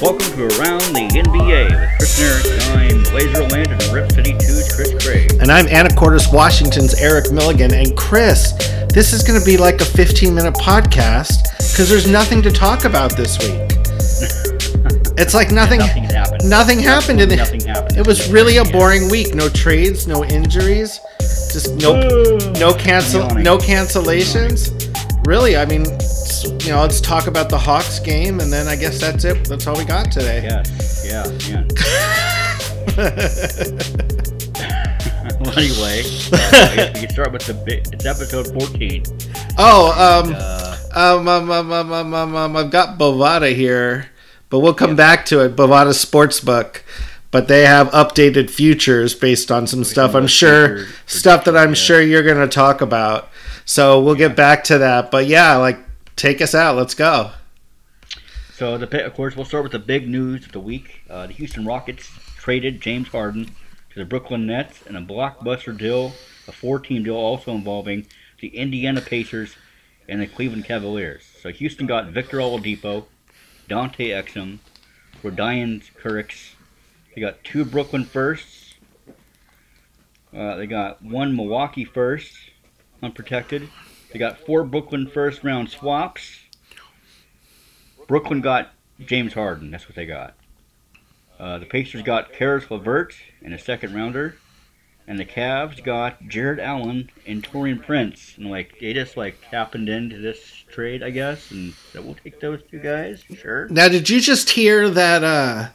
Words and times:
Welcome 0.00 0.30
to 0.36 0.44
Around 0.60 0.94
the 0.94 1.08
NBA 1.12 1.70
with 1.70 1.90
Chris 1.98 2.20
Eric, 2.20 2.62
I'm 2.78 3.02
Blazer 3.10 3.42
Land 3.48 3.72
and 3.72 3.82
Rip 3.92 4.12
City 4.12 4.32
2's 4.32 4.76
Chris 4.76 5.04
Craig. 5.04 5.32
And 5.40 5.50
I'm 5.50 5.66
Anacortes, 5.66 6.32
Washington's 6.32 6.94
Eric 7.00 7.32
Milligan. 7.32 7.74
And 7.74 7.96
Chris, 7.96 8.52
this 8.94 9.12
is 9.12 9.24
going 9.24 9.40
to 9.40 9.44
be 9.44 9.56
like 9.56 9.80
a 9.80 9.84
15 9.84 10.32
minute 10.32 10.54
podcast 10.54 11.42
because 11.56 11.90
there's 11.90 12.08
nothing 12.08 12.42
to 12.42 12.52
talk 12.52 12.84
about 12.84 13.16
this 13.16 13.38
week. 13.40 13.58
It's 15.20 15.34
like 15.34 15.50
nothing. 15.50 15.80
Nothing's 15.80 16.12
happened. 16.12 16.48
Nothing 16.48 16.78
happened 16.78 17.20
in 17.20 17.28
the. 17.28 17.34
Nothing 17.34 17.62
happened. 17.62 17.98
It 17.98 18.06
was 18.06 18.30
really 18.30 18.58
a 18.58 18.64
boring 18.64 19.10
week. 19.10 19.34
No 19.34 19.48
trades, 19.48 20.06
no 20.06 20.24
injuries, 20.24 21.00
just 21.18 21.74
no 21.74 21.98
no 22.60 22.72
cancel 22.72 23.28
no 23.34 23.58
cancellations. 23.58 24.70
Really, 25.26 25.56
I 25.56 25.64
mean, 25.64 25.86
you 26.68 26.74
know, 26.74 26.82
let's 26.82 27.00
talk 27.00 27.28
about 27.28 27.48
the 27.48 27.56
Hawks 27.56 27.98
game, 27.98 28.40
and 28.40 28.52
then 28.52 28.68
I 28.68 28.76
guess 28.76 29.00
that's 29.00 29.24
it. 29.24 29.42
That's 29.48 29.66
all 29.66 29.74
we 29.74 29.86
got 29.86 30.12
today. 30.12 30.42
Yes, 30.42 31.02
yeah, 31.02 31.24
yeah. 31.48 31.64
well, 35.40 35.58
anyway, 35.58 36.02
uh, 36.30 36.50
I 36.52 36.76
guess 36.76 36.92
we 36.92 37.00
can 37.00 37.08
start 37.08 37.32
with 37.32 37.46
the 37.46 37.54
big. 37.64 37.86
It's 37.90 38.04
episode 38.04 38.48
14. 38.48 39.02
Oh, 39.56 39.92
um, 39.92 40.34
Uh, 40.36 40.76
um, 40.94 41.26
um, 41.26 41.50
um, 41.50 41.72
um, 41.72 41.90
um, 41.90 42.14
um, 42.14 42.36
um, 42.36 42.54
I've 42.54 42.70
got 42.70 42.98
Bovada 42.98 43.56
here, 43.56 44.10
but 44.50 44.58
we'll 44.58 44.74
come 44.74 44.94
back 44.94 45.24
to 45.26 45.40
it. 45.40 45.56
Bovada 45.56 45.94
Sportsbook, 45.94 46.82
but 47.30 47.48
they 47.48 47.64
have 47.64 47.88
updated 47.92 48.50
futures 48.50 49.14
based 49.14 49.50
on 49.50 49.66
some 49.66 49.84
stuff. 49.84 50.14
I'm 50.14 50.26
sure 50.26 50.84
stuff 51.06 51.46
that 51.46 51.56
I'm 51.56 51.70
yeah. 51.70 51.74
sure 51.76 52.02
you're 52.02 52.22
going 52.22 52.46
to 52.46 52.46
talk 52.46 52.82
about. 52.82 53.30
So 53.64 54.02
we'll 54.02 54.16
get 54.16 54.36
back 54.36 54.64
to 54.64 54.76
that. 54.76 55.10
But 55.10 55.28
yeah, 55.28 55.56
like 55.56 55.87
take 56.18 56.42
us 56.42 56.54
out. 56.54 56.76
Let's 56.76 56.94
go. 56.94 57.32
So 58.52 58.76
the 58.76 59.06
of 59.06 59.14
course 59.14 59.36
we'll 59.36 59.44
start 59.44 59.62
with 59.62 59.72
the 59.72 59.78
big 59.78 60.08
news 60.08 60.44
of 60.44 60.52
the 60.52 60.60
week. 60.60 61.02
Uh, 61.08 61.28
the 61.28 61.32
Houston 61.34 61.64
Rockets 61.64 62.10
traded 62.36 62.80
James 62.80 63.08
Harden 63.08 63.46
to 63.90 63.98
the 63.98 64.04
Brooklyn 64.04 64.46
Nets 64.46 64.82
in 64.82 64.96
a 64.96 65.00
blockbuster 65.00 65.76
deal, 65.76 66.12
a 66.48 66.52
four-team 66.52 67.04
deal 67.04 67.14
also 67.14 67.52
involving 67.52 68.06
the 68.40 68.48
Indiana 68.48 69.00
Pacers 69.00 69.54
and 70.08 70.20
the 70.20 70.26
Cleveland 70.26 70.64
Cavaliers. 70.64 71.22
So 71.40 71.50
Houston 71.50 71.86
got 71.86 72.06
Victor 72.06 72.38
Oladipo, 72.38 73.04
Dante 73.68 74.08
Exum, 74.08 74.58
Rodion 75.22 75.82
Kurucs. 76.02 76.54
They 77.14 77.20
got 77.20 77.44
two 77.44 77.64
Brooklyn 77.64 78.04
firsts. 78.04 78.74
Uh, 80.36 80.56
they 80.56 80.66
got 80.66 81.02
one 81.02 81.34
Milwaukee 81.36 81.84
first, 81.84 82.32
unprotected. 83.02 83.68
They 84.12 84.18
got 84.18 84.38
four 84.38 84.64
Brooklyn 84.64 85.06
first 85.06 85.44
round 85.44 85.70
swaps. 85.70 86.40
Brooklyn 88.06 88.40
got 88.40 88.72
James 89.04 89.34
Harden. 89.34 89.70
That's 89.70 89.86
what 89.86 89.96
they 89.96 90.06
got. 90.06 90.34
Uh, 91.38 91.58
the 91.58 91.66
Pacers 91.66 92.02
got 92.02 92.32
Caris 92.32 92.70
LeVert 92.70 93.14
and 93.42 93.54
a 93.54 93.58
second 93.58 93.94
rounder, 93.94 94.36
and 95.06 95.18
the 95.18 95.24
Cavs 95.24 95.82
got 95.84 96.26
Jarrett 96.26 96.58
Allen 96.58 97.10
and 97.26 97.44
Taurean 97.44 97.84
Prince. 97.84 98.34
And 98.36 98.50
like 98.50 98.78
they 98.80 98.92
just 98.92 99.16
like 99.16 99.40
happened 99.44 99.88
into 99.88 100.18
this 100.18 100.40
trade, 100.68 101.02
I 101.02 101.10
guess, 101.10 101.50
and 101.50 101.74
so 101.92 102.02
we'll 102.02 102.14
take 102.14 102.40
those 102.40 102.62
two 102.68 102.78
guys. 102.80 103.22
Sure. 103.36 103.68
Now, 103.68 103.88
did 103.88 104.10
you 104.10 104.20
just 104.20 104.50
hear 104.50 104.90
that 104.90 105.22
uh, 105.22 105.68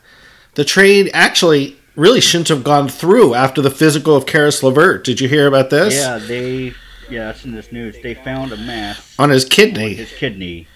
the 0.55 0.65
trade 0.65 1.09
actually 1.13 1.77
really 1.95 2.21
shouldn't 2.21 2.49
have 2.49 2.63
gone 2.63 2.89
through 2.89 3.35
after 3.35 3.61
the 3.61 3.71
physical 3.71 4.15
of 4.15 4.25
Caris 4.25 4.63
LeVert? 4.63 5.03
Did 5.03 5.21
you 5.21 5.29
hear 5.29 5.47
about 5.47 5.69
this? 5.69 5.95
Yeah, 5.95 6.17
they. 6.17 6.73
Yeah, 7.13 7.25
that's 7.25 7.45
in 7.45 7.51
this 7.53 7.71
news. 7.71 7.95
They 8.01 8.13
found 8.15 8.51
a 8.51 8.57
mass 8.57 9.15
On 9.19 9.29
his 9.29 9.43
on 9.45 9.49
kidney. 9.51 9.93
his 9.93 10.11
kidney, 10.11 10.67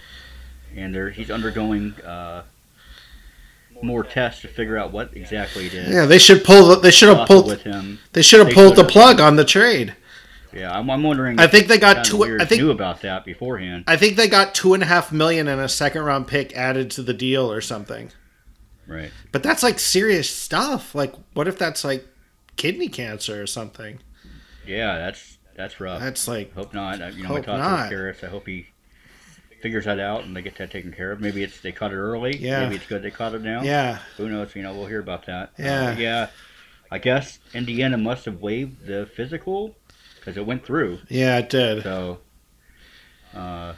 and 0.75 0.93
they're, 0.93 1.09
he's 1.09 1.31
undergoing 1.31 1.93
uh, 2.05 2.43
more 3.81 4.03
tests 4.03 4.41
to 4.41 4.47
figure 4.47 4.77
out 4.77 4.91
what 4.91 5.15
exactly 5.15 5.65
it 5.67 5.73
is. 5.73 5.93
Yeah, 5.93 6.05
they 6.05 6.17
should 6.19 6.43
pull. 6.43 6.67
The, 6.67 6.75
they 6.79 6.91
should 6.91 7.09
have 7.15 7.27
pulled. 7.27 7.47
with 7.47 7.63
him. 7.63 7.99
They 8.13 8.21
should 8.21 8.45
have 8.45 8.53
pulled 8.53 8.75
the 8.75 8.83
plug 8.83 9.19
on 9.19 9.35
the 9.35 9.45
trade. 9.45 9.95
Yeah, 10.53 10.71
I'm, 10.77 10.89
I'm 10.89 11.03
wondering. 11.03 11.39
I 11.39 11.47
think 11.47 11.67
they 11.67 11.77
got 11.77 12.05
two- 12.05 12.23
I 12.39 12.45
think- 12.45 12.61
knew 12.61 12.71
about 12.71 13.01
that 13.01 13.25
beforehand. 13.25 13.83
I 13.87 13.97
think 13.97 14.15
they 14.15 14.27
got 14.27 14.55
two 14.55 14.73
and 14.73 14.81
a 14.81 14.85
half 14.85 15.11
million 15.11 15.47
and 15.47 15.59
a 15.61 15.69
second 15.69 16.03
round 16.03 16.27
pick 16.27 16.55
added 16.55 16.89
to 16.91 17.01
the 17.03 17.13
deal 17.13 17.51
or 17.51 17.61
something. 17.61 18.11
Right. 18.87 19.11
But 19.31 19.43
that's 19.43 19.61
like 19.63 19.79
serious 19.79 20.29
stuff. 20.29 20.95
Like, 20.95 21.13
what 21.33 21.47
if 21.47 21.57
that's 21.59 21.83
like 21.83 22.07
kidney 22.55 22.87
cancer 22.87 23.41
or 23.41 23.47
something? 23.47 23.99
Yeah, 24.65 24.97
that's 24.97 25.36
that's 25.57 25.79
rough. 25.79 25.99
That's 25.99 26.27
like, 26.27 26.53
hope 26.53 26.73
not. 26.73 27.01
I- 27.01 27.09
You 27.09 27.23
know, 27.23 27.29
Hope 27.29 27.47
my 27.47 27.83
to 27.83 27.89
Caris. 27.89 28.23
I 28.23 28.27
hope 28.27 28.47
he 28.47 28.67
figures 29.61 29.85
that 29.85 29.99
out 29.99 30.23
and 30.23 30.35
they 30.35 30.41
get 30.43 30.55
that 30.57 30.69
taken 30.71 30.93
care 30.93 31.11
of. 31.11 31.19
Maybe 31.19 31.41
it's 31.43 31.59
they 31.61 31.71
caught 31.71 31.91
it 31.91 31.95
early. 31.97 32.37
Yeah. 32.37 32.61
Maybe 32.61 32.75
it's 32.75 32.85
good 32.85 33.01
they 33.01 33.11
caught 33.11 33.33
it 33.33 33.41
now. 33.41 33.63
yeah, 33.63 33.99
Who 34.17 34.29
knows? 34.29 34.55
You 34.55 34.61
know, 34.61 34.73
we'll 34.73 34.85
hear 34.85 34.99
about 34.99 35.25
that. 35.25 35.49
Uh, 35.59 35.63
Yeah. 35.63 35.97
yeah. 35.97 36.27
I 36.91 36.99
guess 36.99 37.39
Indiana 37.53 37.97
must 37.97 38.25
have 38.25 38.39
waived 38.39 38.85
the 38.85 39.07
physical 39.07 39.75
because 40.19 40.37
it 40.37 40.45
went 40.45 40.65
through. 40.65 40.99
yeah, 41.09 41.39
it 41.39 41.49
did. 41.49 41.83
So. 41.83 42.19
Uh, 43.35 43.73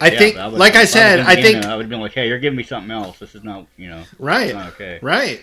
I 0.00 0.10
yeah, 0.10 0.18
think, 0.18 0.36
I 0.36 0.46
would- 0.48 0.58
like 0.58 0.74
I 0.76 0.84
said, 0.84 1.20
I 1.20 1.34
Indiana, 1.34 1.42
think, 1.42 1.64
I 1.66 1.76
would 1.76 1.82
have 1.82 1.90
been 1.90 2.00
like, 2.00 2.12
"Hey, 2.12 2.28
you're 2.28 2.38
giving 2.38 2.56
me 2.56 2.62
something 2.62 2.90
else. 2.90 3.18
This 3.18 3.34
is 3.34 3.42
not, 3.44 3.66
you 3.76 3.88
know, 3.88 4.04
right, 4.18 4.52
not 4.54 4.68
okay." 4.74 4.98
right, 5.02 5.40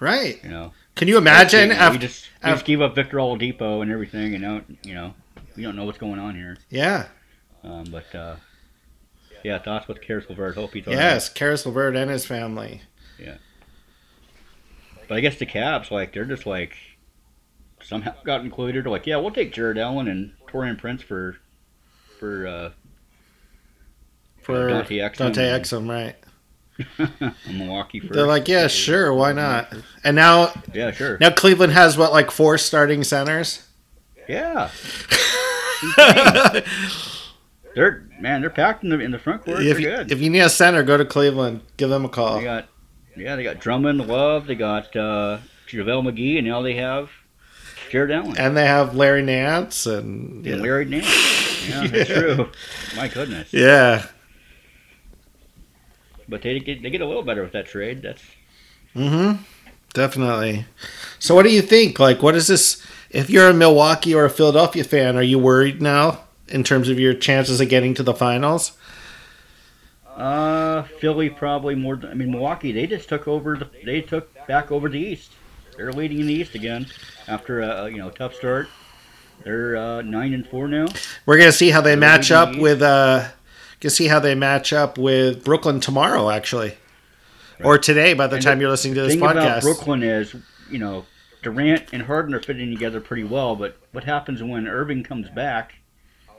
right. 0.00 0.42
You 0.42 0.50
know. 0.50 0.72
Can 0.94 1.08
you 1.08 1.18
imagine? 1.18 1.70
we 1.70 1.74
After, 1.74 1.98
just 1.98 2.28
we 2.44 2.50
just 2.50 2.64
gave 2.64 2.80
up 2.80 2.94
Victor 2.94 3.16
Oladipo 3.18 3.82
and 3.82 3.90
everything, 3.90 4.34
and 4.34 4.42
now 4.42 4.62
you 4.82 4.94
know 4.94 5.14
we 5.56 5.62
don't 5.62 5.76
know 5.76 5.84
what's 5.84 5.98
going 5.98 6.18
on 6.18 6.34
here. 6.34 6.56
yeah, 6.70 7.06
Um, 7.62 7.84
but 7.90 8.14
uh, 8.14 8.36
yeah, 9.42 9.58
thoughts 9.58 9.88
with 9.88 10.00
Caris 10.00 10.26
LeVert. 10.28 10.54
Hope 10.54 10.72
he's 10.74 10.86
all 10.86 10.94
right. 10.94 11.00
yes, 11.00 11.28
Caris 11.28 11.64
LeVert 11.66 11.96
and 11.96 12.10
his 12.10 12.26
family. 12.26 12.82
Yeah. 13.18 13.36
But 15.06 15.18
I 15.18 15.20
guess 15.20 15.36
the 15.36 15.46
Caps, 15.46 15.90
like, 15.90 16.14
they're 16.14 16.24
just 16.24 16.46
like 16.46 16.76
somehow 17.82 18.14
got 18.24 18.40
included. 18.40 18.84
They're 18.84 18.90
like, 18.92 19.06
yeah, 19.06 19.16
we'll 19.16 19.32
take 19.32 19.52
Jarrett 19.52 19.76
Allen 19.78 20.08
and 20.08 20.32
Taurean 20.48 20.78
Prince 20.78 21.02
for 21.02 21.36
for 22.18 22.46
uh, 22.46 22.70
For 24.42 24.68
Dante 24.68 24.96
Exum. 24.98 25.16
Dante 25.18 25.42
Exum, 25.42 25.88
right? 25.90 26.16
Milwaukee 27.50 28.00
first. 28.00 28.12
They're 28.12 28.26
like, 28.26 28.48
yeah, 28.48 28.66
sure, 28.66 29.12
why 29.14 29.32
not? 29.32 29.72
And 30.02 30.16
now, 30.16 30.52
yeah, 30.72 30.90
sure, 30.90 31.18
now 31.20 31.30
Cleveland 31.30 31.72
has 31.72 31.96
what, 31.96 32.12
like 32.12 32.30
four 32.30 32.58
starting 32.58 33.04
centers? 33.04 33.66
yeah. 34.28 34.70
They're 37.74 38.04
man, 38.20 38.40
they're 38.40 38.50
packed 38.50 38.84
in 38.84 38.90
the 38.90 39.00
in 39.00 39.10
the 39.10 39.18
front 39.18 39.44
court. 39.44 39.58
if, 39.60 39.76
they're 39.76 39.80
you, 39.80 39.96
good. 39.96 40.12
if 40.12 40.20
you 40.20 40.30
need 40.30 40.40
a 40.40 40.48
center, 40.48 40.82
go 40.84 40.96
to 40.96 41.04
Cleveland. 41.04 41.60
Give 41.76 41.90
them 41.90 42.04
a 42.04 42.08
call. 42.08 42.38
They 42.38 42.44
got 42.44 42.68
yeah, 43.16 43.34
they 43.36 43.42
got 43.42 43.58
Drummond, 43.60 44.06
Love, 44.06 44.46
they 44.46 44.54
got 44.54 44.94
uh, 44.96 45.38
JaVale 45.68 46.08
McGee, 46.12 46.38
and 46.38 46.46
now 46.46 46.62
they 46.62 46.74
have 46.76 47.10
Jarrett 47.90 48.12
Allen 48.12 48.36
And 48.38 48.56
they 48.56 48.66
have 48.66 48.94
Larry 48.94 49.22
Nance 49.22 49.86
and 49.86 50.36
and 50.36 50.46
yeah. 50.46 50.54
Larry 50.56 50.84
Nance. 50.84 51.06
Yeah, 51.68 51.86
that's 51.86 52.10
Yeah. 52.10 52.20
true. 52.20 52.50
My 52.94 53.08
goodness. 53.08 53.50
yeah. 53.52 54.04
But 56.28 56.42
they 56.42 56.58
get 56.60 56.82
they 56.82 56.90
get 56.90 57.00
a 57.00 57.06
little 57.06 57.22
better 57.22 57.42
with 57.42 57.52
that 57.52 57.66
trade. 57.66 58.02
That's 58.02 58.22
Mm-hmm. 58.94 59.42
Definitely. 59.92 60.66
So, 61.18 61.34
what 61.34 61.44
do 61.44 61.50
you 61.52 61.62
think? 61.62 61.98
Like, 61.98 62.22
what 62.22 62.34
is 62.34 62.48
this? 62.48 62.84
If 63.10 63.30
you're 63.30 63.48
a 63.48 63.54
Milwaukee 63.54 64.14
or 64.14 64.24
a 64.24 64.30
Philadelphia 64.30 64.82
fan, 64.84 65.16
are 65.16 65.22
you 65.22 65.38
worried 65.38 65.80
now 65.80 66.24
in 66.48 66.64
terms 66.64 66.88
of 66.88 66.98
your 66.98 67.14
chances 67.14 67.60
of 67.60 67.68
getting 67.68 67.94
to 67.94 68.02
the 68.02 68.14
finals? 68.14 68.72
uh 70.16 70.82
Philly 71.00 71.30
probably 71.30 71.74
more. 71.74 72.00
I 72.08 72.14
mean 72.14 72.30
Milwaukee. 72.30 72.72
They 72.72 72.86
just 72.86 73.08
took 73.08 73.26
over. 73.28 73.56
The, 73.56 73.70
they 73.84 74.00
took 74.00 74.30
back 74.46 74.70
over 74.70 74.88
the 74.88 74.98
East. 74.98 75.32
They're 75.76 75.92
leading 75.92 76.20
in 76.20 76.26
the 76.26 76.34
East 76.34 76.54
again 76.54 76.86
after 77.26 77.60
a 77.60 77.88
you 77.90 77.98
know 77.98 78.10
tough 78.10 78.34
start. 78.34 78.68
They're 79.44 79.76
uh, 79.76 80.02
nine 80.02 80.32
and 80.34 80.46
four 80.46 80.68
now. 80.68 80.98
We're 81.26 81.38
gonna 81.38 81.52
see 81.52 81.70
how 81.70 81.80
they 81.80 81.94
They're 81.96 81.96
match 81.96 82.30
up 82.30 82.56
the 82.56 82.58
with. 82.58 82.82
uh 82.82 83.28
Gonna 83.84 83.90
see 83.90 84.08
how 84.08 84.18
they 84.18 84.34
match 84.34 84.72
up 84.72 84.96
with 84.98 85.44
Brooklyn 85.44 85.78
tomorrow, 85.78 86.30
actually, 86.30 86.74
or 87.62 87.78
today. 87.78 88.14
By 88.14 88.26
the 88.26 88.36
And 88.36 88.44
time 88.44 88.58
the 88.58 88.62
you're 88.62 88.70
listening 88.70 88.94
to 88.94 89.02
this 89.02 89.14
podcast, 89.16 89.60
Brooklyn 89.62 90.02
is, 90.02 90.34
you 90.70 90.78
know, 90.78 91.04
Durant 91.42 91.92
and 91.92 92.02
Harden 92.02 92.34
are 92.34 92.40
fitting 92.40 92.70
together 92.70 93.00
pretty 93.00 93.24
well, 93.24 93.54
but 93.56 93.76
what 93.92 94.04
happens 94.04 94.42
when 94.42 94.66
Irving 94.66 95.02
comes 95.04 95.28
back? 95.28 95.74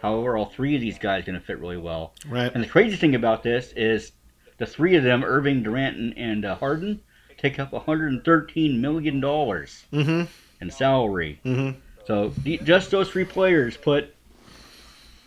However, 0.02 0.36
all 0.38 0.46
three 0.48 0.74
of 0.76 0.82
these 0.82 0.98
guys 0.98 1.24
going 1.24 1.40
to 1.40 1.46
fit 1.46 1.60
really 1.60 1.78
well. 1.78 2.14
right? 2.28 2.52
And 2.54 2.64
the 2.64 2.68
crazy 2.68 2.96
thing 2.96 3.14
about 3.16 3.44
this 3.44 3.72
is 3.76 4.12
the 4.58 4.66
three 4.66 4.96
of 4.96 5.04
them, 5.04 5.24
Irving, 5.24 5.62
Durant, 5.64 5.98
and, 5.98 6.18
and 6.18 6.46
uh, 6.46 6.56
Harden, 6.56 7.00
take 7.38 7.60
up 7.60 7.72
113 7.74 8.82
million 8.82 9.20
dollars 9.20 9.84
Mm-hmm. 9.94 10.24
in 10.62 10.72
salary. 10.72 11.40
Mm-hmm. 11.46 11.78
So 12.08 12.34
just 12.64 12.90
those 12.92 13.10
three 13.10 13.26
players 13.26 13.78
put 13.78 14.14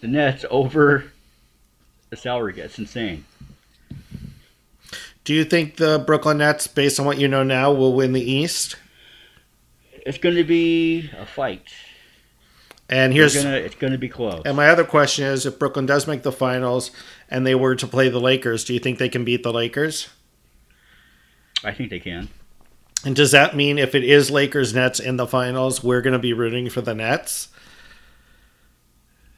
the 0.00 0.09
Nets 0.09 0.44
over 0.50 1.12
the 2.10 2.16
salary. 2.16 2.52
gets 2.52 2.78
insane. 2.78 3.25
Do 5.25 5.34
you 5.34 5.44
think 5.44 5.76
the 5.76 6.02
Brooklyn 6.06 6.38
Nets, 6.38 6.66
based 6.66 6.99
on 6.99 7.05
what 7.05 7.19
you 7.19 7.28
know 7.28 7.43
now, 7.43 7.72
will 7.72 7.93
win 7.93 8.12
the 8.12 8.22
East? 8.22 8.76
It's 9.93 10.19
going 10.19 10.37
to 10.37 10.44
be 10.44 11.10
a 11.19 11.26
fight. 11.26 11.69
And 12.88 13.12
Here's 13.12 13.34
gonna, 13.34 13.56
it's 13.56 13.75
going 13.75 13.93
to 13.93 13.99
be 13.99 14.08
close. 14.08 14.40
and 14.46 14.56
my 14.56 14.69
other 14.69 14.84
question 14.84 15.26
is: 15.26 15.44
If 15.44 15.58
Brooklyn 15.58 15.84
does 15.84 16.06
make 16.06 16.22
the 16.22 16.32
finals 16.32 16.90
and 17.28 17.46
they 17.46 17.55
were 17.55 17.75
to 17.75 17.87
play 17.87 18.08
the 18.08 18.20
Lakers, 18.20 18.64
do 18.64 18.72
you 18.72 18.81
think 18.81 18.99
they 18.99 19.11
can 19.11 19.26
beat 19.26 19.43
the 19.43 19.52
Lakers? 19.52 20.08
I 21.62 21.72
think 21.72 21.90
they 21.90 22.00
can. 22.00 22.28
And 23.04 23.14
does 23.14 23.32
that 23.32 23.54
mean 23.54 23.78
if 23.78 23.94
it 23.94 24.04
is 24.04 24.31
Lakers 24.31 24.75
Nets 24.75 24.99
in 24.99 25.19
the 25.19 25.26
finals, 25.26 25.84
we're 25.84 26.00
going 26.00 26.14
to 26.14 26.19
be 26.19 26.32
rooting 26.32 26.70
for 26.70 26.81
the 26.81 26.94
Nets? 26.94 27.49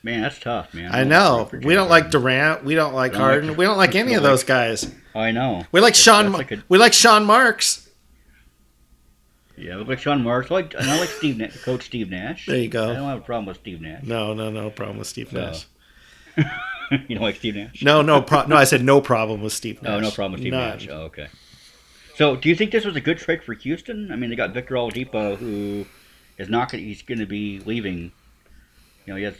Man, 0.02 0.22
that's 0.22 0.38
tough, 0.38 0.72
man. 0.72 0.90
I 0.94 1.04
know. 1.04 1.50
We 1.52 1.74
don't 1.74 1.90
like 1.90 2.10
Durant. 2.10 2.64
We 2.64 2.74
don't 2.74 2.94
like 2.94 3.12
Don't 3.12 3.20
Harden. 3.20 3.48
like- 3.50 3.58
We 3.58 3.64
don't 3.66 3.76
like 3.76 3.94
any 3.94 4.14
of 4.14 4.22
those 4.22 4.44
guys. 4.44 4.90
I 5.14 5.30
know. 5.30 5.64
We 5.72 5.80
like 5.80 5.94
Sean. 5.94 6.32
like 6.32 6.52
a- 6.52 6.62
we 6.68 6.78
like 6.78 6.92
Sean 6.94 7.24
Marks. 7.26 7.86
Yeah, 9.58 9.76
we 9.76 9.84
like 9.84 9.98
Sean 9.98 10.22
Marks. 10.22 10.50
I 10.50 10.54
like, 10.54 10.74
and 10.74 10.88
I 10.90 10.98
like 10.98 11.10
Steve, 11.10 11.36
Na- 11.36 11.48
Coach 11.64 11.84
Steve 11.84 12.08
Nash. 12.08 12.46
There 12.46 12.56
you 12.56 12.68
go. 12.68 12.90
I 12.90 12.94
don't 12.94 13.08
have 13.08 13.18
a 13.18 13.22
problem 13.22 13.44
with 13.46 13.58
Steve 13.58 13.82
Nash. 13.82 14.02
No, 14.04 14.32
no, 14.32 14.50
no 14.50 14.70
problem 14.70 14.96
with 14.98 15.06
Steve 15.06 15.32
No. 15.34 15.46
Nash. 15.48 15.66
you 16.90 17.16
don't 17.16 17.20
like 17.20 17.36
Steve 17.36 17.56
Nash? 17.56 17.82
No, 17.82 18.00
no, 18.00 18.22
pro- 18.22 18.46
no. 18.46 18.56
I 18.56 18.64
said 18.64 18.82
no 18.82 19.02
problem 19.02 19.42
with 19.42 19.52
Steve 19.52 19.82
Nash. 19.82 19.92
Oh, 19.92 20.00
no 20.00 20.10
problem 20.10 20.32
with 20.32 20.40
Steve 20.40 20.52
None. 20.54 20.70
Nash. 20.78 20.88
Oh, 20.88 21.02
okay. 21.02 21.26
So, 22.14 22.36
do 22.36 22.48
you 22.48 22.54
think 22.56 22.70
this 22.70 22.86
was 22.86 22.96
a 22.96 23.00
good 23.02 23.18
trade 23.18 23.42
for 23.42 23.52
Houston? 23.52 24.10
I 24.10 24.16
mean, 24.16 24.30
they 24.30 24.36
got 24.36 24.54
Victor 24.54 24.74
Oladipo, 24.76 25.36
who 25.36 25.84
is 26.38 26.48
not 26.48 26.70
going. 26.72 26.84
He's 26.84 27.02
going 27.02 27.18
to 27.18 27.26
be 27.26 27.60
leaving. 27.60 28.12
You 29.04 29.12
know, 29.12 29.16
he 29.16 29.24
has. 29.24 29.34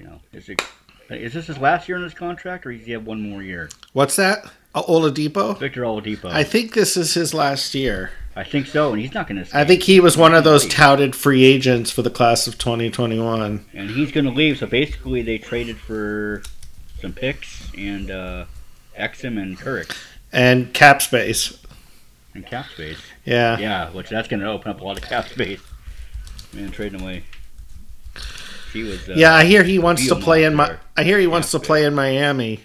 You 0.00 0.06
know, 0.06 0.20
is 0.32 0.48
it? 0.48 0.62
Is 1.10 1.34
this 1.34 1.48
his 1.48 1.58
last 1.58 1.86
year 1.88 1.98
in 1.98 2.04
his 2.04 2.14
contract, 2.14 2.64
or 2.64 2.72
does 2.72 2.86
he 2.86 2.92
have 2.92 3.04
one 3.04 3.20
more 3.20 3.42
year? 3.42 3.68
What's 3.92 4.16
that? 4.16 4.50
Oladipo. 4.74 5.58
Victor 5.58 5.82
Oladipo. 5.82 6.30
I 6.30 6.42
think 6.42 6.72
this 6.72 6.96
is 6.96 7.12
his 7.12 7.34
last 7.34 7.74
year. 7.74 8.12
I 8.34 8.42
think 8.44 8.66
so, 8.66 8.92
and 8.94 9.02
he's 9.02 9.12
not 9.12 9.28
going 9.28 9.44
to. 9.44 9.56
I 9.58 9.66
think 9.66 9.82
he 9.82 10.00
was 10.00 10.16
one 10.16 10.32
of 10.32 10.42
those 10.42 10.66
touted 10.66 11.14
free 11.14 11.44
agents 11.44 11.90
for 11.90 12.00
the 12.00 12.08
class 12.08 12.46
of 12.46 12.56
2021. 12.56 13.66
and 13.74 13.90
he's 13.90 14.10
going 14.10 14.24
to 14.24 14.30
leave. 14.32 14.56
So 14.56 14.66
basically, 14.66 15.20
they 15.20 15.36
traded 15.36 15.76
for 15.76 16.42
some 16.98 17.12
picks 17.12 17.70
and 17.76 18.10
uh, 18.10 18.44
Exum 18.98 19.38
and 19.38 19.58
Couric 19.58 19.94
And 20.32 20.72
cap 20.72 21.02
space. 21.02 21.58
and 22.34 22.46
cap 22.46 22.68
space. 22.70 23.02
Yeah. 23.26 23.58
Yeah, 23.58 23.90
which 23.90 24.08
that's 24.08 24.28
going 24.28 24.40
to 24.40 24.48
open 24.48 24.70
up 24.70 24.80
a 24.80 24.84
lot 24.84 24.96
of 24.96 25.02
cap 25.06 25.28
space. 25.28 25.60
Man, 26.54 26.70
trading 26.70 27.02
away. 27.02 27.24
Was. 28.74 29.08
Uh, 29.08 29.14
Yeah, 29.16 29.34
I 29.34 29.44
hear 29.44 29.62
he 29.62 29.78
wants 29.78 30.06
to 30.08 30.16
play 30.16 30.44
in 30.44 30.54
my. 30.54 30.76
I 30.96 31.02
hear 31.04 31.18
he 31.18 31.26
wants 31.26 31.50
to 31.52 31.58
play 31.60 31.84
in 31.84 31.94
Miami. 31.94 32.60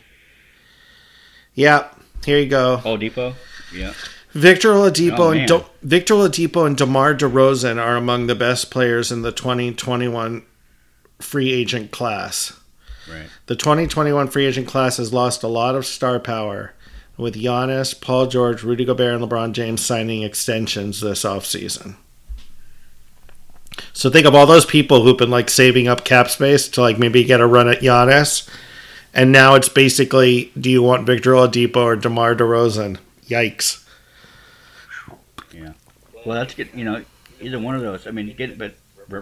Yeah, 1.53 1.87
here 2.25 2.39
you 2.39 2.47
go. 2.49 2.81
Oh, 2.83 2.97
Depot. 2.97 3.35
Yeah. 3.73 3.93
Victor 4.33 4.69
Oladipo 4.73 5.19
Oh, 5.19 5.31
and. 5.31 5.47
Do- 5.47 5.65
Victor 5.81 6.15
Oladipo 6.15 6.65
and 6.67 6.75
DeMar 6.77 7.15
DeRozan 7.15 7.81
are 7.81 7.95
among 7.95 8.27
the 8.27 8.35
best 8.35 8.69
players 8.69 9.11
in 9.11 9.21
the 9.21 9.31
2021 9.31 10.43
free 11.19 11.53
agent 11.53 11.91
class. 11.91 12.51
Right. 13.09 13.27
The 13.45 13.55
2021 13.55 14.27
free 14.27 14.45
agent 14.45 14.67
class 14.67 14.97
has 14.97 15.13
lost 15.13 15.43
a 15.43 15.47
lot 15.47 15.75
of 15.75 15.85
star 15.85 16.19
power, 16.19 16.73
with 17.17 17.35
Giannis, 17.35 17.99
Paul 17.99 18.27
George, 18.27 18.63
Rudy 18.63 18.83
Gobert, 18.83 19.21
and 19.21 19.23
LeBron 19.29 19.53
James 19.53 19.79
signing 19.85 20.23
extensions 20.23 20.99
this 20.99 21.23
offseason. 21.23 21.95
So 23.93 24.09
think 24.09 24.25
of 24.25 24.35
all 24.35 24.45
those 24.45 24.65
people 24.65 25.03
who've 25.03 25.17
been 25.17 25.29
like 25.31 25.49
saving 25.49 25.87
up 25.87 26.03
cap 26.05 26.29
space 26.29 26.67
to 26.69 26.81
like 26.81 26.97
maybe 26.99 27.23
get 27.23 27.41
a 27.41 27.47
run 27.47 27.67
at 27.69 27.79
Giannis, 27.81 28.47
and 29.13 29.31
now 29.31 29.55
it's 29.55 29.69
basically, 29.69 30.51
do 30.59 30.69
you 30.69 30.81
want 30.83 31.05
Victor 31.05 31.31
Oladipo 31.31 31.77
or 31.77 31.95
DeMar 31.95 32.35
DeRozan? 32.35 32.97
Yikes! 33.27 33.83
Yeah. 35.53 35.73
Well, 36.25 36.37
that's 36.39 36.53
good. 36.53 36.69
You 36.73 36.85
know, 36.85 37.03
either 37.41 37.59
one 37.59 37.75
of 37.75 37.81
those. 37.81 38.07
I 38.07 38.11
mean, 38.11 38.33
get 38.35 38.57
but 38.57 38.75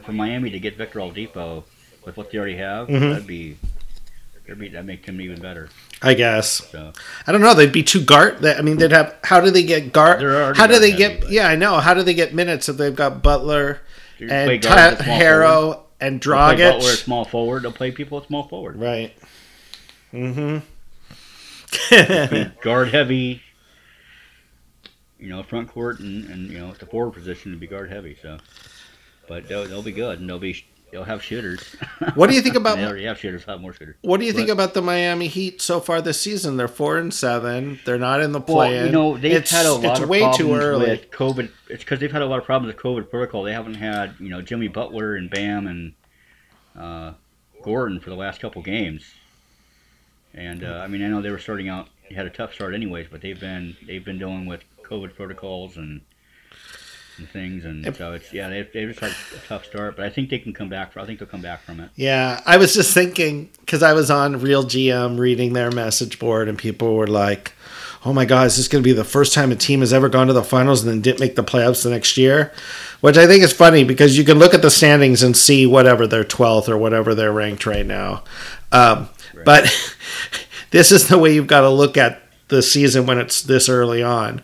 for 0.03 0.11
Miami 0.11 0.49
to 0.51 0.59
get 0.59 0.77
Victor 0.77 0.99
Oladipo 0.99 1.63
with 2.05 2.17
what 2.17 2.31
they 2.31 2.37
already 2.37 2.57
have, 2.57 2.87
Mhm. 2.87 3.11
that'd 3.11 3.27
be. 3.27 3.57
That'd 4.45 4.59
be 4.59 4.67
that 4.69 4.83
make 4.85 5.05
him 5.05 5.21
even 5.21 5.39
better. 5.39 5.69
I 6.01 6.15
guess 6.15 6.69
So 6.69 6.91
I 7.25 7.31
don't 7.31 7.39
know. 7.39 7.53
They'd 7.53 7.71
be 7.71 7.81
too 7.83 8.01
guard. 8.01 8.45
I 8.45 8.61
mean, 8.61 8.75
they'd 8.77 8.91
have. 8.91 9.15
How 9.23 9.39
do 9.39 9.49
they 9.51 9.63
get 9.63 9.93
guard? 9.93 10.21
How 10.57 10.67
do 10.67 10.79
they 10.79 10.89
guard 10.89 10.97
get? 10.97 11.21
but- 11.21 11.29
Yeah, 11.31 11.47
I 11.47 11.55
know. 11.55 11.79
How 11.79 11.93
do 11.93 12.03
they 12.03 12.13
get 12.13 12.33
minutes 12.33 12.67
if 12.67 12.75
they've 12.75 12.93
got 12.95 13.23
Butler 13.23 13.79
you 14.23 14.29
and 14.29 14.61
guard 14.61 14.77
Ty- 14.77 14.87
at 14.87 14.97
small 14.97 15.19
forward. 15.19 15.23
Herro 15.23 15.79
and 15.99 16.21
play 16.21 16.55
Butler 16.55 16.91
small 16.91 17.25
forward. 17.25 17.63
They'll 17.63 17.71
play 17.71 17.91
people 17.91 18.17
at 18.19 18.27
small 18.27 18.47
forward. 18.47 18.77
Right. 18.77 19.15
Mm-hmm. 20.13 20.59
guard 22.61 22.89
heavy. 22.89 23.41
You 25.19 25.29
know, 25.29 25.43
front 25.43 25.69
court 25.69 25.99
and, 25.99 26.25
and 26.25 26.51
you 26.51 26.59
know 26.59 26.69
at 26.69 26.79
the 26.79 26.85
forward 26.85 27.13
position 27.13 27.51
to 27.51 27.57
be 27.57 27.67
guard 27.67 27.89
heavy. 27.89 28.17
So, 28.21 28.37
but 29.27 29.47
they'll, 29.47 29.65
they'll 29.65 29.81
be 29.81 29.93
good 29.93 30.19
and 30.19 30.29
they'll 30.29 30.39
be 30.39 30.65
they'll 30.93 31.03
have 31.03 31.23
shooters. 31.23 31.75
What 32.15 32.29
do 32.29 32.35
you 32.35 32.41
think 32.41 32.55
about- 32.55 32.77
they 32.77 32.85
already 32.85 33.05
have 33.05 33.17
shooters. 33.17 33.43
Have 33.45 33.59
more 33.59 33.73
shooters. 33.73 33.95
what 34.01 34.19
do 34.19 34.25
you 34.27 34.33
think 34.33 34.49
about 34.49 34.73
the 34.75 34.81
Miami 34.81 35.27
Heat 35.27 35.61
so 35.61 35.79
far 35.79 36.01
this 36.01 36.21
season? 36.21 36.57
They're 36.57 36.67
four 36.67 36.97
and 36.97 37.11
seven. 37.13 37.79
They're 37.85 37.97
not 37.97 38.21
in 38.21 38.31
the 38.33 38.39
Well, 38.39 38.57
play. 38.57 38.85
you 38.85 38.91
know 38.91 39.17
they've 39.17 39.33
it's, 39.33 39.49
had 39.51 39.65
a 39.65 39.73
lot 39.73 39.83
it's 39.85 39.99
of 40.01 40.09
way 40.09 40.19
problems 40.19 40.37
too 40.37 40.53
early. 40.55 40.89
with 40.91 41.09
COVID. 41.09 41.49
It's 41.69 41.83
because 41.83 41.99
they've 41.99 42.11
had 42.11 42.21
a 42.21 42.25
lot 42.27 42.37
of 42.39 42.45
problems 42.45 42.73
with 42.75 42.83
COVID 42.83 43.09
protocol. 43.09 43.43
They 43.43 43.53
haven't 43.53 43.75
had 43.75 44.13
you 44.19 44.29
know 44.29 44.41
Jimmy 44.41 44.67
Butler 44.67 45.15
and 45.15 45.29
Bam 45.29 45.65
and 45.67 45.93
uh, 46.77 47.13
Gordon 47.63 47.99
for 47.99 48.09
the 48.11 48.15
last 48.15 48.39
couple 48.39 48.61
games. 48.61 49.03
And 50.35 50.63
uh, 50.63 50.81
I 50.83 50.87
mean, 50.87 51.03
I 51.03 51.07
know 51.07 51.21
they 51.21 51.31
were 51.31 51.39
starting 51.39 51.69
out. 51.69 51.87
They 52.09 52.15
had 52.15 52.25
a 52.25 52.29
tough 52.31 52.53
start, 52.53 52.73
anyways, 52.75 53.07
but 53.09 53.21
they've 53.21 53.39
been 53.39 53.75
they've 53.87 54.03
been 54.05 54.19
dealing 54.19 54.45
with 54.45 54.63
COVID 54.83 55.15
protocols 55.15 55.77
and 55.77 56.01
and 57.17 57.29
things, 57.29 57.65
and 57.65 57.85
Yep. 57.85 57.95
so 57.97 58.13
it's 58.13 58.33
yeah 58.33 58.49
they've, 58.49 58.67
they've 58.73 58.87
just 58.89 58.99
had 58.99 59.11
a 59.11 59.47
tough 59.47 59.65
start. 59.65 59.95
But 59.95 60.05
I 60.05 60.09
think 60.09 60.29
they 60.29 60.39
can 60.39 60.53
come 60.53 60.69
back. 60.69 60.95
I 60.97 61.05
think 61.05 61.19
they'll 61.19 61.27
come 61.27 61.41
back 61.41 61.63
from 61.63 61.79
it. 61.79 61.89
Yeah, 61.95 62.41
I 62.45 62.57
was 62.57 62.73
just 62.73 62.93
thinking 62.93 63.49
because 63.59 63.83
I 63.83 63.93
was 63.93 64.09
on 64.11 64.39
Real 64.39 64.63
GM 64.63 65.19
reading 65.19 65.53
their 65.53 65.71
message 65.71 66.19
board, 66.19 66.47
and 66.47 66.57
people 66.57 66.95
were 66.95 67.07
like, 67.07 67.53
"Oh 68.05 68.13
my 68.13 68.25
God, 68.25 68.47
is 68.47 68.57
this 68.57 68.67
going 68.67 68.83
to 68.83 68.87
be 68.87 68.93
the 68.93 69.03
first 69.03 69.33
time 69.33 69.51
a 69.51 69.55
team 69.55 69.81
has 69.81 69.93
ever 69.93 70.09
gone 70.09 70.27
to 70.27 70.33
the 70.33 70.43
finals 70.43 70.83
and 70.83 70.91
then 70.91 71.01
didn't 71.01 71.19
make 71.19 71.35
the 71.35 71.43
playoffs 71.43 71.83
the 71.83 71.89
next 71.89 72.17
year?" 72.17 72.51
Which 73.01 73.17
I 73.17 73.27
think 73.27 73.43
is 73.43 73.51
funny 73.53 73.83
because 73.83 74.17
you 74.17 74.23
can 74.23 74.39
look 74.39 74.53
at 74.53 74.61
the 74.61 74.71
standings 74.71 75.23
and 75.23 75.35
see 75.35 75.65
whatever 75.65 76.07
they're 76.07 76.23
twelfth 76.23 76.69
or 76.69 76.77
whatever 76.77 77.13
they're 77.13 77.33
ranked 77.33 77.65
right 77.65 77.85
now. 77.85 78.23
Um, 78.71 79.09
Right. 79.35 79.45
But 79.45 79.89
this 80.71 80.91
is 80.91 81.07
the 81.07 81.17
way 81.17 81.33
you've 81.33 81.47
got 81.47 81.61
to 81.61 81.69
look 81.69 81.97
at 81.97 82.21
the 82.49 82.61
season 82.61 83.07
when 83.07 83.17
it's 83.17 83.41
this 83.41 83.67
early 83.67 84.03
on. 84.03 84.43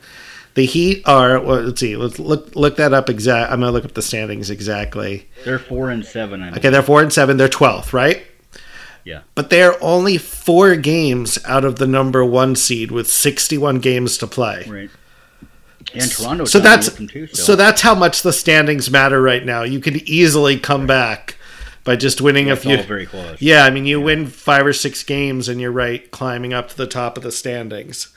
The 0.60 0.66
Heat 0.66 1.08
are. 1.08 1.40
Well, 1.40 1.62
let's 1.62 1.80
see. 1.80 1.96
Let's 1.96 2.20
look 2.20 2.54
look 2.54 2.76
that 2.76 2.94
up 2.94 3.10
exact. 3.10 3.50
I'm 3.50 3.62
gonna 3.62 3.72
look 3.72 3.86
up 3.86 3.94
the 3.94 4.02
standings 4.02 4.50
exactly. 4.50 5.30
They're 5.46 5.58
four 5.58 5.90
and 5.90 6.06
seven. 6.06 6.44
I 6.44 6.52
Okay, 6.52 6.70
they're 6.70 6.84
four 6.84 7.02
and 7.02 7.14
seven. 7.14 7.38
They're 7.38 7.48
twelfth, 7.48 7.94
right? 7.94 8.24
Yeah. 9.06 9.22
But 9.36 9.52
they're 9.52 9.81
only 9.81 10.18
four 10.18 10.76
games 10.76 11.40
out 11.45 11.64
of 11.64 11.78
the 11.78 11.88
number 11.88 12.26
one 12.26 12.57
seed 12.57 12.92
with 12.92 13.07
sixty-one 13.07 13.80
games 13.80 14.18
to 14.18 14.28
play. 14.28 14.66
right. 14.68 14.90
And 15.94 16.12
Toronto. 16.12 16.44
So 16.44 16.60
that's 16.60 16.92
so 17.42 17.56
that's 17.56 17.80
how 17.80 17.95
much 17.95 18.22
the 18.22 18.33
standings 18.33 18.92
matter 18.92 19.22
right 19.22 19.45
now. 19.45 19.64
You 19.64 19.80
could 19.80 19.95
easily 20.10 20.60
come 20.60 20.86
back 20.86 21.38
by 21.86 21.95
just 21.95 22.19
winning 22.19 22.52
a 22.52 22.57
few. 22.57 22.83
very 22.83 23.06
close. 23.06 23.42
Yeah, 23.42 23.64
I 23.64 23.69
mean, 23.69 23.86
you 23.86 24.02
win 24.02 24.28
five 24.28 24.66
or 24.66 24.74
six 24.74 25.04
games, 25.04 25.48
and 25.48 25.62
you're 25.62 25.72
right 25.72 26.12
climbing 26.12 26.52
up 26.52 26.68
to 26.68 26.76
the 26.76 26.86
top 26.86 27.16
of 27.16 27.24
the 27.24 27.31
standings. 27.31 28.10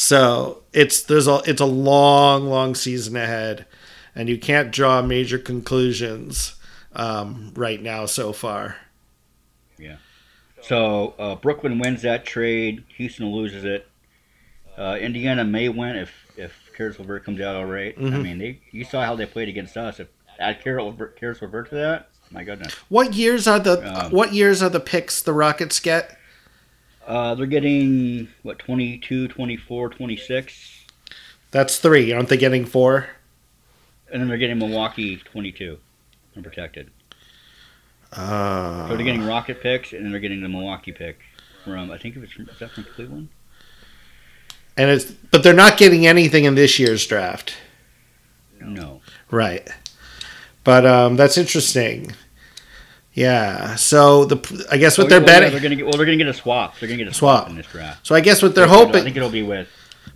So 0.00 0.62
it's 0.72 1.02
there's 1.02 1.26
a 1.26 1.42
it's 1.44 1.60
a 1.60 1.64
long, 1.66 2.46
long 2.48 2.76
season 2.76 3.16
ahead, 3.16 3.66
and 4.14 4.28
you 4.28 4.38
can't 4.38 4.70
draw 4.70 5.02
major 5.02 5.38
conclusions 5.40 6.54
um, 6.92 7.52
right 7.56 7.82
now 7.82 8.06
so 8.06 8.32
far. 8.32 8.76
Yeah. 9.76 9.96
So 10.62 11.14
uh, 11.18 11.34
Brooklyn 11.34 11.80
wins 11.80 12.02
that 12.02 12.24
trade. 12.24 12.84
Houston 12.96 13.26
loses 13.32 13.64
it. 13.64 13.88
Uh, 14.76 14.96
Indiana 15.00 15.42
may 15.42 15.68
win 15.68 15.96
if 15.96 16.12
if 16.36 16.52
Caris 16.76 17.00
LeVert 17.00 17.24
comes 17.24 17.40
out 17.40 17.56
all 17.56 17.66
right. 17.66 17.92
I 17.98 18.00
Mhm. 18.00 18.22
mean, 18.22 18.38
they 18.38 18.60
you 18.70 18.84
saw 18.84 19.04
how 19.04 19.16
they 19.16 19.26
played 19.26 19.48
against 19.48 19.76
us. 19.76 19.98
If 19.98 20.06
add 20.38 20.62
Caris 20.62 20.84
LeVert, 20.84 21.18
Caris 21.18 21.42
LeVert 21.42 21.70
to 21.70 21.74
that, 21.74 22.10
my 22.30 22.44
goodness. 22.44 22.72
What 22.88 23.14
years 23.14 23.48
are 23.48 23.58
the 23.58 23.80
Um, 24.04 24.12
what 24.12 24.32
years 24.32 24.62
are 24.62 24.70
the 24.70 24.78
picks 24.78 25.20
the 25.20 25.32
Rockets 25.32 25.80
get? 25.80 26.16
Uh, 27.08 27.34
they're 27.34 27.46
getting 27.46 28.28
what 28.42 28.58
22, 28.58 29.28
24, 29.28 29.88
26, 29.88 30.84
That's 31.50 31.78
three. 31.78 32.12
Aren't 32.12 32.28
they 32.28 32.36
getting 32.36 32.64
four? 32.66 33.08
and 34.12 34.20
then 34.22 34.28
they're 34.28 34.38
getting 34.38 34.58
Milwaukee 34.58 35.16
twenty 35.16 35.52
two, 35.52 35.78
unprotected. 36.36 36.90
Uh, 38.12 38.88
So 38.88 38.96
they're 38.96 39.04
getting 39.04 39.26
Rocket 39.26 39.60
picks, 39.62 39.92
and 39.92 40.02
then 40.04 40.10
they're 40.12 40.20
getting 40.20 40.40
the 40.42 40.48
Milwaukee 40.48 40.92
pick 40.92 41.20
from 41.64 41.90
I 41.90 41.98
think 41.98 42.16
it 42.16 42.20
was 42.20 42.30
from, 42.32 42.48
is 42.48 42.58
that 42.58 42.70
from 42.70 42.84
Cleveland. 42.84 43.28
and 44.78 44.90
it's 44.90 45.04
but 45.30 45.42
they're 45.42 45.52
not 45.54 45.76
getting 45.78 46.06
anything 46.06 46.44
in 46.44 46.54
this 46.54 46.78
year's 46.78 47.06
draft, 47.06 47.54
No. 48.60 49.00
right? 49.30 49.68
But 50.64 50.84
um, 50.86 51.16
that's 51.16 51.36
interesting. 51.38 52.12
Yeah. 53.18 53.74
So 53.76 54.24
the 54.26 54.66
I 54.70 54.76
guess 54.76 54.96
what 54.98 55.06
Oh, 55.06 55.10
they're 55.10 55.20
yeah, 55.20 55.24
well, 55.26 55.34
yeah, 55.34 55.40
betting. 55.40 55.52
they're 55.52 55.62
gonna 55.62 55.76
get 55.76 55.84
well. 55.86 55.92
They're 55.96 56.06
gonna 56.06 56.16
get 56.18 56.28
a 56.28 56.34
swap. 56.34 56.78
They're 56.78 56.88
gonna 56.88 56.98
get 56.98 57.08
a 57.08 57.14
swap, 57.14 57.40
Swap. 57.42 57.50
in 57.50 57.56
this 57.56 57.66
draft. 57.66 58.06
so 58.06 58.14
I 58.14 58.20
guess 58.20 58.42
what 58.42 58.54
they're 58.54 58.64
I 58.66 58.68
hoping. 58.68 59.02
think 59.04 59.16
it'll 59.16 59.30
be 59.30 59.42
with. 59.42 59.68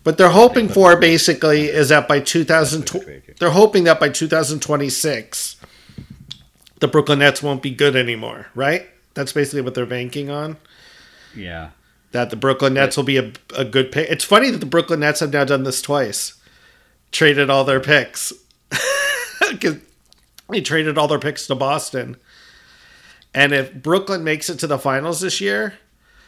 What 0.04 0.18
they're 0.18 0.30
hoping 0.30 0.68
for 0.68 0.97
basically 0.99 1.62
is 1.66 1.88
that 1.90 2.09
by 2.09 2.21
2000, 2.21 2.80
That's 2.80 2.92
they 2.92 2.99
traded. 3.00 3.37
they're 3.38 3.50
hoping 3.50 3.85
that 3.85 4.00
by 4.00 4.09
2026, 4.09 5.56
the 6.80 6.88
Brooklyn 6.88 7.18
Nets 7.21 7.42
won't 7.42 7.62
be 7.62 7.71
good 7.71 7.94
anymore, 7.97 8.47
right? 8.54 8.87
That's 9.14 9.32
basically 9.32 9.61
what 9.62 9.75
they're 9.75 9.87
banking 9.87 10.28
on. 10.30 10.56
Yeah. 11.37 11.71
that 12.12 12.30
the 12.30 12.37
Brooklyn 12.37 12.75
Nets 12.75 12.97
will 12.97 13.04
be 13.04 13.16
a, 13.18 13.32
a 13.56 13.64
good 13.64 13.90
pick. 13.92 14.11
It's 14.11 14.25
funny 14.25 14.50
that 14.50 14.59
the 14.59 14.66
Brooklyn 14.66 15.00
Nets 15.00 15.21
have 15.21 15.32
now 15.32 15.44
done 15.44 15.62
this 15.64 15.80
twice. 15.82 16.35
Traded 17.11 17.49
all 17.50 17.64
their 17.64 17.80
picks. 17.80 18.32
they 20.50 20.61
traded 20.61 20.99
all 20.99 21.09
their 21.09 21.18
picks 21.18 21.47
to 21.47 21.54
Boston. 21.54 22.16
And 23.35 23.53
if 23.53 23.75
Brooklyn 23.75 24.25
makes 24.25 24.51
it 24.51 24.59
to 24.59 24.67
the 24.67 24.79
finals 24.79 25.21
this 25.21 25.41
year, 25.41 25.75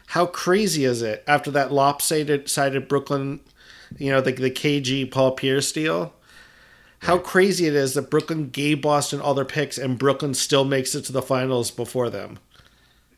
how 0.09 0.27
crazy 0.27 0.85
is 0.85 1.03
it 1.03 1.23
after 1.27 1.51
that 1.51 1.73
lopsided 1.73 2.49
sided 2.49 2.89
Brooklyn, 2.89 3.41
you 3.99 4.11
know, 4.11 4.21
the, 4.21 4.33
the 4.33 4.51
KG 4.51 5.11
Paul 5.11 5.33
Pierce 5.33 5.71
deal? 5.73 6.15
How 7.01 7.19
crazy 7.19 7.67
it 7.67 7.75
is 7.75 7.93
that 7.95 8.11
Brooklyn 8.11 8.49
gave 8.49 8.81
Boston 8.81 9.21
all 9.21 9.35
their 9.35 9.45
picks 9.45 9.77
and 9.77 9.99
Brooklyn 9.99 10.33
still 10.33 10.65
makes 10.65 10.95
it 10.95 11.03
to 11.03 11.13
the 11.13 11.21
finals 11.21 11.71
before 11.71 12.09
them. 12.09 12.39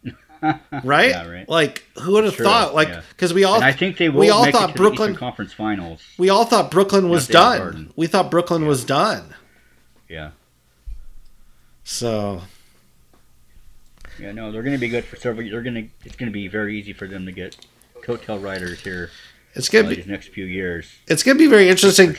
right? 0.83 1.11
Yeah, 1.11 1.29
right. 1.29 1.49
Like 1.49 1.85
who 2.01 2.13
would 2.13 2.25
have 2.25 2.35
thought? 2.35 2.75
Like 2.75 2.89
yeah. 2.89 3.03
because 3.11 3.33
we 3.33 3.45
all 3.45 3.57
And 3.57 3.65
I 3.65 3.73
think 3.73 3.97
they 3.97 4.09
will 4.09 4.21
we 4.21 4.31
all 4.31 4.51
thought 4.51 4.75
Brooklyn 4.75 5.15
Conference 5.15 5.53
Finals. 5.53 6.03
we 6.19 6.29
all 6.29 6.45
thought 6.45 6.71
Brooklyn 6.71 7.09
was 7.09 7.29
done. 7.29 7.93
We 7.95 8.07
thought 8.09 8.31
Brooklyn 8.31 8.67
was 8.67 8.85
done. 8.85 9.35
Yeah. 10.09 10.33
So 11.85 12.43
Yeah, 14.19 14.33
no, 14.33 14.51
they're 14.51 14.63
going 14.63 14.75
to 14.77 14.81
be 14.81 14.89
good 14.89 15.05
for 15.05 15.17
several. 15.17 15.49
They're 15.49 15.63
going 15.63 15.75
to. 15.75 15.89
It's 16.05 16.17
going 16.17 16.31
to 16.31 16.33
be 16.33 16.49
very 16.49 16.79
easy 16.79 16.93
for 16.93 17.07
them 17.07 17.27
to 17.27 17.33
get 17.33 17.57
coattail 18.03 18.41
riders 18.43 18.81
here 18.81 19.11
it's 19.57 19.69
uh, 19.75 19.83
gonna 19.83 19.97
be 19.97 20.05
next 20.05 20.29
few 20.29 20.45
years 20.45 20.95
it's 21.09 21.25
gonna 21.25 21.39
be 21.39 21.49
very 21.49 21.69
interesting 21.69 22.15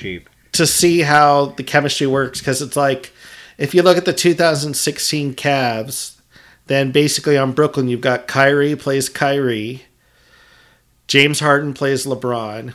to 0.51 0.68
see 0.68 1.01
how 1.01 1.46
the 1.46 1.63
chemistry 1.63 2.08
works 2.08 2.39
because 2.39 2.62
it's 2.62 2.75
like 2.75 3.13
if 3.58 3.74
you 3.74 3.82
look 3.82 3.98
at 3.98 4.06
the 4.06 4.13
2016 4.13 5.34
Cavs, 5.34 6.20
then 6.68 6.92
basically 6.92 7.38
on 7.38 7.54
Brooklyn 7.54 7.88
you've 7.88 8.01
got 8.01 8.27
Kyrie 8.27 8.75
plays 8.75 9.10
Kyrie, 9.10 9.84
James 11.08 11.39
Harden 11.39 11.74
plays 11.74 12.06
LeBron, 12.06 12.74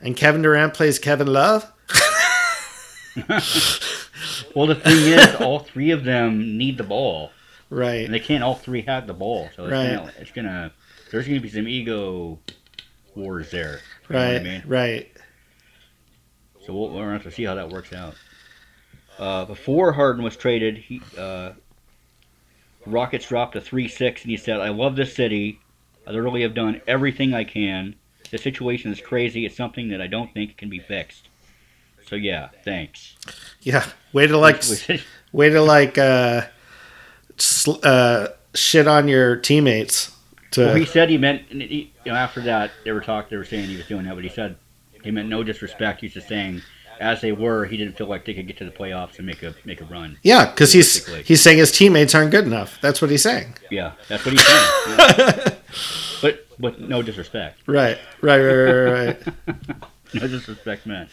and 0.00 0.16
Kevin 0.16 0.42
Durant 0.42 0.74
plays 0.74 0.98
Kevin 0.98 1.28
Love. 1.28 1.70
Well, 4.54 4.66
the 4.66 4.74
thing 4.74 4.98
is, 4.98 5.34
all 5.36 5.60
three 5.60 5.90
of 5.90 6.04
them 6.04 6.58
need 6.58 6.76
the 6.76 6.84
ball, 6.84 7.30
Right. 7.70 8.04
and 8.04 8.14
they 8.14 8.20
can't 8.20 8.44
all 8.44 8.54
three 8.54 8.82
have 8.82 9.06
the 9.06 9.14
ball. 9.14 9.48
So 9.56 9.64
it's 9.64 9.72
Right. 9.72 9.96
gonna, 9.96 10.12
it's 10.18 10.30
gonna. 10.32 10.72
There's 11.10 11.26
gonna 11.26 11.40
be 11.40 11.48
some 11.48 11.66
ego 11.68 12.38
wars 13.14 13.50
there. 13.50 13.80
You 14.08 14.14
know 14.16 14.18
what 14.20 14.32
Right. 14.32 14.40
I 14.40 14.44
mean? 14.44 14.62
Right. 14.66 15.12
So 16.64 16.74
we'll, 16.74 16.90
gonna 16.90 17.12
have 17.12 17.22
to 17.24 17.30
see 17.30 17.44
how 17.44 17.54
that 17.54 17.68
works 17.70 17.92
out. 17.92 18.14
Uh, 19.18 19.44
before 19.44 19.92
Harden 19.92 20.22
was 20.24 20.36
traded, 20.36 20.76
he 20.76 21.00
uh, 21.16 21.52
Rockets 22.84 23.28
dropped 23.28 23.56
a 23.56 23.60
three 23.60 23.88
six, 23.88 24.22
and 24.22 24.30
he 24.30 24.36
said, 24.36 24.60
"I 24.60 24.68
love 24.68 24.96
this 24.96 25.14
city. 25.14 25.60
I 26.06 26.10
literally 26.10 26.42
have 26.42 26.54
done 26.54 26.80
everything 26.86 27.34
I 27.34 27.44
can. 27.44 27.94
The 28.30 28.38
situation 28.38 28.92
is 28.92 29.00
crazy. 29.00 29.44
It's 29.46 29.56
something 29.56 29.88
that 29.88 30.00
I 30.00 30.06
don't 30.06 30.32
think 30.34 30.56
can 30.56 30.68
be 30.68 30.78
fixed." 30.80 31.28
So 32.08 32.14
yeah, 32.16 32.48
thanks. 32.64 33.16
Yeah. 33.62 33.84
Way 34.12 34.26
to 34.28 34.38
like 34.38 34.62
way 35.32 35.48
to 35.50 35.60
like 35.62 35.98
uh, 35.98 36.42
uh 37.82 38.28
shit 38.54 38.86
on 38.88 39.08
your 39.08 39.36
teammates. 39.36 40.12
To 40.52 40.66
Well, 40.66 40.74
he 40.76 40.84
said 40.84 41.10
he 41.10 41.18
meant, 41.18 41.42
he, 41.50 41.92
you 42.04 42.12
know, 42.12 42.16
after 42.16 42.40
that, 42.42 42.70
they 42.84 42.92
were 42.92 43.00
talking, 43.00 43.28
they 43.30 43.36
were 43.36 43.44
saying 43.44 43.68
he 43.68 43.76
was 43.76 43.86
doing 43.86 44.04
that, 44.06 44.14
but 44.14 44.24
he 44.24 44.30
said 44.30 44.56
he 45.02 45.10
meant 45.10 45.28
no 45.28 45.42
disrespect. 45.42 46.00
He's 46.00 46.14
just 46.14 46.28
saying, 46.28 46.62
as 47.00 47.20
they 47.20 47.32
were, 47.32 47.66
he 47.66 47.76
didn't 47.76 47.96
feel 47.96 48.06
like 48.06 48.24
they 48.24 48.32
could 48.32 48.46
get 48.46 48.56
to 48.58 48.64
the 48.64 48.70
playoffs 48.70 49.18
and 49.18 49.26
make 49.26 49.42
a 49.42 49.54
make 49.64 49.80
a 49.80 49.84
run. 49.84 50.18
yeah, 50.22 50.46
because 50.46 50.72
he's 50.72 51.06
he's 51.26 51.42
saying 51.42 51.58
his 51.58 51.70
teammates 51.72 52.14
aren't 52.14 52.30
good 52.30 52.44
enough. 52.44 52.78
That's 52.80 53.02
what 53.02 53.10
he's 53.10 53.22
saying. 53.22 53.54
Yeah, 53.70 53.92
that's 54.08 54.24
what 54.24 54.32
he's 54.32 54.46
saying. 54.46 54.98
Yeah. 54.98 55.54
but 56.22 56.46
but 56.58 56.80
no 56.80 57.02
disrespect. 57.02 57.60
Right. 57.66 57.98
Right. 58.22 58.38
Right. 58.40 58.62
Right. 58.62 59.26
right. 59.48 59.56
No 60.14 60.28
disrespect 60.28 60.86
man. 60.86 61.08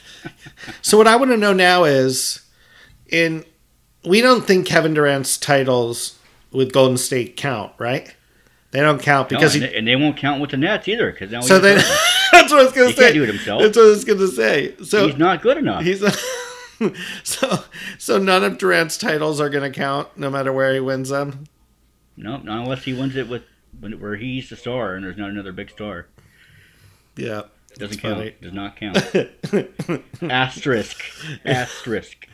So 0.84 1.00
what 1.00 1.08
I 1.08 1.16
want 1.16 1.32
to 1.32 1.38
know 1.38 1.52
now 1.52 1.84
is, 1.84 2.42
in 3.10 3.44
we 4.06 4.22
don't 4.22 4.46
think 4.46 4.66
Kevin 4.66 4.94
Durant's 4.94 5.38
titles 5.38 6.18
with 6.52 6.72
Golden 6.74 6.98
State 6.98 7.36
count, 7.38 7.72
right? 7.78 8.16
They 8.72 8.80
don't 8.80 9.02
count 9.02 9.30
No, 9.32 9.38
because 9.38 9.56
and, 9.56 9.64
he. 9.64 9.70
they, 9.70 9.78
and 9.78 9.88
they 9.88 9.96
won't 9.96 10.18
count 10.18 10.42
with 10.42 10.52
the 10.52 10.58
Nets 10.58 10.88
either 10.88 11.12
because 11.12 11.32
now 11.32 11.42
So 11.42 11.60
that's 11.60 11.84
what 12.32 12.60
I 12.60 12.64
was 12.64 12.72
gonna 12.74 12.88
he 12.88 12.94
say. 12.94 13.02
can't 13.04 13.14
do 13.14 13.24
it 13.24 13.28
himself. 13.30 13.62
That's 13.62 13.78
what 13.78 13.86
I 13.86 13.90
was 13.90 14.04
gonna 14.06 14.28
say. 14.28 14.76
So 14.84 15.08
he's 15.08 15.18
not 15.18 15.42
good 15.42 15.58
enough. 15.58 15.84
he's 15.84 16.04
so 17.24 17.64
so 18.00 18.18
none 18.18 18.44
of 18.44 18.58
Durant's 18.58 18.98
titles 18.98 19.40
are 19.40 19.50
gonna 19.50 19.70
count, 19.72 20.10
no 20.18 20.30
matter 20.30 20.52
where 20.52 20.74
he 20.74 20.80
wins 20.80 21.10
them. 21.10 21.46
No, 22.18 22.38
not 22.38 22.64
unless 22.64 22.84
he 22.84 22.94
wins 22.94 23.16
it 23.16 23.30
with 23.30 23.44
when, 23.80 24.00
where 24.00 24.16
he's 24.16 24.50
the 24.50 24.56
star 24.56 24.96
and 24.96 25.04
there's 25.06 25.18
not 25.18 25.30
another 25.30 25.52
big 25.52 25.70
star. 25.70 26.08
Yeah. 27.16 27.44
Doesn't 27.76 28.00
count. 28.00 28.18
funny. 28.18 28.36
Does 28.42 28.54
not 28.54 28.76
count. 28.76 28.98
Asterisk. 30.32 31.04
Asterisk. 31.46 32.28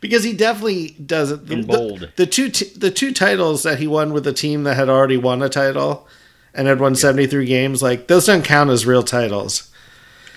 Because 0.00 0.24
he 0.24 0.32
definitely 0.32 0.90
doesn't. 1.04 1.46
The, 1.46 1.54
In 1.54 1.66
bold. 1.66 2.00
The, 2.00 2.12
the 2.16 2.26
two 2.26 2.48
t- 2.50 2.72
the 2.76 2.90
two 2.90 3.12
titles 3.12 3.62
that 3.62 3.78
he 3.78 3.86
won 3.86 4.12
with 4.12 4.26
a 4.26 4.32
team 4.32 4.64
that 4.64 4.76
had 4.76 4.88
already 4.88 5.16
won 5.16 5.42
a 5.42 5.48
title 5.48 6.06
and 6.54 6.66
had 6.66 6.80
won 6.80 6.94
seventy 6.94 7.26
three 7.26 7.46
games, 7.46 7.82
like 7.82 8.06
those 8.08 8.26
don't 8.26 8.44
count 8.44 8.70
as 8.70 8.86
real 8.86 9.02
titles. 9.02 9.70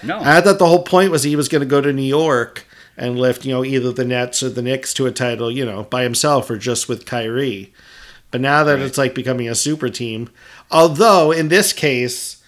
No. 0.04 0.20
I 0.22 0.42
thought 0.42 0.60
the 0.60 0.68
whole 0.68 0.84
point 0.84 1.12
was 1.12 1.24
he 1.24 1.36
was 1.38 1.48
going 1.48 1.62
to 1.62 1.66
go 1.66 1.80
to 1.82 1.94
New 1.94 2.02
York 2.02 2.66
and 2.98 3.18
lift, 3.18 3.46
you 3.46 3.54
know, 3.54 3.64
either 3.64 3.92
the 3.92 4.04
Nets 4.06 4.44
or 4.44 4.50
the 4.50 4.62
Knicks 4.62 4.94
to 4.96 5.06
a 5.06 5.12
title, 5.12 5.50
you 5.50 5.66
know, 5.66 5.84
by 5.84 6.04
himself 6.04 6.50
or 6.50 6.58
just 6.58 6.88
with 6.90 7.06
Kyrie. 7.06 7.74
But 8.30 8.42
now 8.42 8.64
that 8.66 8.74
Right. 8.74 8.82
it's 8.82 8.98
like 8.98 9.16
becoming 9.16 9.48
a 9.48 9.56
super 9.56 9.90
team, 9.90 10.30
although 10.70 11.32
in 11.32 11.48
this 11.48 11.72
case, 11.74 12.44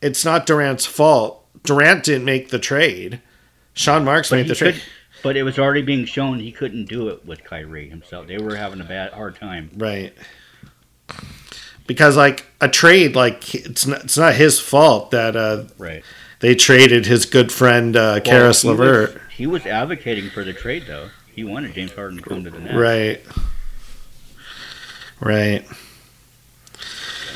it's 0.00 0.24
not 0.24 0.46
Durant's 0.46 0.86
fault. 0.86 1.44
Durant 1.62 2.04
didn't 2.04 2.24
make 2.24 2.48
the 2.48 2.58
trade. 2.58 3.20
Sean 3.74 4.04
Marks 4.04 4.30
But 4.30 4.36
made 4.36 4.42
he 4.46 4.48
the 4.48 4.54
trade. 4.54 4.82
But 5.24 5.36
it 5.36 5.42
was 5.42 5.58
already 5.58 5.82
being 5.82 6.04
shown 6.04 6.38
he 6.38 6.52
couldn't 6.52 6.84
do 6.84 7.08
it 7.08 7.24
with 7.26 7.42
Kyrie 7.42 7.88
himself. 7.88 8.28
They 8.28 8.38
were 8.38 8.54
having 8.54 8.80
a 8.80 8.84
bad 8.84 9.12
hard 9.12 9.34
time. 9.34 9.70
Right. 9.76 10.12
Because 11.86 12.16
like 12.16 12.46
a 12.60 12.68
trade, 12.68 13.16
like 13.16 13.54
it's 13.54 13.86
not, 13.86 14.04
it's 14.04 14.16
not 14.16 14.34
his 14.34 14.60
fault 14.60 15.10
that 15.10 15.34
uh, 15.34 15.64
Right. 15.78 16.04
they 16.40 16.54
traded 16.54 17.06
his 17.06 17.26
good 17.26 17.50
friend 17.50 17.96
uh, 17.96 18.20
Caris 18.20 18.62
he 18.62 18.68
was- 18.68 18.78
LeVert. 18.78 19.20
He 19.34 19.46
was 19.48 19.66
advocating 19.66 20.30
for 20.30 20.44
the 20.44 20.52
trade 20.52 20.84
though. 20.86 21.08
He 21.34 21.42
wanted 21.42 21.74
James 21.74 21.92
Harden 21.92 22.18
to 22.18 22.22
come 22.22 22.44
to 22.44 22.50
the 22.50 22.60
Nets. 22.60 22.74
Right. 22.74 23.20
Right. 25.20 25.66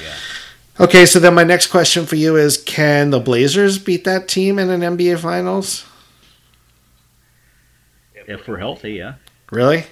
Yeah. 0.01 0.15
Okay, 0.79 1.07
so 1.07 1.19
then 1.19 1.35
my 1.35 1.43
next 1.45 1.67
question 1.69 2.07
for 2.07 2.15
you 2.17 2.37
is 2.37 2.57
can 2.57 3.11
the 3.11 3.19
Blazers 3.19 3.79
beat 3.79 4.05
that 4.05 4.29
team 4.29 4.59
in 4.59 4.71
an 4.71 4.83
NBA 4.83 5.19
Finals? 5.19 5.85
If 8.29 8.47
we're 8.47 8.59
healthy, 8.59 8.93
yeah. 8.93 9.15
Really? 9.51 9.85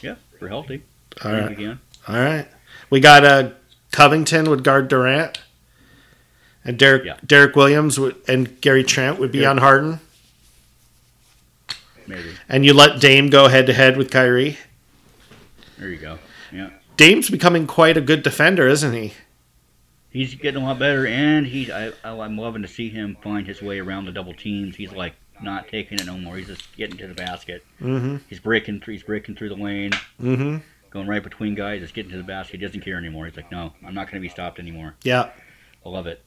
Yeah, 0.00 0.16
we're 0.40 0.48
healthy. 0.48 0.82
All 1.24 1.30
right. 1.32 1.48
we 1.48 1.54
can. 1.56 1.80
All 2.08 2.16
right. 2.16 2.48
We 2.90 2.98
got 3.00 3.24
uh, 3.24 3.50
Covington 3.92 4.50
would 4.50 4.64
guard 4.64 4.88
Durant. 4.88 5.40
And 6.64 6.78
Derek 6.78 7.04
Yeah. 7.04 7.16
Derek 7.24 7.54
Williams 7.56 7.98
would, 8.00 8.16
and 8.28 8.60
Gary 8.60 8.82
Trent 8.84 9.18
would 9.20 9.30
be 9.32 9.40
Yeah. 9.40 9.50
on 9.50 9.58
Harden. 9.58 10.00
Maybe. 12.06 12.30
And 12.48 12.64
you 12.64 12.74
let 12.74 13.00
Dame 13.00 13.30
go 13.30 13.48
head 13.48 13.66
to 13.66 13.72
head 13.72 13.96
with 13.96 14.10
Kyrie. 14.10 14.58
There 15.78 15.88
you 15.88 15.98
go. 15.98 16.18
Yeah. 16.52 16.70
Dame's 16.96 17.30
becoming 17.30 17.66
quite 17.66 17.96
a 17.96 18.00
good 18.00 18.22
defender, 18.22 18.66
isn't 18.66 18.92
he? 18.92 19.12
He's 20.10 20.34
getting 20.34 20.62
a 20.62 20.66
lot 20.66 20.78
better, 20.78 21.06
and 21.06 21.46
he's 21.46 21.70
I, 21.70 21.92
I, 22.04 22.10
I'm 22.10 22.36
loving 22.36 22.62
to 22.62 22.68
see 22.68 22.90
him 22.90 23.16
find 23.22 23.46
his 23.46 23.62
way 23.62 23.78
around 23.78 24.04
the 24.04 24.12
double 24.12 24.34
teams. 24.34 24.76
He's 24.76 24.92
like 24.92 25.14
not 25.42 25.68
taking 25.68 25.98
it 25.98 26.06
no 26.06 26.16
more. 26.18 26.36
He's 26.36 26.46
just 26.48 26.76
getting 26.76 26.96
to 26.98 27.06
the 27.06 27.14
basket. 27.14 27.64
Mm-hmm. 27.80 28.16
He's 28.28 28.40
breaking 28.40 28.80
through. 28.80 28.94
He's 28.94 29.02
breaking 29.02 29.36
through 29.36 29.48
the 29.50 29.56
lane, 29.56 29.92
Mm-hmm. 30.20 30.56
going 30.90 31.06
right 31.06 31.22
between 31.22 31.54
guys. 31.54 31.80
Just 31.80 31.94
getting 31.94 32.10
to 32.12 32.16
the 32.18 32.22
basket. 32.22 32.60
He 32.60 32.66
doesn't 32.66 32.80
care 32.82 32.96
anymore. 32.98 33.26
He's 33.26 33.36
like, 33.36 33.50
no, 33.50 33.72
I'm 33.86 33.94
not 33.94 34.06
going 34.10 34.20
to 34.22 34.26
be 34.26 34.28
stopped 34.28 34.58
anymore. 34.58 34.94
Yeah. 35.02 35.30
I 35.84 35.88
love 35.88 36.06
it. 36.06 36.22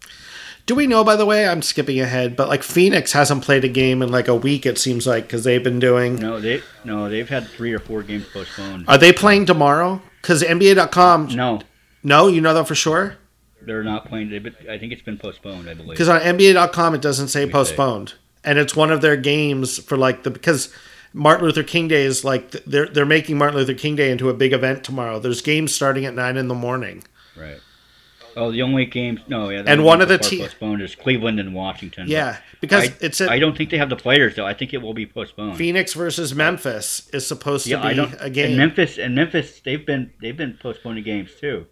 Do 0.65 0.75
we 0.75 0.85
know, 0.85 1.05
by 1.05 1.15
the 1.15 1.25
way, 1.25 1.47
I'm 1.47 1.61
skipping 1.61 2.01
ahead, 2.01 2.35
but 2.35 2.49
like 2.49 2.61
Phoenix 2.61 3.13
hasn't 3.13 3.41
played 3.43 3.63
a 3.63 3.69
game 3.69 4.01
in 4.01 4.11
like 4.11 4.27
a 4.27 4.35
week, 4.35 4.65
it 4.65 4.77
seems 4.77 5.07
like, 5.07 5.23
because 5.23 5.45
they've 5.45 5.63
been 5.63 5.79
doing. 5.79 6.15
No, 6.17 6.41
they 6.41 6.61
no, 6.83 7.07
they've 7.07 7.29
had 7.29 7.47
three 7.47 7.71
or 7.71 7.79
four 7.79 8.03
games 8.03 8.25
postponed. 8.33 8.83
Are 8.89 8.97
they 8.97 9.13
playing 9.13 9.45
tomorrow? 9.45 10.01
Because 10.21 10.43
NBA.com. 10.43 11.27
No, 11.35 11.61
No, 12.03 12.27
you 12.27 12.41
know 12.41 12.53
that 12.53 12.67
for 12.67 12.75
sure? 12.75 13.15
they're 13.61 13.83
not 13.83 14.05
playing. 14.07 14.31
I 14.69 14.77
think 14.77 14.91
it's 14.91 15.01
been 15.01 15.17
postponed. 15.17 15.69
I 15.69 15.73
believe. 15.73 15.91
Because 15.91 16.09
on 16.09 16.19
NBA.com 16.19 16.93
it 16.95 17.01
doesn't 17.01 17.29
say 17.29 17.49
postponed. 17.49 18.09
say. 18.09 18.15
And 18.45 18.59
it's 18.59 18.75
one 18.75 18.91
of 18.91 19.01
their 19.01 19.17
games 19.17 19.79
for 19.79 19.97
like 19.97 20.23
the 20.23 20.31
because 20.31 20.71
Martin 21.13 21.45
Luther 21.45 21.63
King 21.63 21.87
Day 21.87 22.03
is 22.03 22.23
like 22.23 22.51
they're 22.51 22.87
they're 22.87 23.05
making 23.05 23.37
Martin 23.37 23.57
Luther 23.57 23.73
King 23.73 23.95
Day 23.95 24.11
into 24.11 24.29
a 24.29 24.33
big 24.33 24.53
event 24.53 24.83
tomorrow. 24.83 25.19
There's 25.19 25.41
games 25.41 25.73
starting 25.73 26.05
at 26.05 26.13
nine 26.13 26.37
in 26.37 26.47
the 26.47 26.55
morning. 26.55 27.03
Right. 27.37 27.59
Oh, 28.37 28.51
the 28.51 28.61
only 28.61 28.85
games. 28.85 29.21
No, 29.27 29.49
yeah. 29.49 29.63
And 29.65 29.85
one 29.85 30.01
of 30.01 30.09
the 30.09 30.17
teams 30.17 30.43
postponed 30.43 30.81
is 30.81 30.93
Cleveland 30.93 31.39
and 31.39 31.53
Washington. 31.55 32.07
Yeah, 32.09 32.37
because 32.59 32.89
I, 32.89 32.93
it's 32.99 33.21
I 33.21 33.39
don't 33.39 33.55
think 33.55 33.69
they 33.69 33.77
have 33.77 33.89
the 33.89 33.95
players 33.95 34.35
though. 34.35 34.45
I 34.45 34.53
think 34.53 34.73
it 34.73 34.81
will 34.81 34.93
be 34.93 35.05
postponed. 35.05 35.57
Phoenix 35.57 35.93
versus 35.93 36.35
Memphis 36.35 37.09
is 37.13 37.25
supposed 37.25 37.65
yeah, 37.65 37.81
to 37.81 38.07
be 38.07 38.15
a 38.19 38.29
game. 38.29 38.47
And 38.47 38.57
Memphis 38.57 38.97
and 38.97 39.15
Memphis, 39.15 39.61
they've 39.63 39.85
been 39.85 40.11
they've 40.21 40.35
been 40.35 40.57
postponing 40.61 41.03
games 41.03 41.31
too. 41.39 41.65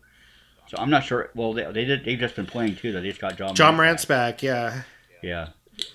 So 0.68 0.78
I'm 0.78 0.90
not 0.90 1.04
sure. 1.04 1.32
Well, 1.36 1.52
they, 1.52 1.70
they 1.70 1.84
did. 1.84 2.06
They've 2.06 2.18
just 2.18 2.38
been 2.38 2.46
playing 2.46 2.78
too. 2.78 2.94
Though 2.94 3.02
they 3.02 3.10
just 3.10 3.20
got 3.20 3.38
Ja. 3.38 3.48
Ja 3.48 3.54
Morant 3.66 3.78
Morant's 3.78 4.06
back. 4.06 4.42
Yeah. 4.42 4.84
Yeah. 5.22 5.50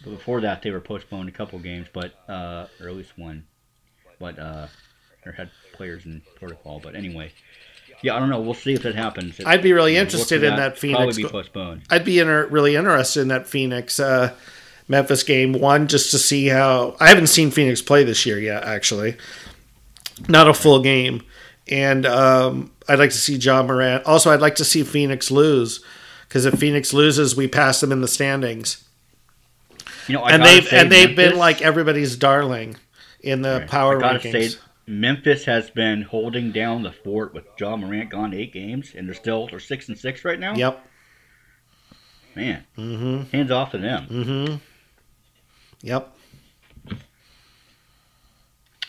But 0.05 0.11
before 0.11 0.41
that, 0.43 0.63
they 0.63 0.71
were 0.71 0.81
postponed 0.81 1.29
a 1.29 1.33
couple 1.33 1.59
games, 1.59 1.89
but 1.93 2.13
uh, 2.29 2.67
or 2.81 2.89
at 2.89 2.97
least 2.97 3.17
one. 3.17 3.47
But 4.19 4.39
uh, 4.39 4.67
or 5.27 5.33
had 5.33 5.51
players 5.73 6.07
in 6.07 6.23
protocol. 6.37 6.81
But 6.83 6.95
anyway, 6.95 7.33
yeah, 8.03 8.17
I 8.17 8.19
don't 8.19 8.31
know. 8.31 8.41
We'll 8.41 8.55
see 8.55 8.75
if 8.75 8.83
that 8.83 8.95
happens. 8.95 9.41
I'd 9.45 9.63
be 9.63 9.73
really 9.73 9.93
You 9.93 9.99
know, 9.99 10.03
interested 10.03 10.43
in 10.45 10.57
that 10.57 10.79
Phoenix 10.79 10.99
Probably 10.99 11.23
be 11.23 11.29
postponed. 11.29 11.83
I'd 11.91 12.05
be 12.05 12.19
inter- 12.19 12.47
really 12.47 12.77
interested 12.77 13.21
in 13.21 13.29
that 13.29 13.47
Phoenix 13.47 13.99
uh, 14.01 14.35
Memphis 14.89 15.23
game. 15.23 15.53
One, 15.53 15.89
just 15.89 16.11
to 16.13 16.19
see 16.19 16.47
how 16.49 16.97
I 17.01 17.09
haven't 17.09 17.29
seen 17.29 17.51
Phoenix 17.51 17.83
play 17.83 18.05
this 18.05 18.25
year 18.27 18.39
yet. 18.39 18.65
Actually, 18.65 19.17
not 20.29 20.49
a 20.49 20.55
full 20.55 20.83
game, 20.83 21.23
and 21.69 22.07
um, 22.07 22.73
I'd 22.89 22.99
like 22.99 23.11
to 23.11 23.17
see 23.17 23.37
Ja 23.37 23.63
Morant. 23.63 24.05
Also, 24.07 24.31
I'd 24.31 24.41
like 24.41 24.57
to 24.57 24.65
see 24.65 24.83
Phoenix 24.83 25.31
lose 25.31 25.85
because 26.29 26.45
if 26.45 26.55
Phoenix 26.55 26.93
loses, 26.93 27.37
we 27.37 27.49
pass 27.49 27.81
them 27.81 27.93
in 27.93 28.01
the 28.01 28.09
standings. 28.09 28.85
You 30.09 30.15
know, 30.15 30.23
I 30.23 30.33
and 30.33 30.45
they've 30.45 30.73
and 30.73 30.91
they've 30.91 31.15
been 31.15 31.37
like 31.37 31.63
everybody's 31.63 32.17
darling 32.17 32.77
in 33.21 33.43
the 33.43 33.59
Right. 33.61 33.69
power 33.69 34.01
rankings. 34.01 34.33
say, 34.53 34.59
Memphis 34.87 35.45
has 35.45 35.69
been 35.71 36.03
holding 36.03 36.51
down 36.51 36.83
the 36.83 36.93
fort 36.93 37.35
with 37.35 37.45
Ja 37.61 37.77
Morant 37.77 38.09
gone 38.11 38.33
eight 38.33 38.53
games, 38.53 38.95
and 38.97 39.07
they're 39.07 39.15
still 39.15 39.47
they're 39.49 39.61
six 39.61 39.89
and 39.89 39.99
six 39.99 40.25
right 40.25 40.41
now. 40.41 40.55
Yep. 40.55 40.85
Man, 42.35 42.65
Mm-hmm. 42.77 43.23
hands 43.37 43.51
off 43.51 43.73
to 43.73 43.79
them. 43.79 44.07
Mm-hmm. 44.09 44.55
Yep. 45.83 46.15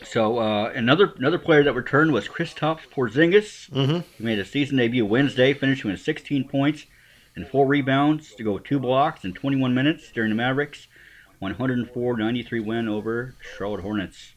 So 0.04 0.40
uh, 0.40 0.72
another 0.74 1.14
another 1.18 1.38
player 1.40 1.64
that 1.64 1.74
returned 1.74 2.14
was 2.14 2.28
Kristaps 2.30 2.88
Porzingis. 2.96 3.70
Mm-hmm. 3.72 4.00
He 4.18 4.24
made 4.24 4.40
a 4.40 4.46
season 4.46 4.78
debut 4.78 5.06
Wednesday, 5.06 5.54
finishing 5.54 5.92
with 5.92 6.00
16 6.00 6.48
points 6.48 6.86
and 7.36 7.48
four 7.48 7.68
rebounds 7.68 8.34
to 8.36 8.44
go 8.44 8.58
two 8.58 8.80
blocks 8.80 9.24
in 9.26 9.34
21 9.34 9.74
minutes 9.74 10.12
during 10.14 10.30
the 10.30 10.36
Mavericks 10.36 10.88
104-93 11.42 12.66
win 12.66 12.88
over 12.88 13.36
Charlotte 13.58 13.82
Hornets. 13.82 14.34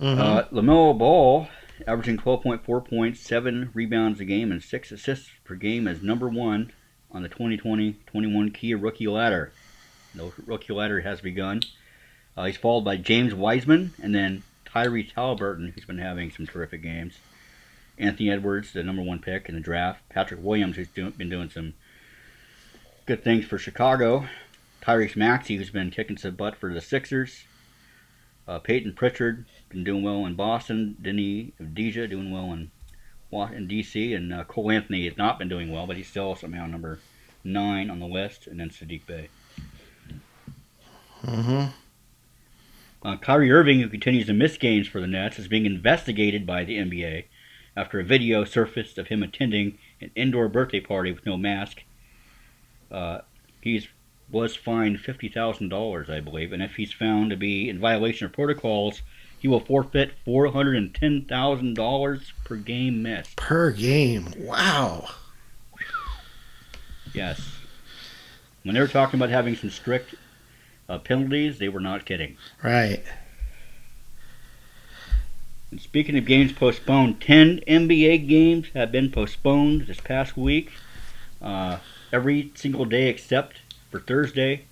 Mm-hmm. 0.00 0.20
Uh, 0.20 0.42
LaMelo 0.52 0.96
Ball, 0.96 1.48
averaging 1.86 2.18
12.4 2.18 2.88
points, 2.88 3.20
seven 3.20 3.70
rebounds 3.74 4.20
a 4.20 4.24
game, 4.24 4.52
and 4.52 4.62
six 4.62 4.92
assists 4.92 5.30
per 5.44 5.56
game, 5.56 5.88
as 5.88 6.02
number 6.02 6.28
one 6.28 6.72
on 7.10 7.22
the 7.22 7.28
2020-21 7.28 8.54
Kia 8.54 8.76
rookie 8.76 9.08
ladder. 9.08 9.52
The 10.14 10.32
rookie 10.46 10.72
ladder 10.72 11.00
has 11.00 11.20
begun. 11.20 11.62
Uh, 12.36 12.44
he's 12.44 12.56
followed 12.56 12.84
by 12.84 12.96
James 12.96 13.34
Wiseman, 13.34 13.92
and 14.00 14.14
then 14.14 14.44
Tyree 14.64 15.10
Haliburton, 15.16 15.72
who's 15.72 15.84
been 15.84 15.98
having 15.98 16.30
some 16.30 16.46
terrific 16.46 16.82
games. 16.82 17.18
Anthony 17.98 18.30
Edwards, 18.30 18.72
the 18.72 18.84
number 18.84 19.02
one 19.02 19.18
pick 19.18 19.48
in 19.48 19.56
the 19.56 19.60
draft. 19.60 20.08
Patrick 20.08 20.40
Williams, 20.42 20.76
who's 20.76 20.88
do, 20.88 21.10
been 21.10 21.28
doing 21.28 21.50
some 21.50 21.74
good 23.06 23.24
things 23.24 23.44
for 23.44 23.58
Chicago. 23.58 24.26
Tyrese 24.88 25.16
Maxey, 25.16 25.56
who's 25.56 25.68
been 25.68 25.90
kicking 25.90 26.16
some 26.16 26.34
butt 26.34 26.56
for 26.56 26.72
the 26.72 26.80
Sixers. 26.80 27.44
Uh, 28.46 28.58
Payton 28.58 28.94
Pritchard, 28.94 29.44
been 29.68 29.84
doing 29.84 30.02
well 30.02 30.24
in 30.24 30.34
Boston. 30.34 30.96
Deni 31.02 31.52
Avdija 31.60 32.08
doing 32.08 32.30
well 32.30 32.54
in 32.54 32.70
Washington 33.30 33.66
D.C. 33.66 34.14
And 34.14 34.32
uh, 34.32 34.44
Cole 34.44 34.70
Anthony 34.70 35.04
has 35.04 35.18
not 35.18 35.38
been 35.38 35.50
doing 35.50 35.70
well, 35.70 35.86
but 35.86 35.98
he's 35.98 36.08
still 36.08 36.34
somehow 36.34 36.64
number 36.64 37.00
nine 37.44 37.90
on 37.90 38.00
the 38.00 38.06
list. 38.06 38.46
And 38.46 38.58
then 38.58 38.70
Saddiq 38.70 39.04
Bey. 39.04 39.28
Mm-hmm. 41.22 41.66
Uh, 43.06 43.16
Kyrie 43.18 43.52
Irving, 43.52 43.80
who 43.80 43.90
continues 43.90 44.28
to 44.28 44.32
miss 44.32 44.56
games 44.56 44.88
for 44.88 45.02
the 45.02 45.06
Nets, 45.06 45.38
is 45.38 45.48
being 45.48 45.66
investigated 45.66 46.46
by 46.46 46.64
the 46.64 46.78
NBA 46.78 47.24
after 47.76 48.00
a 48.00 48.04
video 48.04 48.42
surfaced 48.44 48.96
of 48.96 49.08
him 49.08 49.22
attending 49.22 49.76
an 50.00 50.12
indoor 50.14 50.48
birthday 50.48 50.80
party 50.80 51.12
with 51.12 51.26
no 51.26 51.36
mask. 51.36 51.82
Uh, 52.90 53.18
he's 53.60 53.86
was 54.30 54.56
fined 54.56 55.00
fifty 55.00 55.28
thousand 55.28 55.68
dollars, 55.70 56.10
I 56.10 56.20
believe, 56.20 56.52
and 56.52 56.62
if 56.62 56.76
he's 56.76 56.92
found 56.92 57.30
to 57.30 57.36
be 57.36 57.68
in 57.68 57.78
violation 57.78 58.26
of 58.26 58.32
protocols, 58.32 59.02
he 59.38 59.48
will 59.48 59.60
forfeit 59.60 60.12
four 60.24 60.48
hundred 60.48 60.76
and 60.76 60.94
ten 60.94 61.24
thousand 61.24 61.74
dollars 61.74 62.32
per 62.44 62.56
game 62.56 63.02
missed. 63.02 63.36
Per 63.36 63.70
game. 63.70 64.32
Wow. 64.36 65.08
Yes. 67.14 67.40
When 68.62 68.74
they 68.74 68.80
were 68.80 68.88
talking 68.88 69.18
about 69.18 69.30
having 69.30 69.56
some 69.56 69.70
strict 69.70 70.14
uh, 70.88 70.98
penalties, 70.98 71.58
they 71.58 71.68
were 71.68 71.80
not 71.80 72.04
kidding. 72.04 72.36
Right. 72.62 73.02
And 75.70 75.80
speaking 75.80 76.16
of 76.16 76.24
games 76.24 76.52
postponed, 76.52 77.20
10 77.20 77.60
NBA 77.66 78.28
games 78.28 78.68
have 78.74 78.90
been 78.90 79.10
postponed 79.10 79.86
this 79.86 80.00
past 80.00 80.36
week. 80.36 80.72
Uh, 81.40 81.78
every 82.12 82.52
single 82.54 82.84
day 82.84 83.08
except 83.08 83.60
for 83.90 84.00
Thursday. 84.00 84.64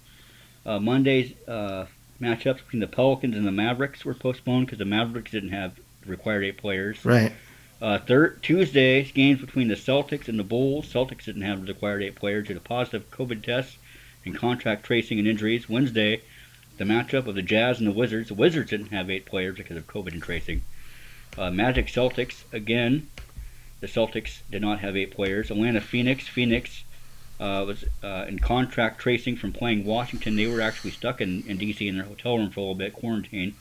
Uh, 0.65 0.79
Monday's 0.79 1.33
uh, 1.47 1.87
matchups 2.21 2.59
between 2.59 2.81
the 2.81 2.87
Pelicans 2.87 3.37
and 3.37 3.47
the 3.47 3.53
Mavericks 3.53 4.05
were 4.05 4.15
postponed 4.15 4.67
because 4.67 4.79
the 4.79 4.85
Mavericks 4.85 5.31
didn't 5.31 5.51
have 5.51 5.79
required 6.05 6.45
eight 6.45 6.57
players. 6.57 7.05
Right. 7.05 7.33
Uh, 7.81 7.99
third 7.99 8.43
Tuesday's 8.43 9.13
games 9.13 9.41
between 9.41 9.69
the 9.69 9.75
Celtics 9.75 10.29
and 10.29 10.39
the 10.39 10.45
Bulls. 10.45 10.91
Celtics 10.93 11.25
didn't 11.25 11.43
have 11.43 11.61
the 11.61 11.73
required 11.73 12.03
eight 12.03 12.15
players 12.15 12.49
due 12.49 12.55
to 12.55 12.61
positive 12.61 13.11
COVID 13.11 13.43
tests 13.43 13.77
and 14.25 14.35
contract 14.35 14.85
tracing 14.85 15.19
and 15.19 15.29
injuries. 15.29 15.69
Wednesday, 15.69 16.23
the 16.79 16.85
matchup 16.85 17.27
of 17.27 17.35
the 17.35 17.43
Jazz 17.43 17.79
and 17.79 17.87
the 17.87 17.93
Wizards. 17.93 18.29
The 18.29 18.35
Wizards 18.35 18.71
didn't 18.71 18.93
have 18.93 19.11
eight 19.11 19.27
players 19.27 19.57
because 19.57 19.77
of 19.77 19.87
COVID 19.87 20.13
and 20.13 20.23
tracing. 20.23 20.63
Uh, 21.37 21.51
Magic 21.51 21.87
Celtics 21.87 22.45
again. 22.53 23.09
The 23.81 23.87
Celtics 23.87 24.39
did 24.51 24.63
not 24.63 24.81
have 24.81 24.97
eight 24.97 25.11
players. 25.11 25.51
Atlanta 25.51 25.83
Phoenix. 25.83 26.27
Phoenix 26.27 26.83
uh, 27.39 27.65
was 27.67 27.85
uh, 28.03 28.25
in 28.29 28.39
contract 28.39 29.01
tracing 29.01 29.37
from 29.37 29.53
playing 29.53 29.85
Washington. 29.85 30.37
They 30.37 30.47
were 30.47 30.61
actually 30.61 30.93
stuck 30.93 31.21
in, 31.21 31.45
in 31.47 31.59
D.C. 31.59 31.87
in 31.87 31.97
their 31.97 32.07
hotel 32.07 32.39
room 32.39 32.51
for 32.51 32.61
a 32.61 32.63
little 32.63 32.75
bit, 32.75 32.93
quarantined, 32.93 33.55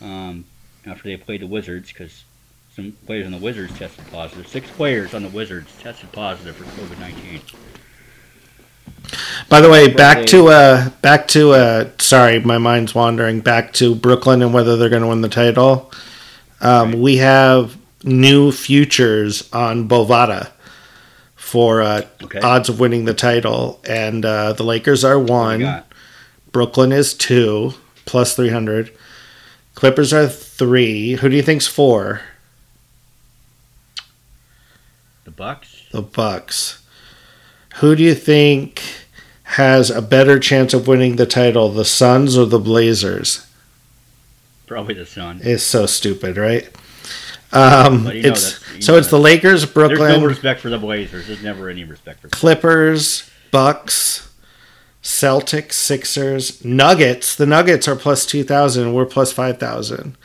um, 0.00 0.44
after 0.84 1.04
they 1.04 1.16
played 1.16 1.40
the 1.40 1.46
Wizards 1.46 1.92
because 1.92 2.24
some 2.74 2.92
players 3.06 3.26
on 3.26 3.32
the 3.32 3.38
Wizards 3.38 3.76
tested 3.78 4.04
positive. 4.10 4.46
Six 4.46 4.70
players 4.70 5.14
on 5.14 5.22
the 5.22 5.28
Wizards 5.28 5.76
tested 5.80 6.12
positive 6.12 6.56
for 6.56 6.64
COVID 6.64 6.98
19. 7.00 7.40
By 9.48 9.60
the 9.60 9.70
way, 9.70 9.88
back 9.88 10.26
to 10.26 10.48
uh 10.48 10.90
back 11.02 11.26
to 11.28 11.52
uh 11.52 11.90
sorry, 11.98 12.40
my 12.40 12.58
mind's 12.58 12.94
wandering 12.94 13.40
back 13.40 13.72
to 13.74 13.94
Brooklyn 13.94 14.42
and 14.42 14.52
whether 14.52 14.76
they're 14.76 14.88
going 14.88 15.02
to 15.02 15.08
win 15.08 15.22
the 15.22 15.28
title. 15.28 15.92
Um, 16.60 16.90
Right. 16.90 16.98
We 16.98 17.16
have 17.18 17.76
new 18.04 18.52
futures 18.52 19.48
on 19.52 19.88
Bovada 19.88 20.50
for 21.48 21.80
uh, 21.80 22.02
Okay. 22.24 22.40
odds 22.40 22.68
of 22.68 22.78
winning 22.78 23.06
the 23.06 23.14
title, 23.14 23.80
and 23.88 24.22
uh, 24.24 24.52
the 24.52 24.62
Lakers 24.64 25.02
are 25.02 25.18
one. 25.18 25.82
Brooklyn 26.52 26.92
is 26.92 27.14
two 27.14 27.72
plus 28.04 28.36
three 28.36 28.50
hundred. 28.50 28.92
Clippers 29.74 30.12
are 30.12 30.28
three. 30.28 31.12
Who 31.14 31.28
do 31.30 31.36
you 31.36 31.42
think's 31.42 31.66
four? 31.66 32.20
The 35.24 35.30
Bucks. 35.30 35.84
The 35.90 36.02
Bucks. 36.02 36.82
Who 37.76 37.94
do 37.96 38.02
you 38.02 38.14
think 38.14 38.82
has 39.44 39.90
a 39.90 40.02
better 40.02 40.38
chance 40.38 40.74
of 40.74 40.86
winning 40.86 41.16
the 41.16 41.26
title, 41.26 41.70
the 41.70 41.84
Suns 41.84 42.36
or 42.36 42.44
the 42.44 42.58
Blazers? 42.58 43.46
Probably 44.66 44.94
the 44.94 45.06
Suns. 45.06 45.46
It's 45.46 45.62
so 45.62 45.86
stupid, 45.86 46.36
right? 46.36 46.68
Um, 47.52 48.04
But 48.04 48.16
you 48.16 48.22
know 48.22 48.28
it's 48.30 48.84
so 48.84 48.96
it's 48.96 49.08
the 49.08 49.18
Lakers, 49.18 49.62
There's 49.62 49.72
Brooklyn, 49.72 50.20
no 50.20 50.26
respect 50.26 50.60
for 50.60 50.68
the 50.68 50.78
Blazers. 50.78 51.26
There's 51.26 51.42
never 51.42 51.68
any 51.68 51.84
respect 51.84 52.20
for. 52.20 52.28
Clippers, 52.28 53.28
Bucks, 53.50 54.28
Celtics, 55.02 55.72
Sixers, 55.72 56.64
Nuggets. 56.64 57.34
The 57.34 57.46
Nuggets 57.46 57.88
are 57.88 57.96
plus 57.96 58.26
two 58.26 58.44
thousand. 58.44 58.92
We're 58.92 59.06
plus 59.06 59.32
five 59.32 59.58
thousand. 59.58 60.16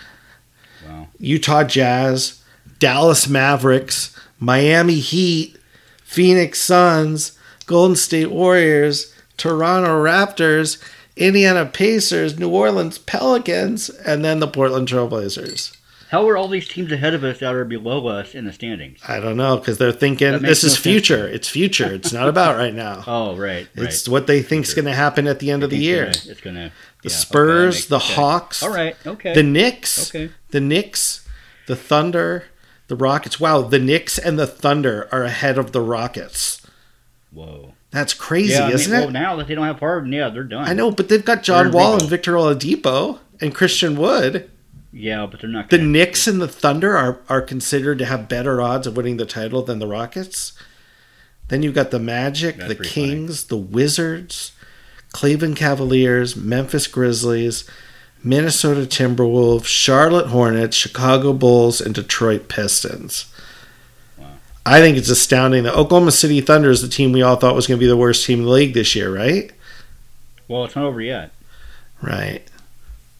Wow. 0.85 1.07
Utah 1.17 1.63
Jazz, 1.63 2.43
Dallas 2.79 3.27
Mavericks, 3.29 4.15
Miami 4.39 4.99
Heat, 4.99 5.57
Phoenix 6.03 6.59
Suns, 6.61 7.37
Golden 7.65 7.95
State 7.95 8.31
Warriors, 8.31 9.13
Toronto 9.37 10.03
Raptors, 10.03 10.83
Indiana 11.15 11.65
Pacers, 11.65 12.37
New 12.37 12.49
Orleans 12.49 12.97
Pelicans, 12.97 13.89
and 13.89 14.23
then 14.25 14.39
the 14.39 14.47
Portland 14.47 14.87
Trailblazers. 14.87 15.75
How 16.13 16.29
are 16.29 16.37
all 16.37 16.47
these 16.47 16.67
teams 16.67 16.91
ahead 16.91 17.15
of 17.15 17.23
us 17.23 17.39
that 17.39 17.55
are 17.55 17.65
below 17.65 18.05
us 18.05 18.35
in 18.35 18.45
the 18.45 18.53
standings? 18.53 18.99
I 19.07 19.19
don't 19.19 19.35
know 19.35 19.57
because 19.57 19.79
they're 19.79 19.91
thinking 19.91 20.43
this 20.43 20.63
is 20.63 20.73
no 20.73 20.75
sense. 20.75 20.77
future. 20.77 21.27
It's 21.27 21.49
future. 21.49 21.91
It's 21.91 22.13
not 22.13 22.29
about 22.29 22.55
right 22.55 22.73
now. 22.73 23.03
Oh, 23.13 23.35
right. 23.35 23.67
right. 23.75 23.85
It's 23.87 24.07
what 24.07 24.27
they 24.27 24.43
think 24.43 24.67
is 24.67 24.75
going 24.75 24.85
to 24.85 24.93
happen 24.93 25.25
at 25.25 25.39
the 25.39 25.49
end 25.49 25.63
of 25.63 25.71
the 25.71 25.77
year. 25.77 26.05
gonna- 26.05 26.17
It's 26.27 26.41
gonna. 26.41 26.71
The 27.01 27.09
yeah, 27.09 27.15
Spurs, 27.15 27.75
okay, 27.79 27.87
the 27.89 27.99
sense. 27.99 28.13
Hawks, 28.13 28.61
All 28.61 28.71
right. 28.71 28.95
Okay. 29.07 29.33
the 29.33 29.41
Knicks, 29.41 30.13
okay. 30.13 30.31
the 30.51 30.61
Knicks, 30.61 31.27
the 31.65 31.75
Thunder, 31.75 32.43
the 32.89 32.95
Rockets. 32.95 33.39
Wow, 33.39 33.61
the 33.63 33.79
Knicks 33.79 34.19
and 34.19 34.37
the 34.37 34.45
Thunder 34.45 35.09
are 35.11 35.23
ahead 35.23 35.57
of 35.57 35.71
the 35.71 35.81
Rockets. 35.81 36.61
Whoa. 37.31 37.73
That's 37.89 38.13
crazy, 38.13 38.53
yeah, 38.53 38.65
I 38.65 38.67
mean, 38.67 38.75
isn't 38.75 38.93
well, 38.93 39.09
it? 39.09 39.11
now 39.13 39.35
that 39.37 39.47
they 39.47 39.55
don't 39.55 39.65
have 39.65 39.79
Harden, 39.79 40.13
yeah, 40.13 40.29
they're 40.29 40.43
done. 40.43 40.67
I 40.67 40.73
know, 40.73 40.91
but 40.91 41.09
they've 41.09 41.25
got 41.25 41.41
John 41.41 41.71
They're 41.71 41.73
Wall 41.73 41.99
and 41.99 42.07
Victor 42.07 42.33
Oladipo 42.33 43.17
and 43.41 43.55
Christian 43.55 43.95
Wood. 43.97 44.51
Yeah, 44.93 45.25
but 45.25 45.41
they're 45.41 45.49
not. 45.49 45.71
The 45.71 45.79
Knicks 45.79 46.27
and 46.27 46.39
the 46.39 46.47
Thunder 46.47 46.95
are, 46.95 47.19
are 47.27 47.41
considered 47.41 47.97
to 47.97 48.05
have 48.05 48.29
better 48.29 48.61
odds 48.61 48.85
of 48.85 48.95
winning 48.95 49.17
the 49.17 49.25
title 49.25 49.63
than 49.63 49.79
the 49.79 49.87
Rockets. 49.87 50.53
Then 51.47 51.63
you've 51.63 51.73
got 51.73 51.91
the 51.91 51.99
Magic, 51.99 52.57
That's 52.57 52.69
the 52.69 52.75
pretty 52.75 52.89
funny. 52.89 53.07
Kings, 53.07 53.45
the 53.45 53.57
Wizards, 53.57 54.51
Cleveland 55.11 55.55
Cavaliers, 55.55 56.35
Memphis 56.35 56.85
Grizzlies, 56.87 57.67
Minnesota 58.23 58.81
Timberwolves, 58.81 59.65
Charlotte 59.65 60.27
Hornets, 60.27 60.77
Chicago 60.77 61.33
Bulls, 61.33 61.81
and 61.81 61.93
Detroit 61.93 62.47
Pistons. 62.47 63.25
Wow. 64.17 64.27
I 64.65 64.79
think 64.79 64.95
it's 64.95 65.09
astounding 65.09 65.63
that 65.63 65.75
Oklahoma 65.75 66.11
City 66.11 66.39
Thunder 66.39 66.69
is 66.69 66.81
the 66.81 66.87
team 66.87 67.11
we 67.11 67.21
all 67.21 67.35
thought 67.35 67.55
was 67.55 67.67
going 67.67 67.79
to 67.79 67.83
be 67.83 67.89
the 67.89 67.97
worst 67.97 68.25
team 68.25 68.39
in 68.39 68.45
the 68.45 68.51
league 68.51 68.73
this 68.73 68.95
year, 68.95 69.13
right? 69.13 69.51
Well, 70.47 70.63
it's 70.65 70.75
not 70.75 70.85
over 70.85 71.01
yet. 71.01 71.31
Right. 72.01 72.49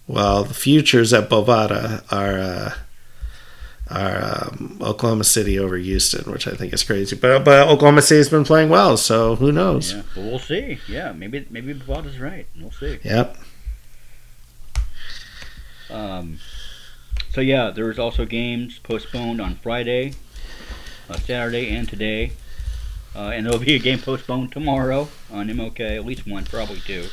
Well, 0.08 0.44
the 0.44 0.54
futures 0.54 1.14
at 1.14 1.30
Bovada 1.30 2.04
are 2.12 2.38
uh, 2.40 2.74
are 3.90 4.48
um, 4.52 4.80
Oklahoma 4.82 5.24
City 5.24 5.58
over 5.58 5.78
Houston, 5.78 6.32
which 6.32 6.48
I 6.48 6.52
think 6.52 6.74
is 6.74 6.84
crazy. 6.84 7.16
But 7.16 7.44
but 7.44 7.68
Oklahoma 7.68 8.02
City's 8.02 8.30
been 8.30 8.44
playing 8.44 8.70
well, 8.70 8.98
so 8.98 9.36
who 9.36 9.52
knows? 9.52 9.94
Yeah, 9.94 10.04
but 10.14 10.24
we'll 10.24 10.40
see. 10.40 10.80
Yeah, 10.88 11.12
maybe 11.12 11.46
maybe 11.50 11.74
Bovada's 11.74 12.20
right. 12.20 12.48
We'll 12.60 12.72
see. 12.72 13.00
Yep. 13.04 13.38
Um, 15.90 16.40
so 17.32 17.42
yeah, 17.42 17.72
there 17.72 17.86
was 17.86 18.00
also 18.00 18.26
games 18.26 18.80
postponed 18.80 19.40
on 19.40 19.56
Friday, 19.56 20.14
uh, 21.10 21.18
Saturday, 21.18 21.74
and 21.76 21.88
today, 21.88 22.32
uh, 23.16 23.32
and 23.34 23.46
there'll 23.46 23.60
be 23.60 23.76
a 23.76 23.80
game 23.80 24.00
postponed 24.00 24.52
tomorrow 24.52 25.08
on 25.32 25.48
MLK. 25.48 25.96
At 25.96 26.06
least 26.06 26.28
one, 26.28 26.46
probably 26.46 26.80
two. 26.80 27.08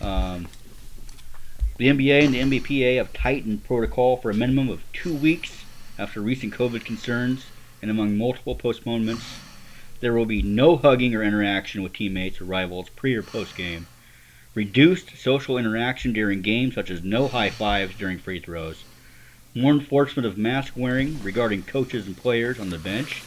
Um, 0.00 0.48
the 1.78 1.86
NBA 1.86 2.24
and 2.24 2.34
the 2.34 2.60
NBPA 2.60 2.96
have 2.96 3.12
tightened 3.12 3.62
protocol 3.62 4.16
for 4.16 4.32
a 4.32 4.34
minimum 4.34 4.68
of 4.68 4.82
two 4.92 5.14
weeks 5.14 5.64
after 5.96 6.20
recent 6.20 6.52
COVID 6.52 6.84
concerns, 6.84 7.46
and 7.80 7.88
among 7.88 8.18
multiple 8.18 8.56
postponements, 8.56 9.24
there 10.00 10.12
will 10.12 10.26
be 10.26 10.42
no 10.42 10.76
hugging 10.76 11.14
or 11.14 11.22
interaction 11.22 11.84
with 11.84 11.92
teammates 11.92 12.40
or 12.40 12.46
rivals 12.46 12.88
pre 12.88 13.14
or 13.14 13.22
post 13.22 13.56
game 13.56 13.86
reduced 14.56 15.16
social 15.16 15.56
interaction 15.56 16.12
during 16.12 16.42
games, 16.42 16.74
such 16.74 16.90
as 16.90 17.04
no 17.04 17.28
high 17.28 17.50
fives 17.50 17.94
during 17.94 18.18
free 18.18 18.40
throws, 18.40 18.82
more 19.54 19.72
enforcement 19.72 20.26
of 20.26 20.36
mask 20.36 20.72
wearing 20.76 21.22
regarding 21.22 21.62
coaches 21.62 22.08
and 22.08 22.16
players 22.16 22.58
on 22.58 22.70
the 22.70 22.78
bench, 22.78 23.22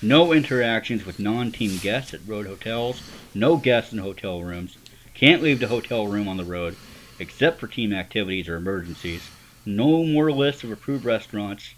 no 0.00 0.32
interactions 0.32 1.04
with 1.04 1.18
non 1.18 1.50
team 1.50 1.76
guests 1.78 2.14
at 2.14 2.20
road 2.24 2.46
hotels, 2.46 3.02
no 3.34 3.56
guests 3.56 3.92
in 3.92 3.98
hotel 3.98 4.44
rooms, 4.44 4.76
can't 5.12 5.42
leave 5.42 5.58
the 5.58 5.66
hotel 5.66 6.06
room 6.06 6.28
on 6.28 6.36
the 6.36 6.44
road 6.44 6.76
except 7.20 7.60
for 7.60 7.66
team 7.66 7.92
activities 7.92 8.48
or 8.48 8.56
emergencies, 8.56 9.28
no 9.66 10.02
more 10.02 10.32
lists 10.32 10.64
of 10.64 10.72
approved 10.72 11.04
restaurants. 11.04 11.74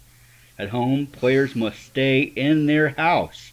At 0.57 0.69
home, 0.69 1.05
players 1.05 1.53
must 1.53 1.83
stay 1.83 2.21
in 2.21 2.65
their 2.65 2.89
house, 2.89 3.51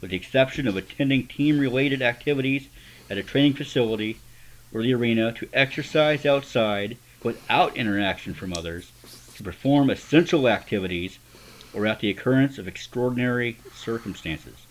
with 0.00 0.10
the 0.10 0.16
exception 0.16 0.66
of 0.66 0.76
attending 0.76 1.28
team 1.28 1.60
related 1.60 2.02
activities 2.02 2.66
at 3.08 3.18
a 3.18 3.22
training 3.22 3.54
facility 3.54 4.18
or 4.74 4.82
the 4.82 4.92
arena 4.92 5.32
to 5.32 5.48
exercise 5.52 6.26
outside 6.26 6.96
without 7.22 7.76
interaction 7.76 8.34
from 8.34 8.52
others, 8.52 8.90
to 9.36 9.44
perform 9.44 9.90
essential 9.90 10.48
activities, 10.48 11.18
or 11.72 11.86
at 11.86 12.00
the 12.00 12.10
occurrence 12.10 12.58
of 12.58 12.66
extraordinary 12.66 13.56
circumstances. 13.74 14.66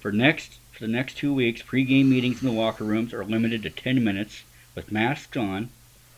For 0.00 0.12
next 0.12 0.58
for 0.70 0.80
the 0.80 0.92
next 0.92 1.16
two 1.16 1.32
weeks, 1.32 1.62
pre-game 1.62 2.10
meetings 2.10 2.42
in 2.42 2.48
the 2.48 2.54
locker 2.54 2.84
rooms 2.84 3.12
are 3.12 3.24
limited 3.24 3.62
to 3.62 3.70
10 3.70 4.02
minutes 4.02 4.42
with 4.74 4.92
masks 4.92 5.36
on. 5.36 5.70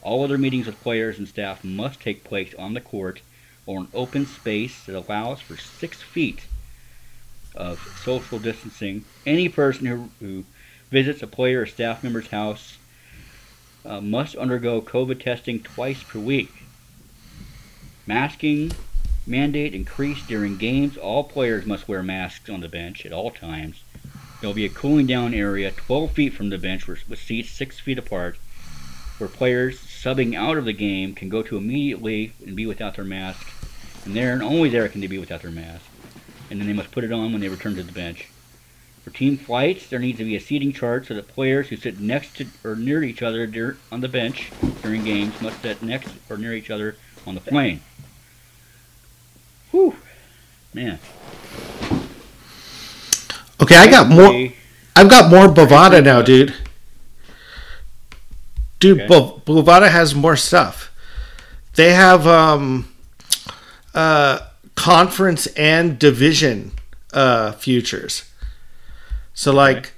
All 0.03 0.23
other 0.23 0.38
meetings 0.38 0.66
with 0.66 0.81
players 0.83 1.19
and 1.19 1.27
staff 1.27 1.64
must 1.64 2.01
take 2.01 2.25
place 2.25 2.55
on 2.55 2.75
the 2.75 2.81
court 2.81 3.21
or 3.66 3.81
an 3.81 3.88
open 3.92 4.27
space 4.27 4.85
that 4.85 4.97
allows 4.97 5.40
for 5.40 5.57
six 5.57 6.01
feet 6.01 6.47
of 7.55 7.81
social 8.05 8.38
distancing. 8.38 9.05
Any 9.25 9.49
person 9.49 9.87
who, 9.87 10.11
who 10.21 10.45
visits 10.90 11.23
a 11.23 11.27
player 11.27 11.62
or 11.62 11.66
staff 11.66 12.05
member's 12.05 12.29
house 12.29 12.79
uh, 13.85 14.01
must 14.01 14.37
undergo 14.37 14.81
COVID 14.81 15.21
testing 15.21 15.61
twice 15.61 16.03
per 16.03 16.19
week. 16.19 16.53
Masking 18.07 18.71
mandate 19.27 19.75
increased 19.75 20.29
during 20.29 20.57
games. 20.57 20.97
All 20.97 21.25
players 21.25 21.66
must 21.66 21.88
wear 21.88 22.03
masks 22.03 22.49
on 22.49 22.61
the 22.61 22.69
bench 22.69 23.05
at 23.05 23.12
all 23.12 23.31
times. 23.31 23.83
There 24.40 24.49
will 24.49 24.55
be 24.55 24.66
a 24.66 24.71
cooling 24.71 25.07
down 25.07 25.35
area 25.35 25.73
12 25.73 26.12
feet 26.12 26.35
from 26.35 26.51
the 26.51 26.59
bench 26.59 26.87
with 26.87 27.09
with 27.09 27.19
seats 27.21 27.51
6 27.51 27.81
feet 27.81 27.99
apart 27.99 28.37
where 29.19 29.29
players 29.29 29.79
subbing 29.79 30.35
out 30.35 30.59
of 30.59 30.65
the 30.65 30.73
game 30.73 31.15
can 31.15 31.29
go 31.29 31.43
to 31.43 31.57
immediately 31.57 32.33
and 32.45 32.55
be 32.55 32.67
without 32.67 32.97
their 32.97 33.05
mask. 33.05 33.49
And 34.05 34.15
there 34.15 34.33
and 34.33 34.43
only 34.43 34.69
there 34.69 34.89
can 34.89 35.01
they 35.01 35.07
be 35.07 35.19
without 35.19 35.43
their 35.43 35.51
mask. 35.51 35.85
And 36.51 36.61
then 36.61 36.67
they 36.67 36.73
must 36.73 36.93
put 36.93 37.05
it 37.05 37.13
on 37.13 37.33
when 37.33 37.41
they 37.41 37.49
return 37.49 37.75
to 37.77 37.83
the 37.83 37.93
bench. 37.93 38.29
For 39.03 39.11
team 39.11 39.37
flights, 39.37 39.87
there 39.89 39.99
needs 40.01 40.19
to 40.19 40.25
be 40.25 40.35
a 40.37 40.41
seating 40.41 40.73
chart 40.73 41.07
so 41.07 41.15
that 41.15 41.29
players 41.29 41.69
who 41.69 41.77
sit 41.77 42.01
next 42.01 42.37
to 42.37 42.47
or 42.65 42.75
near 42.75 43.05
each 43.05 43.23
other 43.23 43.47
dur- 43.47 43.79
on 43.93 44.01
the 44.01 44.09
bench 44.09 44.51
during 44.83 45.05
games 45.05 45.41
must 45.41 45.63
sit 45.63 45.83
next 45.83 46.11
or 46.29 46.37
near 46.37 46.53
each 46.53 46.71
other 46.71 46.97
on 47.27 47.35
the 47.35 47.41
plane. 47.41 47.81
Whew. 49.71 49.97
Man. 50.75 50.99
Okay, 53.63 53.77
I 53.77 53.91
got 53.91 54.09
more. 54.09 54.51
I've 54.95 55.09
got 55.09 55.31
more 55.31 55.47
Bovada 55.47 56.03
now, 56.03 56.23
dude. 56.23 56.55
Dude, 58.79 59.01
Okay. 59.01 59.07
Bo- 59.09 59.43
Bovada 59.47 59.91
has 59.91 60.15
more 60.15 60.37
stuff. 60.37 60.93
They 61.75 61.93
have 61.93 62.27
um, 62.27 62.93
uh, 63.95 64.41
conference 64.75 65.47
and 65.49 65.99
division 65.99 66.73
uh, 67.12 67.53
futures. 67.53 68.25
So, 69.35 69.53
like 69.53 69.77
Okay. 69.79 69.89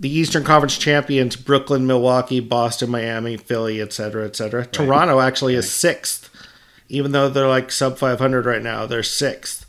the 0.00 0.08
Eastern 0.08 0.44
Conference 0.44 0.76
champions: 0.78 1.36
Brooklyn, 1.36 1.86
Milwaukee, 1.86 2.40
Boston, 2.40 2.90
Miami, 2.90 3.36
Philly, 3.36 3.80
etc., 3.80 4.24
etc. 4.26 4.66
Toronto 4.66 5.20
actually 5.20 5.54
is 5.54 5.70
sixth, 5.72 6.30
even 6.88 7.12
though 7.12 7.28
they're 7.28 7.48
like 7.48 7.70
sub 7.70 7.98
500 7.98 8.44
right 8.46 8.62
now. 8.62 8.86
They're 8.86 9.02
sixth, 9.04 9.66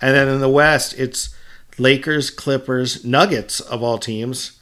and 0.00 0.14
then 0.14 0.28
in 0.28 0.40
the 0.40 0.48
West, 0.48 0.94
it's 0.98 1.34
Lakers, 1.78 2.30
Clippers, 2.30 3.04
Nuggets 3.04 3.60
of 3.60 3.82
all 3.82 3.98
teams. 3.98 4.57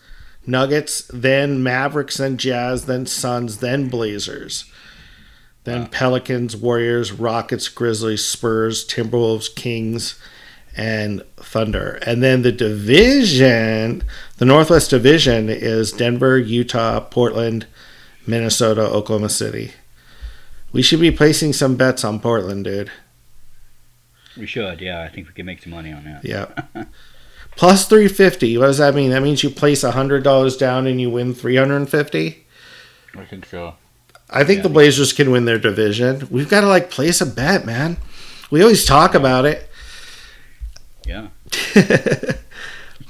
Nuggets, 0.47 1.09
then 1.13 1.63
Mavericks, 1.63 2.17
then 2.19 2.37
Jazz, 2.37 2.87
then 2.87 3.07
Suns, 3.07 3.59
then 3.59 3.89
Blazers. 3.89 4.65
Then 5.65 5.83
Wow. 5.83 5.89
Pelicans, 5.91 6.57
Warriors, 6.57 7.11
Rockets, 7.13 7.69
Grizzlies, 7.69 8.25
Spurs, 8.25 8.87
Timberwolves, 8.87 9.53
Kings, 9.53 10.15
and 10.77 11.23
Thunder. 11.37 11.99
And 12.07 12.23
then 12.23 12.43
the 12.43 12.53
division, 12.53 14.05
the 14.39 14.45
Northwest 14.45 14.91
Division 14.91 15.49
is 15.49 15.91
Denver, 15.91 16.39
Utah, 16.39 17.01
Portland, 17.01 17.67
Minnesota, 18.27 18.83
Oklahoma 18.83 19.29
City. 19.29 19.73
We 20.73 20.83
should 20.83 21.01
be 21.01 21.11
placing 21.11 21.55
some 21.55 21.77
bets 21.77 22.05
on 22.05 22.21
Portland, 22.21 22.65
dude. 22.65 22.91
We 24.37 24.47
should, 24.47 24.81
yeah. 24.81 25.03
I 25.03 25.09
think 25.09 25.27
we 25.29 25.33
can 25.33 25.47
make 25.47 25.63
some 25.63 25.73
money 25.73 25.93
on 25.93 26.05
that. 26.05 26.25
Yeah. 26.25 26.49
Plus 27.57 27.87
350. 27.89 28.59
What 28.59 28.67
does 28.67 28.79
that 28.79 28.95
mean? 28.95 29.11
That 29.11 29.23
means 29.23 29.43
you 29.43 29.51
place 29.51 29.83
$100 29.83 30.59
down 30.59 30.87
and 30.87 31.01
you 31.01 31.09
win 31.11 31.35
350? 31.35 32.47
I 33.19 33.25
think 33.25 33.47
so. 33.47 33.75
I 34.29 34.45
think 34.45 34.59
Yeah. 34.59 34.63
the 34.65 34.69
Blazers 34.69 35.13
can 35.13 35.31
win 35.31 35.45
their 35.47 35.59
division. 35.59 36.27
We've 36.31 36.49
got 36.49 36.61
to 36.63 36.67
like 36.69 36.91
place 36.91 37.21
a 37.21 37.27
bet, 37.27 37.65
man. 37.65 37.97
We 38.51 38.61
always 38.63 38.85
talk 38.85 39.15
about 39.15 39.47
it. 39.47 39.71
Yeah. 41.07 41.29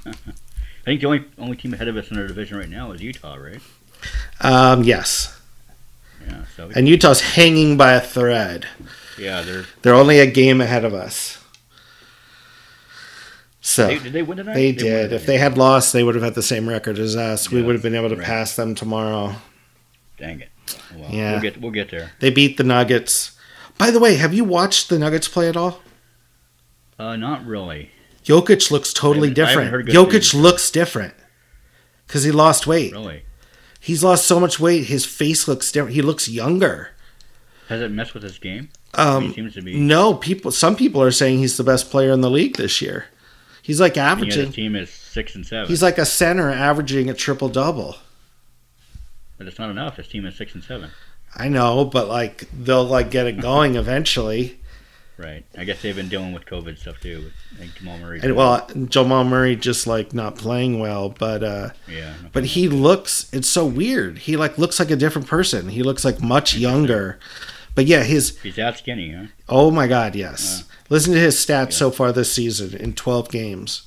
I 0.07 0.85
think 0.85 1.01
the 1.01 1.07
only 1.07 1.25
only 1.39 1.57
team 1.57 1.75
ahead 1.75 1.89
of 1.89 1.97
us 1.97 2.11
in 2.11 2.19
our 2.19 2.27
division 2.29 2.59
right 2.59 2.69
now 2.69 2.93
is 2.93 3.03
Utah, 3.03 3.35
right? 3.35 3.61
um, 4.41 4.85
yes. 4.85 5.39
Yeah. 6.27 6.45
So 6.57 6.71
And 6.75 6.87
Utah's 6.89 7.21
hanging 7.21 7.77
by 7.77 7.93
a 7.95 8.01
thread. 8.01 8.67
yeah, 9.19 9.43
they're 9.43 9.65
They're 9.83 9.95
only 9.95 10.21
a 10.21 10.27
game 10.31 10.61
ahead 10.61 10.85
of 10.85 10.95
us. 10.95 11.39
So 13.67 13.89
they, 13.89 13.99
did 13.99 14.13
they 14.13 14.23
win 14.23 14.37
tonight? 14.39 14.55
they 14.55 14.69
won 14.69 14.77
did. 14.77 15.13
If 15.13 15.27
they 15.27 15.39
had 15.39 15.59
lost, 15.59 15.93
they 15.93 16.05
would 16.05 16.15
have 16.15 16.23
had 16.23 16.37
the 16.37 16.43
same 16.43 16.69
record 16.69 17.01
as 17.01 17.17
us. 17.17 17.51
We 17.51 17.63
would 17.63 17.75
have 17.75 17.83
been 17.83 17.97
able 17.97 18.11
to 18.11 18.15
right. 18.17 18.25
pass 18.25 18.55
them 18.55 18.77
tomorrow. 18.77 19.35
dang 20.19 20.41
it. 20.41 20.51
Well, 20.95 21.11
Yeah. 21.11 21.33
We'll 21.33 21.41
get 21.41 21.61
we'll 21.61 21.73
get 21.73 21.91
there. 21.91 22.13
They 22.21 22.31
beat 22.31 22.59
the 22.59 22.65
Nuggets. 22.65 23.37
By 23.77 23.91
the 23.91 23.99
way, 23.99 24.15
have 24.15 24.33
you 24.33 24.45
watched 24.45 24.89
the 24.89 25.01
Nuggets 25.01 25.27
play 25.27 25.49
at 25.49 25.57
all? 25.57 25.81
Uh, 26.97 27.17
not 27.17 27.45
really. 27.45 27.91
Jokic 28.25 28.71
looks 28.71 28.93
totally 28.93 29.29
I 29.29 29.31
haven't- 29.31 29.45
I 29.45 29.65
haven't 29.65 29.87
different. 29.87 30.09
Jokic 30.09 30.13
things. 30.13 30.35
looks 30.35 30.71
different 30.71 31.15
because 32.07 32.23
he 32.23 32.31
lost 32.31 32.69
weight. 32.69 32.93
Really. 32.93 33.23
He's 33.81 34.05
lost 34.05 34.27
so 34.27 34.39
much 34.39 34.61
weight. 34.61 34.85
His 34.85 35.05
face 35.05 35.49
looks 35.49 35.73
different. 35.73 35.95
He 35.95 36.03
looks 36.03 36.29
younger. 36.29 36.91
Has 37.69 37.81
it 37.81 37.91
messed 37.91 38.15
with 38.15 38.23
his 38.23 38.39
game? 38.39 38.69
Um, 38.95 39.25
he 39.25 39.35
seems 39.35 39.55
to 39.55 39.63
be. 39.63 39.77
no, 39.77 40.15
people. 40.15 40.53
Some 40.53 40.77
people 40.77 41.03
are 41.03 41.11
saying 41.11 41.39
he's 41.39 41.57
the 41.57 41.65
best 41.65 41.91
player 41.91 42.13
in 42.13 42.21
the 42.21 42.31
league 42.31 42.57
this 42.57 42.81
year. 42.81 43.07
He's 43.67 43.81
like 43.81 43.97
averaging. 43.97 44.47
his 44.47 44.55
team 44.55 44.77
is 44.77 44.91
six 44.91 45.35
and 45.35 45.45
seven. 45.45 45.67
He's 45.67 45.83
like 45.83 45.99
a 45.99 46.07
center 46.07 46.53
averaging 46.53 47.11
a 47.11 47.15
triple 47.15 47.49
double. 47.49 47.97
but 49.39 49.49
it's 49.49 49.59
not 49.59 49.71
enough. 49.71 49.97
His 49.97 50.07
team 50.07 50.25
is 50.25 50.37
six 50.37 50.55
and 50.55 50.63
seven. 50.63 50.91
I 51.35 51.49
know, 51.49 51.85
but 51.85 52.07
like 52.07 52.49
they'll 52.57 52.85
like 52.85 53.11
get 53.11 53.27
it 53.27 53.41
going 53.41 53.75
eventually. 53.85 54.61
Right. 55.19 55.45
I 55.59 55.65
guess 55.65 55.83
they've 55.83 55.97
been 55.97 56.09
dealing 56.09 56.33
with 56.33 56.45
COVID 56.45 56.79
stuff 56.79 57.01
too. 57.01 57.33
With 57.59 57.75
Jamal 57.75 57.99
Murray. 57.99 58.21
And 58.23 58.37
well, 58.37 58.69
Jamal 58.89 59.25
Murray 59.25 59.57
just 59.57 59.89
like 59.89 60.15
not 60.15 60.37
playing 60.37 60.79
well, 60.79 61.09
but 61.09 61.43
uh 61.43 61.71
yeah. 61.89 62.15
but 62.33 62.45
he 62.45 62.69
looks 62.69 63.29
it's 63.33 63.49
so 63.49 63.67
weird. 63.67 64.19
He 64.19 64.37
like 64.37 64.59
looks 64.59 64.79
like 64.79 64.93
a 64.93 64.97
different 64.97 65.27
person. 65.27 65.71
He 65.71 65.83
looks 65.83 66.05
like 66.05 66.23
much 66.23 66.57
younger. 66.57 67.19
But 67.77 67.85
yeah, 67.85 68.03
his 68.03 68.37
He's 68.41 68.57
that 68.57 68.79
skinny, 68.79 69.13
huh? 69.13 69.27
oh 69.51 69.71
my 69.71 69.87
god, 69.87 70.17
yes. 70.17 70.65
Listen 70.89 71.13
to 71.13 71.21
his 71.21 71.37
stats 71.37 71.75
so 71.75 71.91
far 71.91 72.11
this 72.11 72.33
season 72.33 72.75
in 72.75 72.95
12 72.95 73.31
games. 73.31 73.87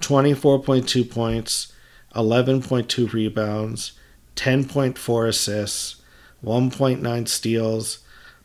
24.2 0.00 1.10
points, 1.10 1.72
11.2 2.14 3.12
rebounds, 3.12 3.92
10.4 4.36 5.28
assists, 5.28 6.02
1.9 6.44 7.28
steals, 7.28 7.98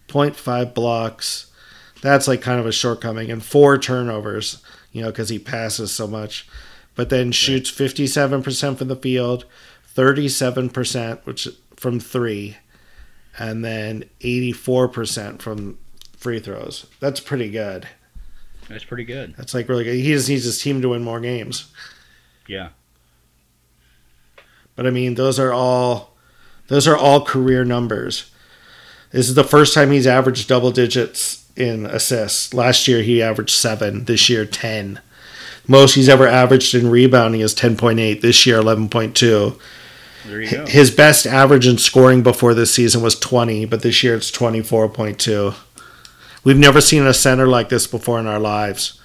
0.5 0.08 0.74
blocks. 0.74 1.52
That's 2.02 2.28
like 2.28 2.41
kind 2.41 2.60
of 2.60 2.65
a 2.65 2.72
shortcoming 2.72 3.30
and 3.32 3.44
four 3.44 3.78
turnovers, 3.78 4.62
you 4.94 5.02
know, 5.02 5.12
cuz 5.12 5.30
he 5.30 5.39
passes 5.39 5.91
so 5.91 6.08
much. 6.08 6.48
But 6.96 7.10
then 7.10 7.34
shoots 7.34 7.70
57% 7.70 8.78
from 8.78 8.88
the 8.88 8.96
field, 8.96 9.44
37% 9.96 11.26
which 11.26 11.50
from 11.76 12.00
3 12.00 12.56
and 13.38 13.63
then 13.63 14.06
84% 14.21 15.41
from 15.41 15.78
free 16.17 16.39
throws. 16.39 16.86
That's 17.00 17.19
pretty 17.19 17.50
good. 17.50 17.88
That's 18.67 18.84
pretty 18.84 19.06
good. 19.06 19.36
That's 19.38 19.54
like 19.54 19.69
really 19.69 19.84
good. 19.84 19.95
He 19.95 20.13
just 20.13 20.30
needs 20.30 20.43
his 20.43 20.62
team 20.62 20.82
to 20.82 20.89
win 20.89 21.04
more 21.04 21.19
games. 21.19 21.71
Yeah. 22.48 22.69
But 24.76 24.88
I 24.88 24.89
mean, 24.89 25.15
those 25.15 25.39
are 25.39 25.54
all 25.54 26.15
those 26.67 26.88
are 26.88 26.98
all 26.98 27.24
career 27.24 27.63
numbers. 27.63 28.32
This 29.12 29.30
is 29.30 29.36
the 29.36 29.43
first 29.43 29.74
time 29.74 29.91
he's 29.91 30.08
averaged 30.08 30.50
double 30.50 30.71
digits 30.71 31.50
in 31.56 31.86
assists. 31.86 32.54
Last 32.54 32.88
year 32.88 33.02
he 33.02 33.21
averaged 33.21 33.56
7, 33.56 34.06
this 34.06 34.30
year 34.30 34.45
10. 34.45 35.00
Most 35.67 35.93
he's 35.93 36.10
ever 36.10 36.28
averaged 36.28 36.76
in 36.76 36.89
rebounding 36.89 37.41
is 37.41 37.56
10.8, 37.56 38.21
this 38.21 38.45
year 38.45 38.60
11.2. 38.60 39.60
There 40.25 40.41
you 40.41 40.49
go. 40.49 40.65
His 40.65 40.89
best 40.89 41.27
average 41.27 41.67
in 41.67 41.77
scoring 41.77 42.23
before 42.23 42.53
this 42.53 42.73
season 42.73 43.01
was 43.01 43.19
20, 43.19 43.65
but 43.65 43.81
this 43.83 44.01
year 44.03 44.15
it's 44.15 44.31
24.2. 44.31 45.55
We've 46.43 46.57
never 46.57 46.81
seen 46.81 47.05
a 47.05 47.13
center 47.13 47.47
like 47.47 47.69
this 47.69 47.85
before 47.85 48.19
in 48.19 48.27
our 48.27 48.39
lives. 48.39 48.99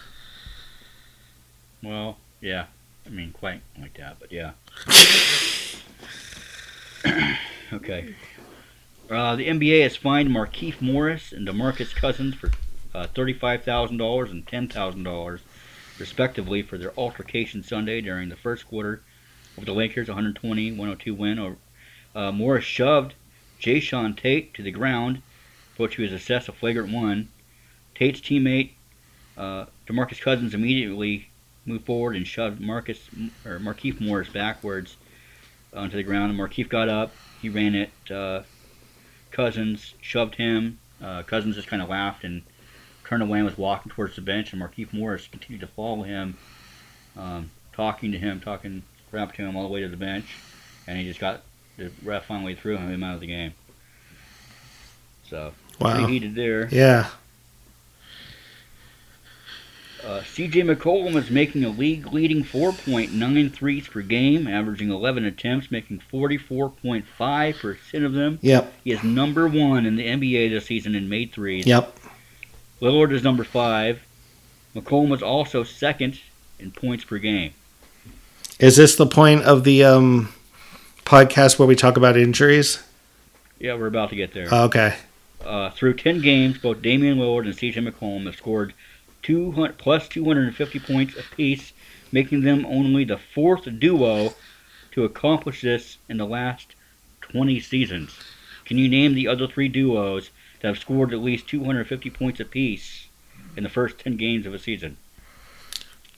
Well, 1.83 2.17
yeah. 2.41 2.67
I 3.07 3.11
mean, 3.11 3.33
quite 3.33 3.61
like 3.79 3.95
that, 3.99 4.17
but 4.19 4.33
yeah. 4.33 4.53
okay. 7.73 8.15
Uh, 9.11 9.37
the 9.37 9.49
NBA 9.49 9.83
has 9.83 9.97
fined 9.97 10.31
Markieff 10.31 10.81
Morris 10.81 11.33
and 11.33 11.47
DeMarcus 11.47 11.95
Cousins 11.95 12.35
for 12.35 12.51
uh, 12.95 13.09
$35,000 13.15 14.31
and 14.31 14.47
$10,000, 14.47 15.41
respectively, 15.99 16.63
for 16.63 16.79
their 16.79 16.93
altercation 16.99 17.63
Sunday 17.63 18.01
during 18.01 18.29
the 18.29 18.37
first 18.37 18.67
quarter 18.67 19.03
of 19.57 19.65
the 19.65 19.73
Lakers' 19.73 20.09
120-102 20.09 21.17
win. 21.17 21.39
Over, 21.39 21.57
uh, 22.15 22.33
Morris 22.33 22.65
shoved 22.65 23.15
Jae'Sean 23.61 24.17
Tate 24.17 24.55
to 24.55 24.63
the 24.63 24.71
ground, 24.71 25.23
for 25.75 25.85
which 25.85 25.97
he 25.97 26.03
was 26.03 26.13
assessed 26.13 26.49
a 26.49 26.53
flagrant 26.53 26.93
one. 26.93 27.29
Tate's 27.95 28.21
teammate, 28.21 28.71
uh, 29.37 29.67
DeMarcus 29.87 30.21
Cousins, 30.21 30.55
immediately 30.55 31.29
moved 31.67 31.85
forward 31.85 32.17
and 32.17 32.27
shoved 32.27 32.61
Marcus 32.61 32.99
or 33.45 33.59
Markieff 33.59 34.01
Morris 34.01 34.29
backwards 34.29 34.97
onto 35.75 35.97
the 35.97 36.03
ground. 36.03 36.31
And 36.31 36.41
Markieff 36.41 36.69
got 36.69 36.89
up. 36.89 37.13
He 37.41 37.49
ran 37.49 37.75
at 37.75 38.11
uh, 38.11 38.43
Cousins, 39.31 39.95
shoved 40.01 40.35
him. 40.35 40.79
Uh, 41.03 41.23
Cousins 41.23 41.57
just 41.57 41.69
kind 41.69 41.83
of 41.83 41.89
laughed 41.89 42.25
and 42.25 42.43
turned 43.07 43.23
away 43.23 43.39
and 43.39 43.47
was 43.47 43.59
walking 43.59 43.91
towards 43.91 44.17
the 44.17 44.23
bench. 44.23 44.53
And 44.53 44.61
Markieff 44.61 44.93
Morris 44.93 45.29
continued 45.29 45.61
to 45.61 45.67
follow 45.67 46.03
him, 46.03 46.37
um, 47.17 47.51
talking 47.73 48.13
to 48.13 48.19
him, 48.19 48.41
talking 48.41 48.83
to 49.11 49.43
him 49.43 49.57
all 49.57 49.63
the 49.63 49.69
way 49.73 49.81
to 49.81 49.89
the 49.89 49.97
bench. 49.97 50.27
And 50.87 50.99
he 50.99 51.05
just 51.05 51.21
got 51.21 51.43
the 51.77 51.91
ref 52.03 52.27
finally 52.27 52.55
threw 52.55 52.77
him 52.77 53.03
out 53.03 53.15
of 53.15 53.21
the 53.21 53.27
game. 53.27 53.53
So 55.29 55.53
Wow. 55.81 55.97
pretty 55.99 56.13
heated 56.13 56.35
there. 56.35 56.69
Yeah. 56.71 57.09
Uh, 60.05 60.21
CJ 60.23 60.65
McCollum 60.65 61.15
is 61.17 61.31
making 61.31 61.63
a 61.63 61.69
league 61.69 62.07
leading 62.11 62.43
4.9 62.43 63.53
threes 63.53 63.87
per 63.87 64.01
game, 64.01 64.47
averaging 64.49 64.91
11 64.91 65.27
attempts, 65.27 65.71
making 65.71 66.01
44.5% 66.11 68.05
of 68.07 68.15
them. 68.15 68.39
Yep. 68.41 68.73
He 68.83 68.93
is 68.93 69.03
number 69.05 69.47
one 69.47 69.85
in 69.85 69.97
the 69.97 70.07
NBA 70.07 70.49
this 70.49 70.65
season 70.67 70.95
in 70.95 71.11
made 71.11 71.33
threes. 71.33 71.67
Yep. 71.67 71.95
Lillard 72.81 73.13
is 73.13 73.23
number 73.23 73.45
five. 73.45 74.03
McCollum 74.75 75.13
is 75.15 75.23
also 75.23 75.65
second 75.65 76.19
in 76.59 76.71
points 76.71 77.05
per 77.05 77.19
game. 77.19 77.53
Is 78.61 78.77
this 78.77 78.97
the 78.97 79.07
point 79.07 79.45
of 79.45 79.65
the 79.65 79.85
um, 79.85 80.29
podcast 81.07 81.59
where 81.59 81.67
we 81.67 81.75
talk 81.75 81.97
about 81.97 82.19
injuries? 82.19 82.83
Yeah, 83.59 83.75
we're 83.75 83.87
about 83.87 84.11
to 84.11 84.17
get 84.17 84.35
there. 84.35 84.49
Okay. 84.53 84.97
Uh, 85.43 85.71
through 85.71 85.95
10 85.95 86.21
games, 86.21 86.59
both 86.59 86.83
Damian 86.83 87.17
Lillard 87.17 87.47
and 87.47 87.55
CJ 87.57 87.89
McCollum 87.89 88.27
have 88.27 88.37
scored 88.37 88.75
200, 89.23 89.79
plus 89.79 90.09
250 90.09 90.79
points 90.81 91.17
apiece, 91.17 91.73
making 92.13 92.43
them 92.43 92.67
only 92.67 93.05
the 93.05 93.17
fourth 93.17 93.67
duo 93.79 94.35
to 94.93 95.05
accomplish 95.05 95.63
this 95.63 95.97
in 96.11 96.19
the 96.19 96.27
last 96.27 96.75
20 97.23 97.61
seasons. 97.61 98.15
Can 98.67 98.77
you 98.77 98.91
name 98.91 99.15
the 99.15 99.27
other 99.27 99.47
three 99.47 99.69
duos 99.69 100.29
that 100.61 100.69
have 100.69 100.79
scored 100.79 101.15
at 101.15 101.21
least 101.21 101.49
250 101.49 102.11
points 102.11 102.41
apiece 102.41 103.07
in 103.57 103.63
the 103.63 103.71
first 103.71 103.99
10 103.99 104.19
games 104.19 104.45
of 104.45 104.53
a 104.53 104.59
season? 104.59 104.99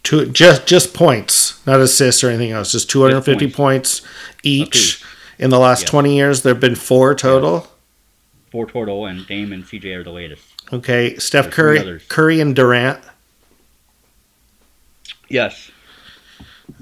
Two, 0.03 0.27
just 0.27 0.67
just 0.67 0.93
points, 0.93 1.42
not 1.67 1.81
assists 1.81 2.23
or 2.25 2.29
anything 2.29 2.51
else. 2.53 2.73
Just 2.73 2.91
250 2.91 3.47
Just 3.47 3.57
points. 3.57 4.03
each. 4.43 5.03
In 5.39 5.51
the 5.51 5.59
last 5.59 5.83
Yes. 5.83 5.91
20 5.91 6.17
years, 6.17 6.43
there 6.43 6.55
have 6.55 6.61
been 6.61 6.75
four 6.77 7.15
total. 7.15 7.67
Four 8.51 8.67
total, 8.67 9.07
and 9.07 9.27
Dame 9.27 9.53
and 9.53 9.65
CJ 9.65 9.95
are 9.97 10.05
the 10.05 10.11
latest. 10.13 10.43
Okay. 10.73 11.17
Steph 11.17 11.45
There's 11.47 11.55
Curry. 11.83 12.01
Curry 12.09 12.41
and 12.41 12.55
Durant. 12.55 13.01
Yes. 15.29 15.71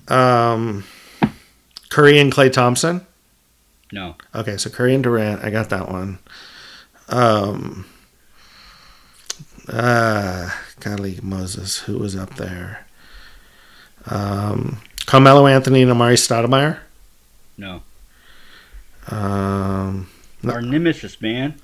Um, 0.08 0.84
Curry 1.88 2.18
and 2.18 2.32
Klay 2.32 2.52
Thompson. 2.52 3.06
No. 3.92 4.16
Okay, 4.34 4.56
so 4.56 4.68
Curry 4.70 4.94
and 4.94 5.02
Durant, 5.02 5.42
I 5.44 5.50
got 5.50 5.70
that 5.70 5.88
one. 5.90 6.18
Um, 7.08 7.86
uh, 9.68 10.50
golly 10.80 11.18
Moses, 11.22 11.78
who 11.78 11.98
was 11.98 12.14
up 12.16 12.34
there? 12.36 12.86
Um, 14.06 14.78
Carmelo 15.06 15.46
Anthony 15.46 15.82
and 15.82 15.90
Amar'e 15.90 16.14
Stoudemire. 16.16 16.78
No. 17.58 17.82
Um, 19.08 20.08
No. 20.42 20.52
Our 20.54 20.62
nemesis, 20.62 21.20
man. 21.20 21.54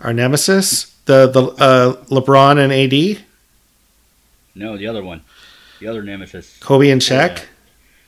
our 0.00 0.12
nemesis, 0.12 0.94
the 1.04 1.26
the 1.28 1.42
uh, 1.42 2.04
LeBron 2.06 2.58
and 2.58 2.72
AD, 2.72 3.24
No, 4.54 4.76
the 4.76 4.86
other 4.88 5.04
one. 5.04 5.22
The 5.80 5.86
other 5.86 6.02
nemesis. 6.02 6.56
Kobe 6.60 6.90
and 6.90 7.00
Shaq. 7.00 7.38
Yeah. 7.38 7.44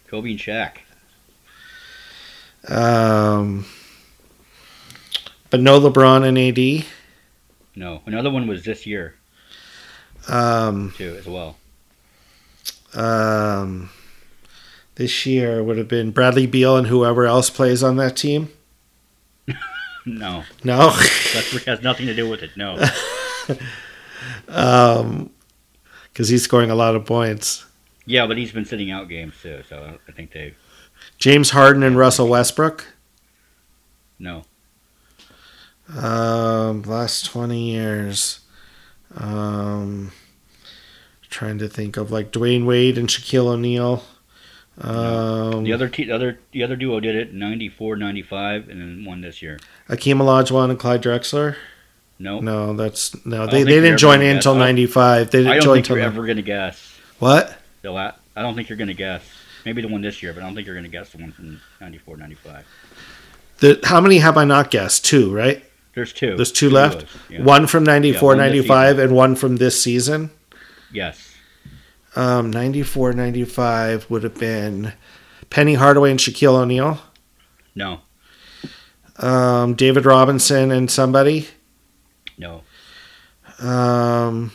Kobe 0.08 0.30
and 0.30 0.38
Shaq. 0.40 0.78
Um, 2.68 3.64
but 5.50 5.60
no 5.60 5.80
LeBron 5.80 6.24
and 6.24 6.36
AD. 6.38 6.86
No. 7.76 8.02
Another 8.06 8.30
one 8.30 8.46
was 8.46 8.64
this 8.64 8.86
year, 8.86 9.14
Um, 10.28 10.92
too, 10.96 11.16
as 11.18 11.26
well. 11.26 11.56
Um, 12.94 13.90
this 14.96 15.24
year 15.26 15.62
would 15.62 15.78
have 15.78 15.88
been 15.88 16.10
Bradley 16.10 16.46
Beal 16.46 16.76
and 16.76 16.86
whoever 16.86 17.26
else 17.26 17.50
plays 17.50 17.82
on 17.82 17.96
that 17.96 18.16
team. 18.16 18.50
No. 20.06 20.44
No, 20.64 20.78
That 21.34 21.62
has 21.66 21.82
nothing 21.82 22.06
to 22.06 22.14
do 22.14 22.26
with 22.28 22.42
it. 22.42 22.56
No. 22.56 22.82
um, 24.48 25.30
because 26.10 26.30
he's 26.30 26.42
scoring 26.42 26.70
a 26.70 26.74
lot 26.74 26.96
of 26.96 27.04
points. 27.04 27.66
Yeah, 28.06 28.26
but 28.26 28.38
he's 28.38 28.50
been 28.50 28.64
sitting 28.64 28.90
out 28.90 29.10
games, 29.10 29.34
too, 29.42 29.62
so 29.68 29.98
I 30.08 30.12
think 30.12 30.32
they. 30.32 30.54
James 31.18 31.50
Harden 31.50 31.82
and 31.82 31.98
Russell 31.98 32.28
Westbrook. 32.28 32.86
No. 34.18 34.44
Um, 35.96 36.82
last 36.82 37.26
twenty 37.26 37.70
years. 37.70 38.40
Um, 39.16 40.12
trying 41.30 41.58
to 41.58 41.68
think 41.68 41.96
of 41.96 42.10
like 42.10 42.32
Dwyane 42.32 42.66
Wade 42.66 42.98
and 42.98 43.08
Shaquille 43.08 43.46
O'Neal. 43.46 44.04
Um, 44.78 45.64
The 45.64 45.72
other 45.72 45.88
te- 45.88 46.04
the 46.04 46.12
other 46.14 46.38
the 46.52 46.62
other 46.62 46.76
duo 46.76 47.00
did 47.00 47.14
it 47.16 47.34
94, 47.34 47.96
95, 47.96 48.68
and 48.68 48.80
then 48.80 49.04
one 49.04 49.20
this 49.20 49.42
year. 49.42 49.58
Akeem 49.88 50.16
Olajuwon 50.16 50.70
and 50.70 50.78
Clyde 50.78 51.02
Drexler. 51.02 51.56
No. 52.18 52.40
No, 52.40 52.74
that's 52.74 53.24
no. 53.26 53.46
They, 53.46 53.62
they 53.62 53.80
didn't 53.80 53.98
join 53.98 54.20
in 54.22 54.36
until 54.36 54.52
I 54.52 54.58
don't- 54.58 54.66
'95. 54.76 55.30
They 55.30 55.38
I 55.38 55.42
didn't 55.42 55.54
don't 55.56 55.62
join 55.64 55.74
think 55.76 55.88
you're 55.88 55.98
until 55.98 56.12
ever 56.18 56.26
going 56.26 56.36
to 56.36 56.42
guess. 56.42 56.98
what? 57.18 57.56
The 57.82 57.90
la- 57.90 58.12
I 58.36 58.42
don't 58.42 58.54
think 58.54 58.68
you're 58.68 58.78
going 58.78 58.88
to 58.88 58.94
guess. 58.94 59.22
Maybe 59.64 59.82
the 59.82 59.88
one 59.88 60.00
this 60.00 60.22
year, 60.22 60.32
but 60.32 60.42
I 60.42 60.46
don't 60.46 60.54
think 60.54 60.66
you're 60.66 60.76
going 60.76 60.84
to 60.84 60.90
guess 60.90 61.10
the 61.10 61.18
one 61.18 61.32
from 61.32 61.60
94, 61.80 62.16
95. 62.16 62.64
The 63.58 63.80
how 63.84 64.00
many 64.00 64.18
have 64.18 64.38
I 64.38 64.44
not 64.44 64.70
guessed? 64.70 65.04
Two, 65.04 65.34
right? 65.34 65.62
There's 65.94 66.12
two. 66.14 66.36
There's 66.36 66.52
two 66.52 66.70
left. 66.70 67.00
those, 67.00 67.08
yeah. 67.28 67.42
One 67.42 67.66
from 67.66 67.84
94, 67.84 68.14
yeah, 68.34 68.38
one 68.38 68.38
95, 68.38 68.98
and 68.98 69.12
one 69.14 69.34
from 69.34 69.56
this 69.56 69.82
season. 69.82 70.30
Yes. 70.92 71.34
Um, 72.16 72.50
94, 72.50 73.12
95 73.12 74.10
would 74.10 74.24
have 74.24 74.38
been 74.38 74.92
Penny 75.48 75.74
Hardaway 75.74 76.10
and 76.10 76.18
Shaquille 76.20 76.54
O'Neal. 76.54 76.98
No. 77.74 78.00
Um, 79.18 79.74
David 79.74 80.06
Robinson 80.06 80.70
and 80.70 80.90
somebody. 80.90 81.48
No. 82.36 82.62
Um, 83.60 84.52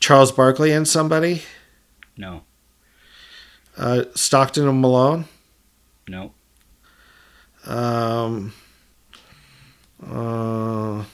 Charles 0.00 0.32
Barkley 0.32 0.72
and 0.72 0.88
somebody. 0.88 1.42
No. 2.16 2.42
Uh, 3.76 4.04
Stockton 4.14 4.66
and 4.68 4.80
Malone. 4.80 5.26
No. 6.08 6.32
Um, 7.66 8.52
uh, 10.04 11.04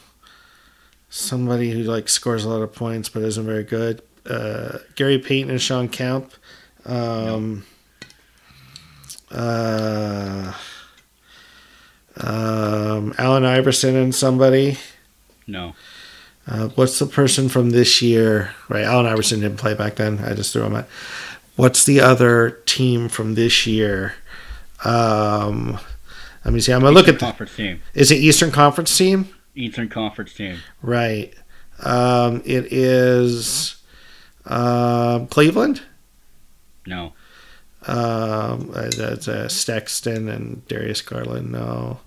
somebody 1.14 1.70
who 1.70 1.84
like 1.84 2.08
scores 2.08 2.44
a 2.44 2.48
lot 2.48 2.60
of 2.60 2.74
points 2.74 3.08
but 3.08 3.22
isn't 3.22 3.46
very 3.46 3.62
good. 3.62 4.02
Uh, 4.28 4.78
Gary 4.96 5.18
Payton 5.18 5.50
and 5.50 5.62
Sean 5.62 5.88
Kemp. 5.88 6.32
Um, 6.84 7.64
uh, 9.30 10.52
um, 12.16 13.14
Allen 13.16 13.44
Iverson 13.44 13.94
and 13.94 14.14
somebody. 14.14 14.76
No. 15.46 15.74
Uh, 16.46 16.68
what's 16.74 16.98
the 16.98 17.06
person 17.06 17.48
from 17.48 17.70
this 17.70 18.02
year? 18.02 18.52
Right, 18.68 18.84
Allen 18.84 19.06
Iverson 19.06 19.40
didn't 19.40 19.58
play 19.58 19.74
back 19.74 19.96
then. 19.96 20.18
I 20.18 20.34
just 20.34 20.52
threw 20.52 20.64
him 20.64 20.74
at. 20.74 20.88
What's 21.56 21.84
the 21.84 22.00
other 22.00 22.62
team 22.66 23.08
from 23.08 23.34
this 23.34 23.66
year? 23.66 24.14
Um, 24.84 25.78
let 26.44 26.52
me 26.52 26.60
see. 26.60 26.72
I'm 26.72 26.80
gonna 26.80 26.92
look 26.92 27.08
at. 27.08 27.14
The, 27.14 27.20
conference 27.20 27.56
team. 27.56 27.80
is 27.94 28.10
it 28.10 28.16
Eastern 28.16 28.50
Conference 28.50 28.96
team? 28.96 29.28
Eastern 29.54 29.88
conference 29.88 30.34
team. 30.34 30.58
Right. 30.82 31.34
Um, 31.80 32.42
it 32.44 32.72
is 32.72 33.76
um 34.46 35.26
Cleveland. 35.28 35.82
No. 36.86 37.12
Um, 37.86 38.70
uh, 38.74 38.90
that's 38.96 39.28
uh, 39.28 39.48
Sexton 39.48 40.28
and 40.28 40.66
Darius 40.68 41.02
Garland. 41.02 41.52
No. 41.52 42.00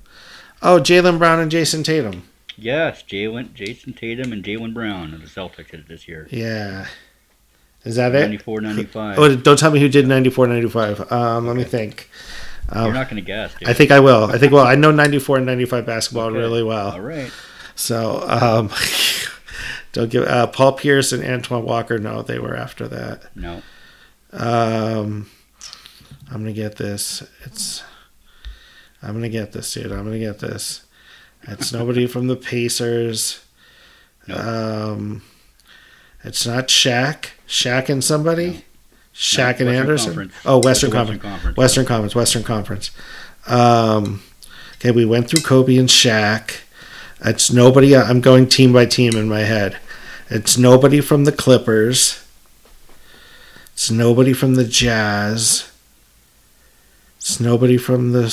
Oh, 0.61 0.79
Jaylen 0.79 1.19
Brown 1.19 1.39
and 1.39 1.51
Jayson 1.51 1.83
Tatum. 1.83 2.23
Yes, 2.57 3.03
Jaylen, 3.03 3.53
Jayson 3.53 3.93
Tatum, 3.95 4.33
and 4.33 4.43
Jaylen 4.43 4.73
Brown 4.73 5.13
of 5.13 5.21
the 5.21 5.27
Celtics 5.27 5.87
this 5.87 6.07
year. 6.07 6.27
Yeah. 6.31 6.87
Is 7.83 7.95
that 7.95 8.15
it? 8.15 8.21
94, 8.21 8.61
95. 8.61 9.19
Oh, 9.19 9.35
don't 9.35 9.59
tell 9.59 9.71
me 9.71 9.79
who 9.79 9.87
did 9.87 10.07
94, 10.07 10.47
95. 10.47 11.11
Um, 11.11 11.47
let 11.47 11.55
me 11.55 11.63
think. 11.63 12.09
You're 12.73 12.83
Um, 12.85 12.93
not 12.93 13.09
going 13.09 13.15
to 13.15 13.25
guess, 13.25 13.53
dude. 13.59 13.69
I 13.69 13.73
think 13.73 13.91
I 13.91 13.99
will. 13.99 14.25
I 14.25 14.37
think 14.37 14.51
well, 14.51 14.65
I 14.65 14.75
know 14.75 14.91
94 14.91 15.37
and 15.37 15.45
95 15.45 15.85
basketball 15.85 16.27
Okay. 16.27 16.37
really 16.37 16.63
well. 16.63 16.99
right. 16.99 17.31
So, 17.75 18.23
um, 18.27 18.69
don't 19.93 20.09
give 20.09 20.23
uh, 20.23 20.47
Paul 20.47 20.73
Pierce 20.73 21.11
and 21.11 21.23
Antoine 21.23 21.63
Walker. 21.63 21.97
No, 21.97 22.21
they 22.21 22.39
were 22.39 22.55
after 22.55 22.87
that. 22.87 23.23
No. 23.35 23.61
Um, 24.33 25.29
I'm 26.29 26.39
gonna 26.41 26.51
get 26.53 26.75
this. 26.75 27.23
It's. 27.45 27.83
I'm 29.01 29.13
gonna 29.13 29.29
get 29.29 29.51
this, 29.53 29.71
dude. 29.73 29.91
I'm 29.91 30.03
gonna 30.05 30.19
get 30.19 30.39
this. 30.39 30.83
It's 31.43 31.71
nobody 31.71 32.07
from 32.07 32.27
the 32.27 32.35
Pacers. 32.35 33.39
No. 34.27 34.35
Um, 34.35 35.21
it's 36.23 36.45
not 36.45 36.67
Shaq. 36.67 37.27
Shaq 37.47 37.87
and 37.89 38.03
somebody. 38.03 38.65
Shaq 39.17 39.59
and 39.59 39.65
Western 39.65 39.75
Anderson. 39.75 40.09
Conference. 40.09 40.33
Oh, 40.45 40.59
Western 40.59 40.91
Conference. 40.91 41.21
Conference. 41.23 41.57
Western 41.57 41.85
Conference. 41.85 42.15
Western 42.15 42.43
Conference. 42.43 42.91
Um, 43.47 44.21
okay, 44.75 44.91
we 44.91 45.05
went 45.05 45.27
through 45.27 45.41
Kobe 45.41 45.75
and 45.77 45.89
Shaq. 45.89 46.61
It's 47.25 47.51
nobody. 47.51 47.97
I'm 47.97 48.21
going 48.21 48.47
team 48.47 48.71
by 48.71 48.85
team 48.85 49.15
in 49.15 49.27
my 49.27 49.39
head. 49.39 49.79
It's 50.29 50.55
nobody 50.55 51.01
from 51.01 51.23
the 51.23 51.31
Clippers. 51.31 52.23
It's 53.73 53.89
nobody 53.89 54.33
from 54.33 54.53
the 54.53 54.65
Jazz. 54.65 55.71
It's 57.17 57.39
nobody 57.39 57.77
from 57.77 58.11
the. 58.11 58.31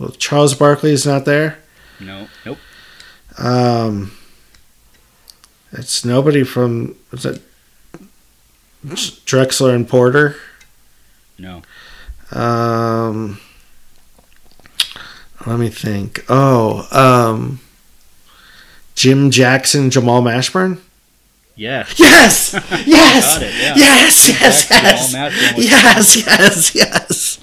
Well, 0.00 0.10
Charles 0.10 0.54
Barkley 0.54 0.90
is 0.90 1.06
not 1.06 1.24
there. 1.24 1.58
No. 2.00 2.26
Nope. 2.44 2.58
Um, 3.38 4.16
it's 5.70 6.04
nobody 6.04 6.42
from. 6.42 6.96
Was 7.12 7.24
it 7.24 7.40
Drexler 8.84 9.74
and 9.74 9.88
Porter? 9.88 10.36
No. 11.38 11.62
Um, 12.32 13.38
let 15.46 15.58
me 15.58 15.68
think. 15.68 16.24
Oh, 16.28 16.86
um, 16.92 17.60
Jim 18.94 19.30
Jackson, 19.30 19.90
Jamal 19.90 20.22
Mashburn. 20.22 20.78
Yes. 21.54 21.94
Yes, 21.98 22.54
yes, 22.86 23.34
Got 23.38 23.42
it, 23.42 23.54
yeah. 23.54 23.74
yes, 23.76 24.28
yes, 24.28 24.70
yes, 24.70 25.10
Jamal 25.12 25.30
Mashburn 25.30 25.56
was- 25.56 25.64
yes, 25.66 26.26
yes, 26.26 26.74
yes. 26.74 27.38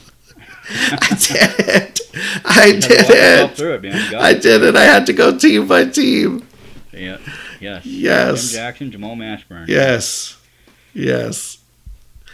I 0.72 1.10
did 1.20 1.60
it. 1.68 2.00
I 2.46 2.66
You 2.68 2.74
had 2.74 2.82
to 2.82 2.88
did 2.88 3.10
it. 3.10 3.60
it, 3.60 3.82
man. 3.84 4.06
You 4.06 4.12
got 4.12 4.22
I 4.22 4.30
it. 4.32 4.42
did 4.42 4.64
it. 4.64 4.76
I 4.76 4.84
had 4.84 5.06
to 5.08 5.14
go 5.14 5.38
team 5.38 5.68
by 5.68 5.86
team. 5.86 6.48
Yeah. 6.92 7.18
Yes. 7.60 7.86
Yes. 7.86 8.52
Jim 8.52 8.60
Jackson, 8.60 8.92
Jamal 8.92 9.16
Mashburn. 9.16 9.68
Yes, 9.68 10.38
yes. 11.00 11.58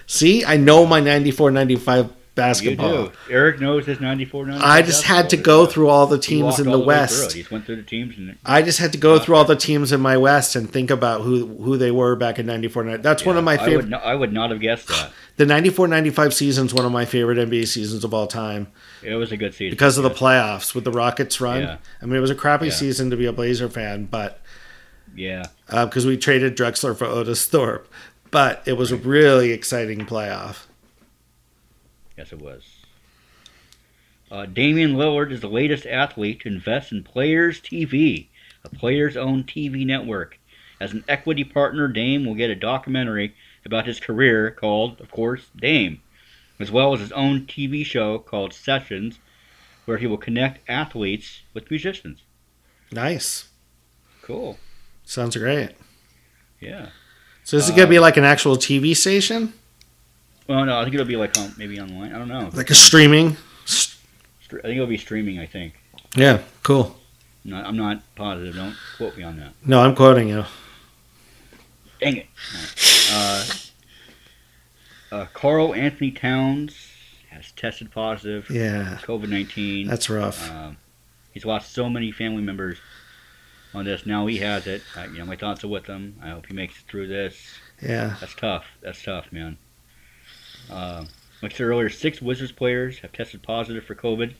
See, 0.07 0.45
I 0.45 0.57
know 0.57 0.85
my 0.85 0.99
94 0.99 1.49
95 1.51 2.05
You 2.05 2.13
basketball. 2.35 3.07
do. 3.07 3.11
Eric 3.29 3.59
knows 3.59 3.85
his 3.87 3.99
94 3.99 4.45
95 4.45 4.69
I 4.69 4.81
just 4.83 5.03
had 5.03 5.29
to 5.31 5.37
go 5.37 5.63
uh, 5.63 5.67
through 5.67 5.87
all 5.89 6.05
the 6.05 6.19
teams 6.19 6.59
in 6.59 6.65
the 6.65 6.73
through. 6.73 6.85
West. 6.85 7.31
He 7.33 7.45
went 7.49 7.65
through 7.65 7.77
the 7.77 7.83
teams 7.83 8.15
and 8.17 8.37
I 8.45 8.61
just 8.61 8.77
had 8.77 8.91
to 8.91 8.97
go 8.99 9.17
through 9.17 9.35
all 9.37 9.45
the 9.45 9.55
teams 9.55 9.91
in 9.91 10.01
my 10.01 10.17
West 10.17 10.55
and 10.55 10.69
think 10.69 10.91
about 10.91 11.21
who 11.21 11.47
who 11.57 11.77
they 11.77 11.89
were 11.91 12.15
back 12.15 12.37
in 12.37 12.45
94 12.45 12.83
90. 12.83 13.01
That's 13.01 13.25
one 13.25 13.37
of 13.37 13.43
my 13.43 13.53
I 13.53 13.67
would, 13.67 13.83
favorite. 13.85 13.93
I 13.93 14.13
would 14.15 14.33
not 14.33 14.51
have 14.51 14.59
guessed 14.59 14.87
that. 14.89 15.11
The 15.37 15.45
94 15.45 15.89
95 15.89 16.33
season 16.33 16.65
is 16.67 16.73
one 16.73 16.85
of 16.85 16.93
my 16.93 17.03
favorite 17.03 17.37
NBA 17.37 17.67
seasons 17.67 18.05
of 18.05 18.13
all 18.13 18.25
time 18.25 18.67
It 19.03 19.15
was 19.15 19.33
a 19.33 19.37
good 19.37 19.53
season 19.53 19.71
because 19.71 19.97
of 19.97 20.03
the 20.05 20.09
playoffs 20.09 20.73
with 20.73 20.85
the 20.85 20.91
Rockets 20.93 21.41
run. 21.41 21.61
Yeah. 21.63 21.77
I 22.01 22.05
mean, 22.05 22.15
it 22.15 22.21
was 22.21 22.29
a 22.31 22.35
crappy 22.35 22.67
Yeah. 22.67 22.71
season 22.71 23.09
to 23.09 23.17
be 23.17 23.25
a 23.25 23.33
Blazer 23.33 23.67
fan, 23.67 24.05
but 24.05 24.39
Yeah. 25.15 25.43
Uh, 25.69 25.85
because 25.87 26.05
we 26.05 26.15
traded 26.15 26.55
Drexler 26.55 26.95
for 26.97 27.03
Otis 27.05 27.47
Thorpe. 27.47 27.87
But 28.35 28.63
it 28.65 28.73
was 28.73 28.91
a 28.91 28.97
really 28.97 29.53
exciting 29.53 30.05
playoff. 30.05 30.65
Yes, 32.17 32.33
it 32.33 32.41
was. 32.41 32.79
Uh, 34.29 34.45
Damian 34.45 34.95
Lillard 34.95 35.31
is 35.31 35.39
the 35.39 35.47
latest 35.47 35.85
athlete 35.85 36.41
to 36.41 36.49
invest 36.49 36.91
in 36.91 37.01
Players 37.01 37.61
TV, 37.61 38.27
a 38.65 38.67
players-owned 38.67 39.47
TV 39.47 39.85
network. 39.85 40.37
As 40.81 40.91
an 40.91 41.05
equity 41.07 41.45
partner, 41.45 41.87
Dame 41.87 42.25
will 42.25 42.35
get 42.35 42.49
a 42.49 42.55
documentary 42.55 43.33
about 43.63 43.87
his 43.87 44.01
career 44.01 44.51
called, 44.51 44.99
of 44.99 45.09
course, 45.11 45.49
Dame, 45.55 46.01
as 46.59 46.69
well 46.69 46.93
as 46.93 46.99
his 46.99 47.13
own 47.13 47.45
TV 47.45 47.85
show 47.85 48.19
called 48.19 48.51
Sessions, 48.51 49.17
where 49.85 49.99
he 49.99 50.07
will 50.07 50.17
connect 50.17 50.69
athletes 50.69 51.43
with 51.53 51.71
musicians. 51.71 52.23
Nice. 52.91 53.47
Cool. 54.21 54.59
Sounds 55.05 55.37
great. 55.37 55.69
Yeah. 56.59 56.89
So 57.45 57.57
is 57.57 57.69
gonna 57.69 57.83
Um, 57.83 57.89
be 57.89 57.99
like 57.99 58.17
an 58.17 58.23
actual 58.25 58.57
TV 58.57 58.93
station, 58.95 59.53
Well, 60.47 60.65
no, 60.65 60.77
I 60.79 60.83
think 60.83 60.93
it'll 60.95 61.05
be 61.07 61.15
like 61.15 61.37
on, 61.37 61.53
maybe 61.57 61.79
online. 61.79 62.13
I 62.13 62.17
don't 62.19 62.27
know. 62.27 62.49
like 62.53 62.69
a 62.69 62.75
streaming. 62.75 63.37
I 63.67 64.61
think 64.61 64.75
it'll 64.75 64.85
be 64.87 64.97
streaming. 64.97 65.39
I 65.39 65.45
think. 65.45 65.73
Yeah, 66.15 66.39
cool. 66.63 66.97
No, 67.43 67.57
I'm 67.57 67.77
not 67.77 68.01
positive. 68.15 68.55
Don't 68.55 68.75
quote 68.97 69.15
me 69.17 69.23
on 69.23 69.37
that. 69.37 69.53
No, 69.65 69.79
I'm 69.81 69.95
quoting 69.95 70.27
you. 70.29 70.45
Dang 72.01 72.17
it. 72.17 72.27
Uh, 73.11 73.45
uh, 75.11 75.25
Karl-Anthony 75.33 76.11
Towns 76.11 76.75
has 77.29 77.51
tested 77.51 77.91
positive 77.91 78.49
Yeah, 78.49 78.97
COVID 79.03 79.29
19. 79.29 79.87
that's 79.87 80.09
rough. 80.09 80.49
Um, 80.51 80.77
he's 81.31 81.45
lost 81.45 81.73
so 81.73 81.89
many 81.89 82.11
family 82.11 82.41
members 82.41 82.77
on 83.75 83.85
this. 83.85 84.05
Now 84.05 84.25
he 84.25 84.37
has 84.39 84.65
it. 84.67 84.81
I, 84.95 85.05
you 85.05 85.19
know, 85.19 85.25
my 85.25 85.35
thoughts 85.35 85.63
are 85.63 85.67
with 85.67 85.85
him. 85.85 86.15
I 86.23 86.29
hope 86.29 86.45
he 86.47 86.53
makes 86.53 86.75
it 86.79 86.83
through 86.87 87.07
this. 87.07 87.37
Yeah. 87.81 88.15
That's 88.19 88.33
tough. 88.35 88.65
That's 88.81 89.01
tough, 89.03 89.31
man. 89.31 89.57
Uh, 90.71 91.05
like 91.41 91.53
I 91.53 91.57
said 91.57 91.65
earlier, 91.65 91.89
six 91.89 92.21
Wizards 92.21 92.51
players 92.51 92.99
have 92.99 93.11
tested 93.11 93.43
positive 93.43 93.83
for 93.83 93.93
COVID. 93.95 94.33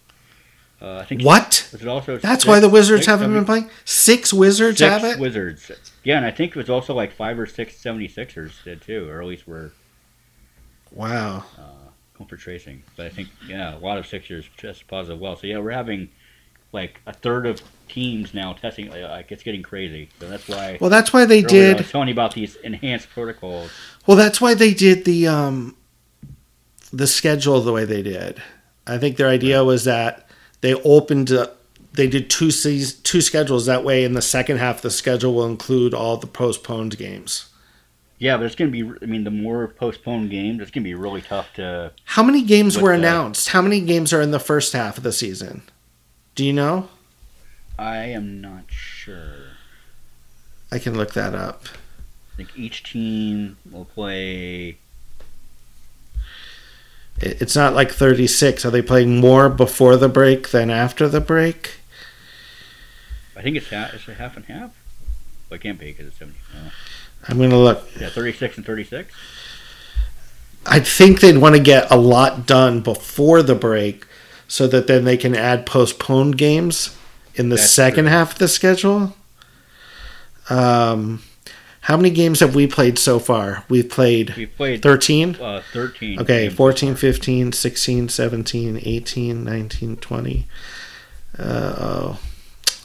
Uh, 0.82 0.98
I 0.98 1.06
think 1.06 1.22
What? 1.24 1.70
Was 1.72 1.82
it 1.82 1.88
also 1.88 2.18
That's 2.18 2.44
six- 2.44 2.46
why 2.48 2.60
the 2.60 2.68
Wizards 2.70 3.02
six 3.02 3.08
haven't 3.08 3.34
been 3.34 3.46
playing. 3.46 3.70
Six 3.86 4.34
Wizards 4.34 4.80
Six 4.80 4.90
have 4.92 5.04
it. 5.04 5.20
Wizards. 5.20 5.72
Yeah, 6.04 6.18
and 6.18 6.26
I 6.26 6.32
think 6.32 6.52
it 6.52 6.58
was 6.58 6.70
also 6.70 6.94
like 6.94 7.12
five 7.14 7.40
or 7.40 7.46
six 7.46 7.76
76ers 7.82 8.64
did 8.64 8.82
too, 8.82 9.08
or 9.10 9.22
at 9.22 9.28
least 9.28 9.48
were 9.48 9.72
Wow. 10.92 11.46
Uh, 11.58 11.90
comfort 12.18 12.40
tracing. 12.40 12.84
But 12.96 13.06
I 13.08 13.10
think 13.10 13.30
yeah, 13.48 13.76
a 13.76 13.80
lot 13.80 13.98
of 13.98 14.06
Sixers 14.08 14.46
tested 14.58 14.88
positive 14.88 15.20
well. 15.20 15.36
So 15.36 15.48
yeah, 15.48 15.60
we're 15.60 15.72
having 15.72 16.10
like 16.76 17.02
a 17.08 17.14
third 17.14 17.48
of 17.48 17.62
teams 17.88 18.34
now 18.34 18.54
testing. 18.54 18.90
Like, 18.92 19.32
it's 19.32 19.42
getting 19.42 19.64
crazy. 19.64 20.10
So 20.20 20.30
that's 20.30 20.48
why. 20.48 20.78
Well, 20.80 20.90
that's 20.92 21.12
why 21.12 21.26
they 21.26 21.44
earlier 21.44 21.48
I 21.48 21.50
did. 21.74 21.78
was 21.80 21.90
telling 21.92 22.08
you 22.10 22.14
about 22.14 22.36
these 22.36 22.56
enhanced 22.58 23.10
protocols. 23.10 23.72
Well, 24.06 24.18
that's 24.18 24.40
why 24.40 24.54
they 24.54 24.74
did 24.74 25.06
the 25.06 25.28
um 25.28 25.76
the 26.94 27.08
schedule 27.08 27.60
the 27.62 27.74
way 27.74 27.86
they 27.86 28.04
did. 28.04 28.42
I 28.88 28.98
think 29.00 29.18
their 29.18 29.30
idea 29.30 29.64
was 29.64 29.86
that 29.86 30.30
they 30.62 30.76
opened 30.76 31.32
uh, 31.32 31.48
they 31.94 32.08
did 32.08 32.30
two 32.30 32.52
seas- 32.52 32.94
two 32.94 33.22
schedules 33.22 33.66
that 33.66 33.84
way. 33.84 34.04
In 34.04 34.14
the 34.14 34.22
second 34.22 34.58
half, 34.58 34.82
the 34.82 34.92
schedule 34.92 35.34
will 35.34 35.46
include 35.46 35.94
all 35.94 36.18
the 36.18 36.28
postponed 36.28 36.98
games. 36.98 37.50
Yeah, 38.18 38.38
but 38.38 38.46
it's 38.46 38.56
going 38.56 38.72
to 38.72 38.84
be. 38.84 38.98
I 39.02 39.08
mean, 39.08 39.24
the 39.26 39.32
more 39.32 39.68
postponed 39.68 40.30
games, 40.30 40.62
it's 40.62 40.72
going 40.72 40.84
to 40.84 40.88
be 40.90 40.94
really 40.94 41.22
tough 41.22 41.52
to. 41.56 41.92
How 42.06 42.24
many 42.24 42.42
games 42.44 42.78
were 42.78 42.92
the- 42.92 43.00
announced? 43.00 43.50
How 43.50 43.62
many 43.62 43.82
games 43.82 44.14
are 44.14 44.22
in 44.22 44.32
the 44.32 44.40
first 44.40 44.74
half 44.74 44.98
of 44.98 45.04
the 45.04 45.12
season? 45.12 45.64
Do 46.36 46.46
you 46.46 46.54
know? 46.54 46.90
I 47.80 47.98
am 47.98 48.42
not 48.42 48.66
sure. 48.68 49.54
I 50.72 50.80
can 50.80 50.98
look 50.98 51.14
that 51.14 51.34
up. 51.34 51.64
I 52.34 52.38
think 52.38 52.58
each 52.58 52.84
team 52.84 53.58
will 53.72 53.86
play. 53.86 54.78
It's 57.18 57.56
not 57.56 57.74
like 57.74 57.92
36. 57.92 58.66
Are 58.66 58.72
they 58.72 58.82
playing 58.82 59.22
more 59.22 59.48
before 59.50 59.96
the 59.96 60.10
break 60.10 60.50
than 60.50 60.70
after 60.70 61.08
the 61.08 61.22
break? 61.22 61.76
I 63.38 63.42
think 63.42 63.56
it's 63.56 63.70
half. 63.70 63.94
It's 63.94 64.08
a 64.08 64.16
half 64.16 64.36
and 64.36 64.46
half. 64.46 64.72
Well, 65.50 65.56
it 65.56 65.62
can't 65.62 65.80
be 65.80 65.88
because 65.88 66.08
it's 66.08 66.18
seventy. 66.18 66.40
I'm 67.28 67.38
going 67.38 67.50
to 67.52 67.58
look. 67.58 67.88
Yeah, 68.00 68.10
thirty-six 68.10 68.58
and 68.58 68.66
thirty-six. 68.66 69.14
I 70.66 70.80
think 70.80 71.20
they'd 71.20 71.38
want 71.38 71.56
to 71.56 71.62
get 71.62 71.92
a 71.92 71.96
lot 71.96 72.46
done 72.46 72.82
before 72.82 73.44
the 73.44 73.56
break 73.56 74.08
so 74.48 74.68
that 74.68 74.88
then 74.88 75.06
they 75.06 75.18
can 75.18 75.36
add 75.36 75.66
postponed 75.66 76.38
games 76.38 76.96
in 77.36 77.50
the 77.50 77.56
That's 77.56 77.70
second 77.70 78.06
true. 78.06 78.12
half 78.12 78.34
of 78.34 78.40
the 78.40 78.48
schedule. 78.48 79.16
Um, 80.50 81.24
how 81.82 81.98
many 81.98 82.10
games 82.10 82.40
have 82.40 82.56
we 82.56 82.66
played 82.68 82.98
so 82.98 83.20
far? 83.20 83.64
We've 83.70 83.90
played 83.90 84.36
We 84.36 84.46
played 84.48 84.82
13? 84.82 85.36
uh, 85.36 85.62
thirteen. 85.72 86.20
Okay, 86.20 86.46
games. 86.46 86.56
14, 86.56 86.96
15, 86.96 87.52
16, 87.52 88.10
17, 88.10 88.80
18, 88.84 89.44
19, 89.44 89.98
20. 89.98 90.48
Uh, 91.38 91.42
oh. 91.78 92.20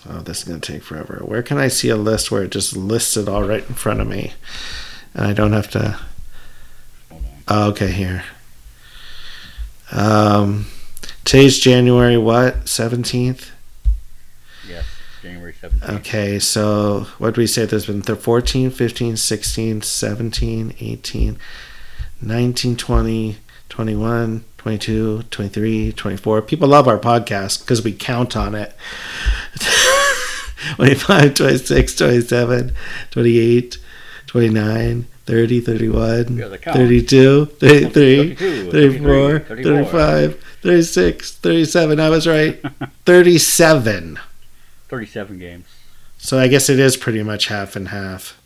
oh, 0.08 0.18
this 0.20 0.38
is 0.38 0.44
going 0.44 0.60
to 0.60 0.72
take 0.72 0.82
forever. 0.82 1.22
Where 1.24 1.42
can 1.42 1.56
I 1.58 1.68
see 1.68 1.88
a 1.88 1.96
list 1.96 2.30
where 2.30 2.42
it 2.42 2.50
just 2.50 2.76
lists 2.76 3.16
it 3.16 3.28
all 3.28 3.44
right 3.44 3.66
in 3.66 3.74
front 3.74 4.00
of 4.00 4.06
me? 4.06 4.32
And 5.14 5.26
I 5.26 5.32
don't 5.32 5.52
have 5.52 5.70
to. 5.70 5.98
Oh, 7.48 7.70
okay, 7.70 7.90
here. 7.90 8.24
Um, 9.92 10.66
today's 11.24 11.58
January 11.58 12.16
what? 12.16 12.64
17th? 12.64 13.50
Yes, 14.68 14.84
January 15.22 15.52
seventeenth. 15.52 15.90
Okay, 16.00 16.38
so 16.38 17.06
what 17.18 17.34
do 17.34 17.40
we 17.40 17.46
say? 17.46 17.64
There's 17.66 17.86
been 17.86 18.02
th- 18.02 18.18
14, 18.18 18.70
15, 18.70 19.16
16, 19.16 19.82
17, 19.82 20.74
18, 20.80 21.38
19, 22.22 22.76
20, 22.76 23.36
21, 23.68 24.44
22, 24.58 25.22
23, 25.30 25.92
24. 25.92 26.42
People 26.42 26.68
love 26.68 26.86
our 26.88 26.98
podcast 26.98 27.60
because 27.60 27.82
we 27.82 27.92
count 27.92 28.36
on 28.36 28.54
it. 28.54 28.74
25, 30.76 31.34
26, 31.34 31.94
27, 31.96 32.72
28, 33.10 33.78
29, 34.26 35.06
30, 35.30 35.60
31, 35.60 36.36
Yeah, 36.36 36.48
the 36.48 36.58
count. 36.58 36.76
32, 36.76 37.44
33, 37.46 38.34
34, 38.34 39.38
34. 39.38 39.38
35, 39.40 40.44
36, 40.62 41.32
37. 41.36 42.00
I 42.00 42.08
was 42.10 42.26
right. 42.26 42.60
37. 43.06 44.18
Thirty-seven 44.88 45.38
games. 45.38 45.66
So 46.18 46.36
I 46.38 46.48
guess 46.48 46.68
it 46.68 46.80
is 46.80 46.96
pretty 46.96 47.22
much 47.22 47.46
half 47.46 47.76
and 47.76 47.88
half. 47.88 48.36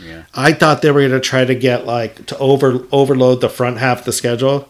Yeah. 0.00 0.22
I 0.32 0.52
thought 0.52 0.82
they 0.82 0.90
were 0.92 1.00
going 1.00 1.10
to 1.10 1.18
try 1.20 1.44
to 1.44 1.54
get 1.54 1.84
like 1.84 2.26
to 2.26 2.38
over 2.38 2.86
overload 2.92 3.40
the 3.40 3.48
front 3.48 3.78
half 3.78 4.00
of 4.00 4.04
the 4.04 4.12
schedule, 4.12 4.68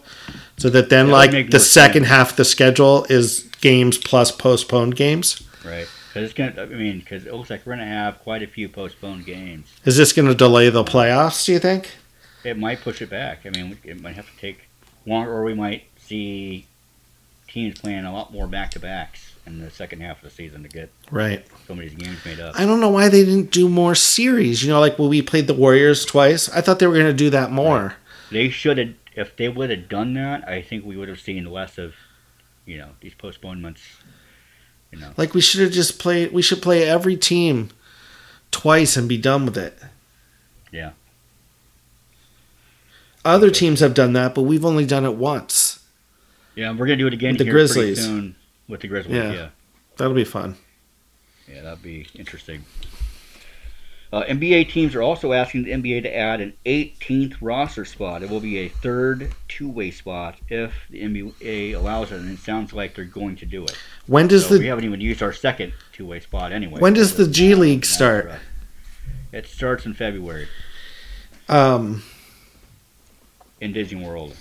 so 0.57 0.69
that 0.71 0.89
then 0.89 1.07
That 1.07 1.11
like 1.13 1.51
the 1.51 1.59
second 1.59 2.03
sense. 2.03 2.07
half 2.11 2.31
of 2.31 2.37
the 2.37 2.45
schedule 2.45 3.05
is 3.07 3.43
games 3.61 3.99
plus 3.99 4.31
postponed 4.31 4.95
games. 4.95 5.43
Right. 5.63 5.87
Because 6.15 6.29
it's 6.31 6.37
gonna. 6.37 6.61
I 6.61 6.65
mean, 6.67 6.99
because 6.99 7.25
it 7.25 7.33
looks 7.33 7.49
like 7.49 7.65
we're 7.65 7.73
gonna 7.73 7.85
have 7.85 8.19
quite 8.19 8.41
a 8.41 8.47
few 8.47 8.69
postponed 8.69 9.25
games. 9.25 9.67
Is 9.83 9.97
this 9.97 10.13
going 10.13 10.29
to 10.29 10.33
delay 10.33 10.69
the 10.69 10.85
playoffs? 10.85 11.45
Do 11.45 11.51
you 11.51 11.59
think? 11.59 11.91
It 12.45 12.57
might 12.57 12.79
push 12.79 13.01
it 13.01 13.09
back. 13.09 13.41
I 13.45 13.49
mean, 13.49 13.77
it 13.83 13.99
might 14.01 14.15
have 14.15 14.31
to 14.33 14.37
take 14.39 14.69
longer, 15.05 15.29
or 15.33 15.43
we 15.43 15.53
might 15.53 15.83
see 15.97 16.67
teams 17.49 17.77
playing 17.77 18.05
a 18.05 18.13
lot 18.13 18.31
more 18.31 18.47
back 18.47 18.71
to 18.71 18.79
backs 18.79 19.33
in 19.45 19.59
the 19.59 19.69
second 19.69 19.99
half 19.99 20.17
of 20.19 20.23
the 20.23 20.29
season 20.29 20.63
to 20.63 20.69
get 20.69 20.89
Right. 21.11 21.45
some 21.67 21.79
of 21.79 21.83
these 21.83 21.95
games 21.95 22.23
made 22.23 22.39
up. 22.39 22.57
I 22.57 22.65
don't 22.65 22.79
know 22.79 22.89
why 22.89 23.09
they 23.09 23.25
didn't 23.25 23.51
do 23.51 23.67
more 23.67 23.93
series. 23.93 24.63
You 24.63 24.69
know, 24.69 24.79
like 24.79 24.97
when 24.97 25.09
we 25.09 25.21
played 25.21 25.47
the 25.47 25.53
Warriors 25.53 26.05
twice. 26.05 26.47
I 26.47 26.61
thought 26.61 26.79
they 26.79 26.87
were 26.87 26.93
going 26.93 27.05
to 27.07 27.13
do 27.13 27.29
that 27.31 27.51
more. 27.51 27.95
They 28.31 28.49
should 28.49 28.77
have. 28.77 28.93
If 29.17 29.35
they 29.35 29.49
would 29.49 29.69
have 29.69 29.89
done 29.89 30.13
that, 30.13 30.47
I 30.47 30.61
think 30.61 30.85
we 30.85 30.95
would 30.95 31.09
have 31.09 31.19
seen 31.19 31.43
less 31.51 31.77
of, 31.77 31.93
you 32.65 32.77
know, 32.77 32.91
these 33.01 33.13
postponements. 33.15 33.81
You 34.95 35.01
know. 35.01 35.11
Like 35.17 35.33
we 35.33 35.41
should 35.41 35.61
have 35.61 35.71
just 35.71 35.99
played. 35.99 36.31
We 36.31 36.41
should 36.41 36.61
play 36.61 36.83
every 36.83 37.17
team 37.17 37.69
twice 38.49 38.95
and 38.95 39.09
be 39.09 39.17
done 39.17 39.45
with 39.45 39.57
it. 39.57 39.77
Yeah. 40.71 40.91
Other 43.25 43.49
teams 43.49 43.81
have 43.81 43.93
done 43.93 44.13
that, 44.13 44.33
but 44.33 44.43
we've 44.43 44.63
only 44.63 44.85
done 44.85 45.03
it 45.03 45.15
once. 45.15 45.83
Yeah, 46.55 46.71
we're 46.71 46.85
gonna 46.85 46.95
do 46.95 47.07
it 47.07 47.13
again 47.13 47.33
With 47.33 47.39
the 47.39 47.51
Grizzlies. 47.51 48.03
soon 48.03 48.35
with 48.69 48.81
the 48.81 48.87
Grizzlies. 48.87 49.15
Yeah. 49.15 49.33
yeah. 49.33 49.49
That'll 49.97 50.13
be 50.13 50.23
fun. 50.23 50.55
Yeah, 51.51 51.61
that'd 51.61 51.83
be 51.83 52.07
interesting. 52.15 52.63
Uh, 54.15 54.23
NBA 54.27 54.69
teams 54.69 54.95
are 54.95 55.01
also 55.01 55.33
asking 55.33 55.63
the 55.65 55.71
NBA 55.71 56.03
to 56.03 56.15
add 56.15 56.39
an 56.39 56.53
18th 56.65 57.35
roster 57.41 57.83
spot. 57.83 58.23
It 58.23 58.29
will 58.29 58.39
be 58.39 58.59
a 58.59 58.69
third 58.69 59.33
two-way 59.49 59.91
spot 59.91 60.37
if 60.47 60.71
the 60.89 61.01
NBA 61.01 61.75
allows 61.75 62.13
it, 62.13 62.21
and 62.21 62.31
it 62.31 62.39
sounds 62.39 62.71
like 62.71 62.95
they're 62.95 63.03
going 63.03 63.35
to 63.35 63.45
do 63.45 63.65
it. 63.65 63.77
When 64.07 64.29
does 64.29 64.45
So 64.45 64.53
the 64.53 64.61
we 64.61 64.67
haven't 64.67 64.85
even 64.85 65.01
used 65.01 65.21
our 65.21 65.33
second 65.33 65.73
two-way 65.91 66.21
spot 66.21 66.53
anyway. 66.53 66.79
When 66.79 66.93
does 66.93 67.13
So 67.13 67.25
the 67.25 67.29
G 67.29 67.55
League 67.55 67.83
start? 67.83 68.27
rough. 68.27 68.39
It 69.33 69.47
starts 69.47 69.85
in 69.85 69.93
February 69.93 70.47
um 71.49 72.01
in 73.59 73.73
Disney 73.73 74.01
World. 74.01 74.33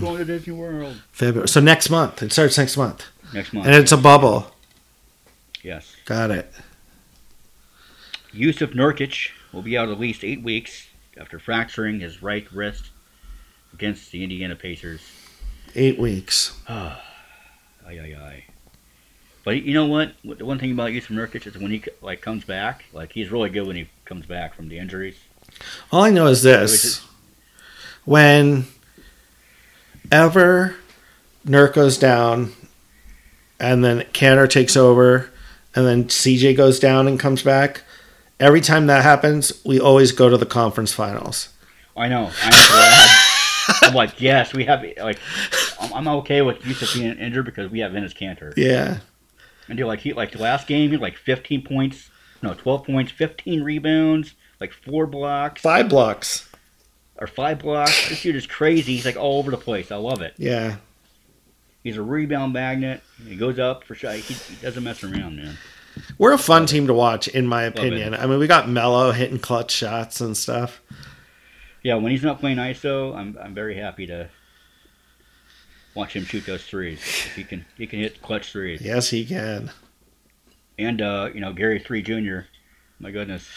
Going 0.00 0.18
to 0.18 0.24
Disney 0.24 0.54
World 0.54 1.00
February? 1.12 1.46
So 1.46 1.60
next 1.60 1.88
month. 1.88 2.20
It 2.20 2.32
starts 2.32 2.58
next 2.58 2.76
month, 2.76 3.06
next 3.32 3.52
month. 3.52 3.64
and 3.64 3.76
it's 3.76 3.92
a 3.92 3.96
bubble. 3.96 4.50
yes. 5.62 5.94
Got 6.04 6.32
it. 6.32 6.52
Yusuf 8.32 8.70
Nurkic 8.70 9.30
will 9.52 9.62
be 9.62 9.76
out 9.76 9.88
at 9.88 9.98
least 9.98 10.24
eight 10.24 10.42
weeks 10.42 10.88
after 11.18 11.38
fracturing 11.38 12.00
his 12.00 12.22
right 12.22 12.50
wrist 12.52 12.90
against 13.72 14.12
the 14.12 14.22
Indiana 14.22 14.56
Pacers. 14.56 15.00
Eight 15.74 15.98
weeks. 15.98 16.58
Ah, 16.68 17.02
ay, 17.86 17.98
ay, 17.98 18.16
ay. 18.20 18.44
But 19.44 19.62
you 19.62 19.74
know 19.74 19.86
what? 19.86 20.12
The 20.22 20.44
one 20.44 20.58
thing 20.58 20.72
about 20.72 20.92
Yusuf 20.92 21.10
Nurkic 21.10 21.46
is 21.46 21.56
when 21.56 21.70
he 21.70 21.82
like 22.02 22.20
comes 22.20 22.44
back, 22.44 22.84
like 22.92 23.12
he's 23.12 23.30
really 23.30 23.50
good 23.50 23.66
when 23.66 23.76
he 23.76 23.88
comes 24.04 24.26
back 24.26 24.54
from 24.54 24.68
the 24.68 24.78
injuries. 24.78 25.18
All 25.90 26.02
I 26.02 26.10
know 26.10 26.26
is 26.26 26.42
this: 26.42 27.04
when 28.04 28.66
ever 30.12 30.76
Nurk 31.46 31.72
goes 31.72 31.96
down, 31.96 32.52
and 33.58 33.82
then 33.82 34.00
Kanter 34.12 34.48
takes 34.48 34.76
over, 34.76 35.30
and 35.74 35.86
then 35.86 36.04
CJ 36.04 36.56
goes 36.56 36.78
down 36.78 37.08
and 37.08 37.18
comes 37.18 37.42
back. 37.42 37.82
Every 38.40 38.60
time 38.60 38.86
that 38.86 39.02
happens, 39.02 39.62
we 39.64 39.78
always 39.78 40.12
go 40.12 40.28
to 40.28 40.36
the 40.36 40.46
conference 40.46 40.92
finals. 40.92 41.50
I 41.96 42.08
know. 42.08 42.30
I'm 42.42 42.50
glad. 42.50 43.08
I'm 43.82 43.94
like, 43.94 44.20
yes, 44.20 44.52
we 44.54 44.64
have. 44.64 44.82
Like, 44.98 45.18
I'm, 45.80 45.92
I'm 45.92 46.08
okay 46.18 46.40
with 46.42 46.64
Yusuf 46.66 46.94
being 46.94 47.18
injured 47.18 47.44
because 47.44 47.70
we 47.70 47.80
have 47.80 47.92
Enes 47.92 48.14
Kanter. 48.16 48.52
Yeah, 48.56 48.98
And 49.68 49.76
dude, 49.76 49.86
like 49.86 50.00
he 50.00 50.12
like 50.14 50.32
the 50.32 50.38
last 50.38 50.66
game, 50.66 50.88
he 50.88 50.92
had 50.94 51.00
like 51.02 51.16
15 51.16 51.62
points, 51.62 52.08
no, 52.42 52.54
12 52.54 52.86
points, 52.86 53.12
15 53.12 53.62
rebounds, 53.62 54.34
like 54.60 54.72
four 54.72 55.06
blocks 55.06 55.60
five 55.62 55.88
blocks. 55.88 56.48
or 57.18 57.26
five 57.26 57.58
blocks. 57.58 58.08
This 58.08 58.22
dude 58.22 58.36
is 58.36 58.46
crazy. 58.46 58.94
He's 58.96 59.04
like 59.04 59.16
all 59.16 59.38
over 59.38 59.50
the 59.50 59.56
place. 59.58 59.92
I 59.92 59.96
love 59.96 60.22
it. 60.22 60.34
Yeah, 60.38 60.76
He's 61.84 61.96
a 61.96 62.02
rebound 62.02 62.52
magnet. 62.54 63.02
He 63.26 63.36
goes 63.36 63.58
up 63.58 63.84
for 63.84 63.94
shot. 63.94 64.14
He, 64.16 64.34
he 64.34 64.56
doesn't 64.62 64.82
mess 64.82 65.04
around, 65.04 65.36
man. 65.36 65.56
We're 66.18 66.32
a 66.32 66.38
fun 66.38 66.66
team 66.66 66.86
to 66.86 66.94
watch, 66.94 67.28
in 67.28 67.46
my 67.46 67.62
opinion. 67.64 68.14
I 68.14 68.26
mean, 68.26 68.38
we 68.38 68.46
got 68.46 68.68
Melo 68.68 69.12
hitting 69.12 69.38
clutch 69.38 69.70
shots 69.70 70.20
and 70.20 70.36
stuff. 70.36 70.80
Yeah, 71.82 71.94
when 71.94 72.12
he's 72.12 72.22
not 72.22 72.40
playing 72.40 72.58
ISO, 72.58 73.14
I'm 73.16 73.38
I'm 73.40 73.54
very 73.54 73.76
happy 73.76 74.06
to 74.06 74.28
watch 75.94 76.14
him 76.14 76.24
shoot 76.24 76.44
those 76.46 76.64
threes. 76.64 77.02
He 77.34 77.44
can 77.44 77.64
he 77.76 77.86
can 77.86 78.00
hit 78.00 78.20
clutch 78.22 78.52
threes. 78.52 78.82
Yes, 78.82 79.10
he 79.10 79.24
can. 79.24 79.70
And 80.78 81.00
uh, 81.00 81.30
you 81.32 81.40
know 81.40 81.52
Gary 81.52 81.80
Trent 81.80 82.06
Jr. 82.06 82.40
My 82.98 83.10
goodness. 83.10 83.48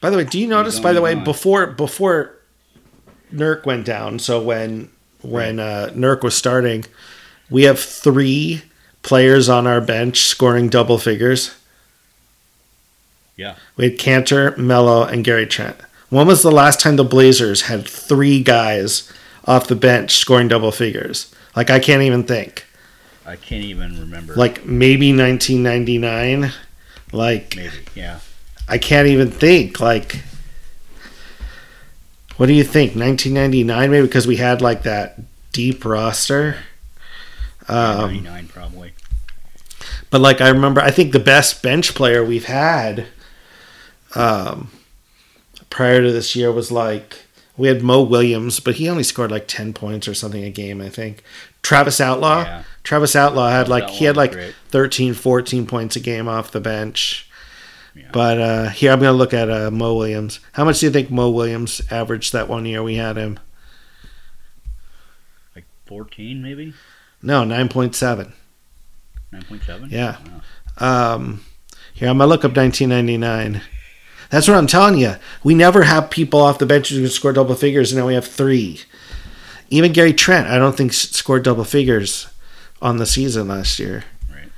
By 0.00 0.10
the 0.10 0.16
way, 0.16 0.24
do 0.24 0.38
you 0.38 0.46
notice? 0.46 0.78
By 0.78 0.92
the 0.92 1.02
way, 1.02 1.14
on. 1.14 1.24
before 1.24 1.66
before 1.66 2.36
Nurk 3.32 3.66
went 3.66 3.84
down, 3.84 4.18
so 4.18 4.40
when 4.40 4.90
when 5.22 5.58
uh, 5.58 5.90
Nurk 5.92 6.22
was 6.22 6.36
starting, 6.36 6.84
we 7.50 7.64
have 7.64 7.78
three 7.78 8.62
players 9.02 9.48
on 9.48 9.66
our 9.66 9.80
bench 9.80 10.22
scoring 10.22 10.68
double 10.68 10.98
figures. 10.98 11.54
Yeah. 13.40 13.54
We 13.74 13.84
had 13.84 13.98
Kanter, 13.98 14.54
Melo, 14.58 15.02
and 15.04 15.24
Gary 15.24 15.46
Trent. 15.46 15.78
When 16.10 16.26
was 16.26 16.42
the 16.42 16.50
last 16.50 16.78
time 16.78 16.96
the 16.96 17.04
Blazers 17.04 17.62
had 17.62 17.88
three 17.88 18.42
guys 18.42 19.10
off 19.46 19.66
the 19.66 19.74
bench 19.74 20.16
scoring 20.18 20.48
double 20.48 20.72
figures? 20.72 21.34
Like 21.56 21.70
I 21.70 21.78
can't 21.78 22.02
even 22.02 22.24
think. 22.24 22.66
I 23.24 23.36
can't 23.36 23.64
even 23.64 23.98
remember. 23.98 24.34
Like 24.34 24.66
maybe 24.66 25.16
1999. 25.16 26.52
Like 27.12 27.56
maybe, 27.56 27.70
yeah. 27.94 28.20
I 28.68 28.76
can't 28.76 29.08
even 29.08 29.30
think. 29.30 29.80
Like, 29.80 30.22
what 32.36 32.44
do 32.46 32.52
you 32.52 32.62
think? 32.62 32.94
1999, 32.94 33.90
maybe 33.90 34.06
because 34.06 34.26
we 34.26 34.36
had 34.36 34.60
like 34.60 34.82
that 34.82 35.18
deep 35.52 35.86
roster. 35.86 36.56
Um, 37.68 38.22
99 38.22 38.48
probably. 38.48 38.92
but 40.10 40.20
like 40.20 40.42
I 40.42 40.50
remember, 40.50 40.82
I 40.82 40.90
think 40.90 41.12
the 41.12 41.18
best 41.18 41.62
bench 41.62 41.94
player 41.94 42.22
we've 42.22 42.44
had 42.44 43.06
um, 44.14 44.70
prior 45.70 46.02
to 46.02 46.12
this 46.12 46.34
year 46.34 46.50
was 46.52 46.70
like 46.70 47.16
we 47.56 47.68
had 47.68 47.82
Mo 47.82 48.02
Williams, 48.02 48.58
but 48.58 48.76
he 48.76 48.88
only 48.88 49.02
scored 49.02 49.30
like 49.30 49.46
10 49.46 49.74
points 49.74 50.08
or 50.08 50.14
something 50.14 50.42
a 50.44 50.50
game, 50.50 50.80
I 50.80 50.88
think. 50.88 51.22
Travis 51.62 52.00
Outlaw. 52.00 52.42
Yeah. 52.42 52.62
Travis 52.84 53.14
Outlaw 53.14 53.50
had 53.50 53.68
like 53.68 53.90
he 53.90 54.06
had 54.06 54.16
like 54.16 54.32
great. 54.32 54.54
13, 54.68 55.12
14 55.12 55.66
points 55.66 55.94
a 55.94 56.00
game 56.00 56.26
off 56.26 56.52
the 56.52 56.60
bench. 56.60 57.28
Yeah. 57.94 58.08
But 58.12 58.40
uh, 58.40 58.68
here 58.70 58.92
I'm 58.92 59.00
going 59.00 59.12
to 59.12 59.18
look 59.18 59.34
at 59.34 59.50
uh, 59.50 59.70
Mo 59.70 59.94
Williams. 59.94 60.40
How 60.52 60.64
much 60.64 60.80
do 60.80 60.86
you 60.86 60.92
think 60.92 61.10
Mo 61.10 61.28
Williams 61.28 61.82
averaged 61.90 62.32
that 62.32 62.48
one 62.48 62.64
year 62.64 62.82
we 62.82 62.94
had 62.94 63.16
him? 63.16 63.38
Like 65.54 65.66
14 65.86 66.42
maybe? 66.42 66.72
No, 67.22 67.42
9.7. 67.42 68.32
9.7? 69.34 69.90
Yeah. 69.90 70.16
Wow. 70.80 71.14
Um, 71.14 71.44
here 71.92 72.08
I'm 72.08 72.16
going 72.16 72.26
to 72.26 72.30
look 72.30 72.44
up 72.44 72.56
1999. 72.56 73.60
That's 74.30 74.46
what 74.48 74.56
I'm 74.56 74.66
telling 74.66 74.98
you. 74.98 75.16
We 75.42 75.54
never 75.54 75.82
have 75.82 76.08
people 76.10 76.40
off 76.40 76.58
the 76.58 76.66
bench 76.66 76.88
who 76.88 77.00
can 77.00 77.08
score 77.10 77.32
double 77.32 77.54
figures, 77.54 77.92
and 77.92 78.00
now 78.00 78.06
we 78.06 78.14
have 78.14 78.26
three. 78.26 78.80
Even 79.70 79.92
Gary 79.92 80.12
Trent, 80.12 80.46
I 80.48 80.58
don't 80.58 80.76
think 80.76 80.92
scored 80.92 81.42
double 81.44 81.64
figures 81.64 82.28
on 82.82 82.96
the 82.98 83.06
season 83.06 83.48
last 83.48 83.78
year. 83.78 84.04
Right. 84.32 84.50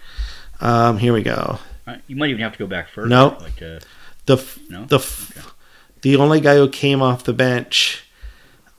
Um, 0.61 0.99
here 0.99 1.13
we 1.13 1.23
go. 1.23 1.59
Uh, 1.87 1.97
You 2.07 2.17
might 2.17 2.31
even 2.31 2.43
have 2.43 2.53
to 2.53 2.59
go 2.59 2.67
back 2.67 2.89
further. 2.89 3.09
No. 3.09 3.37
Like 3.41 3.61
uh, 3.63 3.81
The 4.27 4.37
f- 4.37 4.59
No? 4.69 4.85
the 4.85 4.97
f- 4.97 5.55
the 6.03 6.17
only 6.17 6.41
guy 6.41 6.57
who 6.57 6.69
came 6.69 7.01
off 7.03 7.25
the 7.25 7.33
bench 7.33 8.05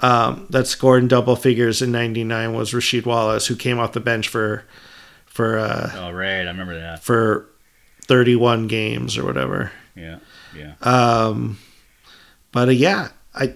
um, 0.01 0.45
that 0.49 0.67
scored 0.67 1.01
in 1.03 1.07
double 1.07 1.35
figures 1.35 1.81
in 1.81 1.91
'99 1.91 2.53
was 2.53 2.71
Rasheed 2.71 3.05
Wallace, 3.05 3.47
who 3.47 3.55
came 3.55 3.79
off 3.79 3.93
the 3.93 3.99
bench 3.99 4.27
for 4.27 4.63
for 5.25 5.57
uh, 5.57 5.91
oh 5.95 6.11
right, 6.11 6.41
I 6.41 6.47
remember 6.51 6.77
that. 6.79 7.03
for 7.03 7.47
31 8.07 8.67
games 8.67 9.17
or 9.17 9.23
whatever. 9.25 9.71
Yeah. 9.95 10.19
Yeah. 10.55 10.73
Um, 10.81 11.57
but 12.51 12.67
uh, 12.69 12.71
yeah, 12.71 13.09
I 13.33 13.55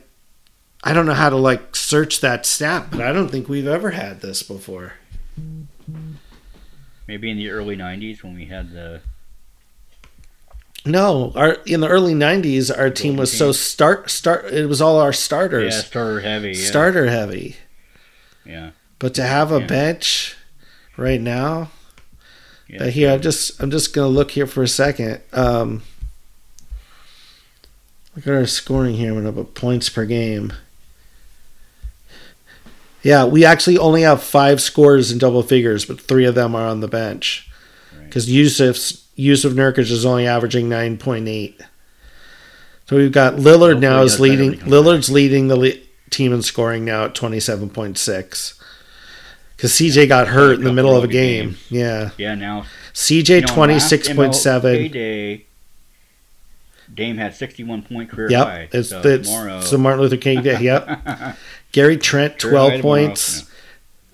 I 0.84 0.94
don't 0.94 1.06
know 1.06 1.14
how 1.14 1.30
to 1.30 1.36
like 1.38 1.76
search 1.76 2.22
that 2.22 2.46
stat, 2.46 2.88
but 2.92 3.02
I 3.02 3.12
don't 3.12 3.30
think 3.30 3.48
we've 3.50 3.68
ever 3.68 3.92
had 3.92 4.22
this 4.22 4.44
before. 4.44 4.94
Maybe 7.08 7.30
in 7.32 7.38
the 7.38 7.50
early 7.50 7.78
90s 7.78 8.22
when 8.24 8.36
we 8.36 8.46
had 8.46 8.72
the 8.72 9.02
No, 10.86 11.32
our 11.36 11.54
in 11.66 11.80
the 11.82 11.88
early 11.88 12.14
'90s, 12.14 12.76
our 12.76 12.90
team 12.90 13.18
was 13.18 13.36
so 13.36 13.52
start 13.52 14.10
start. 14.10 14.46
It 14.46 14.68
was 14.68 14.82
all 14.82 15.00
our 15.00 15.08
yeah, 15.10 15.12
starters, 15.12 15.86
starter 15.86 16.20
heavy. 16.22 16.52
Yeah. 16.54 16.66
starter 16.66 17.08
heavy. 17.10 17.56
Yeah. 18.46 18.72
But 19.00 19.14
to 19.16 19.24
have 19.24 19.52
a 19.52 19.60
Yeah. 19.60 19.68
bench 19.68 20.36
right 20.98 21.22
now, 21.22 21.70
yeah. 22.68 22.86
here 22.88 23.12
I'm 23.12 23.22
just 23.22 23.62
I'm 23.62 23.70
just 23.72 23.94
gonna 23.94 24.08
look 24.08 24.32
here 24.32 24.48
for 24.48 24.64
a 24.64 24.68
second. 24.68 25.22
Um, 25.34 25.84
look 28.18 28.28
at 28.28 28.34
our 28.34 28.46
scoring 28.48 28.96
here. 28.96 29.12
I'm 29.12 29.18
gonna 29.24 29.32
put 29.32 29.54
points 29.54 29.88
per 29.90 30.04
game. 30.06 30.52
Yeah, 33.04 33.26
we 33.26 33.46
actually 33.46 33.78
only 33.78 34.02
have 34.02 34.22
five 34.22 34.60
scores 34.60 35.12
in 35.12 35.18
double 35.18 35.44
figures, 35.44 35.86
but 35.86 36.02
three 36.02 36.26
of 36.26 36.36
them 36.36 36.56
are 36.56 36.68
on 36.68 36.82
the 36.82 36.88
bench. 36.90 37.50
Right. 37.96 38.04
Because 38.06 38.30
Yusuf 38.30 38.80
Yusuf 39.16 39.54
Nurkic 39.54 39.90
is 39.92 40.06
only 40.06 40.28
averaging 40.28 40.68
nine 40.68 40.98
point 40.98 41.28
eight. 41.28 41.62
So 42.90 42.96
we've 42.98 43.12
got 43.12 43.36
Lillard 43.36 43.74
Hopefully 43.76 43.80
now 43.80 44.02
is 44.02 44.20
leading. 44.20 44.50
when 44.50 44.54
he 44.54 44.60
comes 44.60 44.72
Lillard's 44.72 45.10
leading 45.10 45.48
the 45.48 45.56
le- 45.56 45.72
team 46.10 46.34
in 46.34 46.42
scoring 46.42 46.86
now 46.86 47.06
at 47.06 47.16
twenty 47.16 47.40
seven 47.40 47.70
point 47.70 47.98
six. 47.98 48.54
Because 49.56 49.72
CJ 49.72 50.08
got 50.08 50.28
hurt 50.28 50.58
in 50.60 50.64
the 50.66 50.74
middle 50.74 50.96
of 50.96 51.04
a 51.04 51.08
game. 51.08 51.50
games. 51.50 51.72
Yeah, 51.72 52.10
Yeah, 52.18 52.36
now 52.36 52.66
CJ 52.94 53.48
twenty 53.48 53.80
six 53.80 54.08
point 54.12 54.36
seven. 54.36 54.92
Dame 56.94 57.18
had 57.18 57.36
61 57.36 57.82
point 57.84 58.10
career 58.10 58.30
Yep, 58.32 58.46
high. 58.48 58.70
it's 58.72 58.90
so 58.90 59.02
tomorrow, 59.02 59.58
it's 59.60 59.72
the 59.72 59.78
Martin 59.78 60.02
Luther 60.02 60.18
King 60.18 60.42
Day. 60.42 60.60
Yep, 60.62 61.38
Gary 61.72 61.98
Trent 61.98 62.40
Career 62.40 62.52
high 62.54 62.58
twelve 62.70 62.74
tomorrow, 62.74 62.82
points. 63.08 63.52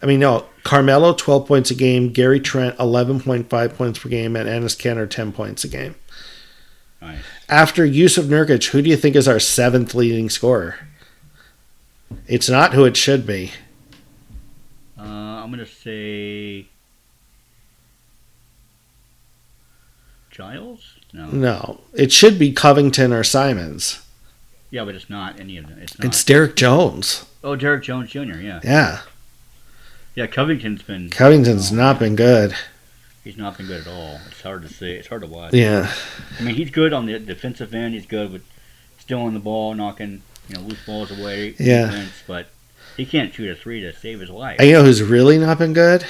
I 0.02 0.06
mean, 0.06 0.20
no, 0.20 0.46
Carmelo 0.64 1.14
twelve 1.14 1.48
points 1.48 1.72
a 1.72 1.76
game. 1.76 2.12
Gary 2.12 2.40
Trent 2.40 2.76
eleven 2.80 3.20
point 3.22 3.50
five 3.50 3.76
points 3.76 4.00
per 4.00 4.10
game, 4.10 4.36
and 4.36 4.50
Enes 4.50 4.76
Kanter 4.78 5.10
ten 5.10 5.32
points 5.32 5.64
a 5.64 5.68
game. 5.68 5.96
Nice. 7.02 7.20
After 7.50 7.86
Yusuf 7.86 8.26
Nurkic, 8.26 8.70
who 8.72 8.82
do 8.82 8.90
you 8.90 8.98
think 8.98 9.16
is 9.16 9.28
our 9.28 9.40
seventh 9.40 9.94
leading 9.94 10.30
scorer? 10.30 10.88
It's 12.28 12.50
not 12.50 12.74
who 12.74 12.86
it 12.86 12.96
should 12.98 13.26
be. 13.28 13.52
Uh, 14.98 15.04
I'm 15.04 15.52
gonna 15.52 15.66
say 15.66 16.68
Giles. 20.32 20.93
No. 21.14 21.28
No, 21.28 21.82
it 21.94 22.12
should 22.12 22.40
be 22.40 22.52
Covington 22.52 23.14
or 23.14 23.24
Simons. 23.24 24.04
Yeah, 24.72 24.84
but 24.86 24.96
it's 24.96 25.10
not 25.10 25.40
any 25.40 25.58
of 25.58 25.68
them. 25.68 25.78
It's 25.80 25.98
not. 26.00 26.08
It's 26.08 26.24
Derrick 26.24 26.56
Jones. 26.56 27.26
oh, 27.44 27.56
Derrick 27.56 27.84
Jones 27.84 28.10
Jr. 28.10 28.20
Yeah. 28.20 28.60
Yeah, 28.64 29.02
Yeah, 30.16 30.26
Covington's 30.28 30.82
been. 30.82 31.12
Covington's 31.12 31.72
oh, 31.72 31.76
not 31.76 32.00
been 32.00 32.16
good. 32.16 32.56
He's 33.24 33.38
not 33.38 33.58
been 33.58 33.68
good 33.68 33.82
at 33.82 33.88
all. 33.88 34.20
It's 34.28 34.42
hard 34.42 34.64
to 34.64 34.70
say. 34.70 34.94
It's 34.94 35.08
hard 35.08 35.22
to 35.22 35.28
watch. 35.28 35.54
Yeah, 35.54 35.94
I 36.40 36.44
mean, 36.44 36.56
he's 36.56 36.72
good 36.72 36.92
on 36.92 37.06
the 37.06 37.20
defensive 37.20 37.74
end. 37.74 37.94
He's 37.94 38.08
good 38.08 38.34
with 38.34 38.44
stealing 38.98 39.34
the 39.34 39.40
ball, 39.40 39.76
knocking 39.76 40.24
you 40.50 40.56
know 40.56 40.62
loose 40.62 40.84
balls 40.86 41.12
away. 41.12 41.56
Yeah. 41.60 41.86
Defense, 41.86 42.24
but 42.26 42.48
he 42.98 43.06
can't 43.06 43.34
shoot 43.34 43.50
a 43.50 43.56
three 43.56 43.82
to 43.82 43.94
save 43.94 44.20
his 44.20 44.30
life. 44.30 44.58
and 44.60 44.68
you 44.68 44.74
know 44.74 44.84
who's 44.84 45.04
really 45.04 45.38
not 45.38 45.60
been 45.60 45.74
good? 45.74 46.06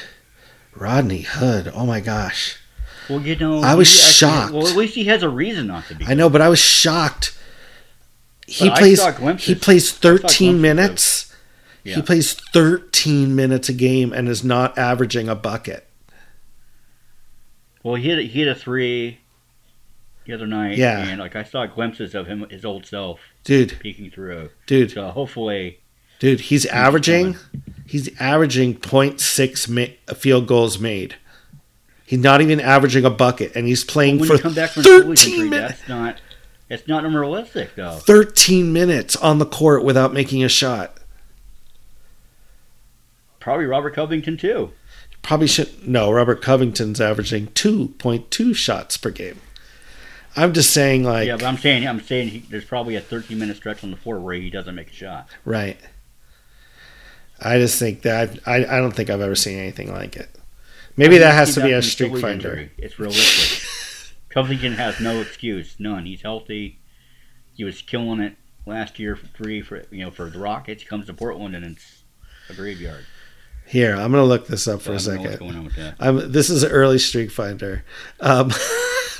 Rodney 0.76 1.22
Hood. 1.22 1.72
Oh 1.74 1.86
my 1.86 1.99
gosh. 1.99 2.58
Well, 3.10 3.22
you 3.22 3.36
know, 3.36 3.62
I 3.62 3.76
was 3.76 3.88
actually- 3.89 4.12
shocked. 4.14 4.54
Well, 4.54 4.68
at 4.68 4.76
least 4.76 4.95
he 4.95 5.06
has 5.06 5.24
a 5.24 5.30
reason 5.30 5.68
not 5.68 5.86
to 5.88 5.95
be. 5.95 6.06
I 6.06 6.14
know, 6.14 6.30
but 6.30 6.41
I 6.41 6.49
was 6.49 6.60
shocked. 6.60 7.38
He 8.47 8.68
But 8.70 8.78
plays. 8.78 9.43
He 9.45 9.56
plays 9.56 9.91
13 9.91 10.60
minutes. 10.62 11.34
Yeah. 11.84 11.95
He 11.95 12.01
plays 12.01 12.34
13 12.34 13.36
minutes 13.36 13.68
a 13.70 13.74
game 13.74 14.14
and 14.14 14.28
is 14.30 14.43
not 14.43 14.78
averaging 14.78 15.28
a 15.30 15.36
bucket. 15.36 15.88
Well, 17.84 17.95
he 17.95 18.04
hit 18.10 18.20
a, 18.20 18.22
he 18.22 18.39
hit 18.39 18.47
a 18.47 18.56
three 18.56 19.20
the 20.26 20.34
other 20.34 20.47
night. 20.47 20.78
Yeah. 20.78 20.99
and 20.99 21.20
like 21.20 21.36
I 21.36 21.43
saw 21.43 21.66
glimpses 21.66 22.16
of 22.16 22.28
him, 22.28 22.47
his 22.49 22.64
old 22.64 22.86
self, 22.86 23.20
Dude, 23.43 23.78
peeking 23.80 24.12
through. 24.12 24.49
dude, 24.66 24.91
So 24.91 25.08
hopefully, 25.10 25.80
dude, 26.20 26.39
he's 26.41 26.66
averaging 26.68 27.36
he's 27.86 28.10
averaging 28.22 28.76
0.6 28.76 29.68
ma- 29.70 30.14
field 30.16 30.47
goals 30.47 30.80
made. 30.80 31.16
He's 32.06 32.20
not 32.20 32.41
even 32.41 32.60
averaging 32.60 33.06
a 33.06 33.10
bucket 33.10 33.56
and 33.56 33.66
he's 33.66 33.84
playing 33.84 34.24
for 34.24 34.38
come 34.38 34.54
back 34.54 34.72
from 34.72 34.84
13 34.84 35.49
minutes. 35.49 35.80
that's 35.80 35.89
not 35.89 36.22
it's 36.70 36.88
not 36.88 37.06
unrealistic 37.06 37.76
though. 37.76 37.97
13 37.97 38.74
minutes 38.74 39.16
on 39.16 39.39
the 39.39 39.45
court 39.45 39.84
without 39.84 40.14
making 40.14 40.43
a 40.43 40.49
shot. 40.49 40.97
Probably 43.39 43.66
Robert 43.66 43.93
Covington 43.93 44.38
too. 44.38 44.72
Probably 45.22 45.47
should 45.47 45.88
no. 45.88 46.12
Robert 46.12 46.41
Covington's 46.41 46.99
averaging 46.99 47.47
2.2 47.47 48.56
shots 48.56 48.97
per 48.97 49.10
game. 49.10 49.39
I'm 50.36 50.54
just 50.54 50.72
saying, 50.72 51.04
like, 51.04 51.28
yeah, 51.28 51.36
but 51.36 51.45
I'm 51.45 51.58
saying 51.58 51.88
I'm 51.88 52.01
saying 52.01 52.30
he, 52.30 52.39
there's 52.39 52.66
probably 52.66 52.95
a 52.95 53.01
13 53.01 53.38
minute 53.38 53.56
stretch 53.58 53.84
on 53.84 53.91
the 53.91 53.97
floor 53.97 54.20
where 54.20 54.34
he 54.34 54.49
doesn't 54.49 54.76
make 54.76 54.89
a 54.89 54.93
shot. 54.93 55.30
right. 55.45 55.78
I 57.45 57.58
just 57.58 57.78
think 57.78 58.04
that 58.04 58.39
I, 58.45 58.58
I 58.64 58.80
don't 58.80 58.91
think 58.91 59.10
I've 59.10 59.20
ever 59.20 59.36
seen 59.36 59.60
anything 59.60 59.91
like 59.91 60.16
it. 60.16 60.32
Maybe 60.96 61.18
that 61.18 61.34
has 61.34 61.56
to 61.56 61.62
be 61.62 61.72
a 61.72 61.82
streak 61.82 62.12
finder. 62.18 62.30
injury. 62.50 62.72
It's 62.78 63.00
realistic. 63.00 64.16
Covington 64.30 64.74
has 64.74 65.00
no 65.00 65.22
excuse, 65.22 65.76
none. 65.80 66.06
He's 66.06 66.22
healthy. 66.22 66.80
He 67.56 67.64
was 67.64 67.82
killing 67.82 68.20
it 68.20 68.36
last 68.66 68.98
year 69.00 69.16
for 69.16 69.28
three 69.28 69.62
for 69.62 69.84
you 69.91 70.04
know 70.06 70.12
for 70.12 70.30
the 70.30 70.39
Rockets. 70.39 70.84
He 70.84 70.88
comes 70.89 71.06
to 71.08 71.14
Portland 71.14 71.56
and 71.56 71.66
it's 71.66 72.04
a 72.50 72.54
graveyard. 72.54 73.06
Here, 73.66 73.96
I'm 73.96 74.12
gonna 74.12 74.24
look 74.26 74.48
this 74.48 74.68
up 74.68 74.82
for 74.82 74.98
So 75.00 75.12
a 75.12 75.16
know 75.16 75.22
what's 75.22 75.32
second. 75.34 75.48
going 75.48 75.58
on 75.60 75.66
with 75.66 75.76
that. 75.76 75.96
I'm, 76.00 76.32
this 76.32 76.50
is 76.50 76.64
an 76.64 76.72
early 76.72 76.98
streak 77.00 77.32
finder. 77.32 77.84
Um, 78.20 78.52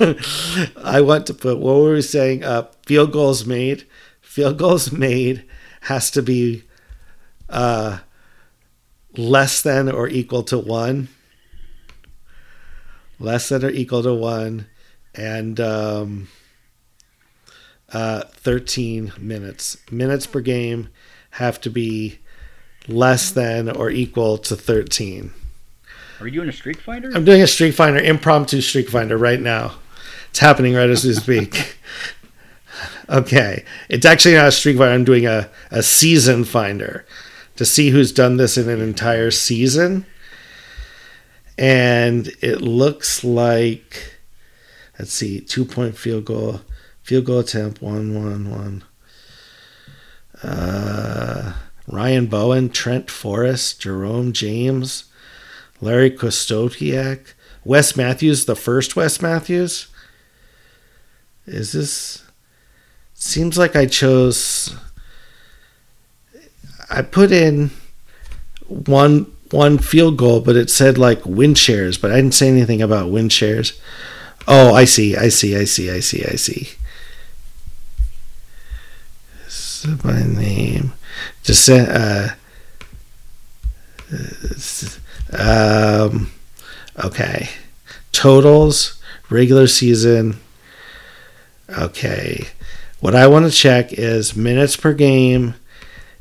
I 0.82 1.00
want 1.00 1.26
to 1.28 1.34
put 1.34 1.58
what 1.58 1.76
were 1.76 1.94
we 1.94 2.02
saying? 2.02 2.44
Uh, 2.44 2.68
field 2.84 3.12
goals 3.12 3.46
made. 3.46 3.86
Field 4.20 4.58
goals 4.58 4.90
made 4.92 5.44
has 5.82 6.10
to 6.10 6.22
be 6.22 6.64
uh, 7.48 7.98
less 9.16 9.62
than 9.62 9.88
or 9.90 10.08
equal 10.08 10.42
to 10.44 10.58
one. 10.58 11.08
Less 13.24 13.48
than 13.48 13.64
or 13.64 13.70
equal 13.70 14.02
to 14.02 14.12
one, 14.12 14.66
and 15.14 15.58
um, 15.58 16.28
uh, 17.90 18.24
13 18.34 19.14
minutes. 19.18 19.78
Minutes 19.90 20.26
per 20.26 20.42
game 20.42 20.90
have 21.30 21.58
to 21.62 21.70
be 21.70 22.18
less 22.86 23.30
than 23.30 23.70
or 23.70 23.88
equal 23.88 24.36
to 24.36 24.54
13. 24.54 25.32
Are 26.20 26.26
you 26.26 26.32
doing 26.32 26.50
a 26.50 26.52
Streak 26.52 26.82
Finder? 26.82 27.12
I'm 27.14 27.24
doing 27.24 27.40
a 27.40 27.46
Streak 27.46 27.72
Finder, 27.74 27.98
impromptu 27.98 28.60
Streak 28.60 28.90
Finder 28.90 29.16
right 29.16 29.40
now. 29.40 29.76
It's 30.28 30.40
happening 30.40 30.74
right 30.74 30.90
as 30.90 31.02
we 31.02 31.14
speak. 31.14 31.78
okay. 33.08 33.64
It's 33.88 34.04
actually 34.04 34.34
not 34.34 34.48
a 34.48 34.52
Streak 34.52 34.76
Finder. 34.76 34.92
I'm 34.92 35.04
doing 35.04 35.26
a, 35.26 35.48
a 35.70 35.82
season 35.82 36.44
finder 36.44 37.06
to 37.56 37.64
see 37.64 37.88
who's 37.88 38.12
done 38.12 38.36
this 38.36 38.58
in 38.58 38.68
an 38.68 38.82
entire 38.82 39.30
season. 39.30 40.04
And 41.56 42.28
it 42.40 42.60
looks 42.60 43.22
like, 43.22 44.16
let's 44.98 45.12
see, 45.12 45.40
two 45.40 45.64
point 45.64 45.96
field 45.96 46.24
goal, 46.24 46.62
field 47.02 47.26
goal 47.26 47.40
attempt, 47.40 47.80
one, 47.80 48.14
one, 48.14 48.50
one. 48.50 48.84
Uh, 50.42 51.52
Ryan 51.86 52.26
Bowen, 52.26 52.70
Trent 52.70 53.10
Forrest, 53.10 53.80
Jerome 53.80 54.32
James, 54.32 55.04
Larry 55.80 56.10
Krystkowiak, 56.10 57.34
Wes 57.64 57.96
Matthews, 57.96 58.46
the 58.46 58.56
first 58.56 58.96
Wes 58.96 59.22
Matthews. 59.22 59.88
Is 61.46 61.72
this? 61.72 62.22
Seems 63.14 63.56
like 63.56 63.76
I 63.76 63.86
chose. 63.86 64.74
I 66.90 67.02
put 67.02 67.32
in 67.32 67.70
one 68.66 69.33
one 69.50 69.78
field 69.78 70.16
goal, 70.16 70.40
but 70.40 70.56
it 70.56 70.70
said 70.70 70.98
like 70.98 71.24
win 71.24 71.54
shares, 71.54 71.98
but 71.98 72.10
I 72.10 72.16
didn't 72.16 72.34
say 72.34 72.48
anything 72.48 72.82
about 72.82 73.10
win 73.10 73.28
shares. 73.28 73.78
Oh, 74.46 74.74
I 74.74 74.84
see, 74.84 75.16
I 75.16 75.28
see, 75.28 75.56
I 75.56 75.64
see, 75.64 75.90
I 75.90 76.00
see, 76.00 76.24
I 76.24 76.36
see. 76.36 76.68
This 79.44 79.84
is 79.84 80.04
my 80.04 80.22
name. 80.22 80.92
Just 81.42 81.68
uh, 81.70 82.30
um, 85.38 86.30
okay. 87.04 87.48
Totals, 88.12 89.00
regular 89.30 89.66
season. 89.66 90.40
Okay. 91.78 92.48
What 93.00 93.14
I 93.14 93.26
want 93.26 93.46
to 93.46 93.50
check 93.50 93.92
is 93.92 94.36
minutes 94.36 94.76
per 94.76 94.92
game 94.92 95.54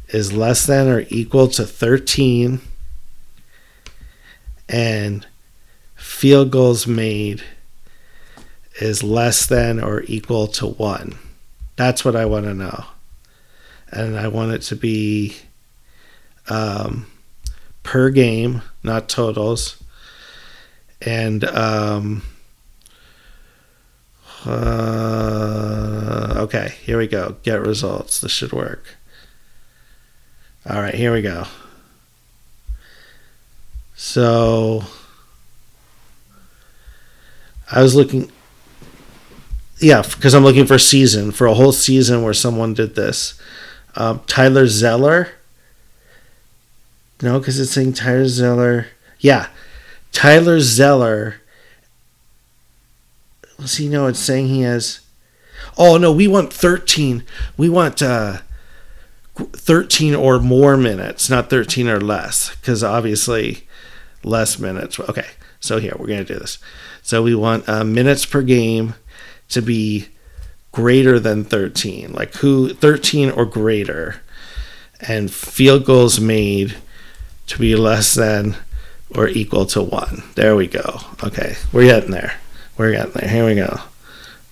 is 0.10 0.34
less 0.34 0.66
than 0.66 0.88
or 0.88 1.06
equal 1.10 1.48
to 1.50 1.66
13 1.66 2.62
and 4.74 5.28
field 5.96 6.50
goals 6.50 6.88
made 6.88 7.44
is 8.82 9.04
less 9.04 9.46
than 9.46 9.80
or 9.80 10.02
equal 10.08 10.48
to 10.48 10.66
1. 10.66 11.14
That's 11.76 12.04
what 12.04 12.16
I 12.16 12.26
want 12.26 12.46
to 12.46 12.56
know. 12.56 12.86
And 13.92 14.18
I 14.18 14.28
want 14.30 14.52
it 14.52 14.64
to 14.64 14.76
be 14.76 15.38
um, 16.50 17.06
per 17.84 18.10
game, 18.10 18.64
not 18.82 19.08
totals. 19.10 19.78
And 21.02 21.44
um, 21.44 22.24
uh, 24.44 26.34
okay, 26.38 26.74
here 26.82 26.98
we 26.98 27.06
go. 27.06 27.36
Get 27.44 27.62
results. 27.62 28.20
This 28.20 28.32
should 28.32 28.54
work. 28.54 28.96
All 30.68 30.82
right, 30.82 30.96
here 30.96 31.14
we 31.14 31.22
go. 31.22 31.46
So 33.96 34.84
I 37.72 37.82
was 37.82 37.96
looking, 37.96 38.32
yeah, 39.80 40.02
because 40.02 40.34
I'm 40.34 40.44
looking 40.44 40.66
for 40.66 40.78
season 40.78 41.32
for 41.32 41.48
a 41.48 41.54
whole 41.54 41.72
season 41.72 42.24
where 42.24 42.34
someone 42.34 42.74
did 42.74 42.96
this. 42.96 43.40
Um, 43.96 44.22
Tyler 44.28 44.68
Zeller. 44.68 45.30
No, 47.22 47.40
because 47.40 47.60
it's 47.60 47.72
saying 47.72 47.94
Tyler 47.94 48.28
Zeller. 48.28 48.88
Yeah, 49.20 49.48
Tyler 50.12 50.60
Zeller. 50.60 51.36
See, 53.66 53.88
no, 53.88 54.08
it's 54.08 54.20
saying 54.20 54.48
he 54.48 54.62
has. 54.62 55.02
Oh 55.78 55.98
no, 55.98 56.12
we 56.12 56.28
want 56.28 56.52
13. 56.52 57.24
We 57.56 57.70
want 57.70 58.02
uh, 58.02 58.40
13 59.36 60.14
or 60.14 60.40
more 60.40 60.76
minutes, 60.76 61.30
not 61.30 61.50
13 61.50 61.88
or 61.88 62.02
less, 62.02 62.56
because 62.56 62.84
obviously 62.84 63.68
less 64.26 64.60
minutes. 64.60 65.00
Okay, 65.00 65.28
so 65.60 65.80
here 65.80 65.96
we're 65.98 66.08
going 66.08 66.26
to 66.26 66.34
do 66.34 66.40
this. 66.40 66.58
So 67.02 67.24
we 67.24 67.36
want 67.36 67.68
uh, 67.68 67.84
minutes 67.84 68.26
per 68.26 68.42
game 68.42 68.96
to 69.50 69.62
be 69.62 70.08
greater 70.72 71.20
than 71.20 71.44
13, 71.44 72.14
like 72.14 72.34
who 72.36 72.74
13 72.74 73.30
or 73.32 73.46
greater, 73.46 74.22
and 75.02 75.32
field 75.32 75.86
goals 75.86 76.20
made 76.20 76.78
to 77.48 77.60
be 77.60 77.76
less 77.76 78.14
than 78.14 78.56
or 79.16 79.28
equal 79.28 79.66
to 79.68 79.82
one. 79.82 80.24
There 80.36 80.56
we 80.56 80.68
go. 80.68 81.00
Okay, 81.24 81.56
we're 81.72 81.86
getting 81.86 82.12
there. 82.12 82.40
We're 82.78 82.92
getting 82.92 83.14
there. 83.14 83.30
Here 83.30 83.46
we 83.46 83.56
go. 83.56 83.80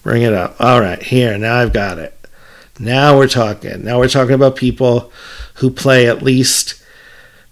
Bring 0.03 0.22
it 0.22 0.34
up. 0.34 0.55
All 0.59 0.80
right, 0.80 1.01
here. 1.01 1.38
Now 1.38 1.57
I've 1.57 1.74
got 1.74 1.97
it. 1.97 2.17
Now 2.80 3.17
we're 3.17 3.28
talking. 3.28 3.84
Now 3.84 3.99
we're 3.99 4.07
talking 4.07 4.34
about 4.34 4.55
people 4.55 5.11
who 5.55 5.69
play 5.69 6.07
at 6.07 6.22
least 6.22 6.82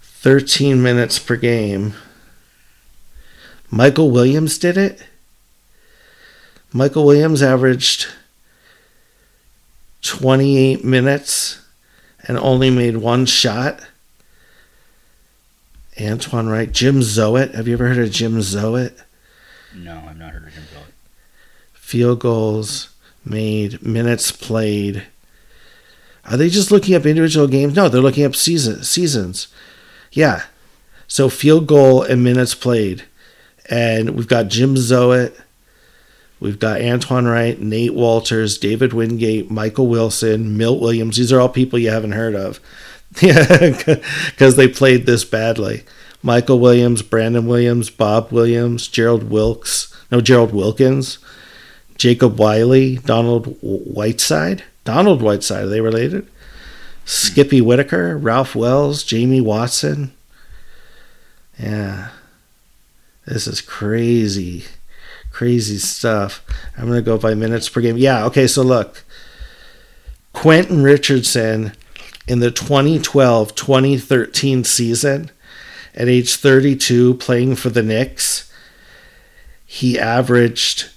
13 0.02 0.82
minutes 0.82 1.18
per 1.18 1.36
game. 1.36 1.94
Michael 3.70 4.10
Williams 4.10 4.58
did 4.58 4.76
it. 4.76 5.04
Michael 6.72 7.06
Williams 7.06 7.42
averaged 7.42 8.08
28 10.02 10.84
minutes 10.84 11.60
and 12.26 12.38
only 12.38 12.70
made 12.70 12.96
one 12.98 13.26
shot. 13.26 13.80
Antoine 16.00 16.48
Wright, 16.48 16.70
Jim 16.70 17.02
Zoet. 17.02 17.54
Have 17.54 17.68
you 17.68 17.74
ever 17.74 17.88
heard 17.88 17.98
of 17.98 18.10
Jim 18.10 18.40
Zoet? 18.40 18.94
No, 19.74 20.02
I've 20.08 20.18
not 20.18 20.32
heard 20.32 20.46
of 20.46 20.54
Jim 20.54 20.64
Zoet. 20.72 20.92
Field 21.72 22.20
goals 22.20 22.88
made, 23.24 23.82
minutes 23.82 24.32
played. 24.32 25.04
Are 26.24 26.36
they 26.36 26.48
just 26.48 26.70
looking 26.70 26.94
up 26.94 27.06
individual 27.06 27.48
games? 27.48 27.74
No, 27.74 27.88
they're 27.88 28.00
looking 28.00 28.24
up 28.24 28.36
season 28.36 28.84
seasons. 28.84 29.48
Yeah. 30.12 30.44
So 31.08 31.28
field 31.28 31.66
goal 31.66 32.02
and 32.02 32.22
minutes 32.22 32.54
played. 32.54 33.04
And 33.70 34.10
we've 34.10 34.28
got 34.28 34.48
Jim 34.48 34.74
Zoet. 34.76 35.34
We've 36.40 36.58
got 36.58 36.80
Antoine 36.80 37.26
Wright, 37.26 37.60
Nate 37.60 37.94
Walters, 37.94 38.58
David 38.58 38.92
Wingate, 38.92 39.50
Michael 39.50 39.86
Wilson, 39.86 40.56
Milt 40.56 40.80
Williams. 40.80 41.16
These 41.16 41.32
are 41.32 41.40
all 41.40 41.50
people 41.50 41.78
you 41.78 41.90
haven't 41.90 42.12
heard 42.12 42.34
of. 42.34 42.60
Because 43.20 44.56
they 44.56 44.68
played 44.68 45.04
this 45.04 45.24
badly. 45.24 45.82
Michael 46.22 46.60
Williams, 46.60 47.02
Brandon 47.02 47.46
Williams, 47.46 47.90
Bob 47.90 48.30
Williams, 48.30 48.86
Gerald 48.88 49.30
Wilkes, 49.30 49.94
no, 50.10 50.20
Gerald 50.20 50.52
Wilkins, 50.52 51.18
Jacob 51.96 52.38
Wiley, 52.38 52.96
Donald 52.98 53.56
Whiteside. 53.60 54.64
Donald 54.84 55.22
Whiteside, 55.22 55.64
are 55.64 55.68
they 55.68 55.80
related? 55.80 56.26
Skippy 57.04 57.60
Whitaker, 57.60 58.16
Ralph 58.16 58.54
Wells, 58.54 59.02
Jamie 59.02 59.40
Watson. 59.40 60.12
Yeah. 61.58 62.08
This 63.30 63.46
is 63.46 63.60
crazy. 63.60 64.64
Crazy 65.30 65.78
stuff. 65.78 66.44
I'm 66.76 66.86
going 66.86 66.98
to 66.98 67.02
go 67.02 67.16
by 67.16 67.34
minutes 67.34 67.68
per 67.68 67.80
game. 67.80 67.96
Yeah, 67.96 68.24
okay, 68.26 68.48
so 68.48 68.62
look. 68.62 69.04
Quentin 70.32 70.82
Richardson 70.82 71.72
in 72.26 72.40
the 72.40 72.50
2012 72.50 73.54
2013 73.54 74.64
season 74.64 75.30
at 75.94 76.08
age 76.08 76.36
32 76.36 77.14
playing 77.14 77.54
for 77.54 77.70
the 77.70 77.82
Knicks, 77.82 78.52
he 79.64 79.98
averaged. 79.98 80.90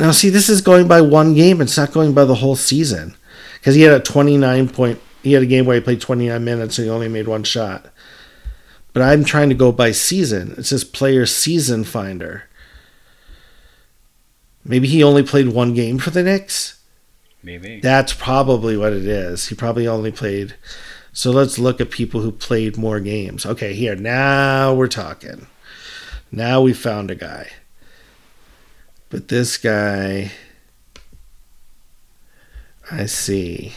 Now, 0.00 0.12
see, 0.12 0.30
this 0.30 0.48
is 0.48 0.60
going 0.62 0.88
by 0.88 1.02
one 1.02 1.34
game, 1.34 1.60
it's 1.60 1.76
not 1.76 1.92
going 1.92 2.14
by 2.14 2.24
the 2.24 2.36
whole 2.36 2.56
season. 2.56 3.14
Because 3.54 3.74
he 3.74 3.82
had 3.82 3.92
a 3.92 4.00
29 4.00 4.68
point. 4.70 5.00
He 5.22 5.32
had 5.32 5.42
a 5.42 5.46
game 5.46 5.66
where 5.66 5.74
he 5.74 5.82
played 5.82 6.00
29 6.00 6.42
minutes 6.42 6.78
and 6.78 6.86
he 6.86 6.90
only 6.90 7.08
made 7.08 7.28
one 7.28 7.44
shot. 7.44 7.86
But 8.92 9.02
I'm 9.02 9.24
trying 9.24 9.48
to 9.48 9.54
go 9.54 9.70
by 9.70 9.92
season. 9.92 10.54
It 10.58 10.64
says 10.64 10.84
player 10.84 11.26
season 11.26 11.84
finder. 11.84 12.44
Maybe 14.64 14.88
he 14.88 15.02
only 15.02 15.22
played 15.22 15.48
one 15.48 15.74
game 15.74 15.98
for 15.98 16.10
the 16.10 16.22
Knicks. 16.22 16.80
Maybe. 17.42 17.80
That's 17.80 18.12
probably 18.12 18.76
what 18.76 18.92
it 18.92 19.06
is. 19.06 19.48
He 19.48 19.54
probably 19.54 19.86
only 19.86 20.12
played. 20.12 20.56
So 21.12 21.30
let's 21.30 21.58
look 21.58 21.80
at 21.80 21.90
people 21.90 22.20
who 22.20 22.30
played 22.30 22.76
more 22.76 23.00
games. 23.00 23.46
Okay, 23.46 23.72
here. 23.72 23.96
Now 23.96 24.74
we're 24.74 24.88
talking. 24.88 25.46
Now 26.30 26.60
we 26.60 26.72
found 26.72 27.10
a 27.10 27.14
guy. 27.14 27.50
But 29.08 29.28
this 29.28 29.56
guy. 29.56 30.32
I 32.90 33.06
see. 33.06 33.72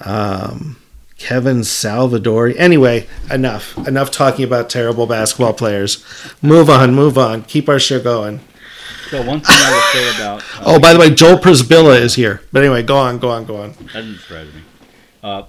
Um, 0.00 0.81
Kevin 1.22 1.62
Salvador. 1.62 2.48
Anyway, 2.56 3.06
enough. 3.30 3.78
Enough 3.86 4.10
talking 4.10 4.44
about 4.44 4.68
terrible 4.68 5.06
basketball 5.06 5.52
players. 5.54 6.04
Move 6.42 6.68
on, 6.68 6.94
move 6.96 7.16
on. 7.16 7.42
Keep 7.44 7.68
our 7.68 7.78
show 7.78 8.00
going. 8.02 8.40
So 9.08 9.24
one 9.24 9.38
thing 9.40 9.54
I 9.56 9.70
will 9.72 10.00
say 10.00 10.16
about. 10.16 10.40
Uh, 10.42 10.62
Oh, 10.66 10.80
by 10.80 10.92
the 10.92 10.98
way, 10.98 11.10
Joel 11.10 11.38
Przybilla 11.38 12.00
is 12.00 12.16
here. 12.16 12.42
But 12.50 12.64
anyway, 12.64 12.82
go 12.82 12.96
on, 12.96 13.18
go 13.18 13.28
on, 13.30 13.44
go 13.44 13.56
on. 13.58 13.70
That 13.72 13.92
didn't 14.02 14.18
surprise 14.18 14.52
me. 14.52 14.62
Uh, 15.22 15.44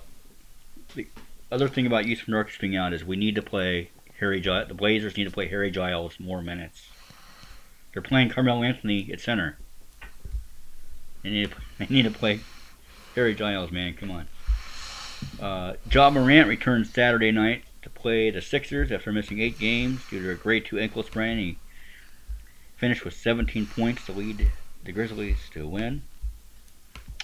the 0.93 1.07
other 1.51 1.67
thing 1.67 1.87
about 1.87 2.05
Eastern 2.05 2.35
Orchestrating 2.35 2.79
out 2.79 2.93
is 2.93 3.03
we 3.03 3.15
need 3.15 3.33
to 3.33 3.41
play 3.41 3.89
Harry 4.19 4.39
Giles. 4.41 4.67
The 4.67 4.75
Blazers 4.75 5.17
need 5.17 5.23
to 5.23 5.31
play 5.31 5.47
Harry 5.47 5.71
Giles 5.71 6.19
more 6.19 6.43
minutes. 6.43 6.87
They're 7.93 8.03
playing 8.03 8.29
Carmelo 8.29 8.61
Anthony 8.61 9.09
at 9.11 9.19
center. 9.21 9.57
They 11.23 11.31
need 11.31 11.49
to, 11.49 11.57
they 11.79 11.87
need 11.87 12.03
to 12.03 12.11
play 12.11 12.41
Harry 13.15 13.33
Giles, 13.33 13.71
man. 13.71 13.95
Come 13.95 14.11
on. 14.11 14.27
Uh, 15.39 15.73
Ja 15.91 16.09
Morant 16.09 16.47
returns 16.47 16.93
Saturday 16.93 17.31
night 17.31 17.63
to 17.81 17.89
play 17.89 18.29
the 18.29 18.41
Sixers 18.41 18.91
after 18.91 19.11
missing 19.11 19.39
eight 19.39 19.59
games 19.59 20.01
due 20.09 20.21
to 20.21 20.31
a 20.31 20.35
grade 20.35 20.65
two 20.65 20.79
ankle 20.79 21.03
sprain. 21.03 21.37
He 21.37 21.57
finished 22.77 23.05
with 23.05 23.13
17 23.13 23.67
points 23.67 24.05
to 24.05 24.11
lead 24.11 24.51
the 24.83 24.91
Grizzlies 24.91 25.49
to 25.53 25.63
a 25.63 25.67
win. 25.67 26.01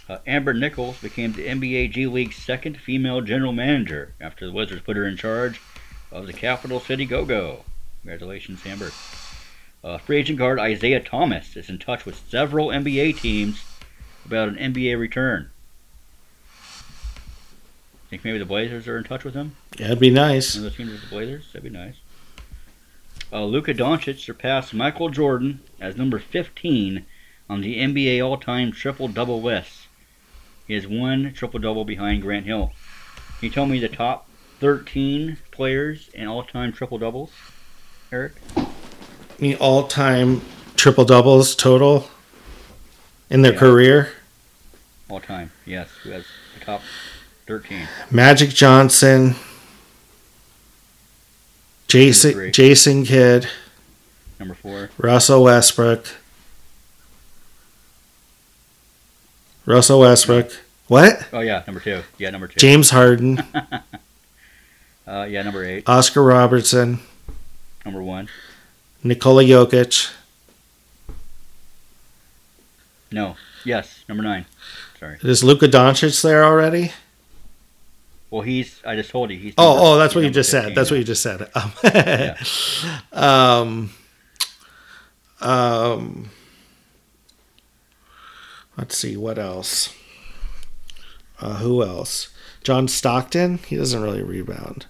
Uh, 0.08 0.18
Amber 0.26 0.54
Nichols 0.54 1.00
became 1.00 1.34
the 1.34 1.48
NBA 1.48 1.92
G 1.92 2.08
League's 2.08 2.36
second 2.36 2.78
female 2.78 3.22
general 3.22 3.54
manager 3.54 4.16
after 4.20 4.46
the 4.46 4.52
Wizards 4.52 4.82
put 4.82 4.98
her 4.98 5.06
in 5.06 5.18
charge 5.18 5.62
of 6.12 6.26
the 6.26 6.34
Capital 6.34 6.80
City 6.80 7.06
Go 7.06 7.26
Go. 7.26 7.64
Congratulations, 8.02 8.66
Amber. 8.66 8.92
Uh, 9.84 9.98
free 9.98 10.18
agent 10.18 10.40
guard 10.40 10.60
Isaiah 10.60 11.00
Thomas 11.00 11.56
is 11.56 11.70
in 11.70 11.78
touch 11.78 12.06
with 12.06 12.22
several 12.28 12.70
NBA 12.70 13.20
teams 13.20 13.64
about 14.26 14.50
an 14.50 14.56
NBA 14.56 15.00
return. 15.00 15.52
Think 18.10 18.26
maybe 18.26 18.40
the 18.40 18.46
Blazers 18.46 18.88
are 18.88 18.98
in 18.98 19.04
touch 19.04 19.24
with 19.24 19.36
him? 19.36 19.56
Yeah, 19.78 19.88
it'd 19.88 20.00
be 20.00 20.10
nice. 20.10 20.56
One 20.56 20.66
of 20.66 20.72
the 20.72 20.78
teams 20.78 20.92
with 20.92 21.02
the 21.04 21.08
Blazers? 21.10 21.46
That'd 21.54 21.72
be 21.72 21.78
nice. 21.78 21.96
Uh, 23.32 23.46
Luka 23.46 23.74
Doncic 23.74 24.18
surpassed 24.20 24.74
Michael 24.74 25.10
Jordan 25.10 25.60
as 25.80 25.96
number 25.96 26.18
15 26.18 27.06
on 27.48 27.62
the 27.62 27.78
NBA 27.78 28.24
all-time 28.26 28.72
triple-double 28.72 29.42
list. 29.42 29.88
He 30.68 30.74
has 30.74 30.88
one 30.88 31.34
triple-double 31.34 31.86
behind 31.86 32.24
Grant 32.24 32.46
Hill. 32.48 32.74
Can 33.40 33.48
you 33.48 33.50
tell 33.52 33.68
me 33.68 33.80
the 33.80 33.88
top 33.88 34.28
13 34.60 35.38
players 35.52 36.10
in 36.14 36.28
all-time 36.28 36.74
triple-doubles, 36.74 37.32
Eric? 38.12 38.34
The 39.38 39.56
all-time 39.56 40.42
triple 40.76 41.06
doubles 41.06 41.56
total 41.56 42.10
in 43.30 43.44
their 43.44 43.54
Yeah. 43.54 43.60
career. 43.60 44.14
All-time, 45.08 45.52
yes. 45.66 45.90
Who 46.04 46.10
has 46.10 46.26
the 46.58 46.66
top 46.66 46.82
13? 47.50 47.88
Magic 48.12 48.52
Johnson, 48.52 49.34
Jason 51.88 52.52
Jason 52.52 53.04
Kidd, 53.04 53.50
Number 54.40 54.54
four. 54.54 54.92
Russell 55.00 55.44
Westbrook. 55.46 56.06
Russell 59.66 60.00
Westbrook. 60.02 60.52
What? 60.88 61.28
Oh 61.34 61.40
yeah, 61.40 61.64
number 61.66 61.80
two. 61.80 62.04
Yeah, 62.20 62.30
number 62.30 62.48
two. 62.48 62.60
James 62.60 62.92
Harden, 62.92 63.42
Uh, 65.08 65.24
yeah, 65.28 65.42
number 65.42 65.66
eight. 65.66 65.90
Oscar 65.90 66.22
Robertson, 66.22 67.00
Number 67.84 68.04
one. 68.04 68.30
Nikola 69.04 69.44
Jokic. 69.44 70.12
No. 73.12 73.38
Yes, 73.66 74.04
number 74.08 74.22
nine. 74.22 74.46
Sorry. 75.00 75.18
Is 75.24 75.44
Luka 75.44 75.68
Doncic 75.68 76.22
there 76.22 76.44
already? 76.46 76.92
Well, 78.32 78.42
he's. 78.44 78.82
I 78.86 78.96
just 78.96 79.10
told 79.10 79.32
you 79.32 79.38
he's. 79.38 79.58
number- 79.58 79.80
Oh, 79.80 79.94
oh, 79.96 79.98
that's 79.98 80.14
what 80.16 80.24
you 80.24 80.30
just 80.30 80.52
said. 80.52 80.76
That's 80.76 80.92
what 80.92 80.98
you 80.98 81.04
just 81.04 81.24
said. 81.24 81.50
Um, 81.56 81.72
um, 83.12 83.90
um, 85.42 86.30
let's 88.78 88.96
see 88.98 89.18
what 89.18 89.40
else. 89.40 89.94
Uh, 91.40 91.56
who 91.56 91.82
else? 91.84 92.30
John 92.64 92.88
Stockton. 92.88 93.60
He 93.60 93.78
doesn't 93.78 94.02
really 94.02 94.22
rebound. 94.22 94.86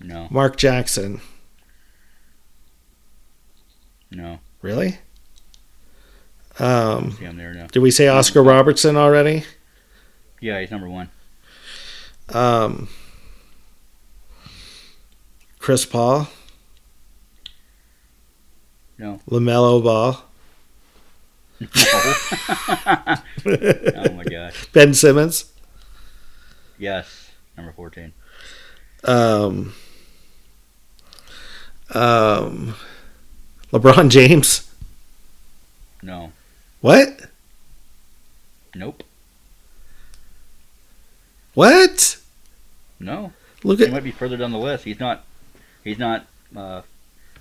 No, 0.00 0.26
Mark 0.30 0.56
Jackson. 0.56 1.20
no. 4.10 4.38
Really? 4.62 4.98
Um, 6.58 7.12
See 7.12 7.24
him 7.24 7.36
there 7.36 7.52
now. 7.52 7.66
did 7.66 7.80
we 7.80 7.90
say 7.90 8.08
Oscar 8.08 8.42
Robertson 8.42 8.96
already? 8.96 9.44
Yeah, 10.40 10.60
he's 10.60 10.70
number 10.70 10.88
one. 10.88 11.10
Um, 12.30 12.88
Chris 15.58 15.84
Paul. 15.84 16.28
No. 18.98 19.20
LaMelo 19.28 19.82
Ball. 19.82 20.24
No. 21.60 21.66
oh 23.46 24.12
my 24.12 24.24
gosh. 24.24 24.66
Ben 24.72 24.94
Simmons. 24.94 25.52
Yes, 26.78 27.30
number 27.56 27.72
fourteen. 27.72 28.12
Um, 29.04 29.74
um, 31.94 32.74
LeBron 33.72 34.08
James. 34.10 34.70
No. 36.02 36.32
What? 36.80 37.20
Nope. 38.74 39.02
What? 41.54 42.18
No. 43.00 43.32
Look 43.62 43.80
at. 43.80 43.88
He 43.88 43.92
might 43.94 44.04
be 44.04 44.10
further 44.10 44.36
down 44.36 44.52
the 44.52 44.58
list. 44.58 44.84
He's 44.84 45.00
not. 45.00 45.24
He's 45.82 45.98
not 45.98 46.26
uh, 46.56 46.82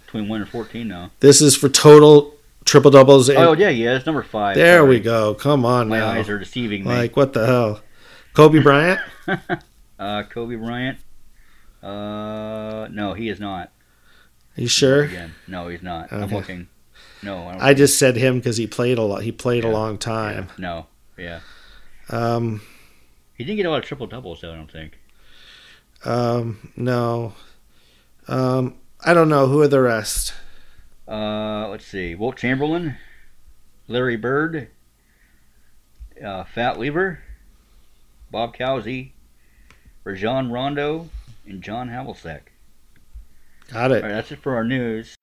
between 0.05 0.27
one 0.27 0.41
and 0.41 0.49
fourteen 0.49 0.87
now. 0.87 1.11
this 1.19 1.41
is 1.41 1.55
for 1.55 1.69
total 1.69 2.35
triple 2.65 2.91
doubles. 2.91 3.29
and- 3.29 3.37
Oh 3.37 3.53
yeah, 3.53 3.69
yeah. 3.69 3.95
It's 3.95 4.05
number 4.05 4.23
five. 4.23 4.55
there 4.55 4.79
Sorry. 4.79 4.89
we 4.89 4.99
go. 4.99 5.33
Come 5.33 5.65
on 5.65 5.89
My 5.89 5.99
now. 5.99 6.09
eyes 6.11 6.29
are 6.29 6.39
deceiving 6.39 6.83
me. 6.83 6.89
Like 6.89 7.15
what 7.17 7.33
the 7.33 7.45
hell? 7.45 7.81
Kobe 8.33 8.59
Bryant. 8.59 8.99
uh, 9.99 10.23
Kobe 10.23 10.55
Bryant. 10.55 10.97
Uh, 11.81 12.87
no, 12.91 13.13
he 13.13 13.29
is 13.29 13.39
not. 13.39 13.69
Are 14.57 14.61
you 14.61 14.67
sure? 14.67 15.03
Again, 15.03 15.33
no, 15.47 15.67
he's 15.67 15.81
not. 15.83 16.11
I'm 16.11 16.23
Okay. 16.23 16.35
looking. 16.35 16.67
No, 17.21 17.47
I, 17.47 17.51
don't 17.53 17.61
I 17.61 17.73
just 17.73 17.97
said 17.99 18.15
him 18.17 18.37
because 18.39 18.57
he 18.57 18.67
played 18.67 18.97
a 18.97 19.01
lot. 19.01 19.23
He 19.23 19.31
played 19.31 19.63
a 19.65 19.69
long 19.69 19.97
time. 19.97 20.49
no. 20.57 20.87
Yeah, 21.17 21.41
Um, 22.09 22.61
he 23.37 23.43
didn't 23.43 23.57
get 23.57 23.65
a 23.65 23.69
lot 23.69 23.79
of 23.79 23.85
triple 23.85 24.07
doubles 24.07 24.41
though. 24.41 24.51
I 24.53 24.55
don't 24.55 24.71
think. 24.71 24.99
um, 26.05 26.71
no. 26.75 27.33
Um, 28.27 28.75
I 29.05 29.13
don't 29.13 29.29
know. 29.29 29.47
Who 29.47 29.61
are 29.61 29.67
the 29.67 29.81
rest? 29.81 30.33
Uh, 31.07 31.67
let's 31.69 31.85
see. 31.85 32.15
Wilt 32.15 32.37
Chamberlain, 32.37 32.95
Larry 33.89 34.15
Bird, 34.15 34.69
uh, 36.23 36.45
Fat 36.45 36.79
Lever, 36.79 37.19
Bob 38.31 38.55
Cousy, 38.55 39.11
Rajon 40.05 40.51
Rondo, 40.51 41.09
and 41.45 41.61
John 41.61 41.89
Havlicek. 41.89 42.41
Got 43.71 43.91
it. 43.91 44.03
right, 44.03 44.09
that's 44.09 44.31
it 44.31 44.39
for 44.39 44.55
our 44.55 44.63
news. 44.63 45.15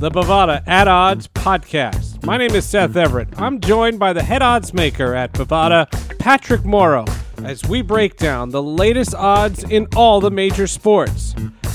The 0.00 0.10
Bovada 0.10 0.62
At 0.66 0.88
Odds 0.88 1.28
Podcast. 1.28 2.24
My 2.24 2.38
name 2.38 2.52
is 2.52 2.64
Seth 2.64 2.96
Everett. 2.96 3.28
I'm 3.38 3.60
joined 3.60 3.98
by 3.98 4.14
the 4.14 4.22
head 4.22 4.40
odds 4.40 4.72
maker 4.72 5.14
at 5.14 5.34
Bovada, 5.34 5.90
Patrick 6.18 6.64
Morrow, 6.64 7.04
as 7.44 7.66
we 7.66 7.82
break 7.82 8.16
down 8.16 8.48
the 8.48 8.62
latest 8.62 9.14
odds 9.14 9.62
in 9.64 9.86
all 9.94 10.18
the 10.18 10.30
major 10.30 10.66
sports. 10.66 11.34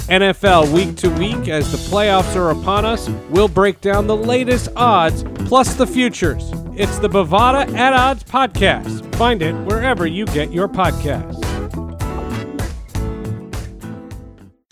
NFL 0.10 0.74
week 0.74 0.96
to 0.98 1.10
week, 1.12 1.50
as 1.50 1.72
the 1.72 1.78
playoffs 1.78 2.36
are 2.36 2.50
upon 2.50 2.84
us, 2.84 3.08
we'll 3.30 3.48
break 3.48 3.80
down 3.80 4.08
the 4.08 4.18
latest 4.18 4.70
odds 4.76 5.24
plus 5.48 5.76
the 5.76 5.86
futures. 5.86 6.52
It's 6.76 6.98
the 6.98 7.10
Bovada 7.10 7.72
At 7.76 7.94
Odds 7.94 8.24
Podcast. 8.24 9.16
Find 9.18 9.44
it 9.44 9.54
wherever 9.68 10.08
you 10.08 10.26
get 10.26 10.52
your 10.52 10.68
podcasts. 10.68 11.44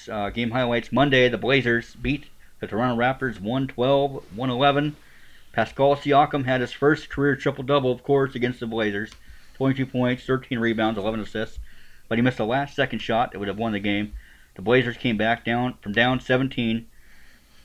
Uh, 0.10 0.32
game 0.32 0.49
highlights 0.49 0.91
Monday, 0.91 1.30
the 1.30 1.38
Blazers 1.38 1.95
beat 2.01 2.26
the 2.64 2.68
Toronto 2.68 2.95
Raptors 2.95 3.41
112 3.41 4.24
111. 4.36 4.95
Pascal 5.51 5.97
Siakam 5.97 6.45
had 6.45 6.61
his 6.61 6.72
first 6.72 7.09
career 7.09 7.36
triple 7.36 7.66
double, 7.66 7.91
of 7.91 8.03
course, 8.03 8.36
against 8.36 8.61
the 8.61 8.66
Blazers 8.66 9.11
22 9.55 9.86
points, 9.86 10.26
13 10.26 10.57
rebounds, 10.59 10.97
11 10.97 11.20
assists. 11.20 11.59
But 12.07 12.18
he 12.18 12.22
missed 12.22 12.38
the 12.38 12.45
last 12.45 12.74
second 12.74 12.99
shot 12.99 13.32
that 13.32 13.39
would 13.39 13.49
have 13.49 13.57
won 13.57 13.74
the 13.74 13.80
game. 13.80 14.14
The 14.55 14.61
Blazers 14.61 14.95
came 14.95 15.18
back 15.18 15.43
down 15.43 15.76
from 15.82 15.91
down 15.91 16.22
17 16.22 16.88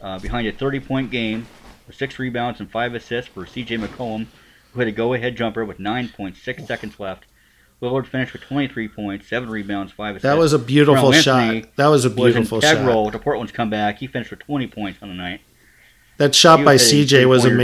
uh, 0.00 0.18
behind 0.18 0.48
a 0.48 0.52
30 0.52 0.80
point 0.80 1.10
game 1.12 1.46
with 1.86 1.94
six 1.94 2.18
rebounds 2.18 2.58
and 2.58 2.68
five 2.68 2.92
assists 2.92 3.30
for 3.30 3.44
CJ 3.44 3.78
McCollum, 3.78 4.26
who 4.72 4.80
had 4.80 4.88
a 4.88 4.92
go 4.92 5.14
ahead 5.14 5.36
jumper 5.36 5.64
with 5.64 5.78
9.6 5.78 6.66
seconds 6.66 6.98
left. 6.98 7.24
Lillard 7.80 8.06
finished 8.06 8.32
with 8.32 8.42
23 8.42 8.88
points, 8.88 9.28
seven 9.28 9.48
rebounds, 9.50 9.92
five 9.92 10.16
assists. 10.16 10.22
That 10.24 10.36
was 10.36 10.52
a 10.52 10.58
beautiful 10.58 11.12
shot. 11.12 11.64
That 11.76 11.86
was 11.86 12.04
a 12.04 12.08
was 12.08 12.16
beautiful 12.34 12.58
integral 12.58 13.04
shot. 13.06 13.12
to 13.12 13.18
Portland's 13.20 13.52
comeback. 13.52 13.98
He 13.98 14.06
finished 14.06 14.30
with 14.30 14.40
20 14.40 14.66
points 14.66 14.98
on 15.02 15.08
the 15.08 15.14
night. 15.14 15.40
That 16.16 16.34
shot 16.34 16.58
He 16.58 16.64
by 16.64 16.72
was 16.72 16.82
CJ 16.82 17.26
was 17.28 17.42
three-pointers 17.42 17.44
at 17.44 17.44
the 17.44 17.48
end 17.48 17.54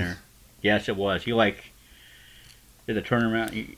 amazing. 0.00 0.16
Yes, 0.60 0.88
it 0.88 0.96
was. 0.96 1.24
He 1.24 1.32
like 1.32 1.72
did 2.86 2.96
the 2.96 3.02
turnaround. 3.02 3.50
He 3.52 3.76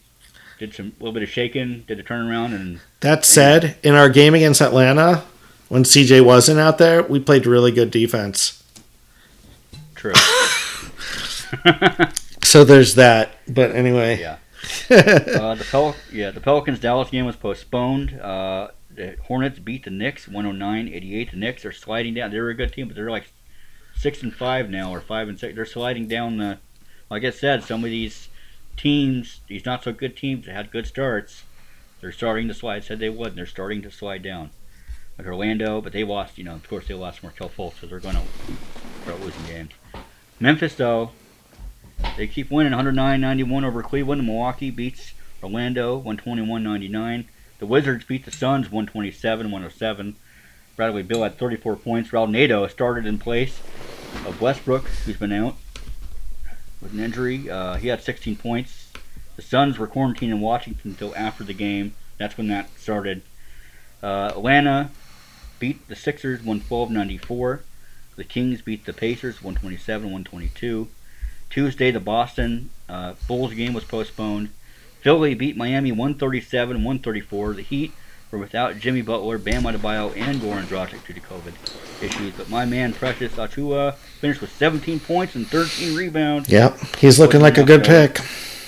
did 0.58 0.74
some 0.74 0.92
little 0.98 1.12
bit 1.12 1.22
of 1.22 1.28
shaking, 1.28 1.80
did 1.86 2.00
a 2.00 2.02
turnaround, 2.02 2.54
and 2.54 2.80
That 3.00 3.24
said, 3.24 3.76
in 3.82 3.94
our 3.94 4.08
game 4.08 4.34
against 4.34 4.60
Atlanta, 4.60 5.24
when 5.68 5.84
CJ 5.84 6.24
wasn't 6.24 6.58
out 6.58 6.78
there, 6.78 7.02
we 7.04 7.20
played 7.20 7.46
really 7.46 7.70
good 7.72 7.90
defense. 7.90 8.62
true. 9.94 10.12
So 12.42 12.62
there's 12.64 12.94
that. 12.94 13.36
But 13.48 13.72
anyway, 13.74 14.20
Yeah. 14.20 14.36
uh, 14.90 15.54
the 15.54 15.66
Pel- 15.70 15.96
yeah, 16.12 16.30
the 16.30 16.40
Pelicans 16.40 16.78
Dallas 16.78 17.10
game 17.10 17.26
was 17.26 17.36
postponed. 17.36 18.18
Uh, 18.20 18.68
the 18.90 19.16
Hornets 19.24 19.58
beat 19.58 19.84
the 19.84 19.90
Knicks 19.90 20.26
109-88. 20.26 21.30
The 21.30 21.36
Knicks 21.36 21.64
are 21.64 21.72
sliding 21.72 22.14
down. 22.14 22.30
They're 22.30 22.48
a 22.48 22.54
good 22.54 22.72
team, 22.72 22.86
but 22.86 22.96
they're 22.96 23.10
like 23.10 23.30
six 23.96 24.22
and 24.22 24.34
five 24.34 24.70
now, 24.70 24.92
or 24.92 25.00
five 25.00 25.28
and 25.28 25.38
six. 25.38 25.54
They're 25.54 25.66
sliding 25.66 26.08
down 26.08 26.38
the. 26.38 26.58
Like 27.10 27.24
I 27.24 27.30
said, 27.30 27.62
some 27.62 27.84
of 27.84 27.90
these 27.90 28.28
teams, 28.76 29.40
these 29.46 29.66
not 29.66 29.84
so 29.84 29.92
good 29.92 30.16
teams 30.16 30.46
that 30.46 30.54
had 30.54 30.70
good 30.70 30.86
starts, 30.86 31.44
they're 32.00 32.12
starting 32.12 32.48
to 32.48 32.54
slide. 32.54 32.84
Said 32.84 32.98
they 32.98 33.10
would, 33.10 33.28
and 33.28 33.38
they're 33.38 33.46
starting 33.46 33.82
to 33.82 33.90
slide 33.90 34.22
down. 34.22 34.50
Like 35.18 35.26
Orlando, 35.26 35.80
but 35.80 35.92
they 35.92 36.02
lost. 36.02 36.38
You 36.38 36.44
know, 36.44 36.54
of 36.54 36.68
course, 36.68 36.88
they 36.88 36.94
lost 36.94 37.22
Markelle 37.22 37.50
Fultz, 37.50 37.80
so 37.80 37.86
they're 37.86 38.00
going 38.00 38.16
to 38.16 38.22
start 39.02 39.20
losing 39.20 39.44
games. 39.46 39.70
Memphis, 40.40 40.74
though, 40.74 41.12
they 42.16 42.26
keep 42.26 42.50
winning 42.50 42.72
109-91 42.72 43.64
over 43.64 43.82
Cleveland. 43.82 44.26
Milwaukee 44.26 44.70
beats 44.70 45.12
Orlando 45.42 46.00
121-99. 46.00 47.26
The 47.58 47.66
Wizards 47.66 48.04
beat 48.04 48.24
the 48.24 48.30
Suns 48.30 48.68
127-107. 48.68 50.14
Bradley 50.76 51.02
Beal 51.02 51.22
had 51.22 51.38
34 51.38 51.76
points. 51.76 52.10
Raul 52.10 52.30
Neto 52.30 52.66
started 52.66 53.06
in 53.06 53.18
place 53.18 53.60
of 54.26 54.40
Westbrook, 54.40 54.86
who's 54.86 55.16
been 55.16 55.32
out 55.32 55.56
with 56.80 56.92
an 56.92 57.00
injury. 57.00 57.48
Uh, 57.48 57.74
he 57.74 57.88
had 57.88 58.02
16 58.02 58.36
points. 58.36 58.92
The 59.36 59.42
Suns 59.42 59.78
were 59.78 59.86
quarantined 59.86 60.32
in 60.32 60.40
Washington 60.40 60.92
until 60.92 61.14
after 61.16 61.44
the 61.44 61.54
game. 61.54 61.94
That's 62.18 62.36
when 62.36 62.48
that 62.48 62.68
started. 62.78 63.22
Uh, 64.02 64.32
Atlanta 64.34 64.90
beat 65.58 65.88
the 65.88 65.96
Sixers 65.96 66.40
112-94. 66.40 67.60
The 68.16 68.24
Kings 68.24 68.62
beat 68.62 68.84
the 68.84 68.92
Pacers 68.92 69.38
127-122. 69.38 70.88
Tuesday, 71.54 71.92
the 71.92 72.00
Boston 72.00 72.70
uh, 72.88 73.14
Bulls 73.28 73.54
game 73.54 73.74
was 73.74 73.84
postponed. 73.84 74.48
Philly 75.02 75.34
beat 75.34 75.56
Miami 75.56 75.92
137-134. 75.92 77.54
The 77.54 77.62
Heat 77.62 77.92
were 78.32 78.40
without 78.40 78.80
Jimmy 78.80 79.02
Butler, 79.02 79.38
Bam 79.38 79.62
Adebayo, 79.62 80.16
and 80.16 80.40
Goran 80.40 80.64
Dragic 80.64 81.06
due 81.06 81.14
to 81.14 81.20
COVID 81.20 82.02
issues. 82.02 82.34
But 82.34 82.50
my 82.50 82.64
man 82.64 82.92
Precious 82.92 83.34
Achiuwa 83.34 83.94
finished 83.94 84.40
with 84.40 84.50
17 84.50 84.98
points 84.98 85.36
and 85.36 85.46
13 85.46 85.94
rebounds. 85.94 86.48
Yep, 86.48 86.96
he's 86.96 87.20
looking 87.20 87.40
like 87.40 87.56
a 87.56 87.62
good 87.62 87.84
pick. 87.84 88.18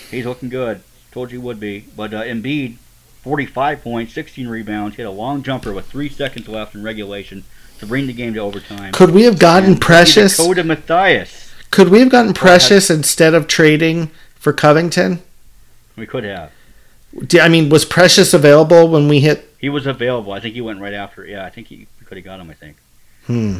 He's 0.08 0.24
looking 0.24 0.48
good. 0.48 0.80
Told 1.10 1.32
you 1.32 1.40
would 1.40 1.58
be. 1.58 1.86
But 1.96 2.14
uh, 2.14 2.22
Embiid, 2.22 2.76
45 3.22 3.82
points, 3.82 4.12
16 4.12 4.46
rebounds. 4.46 4.94
hit 4.94 5.06
a 5.06 5.10
long 5.10 5.42
jumper 5.42 5.72
with 5.72 5.86
three 5.86 6.08
seconds 6.08 6.46
left 6.46 6.76
in 6.76 6.84
regulation 6.84 7.42
to 7.80 7.86
bring 7.86 8.06
the 8.06 8.12
game 8.12 8.34
to 8.34 8.38
overtime. 8.40 8.92
Could 8.92 9.10
we 9.10 9.24
have 9.24 9.40
gotten 9.40 9.72
And 9.72 9.80
Precious? 9.80 10.36
Dakota 10.36 10.62
Mathias. 10.62 11.45
Could 11.76 11.90
we 11.90 12.00
have 12.00 12.08
gotten 12.08 12.32
Precious 12.32 12.88
instead 12.88 13.34
of 13.34 13.46
trading 13.46 14.10
for 14.34 14.54
Covington? 14.54 15.20
We 15.94 16.06
could 16.06 16.24
have. 16.24 16.50
I 17.38 17.50
mean, 17.50 17.68
was 17.68 17.84
Precious 17.84 18.32
available 18.32 18.88
when 18.88 19.08
we 19.08 19.20
hit? 19.20 19.54
He 19.58 19.68
was 19.68 19.86
available. 19.86 20.32
I 20.32 20.40
think 20.40 20.54
he 20.54 20.62
went 20.62 20.80
right 20.80 20.94
after. 20.94 21.26
Yeah, 21.26 21.44
I 21.44 21.50
think 21.50 21.66
he 21.66 21.86
we 22.00 22.06
could 22.06 22.16
have 22.16 22.24
got 22.24 22.40
him. 22.40 22.48
I 22.48 22.54
think. 22.54 22.78
Hmm. 23.26 23.58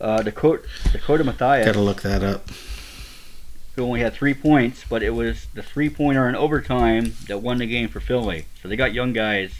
Uh, 0.00 0.22
Dakota, 0.22 0.64
Dakota 0.90 1.22
Mathias, 1.22 1.66
Gotta 1.66 1.78
look 1.78 2.02
that 2.02 2.24
up. 2.24 2.48
who 3.76 3.84
only 3.84 4.00
had 4.00 4.14
three 4.14 4.34
points, 4.34 4.82
but 4.90 5.04
it 5.04 5.10
was 5.10 5.46
the 5.54 5.62
three 5.62 5.88
pointer 5.88 6.28
in 6.28 6.34
overtime 6.34 7.14
that 7.28 7.38
won 7.38 7.58
the 7.58 7.66
game 7.66 7.86
for 7.86 8.00
Philly. 8.00 8.46
So 8.60 8.66
they 8.66 8.74
got 8.74 8.92
young 8.92 9.12
guys 9.12 9.52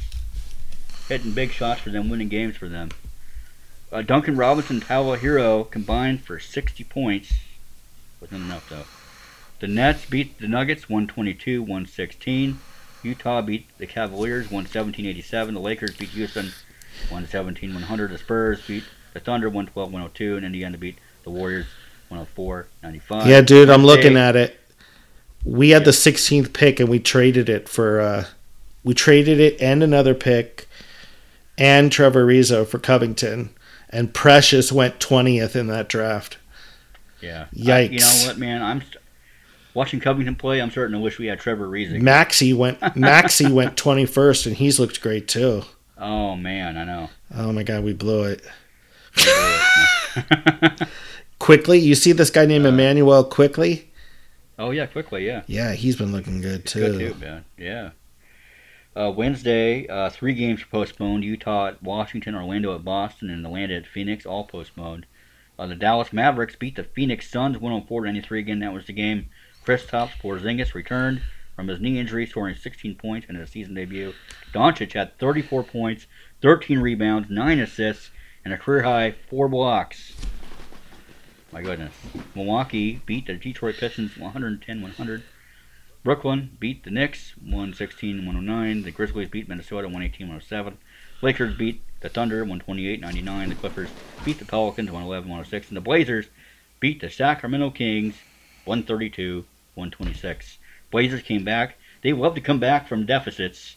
hitting 1.09 1.31
big 1.31 1.53
shots 1.53 1.83
for 1.83 1.91
them, 1.91 2.11
winning 2.11 2.29
games 2.29 2.57
for 2.57 2.69
them. 2.69 2.89
Uh, 3.93 4.03
Duncan 4.03 4.37
Robinson 4.37 4.77
and 4.77 4.85
Herro 4.85 5.71
combined 5.71 6.23
for 6.23 6.39
60 6.39 6.85
points. 6.85 7.33
Wasn't 8.21 8.43
enough 8.43 8.69
though. 8.69 8.85
The 9.61 9.69
Nets 9.69 10.05
beat 10.05 10.39
the 10.39 10.49
Nuggets 10.49 10.87
122-116. 10.87 12.57
Utah 13.03 13.41
beat 13.41 13.67
the 13.79 13.87
Cavaliers 13.87 14.49
117-87. 14.49 15.53
The 15.53 15.61
Lakers 15.61 15.97
beat 15.97 16.11
Houston 16.11 16.51
117-100. 17.09 18.11
The 18.11 18.19
Spurs 18.19 18.67
beat 18.67 18.85
the 19.15 19.21
Thunder 19.21 19.51
112-102, 19.51 20.37
and 20.37 20.45
Indiana 20.45 20.77
beat 20.77 20.99
the 21.23 21.31
Warriors 21.31 21.67
104-95. 22.11 23.27
Yeah, 23.27 23.41
dude, 23.41 23.71
I'm 23.71 23.85
looking 23.85 24.17
at 24.17 24.37
it. 24.37 24.61
We 25.45 25.71
had 25.71 25.85
the 25.85 25.93
16th 25.93 26.53
pick 26.53 26.81
and 26.81 26.89
we 26.89 26.99
traded 26.99 27.49
it 27.49 27.69
for 27.69 28.01
uh 28.01 28.25
we 28.83 28.95
traded 28.95 29.39
it 29.39 29.61
and 29.61 29.83
another 29.83 30.13
pick 30.13 30.69
and 31.57 31.91
Trevor 31.91 32.27
Ariza 32.27 32.67
for 32.67 32.81
Covington 32.81 33.51
and 33.91 34.13
Precious 34.13 34.71
went 34.73 34.99
20th 35.01 35.55
in 35.57 35.67
that 35.69 35.89
draft. 35.89 36.39
Yeah. 37.21 37.47
Yikes. 37.55 37.71
I- 37.73 37.81
you 37.93 37.99
know 38.01 38.27
what, 38.29 38.39
man? 38.39 38.63
I'm 38.63 38.83
watching 39.75 40.01
Covington 40.01 40.37
play. 40.37 40.61
I'm 40.61 40.71
starting 40.71 40.95
to 40.95 41.01
wish 41.01 41.19
we 41.19 41.27
had 41.27 41.39
Trevor 41.41 41.69
Reezy. 41.69 42.01
Maxey 42.01 42.53
went 42.53 42.79
Maxey 42.97 43.51
went 43.51 43.77
21st 43.77 44.47
and 44.47 44.57
he's 44.57 44.79
looked 44.81 45.01
great 45.01 45.29
too. 45.29 45.63
oh 45.99 46.37
man, 46.37 46.77
I 46.77 46.85
know. 46.85 47.11
Oh 47.35 47.53
my 47.53 47.63
god, 47.63 47.85
we 47.85 47.93
blew 47.93 48.25
it. 48.25 48.43
Quickly, 51.39 51.79
you 51.79 51.95
see 51.95 52.13
this 52.13 52.31
guy 52.31 52.47
named 52.47 52.65
Uh, 52.65 52.71
Immanuel 52.71 53.25
Quickley? 53.25 53.91
oh 54.59 54.71
yeah, 54.71 54.87
quickly, 54.87 55.27
yeah. 55.27 55.43
Yeah, 55.47 55.73
he's 55.75 55.97
been 55.97 56.13
looking 56.13 56.41
good 56.41 56.65
too. 56.65 56.99
good 56.99 57.15
too, 57.15 57.21
man. 57.21 57.45
Yeah. 57.59 57.91
Uh, 58.97 59.11
Wednesday, 59.11 59.87
uh, 59.89 60.09
three 60.09 60.33
games 60.33 60.61
were 60.61 60.71
postponed. 60.71 61.23
Utah 61.23 61.67
at 61.67 61.83
Washington, 61.83 62.35
Orlando 62.35 62.75
at 62.75 62.83
Boston, 62.83 63.29
and 63.29 63.45
Atlanta 63.45 63.75
at 63.75 63.87
Phoenix, 63.87 64.25
all 64.25 64.45
postponed. 64.45 65.05
Uh, 65.59 65.67
the 65.67 65.75
Dallas 65.75 66.15
Mavericks 66.15 66.57
beat 66.57 66.77
the 66.77 66.85
Phoenix 66.85 67.29
Suns 67.31 67.59
104-93. 67.59 68.39
Again, 68.39 68.61
that 68.61 68.73
was 68.73 68.87
the 68.87 68.95
game. 68.95 69.29
Kristaps 69.67 70.19
Porzingis 70.23 70.73
returned 70.73 71.21
from 71.55 71.69
his 71.69 71.79
knee 71.79 71.99
injury, 71.99 72.25
scoring 72.25 72.55
16 72.55 72.95
points 72.95 73.27
in 73.29 73.35
his 73.35 73.51
season 73.51 73.75
debut. 73.75 74.15
Doncic 74.55 74.95
had 74.95 75.19
34 75.19 75.65
points, 75.65 76.07
13 76.41 76.79
rebounds, 76.79 77.29
9 77.29 77.59
assists, 77.61 78.11
and 78.47 78.55
a 78.55 78.59
career-high 78.59 79.15
4 79.29 79.49
blocks. 79.49 80.17
My 81.53 81.61
goodness. 81.61 81.93
Milwaukee 82.35 83.03
beat 83.05 83.27
the 83.27 83.35
Detroit 83.35 83.77
Pistons 83.77 84.13
110-100. 84.13 85.23
Brooklyn 86.07 86.57
beat 86.61 86.85
the 86.85 86.91
Knicks 86.93 87.35
116-109. 87.45 88.85
The 88.85 88.93
Grizzlies 88.93 89.29
beat 89.29 89.49
Minnesota 89.49 89.89
118-107. 89.89 90.75
Lakers 91.21 91.57
beat 91.57 91.83
the 91.99 92.09
Thunder 92.09 92.47
128-99. 92.47 93.49
The 93.49 93.55
Clippers 93.57 93.89
beat 94.25 94.39
the 94.39 94.45
Pelicans 94.45 94.89
111-106. 94.89 95.67
And 95.67 95.77
the 95.77 95.81
Blazers 95.81 96.27
beat 96.79 97.01
the 97.01 97.11
Sacramento 97.11 97.71
Kings 97.71 98.15
132-126. 98.69 100.59
Blazers 100.93 101.23
came 101.23 101.43
back. 101.43 101.77
They 102.03 102.13
love 102.13 102.37
to 102.37 102.41
come 102.41 102.61
back 102.61 102.87
from 102.87 103.05
deficits 103.05 103.75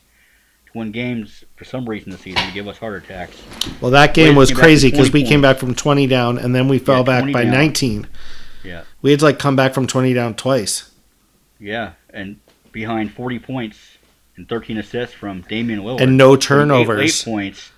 to 0.67 0.77
win 0.77 0.91
games 0.91 1.43
for 1.55 1.65
some 1.65 1.89
reason 1.89 2.11
this 2.11 2.21
season 2.21 2.45
to 2.45 2.53
give 2.53 2.67
us 2.67 2.77
heart 2.77 3.03
attacks. 3.03 3.41
Well, 3.81 3.89
that 3.89 4.13
game 4.13 4.35
Blazers 4.35 4.53
was 4.55 4.59
crazy 4.59 4.91
because 4.91 5.11
we 5.11 5.21
20 5.21 5.29
came 5.29 5.41
back 5.41 5.57
from 5.57 5.73
20 5.73 6.05
down 6.05 6.37
and 6.37 6.53
then 6.53 6.67
we 6.67 6.77
fell 6.77 6.97
Yeah, 6.97 7.21
back 7.21 7.33
by 7.33 7.45
down. 7.45 7.53
19. 7.53 8.07
Yeah. 8.63 8.83
We 9.01 9.09
had 9.09 9.21
to 9.21 9.25
like 9.25 9.39
come 9.39 9.55
back 9.55 9.73
from 9.73 9.87
20 9.87 10.13
down 10.13 10.35
twice. 10.35 10.91
Yeah, 11.59 11.93
and 12.13 12.39
behind 12.71 13.13
40 13.13 13.39
points 13.39 13.97
and 14.35 14.47
13 14.47 14.77
assists 14.77 15.15
from 15.15 15.41
Damian 15.41 15.81
Lillard. 15.81 16.01
And 16.01 16.17
no 16.17 16.35
Eight 16.35 16.41
turnovers. 16.41 16.97
late 17.25 17.31
points 17.31 17.71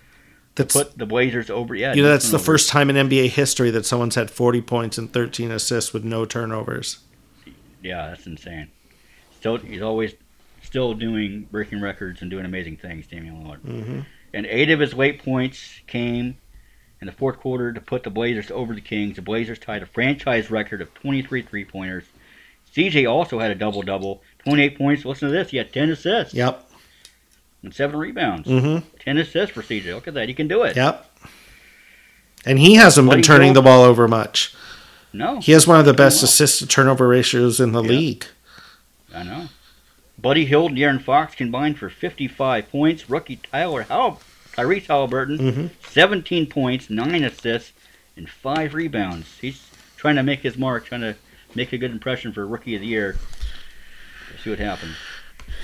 That's 0.55 0.75
put 0.75 0.97
the 0.97 1.05
Blazers 1.05 1.49
over. 1.49 1.75
Yeah, 1.75 1.93
you 1.93 2.01
know 2.01 2.09
no 2.09 2.13
that's 2.13 2.29
the 2.29 2.39
first 2.39 2.69
time 2.69 2.89
in 2.89 2.95
NBA 2.95 3.29
history 3.29 3.71
that 3.71 3.85
someone's 3.85 4.15
had 4.15 4.29
40 4.29 4.61
points 4.61 4.97
and 4.97 5.11
13 5.11 5.51
assists 5.51 5.93
with 5.93 6.03
no 6.03 6.25
turnovers. 6.25 6.99
Yeah, 7.81 8.09
that's 8.09 8.27
insane. 8.27 8.69
Still, 9.37 9.57
he's 9.57 9.81
always 9.81 10.13
still 10.61 10.93
doing 10.93 11.47
breaking 11.51 11.81
records 11.81 12.21
and 12.21 12.29
doing 12.29 12.45
amazing 12.45 12.77
things, 12.77 13.07
Damian 13.07 13.43
Lillard. 13.43 13.61
Mm-hmm. 13.61 13.99
And 14.33 14.45
eight 14.45 14.69
of 14.69 14.79
his 14.79 14.93
late 14.93 15.23
points 15.23 15.79
came 15.87 16.37
in 17.01 17.07
the 17.07 17.11
fourth 17.11 17.39
quarter 17.39 17.73
to 17.73 17.81
put 17.81 18.03
the 18.03 18.09
Blazers 18.09 18.51
over 18.51 18.73
the 18.73 18.81
Kings. 18.81 19.15
The 19.15 19.21
Blazers 19.21 19.59
tied 19.59 19.81
a 19.81 19.87
franchise 19.87 20.51
record 20.51 20.81
of 20.81 20.93
23 20.93 21.41
three 21.41 21.65
pointers. 21.65 22.05
CJ 22.75 23.09
also 23.09 23.39
had 23.39 23.51
a 23.51 23.55
double 23.55 23.81
double, 23.81 24.21
28 24.45 24.77
points. 24.77 25.05
Listen 25.05 25.27
to 25.29 25.33
this, 25.33 25.49
he 25.51 25.57
had 25.57 25.73
10 25.73 25.89
assists 25.91 26.33
Yep. 26.33 26.69
and 27.63 27.73
seven 27.73 27.99
rebounds. 27.99 28.47
Mm-hmm. 28.47 28.87
10 28.99 29.17
assists 29.17 29.53
for 29.53 29.61
CJ. 29.61 29.93
Look 29.93 30.07
at 30.07 30.13
that, 30.13 30.27
he 30.29 30.33
can 30.33 30.47
do 30.47 30.63
it. 30.63 30.75
Yep. 30.75 31.05
And 32.45 32.57
he 32.59 32.75
hasn't 32.75 33.09
been 33.09 33.21
turning 33.21 33.53
the 33.53 33.61
ball 33.61 33.83
over 33.83 34.07
much. 34.07 34.53
No, 35.13 35.39
He 35.41 35.51
has 35.51 35.67
one 35.67 35.79
of 35.79 35.85
the 35.85 35.93
best 35.93 36.23
assist 36.23 36.59
to 36.59 36.67
turnover 36.67 37.07
ratios 37.07 37.59
in 37.59 37.73
the 37.73 37.83
Yeah. 37.83 37.89
league. 37.89 38.25
I 39.13 39.23
know. 39.23 39.49
Buddy 40.17 40.45
Hield 40.45 40.71
and 40.71 40.77
De'Aaron 40.79 41.01
Fox 41.01 41.35
combined 41.35 41.77
for 41.77 41.89
55 41.89 42.71
points. 42.71 43.09
Rookie 43.09 43.39
Tyler 43.51 43.83
Hal- 43.83 44.21
Tyrese 44.53 44.85
Haliburton, 44.87 45.37
Mm-hmm. 45.39 45.65
17 45.89 46.45
points, 46.45 46.89
9 46.89 47.23
assists, 47.23 47.73
and 48.15 48.29
5 48.29 48.73
rebounds. 48.73 49.37
He's 49.41 49.61
trying 49.97 50.15
to 50.15 50.23
make 50.23 50.41
his 50.41 50.57
mark, 50.57 50.85
trying 50.85 51.01
to 51.01 51.15
make 51.55 51.73
a 51.73 51.77
good 51.77 51.91
impression 51.91 52.31
for 52.33 52.45
Rookie 52.45 52.75
of 52.75 52.81
the 52.81 52.87
Year. 52.87 53.17
See 54.43 54.49
what 54.49 54.59
happens. 54.59 54.95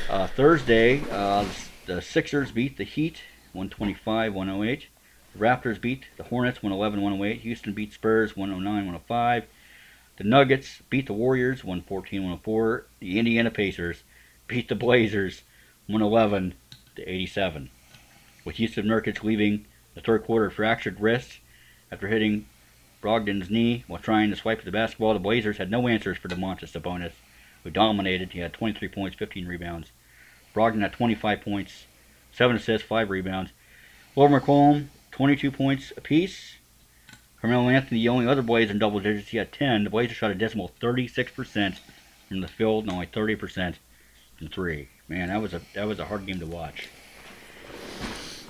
Uh, 0.09 0.27
Thursday, 0.27 1.01
uh, 1.11 1.45
the 1.85 2.01
Sixers 2.01 2.51
beat 2.51 2.77
the 2.77 2.83
Heat 2.83 3.21
125 3.53 4.33
108. 4.33 4.87
The 5.33 5.39
Raptors 5.39 5.79
beat 5.79 6.05
the 6.17 6.23
Hornets 6.23 6.61
111 6.61 7.01
108. 7.01 7.41
Houston 7.41 7.73
beat 7.73 7.93
Spurs 7.93 8.35
109 8.35 8.75
105. 8.75 9.45
The 10.17 10.23
Nuggets 10.23 10.81
beat 10.89 11.07
the 11.07 11.13
Warriors 11.13 11.63
114 11.63 12.21
104. 12.21 12.85
The 12.99 13.19
Indiana 13.19 13.51
Pacers 13.51 14.03
beat 14.47 14.67
the 14.67 14.75
Blazers 14.75 15.43
111 15.87 16.53
to 16.95 17.03
87. 17.03 17.69
with 18.43 18.59
Yusuf 18.59 18.85
Nurkic 18.85 19.23
leaving 19.23 19.65
the 19.93 20.01
third 20.01 20.23
quarter 20.23 20.49
fractured 20.49 20.99
wrist 20.99 21.39
after 21.91 22.07
hitting 22.07 22.45
Brogdon's 23.01 23.49
knee 23.49 23.83
while 23.87 24.01
trying 24.01 24.29
to 24.29 24.35
swipe 24.35 24.63
the 24.63 24.71
basketball. 24.71 25.13
The 25.13 25.19
Blazers 25.19 25.57
had 25.57 25.71
no 25.71 25.87
answers 25.87 26.17
for 26.17 26.27
Domantas 26.27 26.71
Sabonis, 26.71 27.13
who 27.63 27.69
dominated. 27.69 28.31
He 28.31 28.39
had 28.39 28.53
23 28.53 28.87
points, 28.87 29.15
15 29.15 29.47
rebounds. 29.47 29.91
Brogdon 30.53 30.81
had 30.81 30.93
25 30.93 31.41
points, 31.41 31.85
7 32.31 32.55
assists, 32.55 32.87
5 32.87 33.09
rebounds. 33.09 33.51
Lord 34.15 34.31
McCollum, 34.31 34.87
22 35.11 35.51
points 35.51 35.93
apiece. 35.95 36.55
Carmelo 37.39 37.69
Anthony, 37.69 38.01
the 38.01 38.09
only 38.09 38.27
other 38.27 38.41
Blazer 38.41 38.71
in 38.71 38.79
double 38.79 38.99
digits, 38.99 39.29
he 39.29 39.37
had 39.37 39.51
10. 39.51 39.83
The 39.83 39.89
Blazers 39.89 40.17
shot 40.17 40.31
a 40.31 40.35
decimal 40.35 40.71
36% 40.81 41.77
from 42.27 42.41
the 42.41 42.47
field 42.47 42.85
and 42.85 42.93
only 42.93 43.05
30% 43.05 43.75
from 44.37 44.47
three. 44.47 44.89
Man, 45.07 45.29
that 45.29 45.41
was 45.41 45.53
a 45.53 45.61
that 45.73 45.87
was 45.87 45.99
a 45.99 46.05
hard 46.05 46.25
game 46.25 46.39
to 46.39 46.45
watch. 46.45 46.89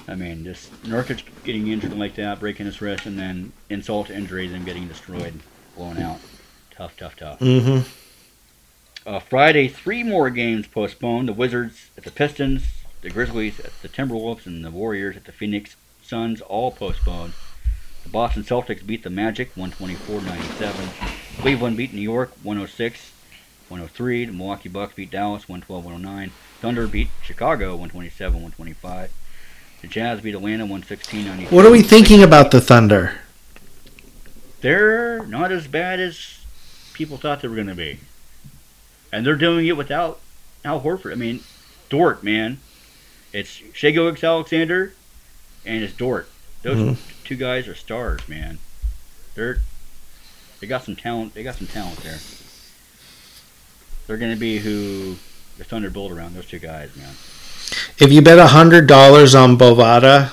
I 0.07 0.15
mean, 0.15 0.43
just 0.45 0.71
Nurkic 0.83 1.23
getting 1.43 1.67
injured 1.67 1.93
like 1.93 2.15
that, 2.15 2.39
breaking 2.39 2.65
his 2.65 2.81
wrist, 2.81 3.05
and 3.05 3.19
then 3.19 3.51
insult 3.69 4.07
to 4.07 4.15
injury, 4.15 4.47
then 4.47 4.63
getting 4.63 4.87
destroyed, 4.87 5.41
blown 5.75 5.97
out. 5.97 6.19
Tough, 6.71 6.95
tough, 6.95 7.17
tough. 7.17 7.39
Mm-hmm. 7.39 9.09
Uh, 9.09 9.19
Friday, 9.19 9.67
three 9.67 10.03
more 10.03 10.29
games 10.29 10.67
postponed. 10.67 11.27
The 11.27 11.33
Wizards 11.33 11.89
at 11.97 12.03
the 12.03 12.11
Pistons, 12.11 12.63
the 13.01 13.09
Grizzlies 13.09 13.59
at 13.59 13.81
the 13.81 13.89
Timberwolves, 13.89 14.45
and 14.45 14.63
the 14.63 14.71
Warriors 14.71 15.17
at 15.17 15.25
the 15.25 15.31
Phoenix 15.31 15.75
Suns 16.01 16.39
all 16.41 16.71
postponed. 16.71 17.33
The 18.03 18.09
Boston 18.09 18.43
Celtics 18.43 18.85
beat 18.85 19.03
the 19.03 19.09
Magic 19.09 19.53
124-97. 19.55 21.41
Cleveland 21.41 21.75
beat 21.75 21.93
New 21.93 21.99
York 22.01 22.31
106 22.43 23.11
103. 23.67 24.25
The 24.25 24.31
Milwaukee 24.31 24.69
Bucks 24.69 24.93
beat 24.95 25.11
Dallas 25.11 25.49
112 25.49 25.83
109. 25.83 26.31
Thunder 26.61 26.87
beat 26.87 27.09
Chicago 27.21 27.71
127 27.71 28.33
125. 28.35 29.11
The 29.81 29.87
Jazz 29.87 30.21
beat 30.21 30.33
Atlanta 30.35 30.63
116 30.63 31.25
93. 31.25 31.55
What 31.55 31.65
are 31.65 31.71
we 31.71 31.81
thinking 31.81 32.23
about 32.23 32.51
the 32.51 32.59
Thunder? 32.61 33.19
They're 34.61 35.23
not 35.25 35.51
as 35.51 35.67
bad 35.67 35.99
as 35.99 36.39
people 36.93 37.17
thought 37.17 37.41
they 37.41 37.47
were 37.47 37.55
going 37.55 37.67
to 37.67 37.75
be. 37.75 37.99
And 39.13 39.25
they're 39.25 39.35
doing 39.35 39.67
it 39.67 39.77
without 39.77 40.19
Al 40.65 40.81
Horford. 40.81 41.11
I 41.11 41.15
mean, 41.15 41.41
Dort, 41.89 42.23
man. 42.23 42.59
It's 43.33 43.61
Gilgeous 43.79 44.23
Alexander 44.23 44.93
and 45.65 45.83
it's 45.83 45.93
Dort. 45.93 46.27
Those 46.63 46.77
Mhm. 46.77 46.97
two 47.23 47.35
guys 47.35 47.67
are 47.67 47.75
stars, 47.75 48.27
man. 48.27 48.57
They're 49.35 49.59
they 50.59 50.65
got 50.65 50.83
some 50.83 50.95
talent. 50.95 51.35
They 51.35 51.43
got 51.43 51.55
some 51.55 51.67
talent 51.67 51.97
there. 52.01 52.17
They're 54.07 54.17
going 54.17 54.33
to 54.33 54.39
be 54.39 54.57
who 54.57 55.17
the 55.59 55.63
Thunder 55.63 55.91
build 55.91 56.11
around. 56.11 56.33
Those 56.35 56.47
two 56.47 56.57
guys, 56.59 56.95
man. 56.95 57.13
If 57.99 58.11
you 58.11 58.21
bet 58.21 58.39
hundred 58.51 58.87
dollars 58.87 59.35
on 59.35 59.57
Bovada 59.57 60.31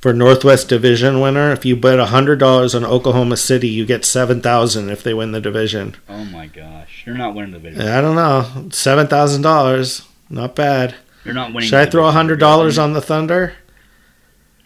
for 0.00 0.12
Northwest 0.12 0.68
Division 0.68 1.20
winner, 1.20 1.50
if 1.52 1.64
you 1.64 1.76
bet 1.76 1.98
hundred 1.98 2.38
dollars 2.38 2.74
on 2.74 2.84
Oklahoma 2.84 3.36
City, 3.36 3.68
you 3.68 3.86
get 3.86 4.04
seven 4.04 4.40
thousand 4.40 4.90
if 4.90 5.02
they 5.02 5.14
win 5.14 5.32
the 5.32 5.40
division. 5.40 5.96
Oh 6.08 6.24
my 6.24 6.46
gosh, 6.46 7.04
You're 7.06 7.16
not 7.16 7.34
winning 7.34 7.52
the 7.52 7.58
division. 7.58 7.88
I 7.88 8.00
don't 8.00 8.16
know, 8.16 8.68
seven 8.70 9.06
thousand 9.06 9.42
dollars, 9.42 10.02
not 10.28 10.54
bad. 10.54 10.94
They're 11.24 11.32
not 11.34 11.52
winning. 11.52 11.68
Should 11.68 11.78
I 11.78 11.86
throw 11.86 12.02
division. 12.02 12.16
hundred 12.16 12.40
dollars 12.40 12.78
on 12.78 12.92
the 12.92 13.00
Thunder? 13.00 13.54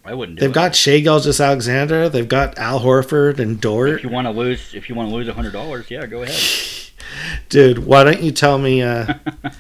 I 0.04 0.14
wouldn't. 0.14 0.38
Do 0.38 0.40
They've 0.40 0.50
it. 0.50 0.54
got 0.54 0.74
Shai 0.74 1.00
Gilgeous 1.00 1.40
Alexander, 1.40 2.08
they've 2.08 2.26
got 2.26 2.58
Al 2.58 2.80
Horford 2.80 3.38
and 3.38 3.60
Dort. 3.60 3.90
If 3.90 4.02
you 4.04 4.08
want 4.10 4.26
to 4.26 4.30
lose, 4.32 4.74
if 4.74 4.88
you 4.88 4.94
want 4.94 5.10
to 5.10 5.14
lose 5.14 5.28
hundred 5.28 5.52
dollars, 5.52 5.90
yeah, 5.90 6.06
go 6.06 6.22
ahead. 6.22 6.36
Dude, 7.50 7.80
why 7.80 8.04
don't 8.04 8.22
you 8.22 8.30
tell 8.32 8.56
me 8.58 8.80
uh, 8.82 9.14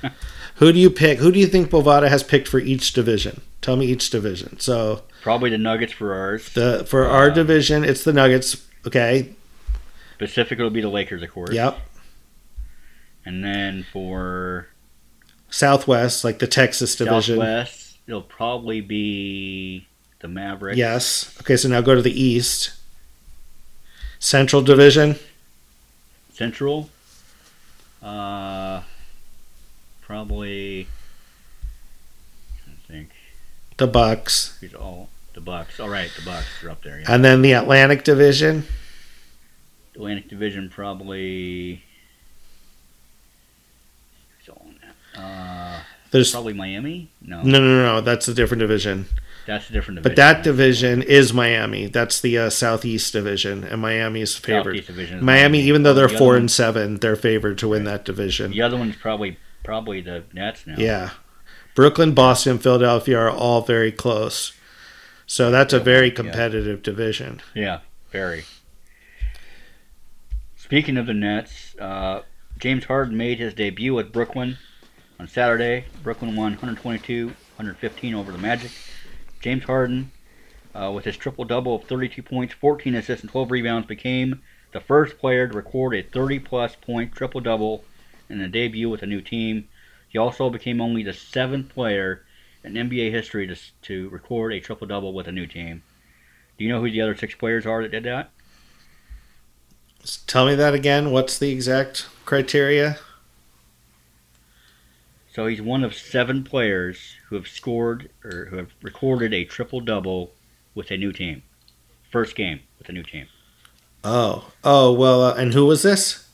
who 0.56 0.72
do 0.72 0.78
you 0.78 0.88
pick? 0.90 1.18
Who 1.18 1.30
do 1.30 1.38
you 1.38 1.46
think 1.46 1.68
Bovada 1.70 2.08
has 2.08 2.22
picked 2.22 2.48
for 2.48 2.58
each 2.58 2.92
division? 2.94 3.42
Tell 3.60 3.76
me 3.76 3.86
each 3.86 4.08
division. 4.10 4.58
So 4.58 5.02
Probably 5.22 5.50
the 5.50 5.58
Nuggets 5.58 5.92
for 5.92 6.14
ours. 6.14 6.48
the 6.54 6.86
for 6.88 7.04
our 7.06 7.30
Uh, 7.30 7.34
division, 7.34 7.84
it's 7.84 8.02
the 8.04 8.12
Nuggets. 8.12 8.66
Okay. 8.86 9.34
Pacific 10.18 10.58
will 10.58 10.70
be 10.70 10.80
the 10.80 10.88
Lakers, 10.88 11.22
of 11.22 11.30
course. 11.30 11.52
Yep. 11.52 11.78
And 13.26 13.44
then 13.44 13.84
for 13.92 14.68
Southwest, 15.50 16.24
like 16.24 16.38
the 16.38 16.46
Texas 16.46 16.96
division. 16.96 17.36
Southwest, 17.36 17.98
it'll 18.06 18.22
probably 18.22 18.80
be 18.80 19.86
the 20.20 20.28
Mavericks. 20.28 20.78
Yes. 20.78 21.36
Okay, 21.40 21.56
so 21.56 21.68
now 21.68 21.80
go 21.80 21.94
to 21.94 22.02
the 22.02 22.18
East. 22.18 22.72
Central 24.18 24.62
Division. 24.62 25.16
Central. 26.32 26.88
Uh, 28.02 28.82
probably. 30.00 30.86
I 32.66 32.92
think 32.92 33.10
The 33.76 33.86
Bucks. 33.86 34.58
all 34.78 35.08
the 35.34 35.40
Bucks. 35.40 35.78
All 35.78 35.88
right, 35.88 36.10
the 36.16 36.22
Bucks 36.24 36.46
are 36.64 36.70
up 36.70 36.82
there. 36.82 37.00
Yeah. 37.00 37.06
And 37.14 37.24
then 37.24 37.42
the 37.42 37.52
Atlantic 37.52 38.04
Division. 38.04 38.64
Atlantic 39.94 40.28
Division 40.28 40.70
probably. 40.70 41.82
who's 44.38 44.48
all 44.48 44.66
in 44.66 44.76
that? 45.14 45.20
Uh, 45.20 45.80
There's 46.10 46.30
probably 46.32 46.54
Miami. 46.54 47.10
No, 47.20 47.42
no, 47.42 47.58
no, 47.60 47.82
no. 47.94 48.00
That's 48.00 48.26
a 48.28 48.34
different 48.34 48.60
division. 48.60 49.06
That's 49.50 49.68
a 49.68 49.72
different 49.72 49.96
division. 49.96 50.10
But 50.10 50.16
that 50.16 50.42
division 50.44 51.02
is 51.02 51.32
Miami. 51.32 51.86
That's 51.86 52.20
the 52.20 52.38
uh, 52.38 52.50
Southeast 52.50 53.12
Division, 53.12 53.64
and 53.64 53.80
Miami 53.80 54.20
is 54.20 54.36
favored. 54.36 54.64
Southeast 54.76 54.86
Division. 54.86 55.18
is 55.18 55.24
Miami, 55.24 55.60
even 55.60 55.82
though 55.82 55.92
they're 55.94 56.08
The 56.08 56.16
four 56.18 56.32
one- 56.34 56.36
and 56.42 56.50
seven, 56.50 56.96
they're 56.96 57.16
favored 57.16 57.58
to 57.58 57.68
win 57.68 57.84
that 57.84 58.04
division. 58.04 58.50
The 58.52 58.62
other 58.62 58.76
one's 58.76 58.96
probably 58.96 59.38
probably 59.64 60.00
the 60.00 60.24
Nets 60.32 60.66
now. 60.66 60.76
Yeah. 60.78 61.10
Brooklyn, 61.74 62.14
Boston, 62.14 62.58
Philadelphia 62.58 63.18
are 63.18 63.30
all 63.30 63.60
very 63.62 63.92
close. 63.92 64.52
So 65.26 65.50
that's 65.50 65.72
a 65.72 65.78
very 65.80 66.08
Yeah. 66.08 66.14
competitive 66.14 66.82
division. 66.82 67.40
Yeah, 67.54 67.80
very. 68.10 68.44
Speaking 70.56 70.96
of 70.96 71.06
the 71.06 71.14
Nets, 71.14 71.74
uh, 71.78 72.22
James 72.58 72.84
Harden 72.84 73.16
made 73.16 73.38
his 73.38 73.54
debut 73.54 73.94
with 73.94 74.12
Brooklyn 74.12 74.58
on 75.18 75.28
Saturday. 75.28 75.84
Brooklyn 76.02 76.36
won 76.36 76.56
122-115 76.56 78.14
over 78.14 78.32
the 78.32 78.38
Magic. 78.38 78.70
James 79.40 79.64
Harden, 79.64 80.10
uh, 80.74 80.92
with 80.94 81.04
his 81.04 81.16
triple 81.16 81.44
double 81.44 81.76
of 81.76 81.84
32 81.84 82.22
points, 82.22 82.54
14 82.54 82.94
assists, 82.94 83.22
and 83.22 83.30
12 83.30 83.50
rebounds, 83.50 83.86
became 83.86 84.42
the 84.72 84.80
first 84.80 85.18
player 85.18 85.48
to 85.48 85.56
record 85.56 85.94
a 85.94 86.02
30-plus 86.02 86.76
point 86.76 87.12
triple 87.12 87.40
double 87.40 87.84
in 88.28 88.40
a 88.40 88.48
debut 88.48 88.88
with 88.88 89.02
a 89.02 89.06
new 89.06 89.20
team. 89.20 89.68
He 90.08 90.18
also 90.18 90.50
became 90.50 90.80
only 90.80 91.02
the 91.02 91.12
seventh 91.12 91.70
player 91.70 92.24
in 92.62 92.74
NBA 92.74 93.10
history 93.10 93.46
to, 93.46 93.56
to 93.82 94.08
record 94.10 94.52
a 94.52 94.60
triple 94.60 94.86
double 94.86 95.12
with 95.12 95.26
a 95.26 95.32
new 95.32 95.46
team. 95.46 95.82
Do 96.58 96.64
you 96.64 96.70
know 96.70 96.80
who 96.80 96.90
the 96.90 97.00
other 97.00 97.16
six 97.16 97.34
players 97.34 97.66
are 97.66 97.82
that 97.82 97.90
did 97.90 98.04
that? 98.04 98.30
Tell 100.26 100.46
me 100.46 100.54
that 100.54 100.74
again. 100.74 101.10
What's 101.10 101.38
the 101.38 101.50
exact 101.50 102.06
criteria? 102.24 102.98
So 105.32 105.46
he's 105.46 105.62
one 105.62 105.84
of 105.84 105.94
seven 105.94 106.42
players 106.42 107.16
who 107.28 107.36
have 107.36 107.46
scored 107.46 108.10
or 108.24 108.46
who 108.46 108.56
have 108.56 108.70
recorded 108.82 109.32
a 109.32 109.44
triple 109.44 109.80
double 109.80 110.32
with 110.74 110.90
a 110.90 110.96
new 110.96 111.12
team. 111.12 111.42
First 112.10 112.34
game 112.34 112.60
with 112.78 112.88
a 112.88 112.92
new 112.92 113.04
team. 113.04 113.26
Oh, 114.02 114.50
oh 114.64 114.92
well, 114.92 115.22
uh, 115.22 115.34
and 115.34 115.54
who 115.54 115.66
was 115.66 115.82
this? 115.82 116.26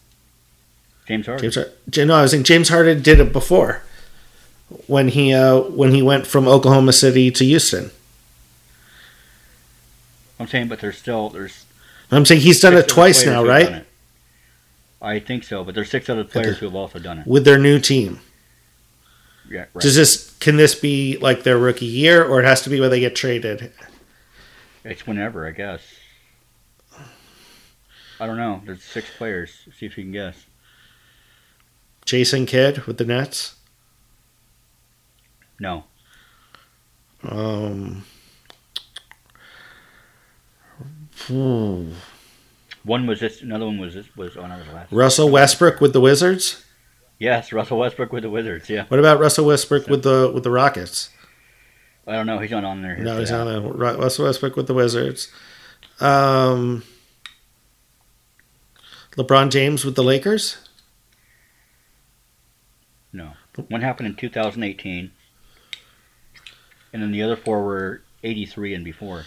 James 1.07 1.27
Harden. 1.27 1.43
James 1.43 1.55
Harden. 1.57 2.09
No, 2.09 2.15
I 2.15 2.23
was 2.23 2.31
saying 2.31 2.45
James 2.45 2.69
Harden 2.71 3.03
did 3.03 3.21
it 3.21 3.33
before 3.33 3.83
when 4.87 5.09
he 5.09 5.35
uh, 5.35 5.61
when 5.61 5.93
he 5.93 6.01
went 6.01 6.27
from 6.27 6.49
Oklahoma 6.49 6.93
City 6.93 7.31
to 7.31 7.45
Houston. 7.45 7.91
I'm 10.39 10.47
saying, 10.47 10.69
but 10.69 10.81
there's 10.81 10.97
still 10.97 11.29
there's 11.29 11.67
I'm 12.11 12.25
saying 12.25 12.43
he's 12.43 12.61
done 12.61 12.75
it 12.75 12.89
twice 12.89 13.27
now, 13.27 13.45
right? 13.45 13.85
I 15.03 15.19
think 15.19 15.45
so, 15.45 15.63
but 15.65 15.75
there's 15.75 15.91
six 15.91 16.09
other 16.09 16.25
players 16.25 16.59
who 16.59 16.67
have 16.67 16.75
also 16.75 16.99
done 16.99 17.19
it. 17.19 17.27
With 17.27 17.45
their 17.45 17.59
new 17.59 17.79
team. 17.79 18.21
Yeah, 19.49 19.67
right. 19.73 19.83
Does 19.83 19.95
this 19.95 20.37
can 20.39 20.57
this 20.57 20.75
be 20.75 21.17
like 21.19 21.43
their 21.43 21.59
rookie 21.59 21.87
year, 21.87 22.25
or 22.25 22.41
it 22.41 22.45
has 22.45 22.63
to 22.63 22.71
be 22.71 22.81
where 22.81 22.89
they 22.89 23.01
get 23.01 23.15
traded? 23.15 23.73
It's 24.85 25.07
whenever, 25.07 25.47
I 25.47 25.51
guess. 25.51 25.83
I 28.19 28.27
don't 28.27 28.37
know. 28.37 28.63
There's 28.65 28.83
six 28.83 29.11
players. 29.17 29.69
See 29.79 29.87
if 29.87 29.99
you 29.99 30.05
can 30.05 30.13
guess. 30.13 30.47
Jason 32.05 32.47
Kidd 32.47 32.85
with 32.87 32.99
the 32.99 33.05
Nets. 33.05 33.57
No. 35.59 35.85
Um. 37.23 38.05
hmm. 41.27 41.93
One 42.85 43.07
was 43.07 43.21
this. 43.21 43.43
Another 43.43 43.67
one 43.67 43.79
was 43.79 43.95
this. 43.95 44.07
Was 44.17 44.37
on 44.37 44.53
our 44.53 44.63
last. 44.73 44.93
Russell 44.93 45.29
Westbrook 45.29 45.81
with 45.81 45.93
the 45.93 46.01
Wizards. 46.01 46.65
Yes, 47.19 47.53
Russell 47.53 47.79
Westbrook 47.79 48.13
with 48.13 48.23
the 48.23 48.31
Wizards. 48.31 48.69
Yeah. 48.69 48.85
What 48.89 49.01
about 49.01 49.19
Russell 49.21 49.47
Westbrook 49.47 49.87
with 49.89 50.03
the 50.03 50.31
with 50.33 50.43
the 50.45 50.51
Rockets? 50.51 51.11
I 52.07 52.13
don't 52.13 52.27
know. 52.27 52.39
He's 52.39 52.51
not 52.53 52.63
on 52.65 52.83
there. 52.83 52.97
No, 52.99 53.19
he's 53.19 53.31
that. 53.31 53.45
not 53.45 53.49
a 53.57 53.61
Ru- 53.61 53.97
Russell 54.01 54.27
Westbrook 54.27 54.55
with 54.57 54.67
the 54.69 54.75
Wizards. 54.75 55.33
Um, 56.01 56.85
LeBron 59.17 59.51
James 59.51 59.85
with 59.85 59.97
the 59.97 60.05
Lakers. 60.05 60.59
No. 63.13 63.33
One 63.69 63.81
happened 63.81 64.07
in 64.09 64.15
2018. 64.15 65.11
and 66.93 67.03
then 67.03 67.11
the 67.13 67.23
other 67.23 67.37
four 67.37 67.63
were 67.65 68.03
83 68.23 68.75
and 68.75 68.85
before. 68.85 69.25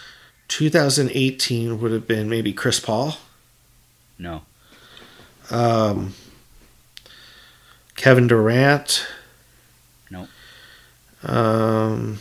2018 0.47 1.81
would 1.81 1.91
have 1.91 2.07
been 2.07 2.29
maybe 2.29 2.53
Chris 2.53 2.79
Paul, 2.79 3.17
No, 4.17 4.43
um, 5.51 6.13
Kevin 7.99 8.27
Durant. 8.27 9.05
No. 10.09 10.29
Um, 11.21 12.19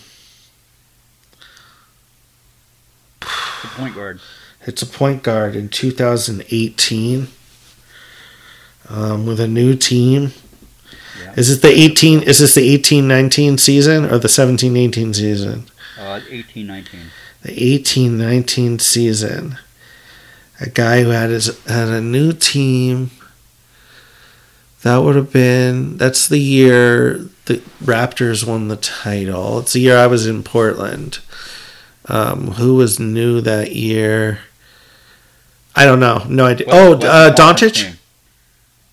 the 3.20 3.26
point 3.76 3.94
guard. 3.94 4.20
it's 4.66 4.82
a 4.82 4.86
point 4.86 5.22
guard 5.22 5.54
in 5.54 5.68
2018 5.68 7.28
um, 8.88 9.24
with 9.24 9.38
a 9.38 9.46
new 9.46 9.76
team. 9.76 10.32
Yeah. 11.22 11.34
Is 11.36 11.48
it 11.48 11.62
the 11.62 11.68
18? 11.68 12.24
Is 12.24 12.40
this 12.40 12.56
the 12.56 12.76
18-19 12.76 13.60
season 13.60 14.04
or 14.04 14.18
the 14.18 14.26
17-18 14.26 15.14
season? 15.14 15.66
Uh, 15.96 16.20
18, 16.28 16.66
19. 16.66 17.00
The 17.42 17.78
18-19 17.78 18.80
season. 18.80 19.58
A 20.60 20.68
guy 20.68 21.04
who 21.04 21.10
had 21.10 21.30
his 21.30 21.64
had 21.66 21.86
a 21.86 22.00
new 22.00 22.32
team. 22.32 23.12
That 24.82 24.98
would 24.98 25.16
have 25.16 25.32
been. 25.32 25.96
That's 25.96 26.28
the 26.28 26.38
year 26.38 27.18
the 27.46 27.56
Raptors 27.82 28.46
won 28.46 28.68
the 28.68 28.76
title. 28.76 29.58
It's 29.60 29.72
the 29.72 29.80
year 29.80 29.98
I 29.98 30.06
was 30.06 30.26
in 30.26 30.42
Portland. 30.42 31.18
Um, 32.06 32.52
who 32.52 32.74
was 32.76 32.98
new 33.00 33.40
that 33.40 33.74
year? 33.74 34.40
I 35.74 35.84
don't 35.84 36.00
know. 36.00 36.24
No 36.28 36.46
idea. 36.46 36.66
What- 36.68 36.76
oh, 36.76 36.90
what's 36.90 37.04
the 37.04 37.10
uh, 37.10 37.34
conference 37.34 37.78
Doncic. 37.78 37.84
name? 37.84 37.94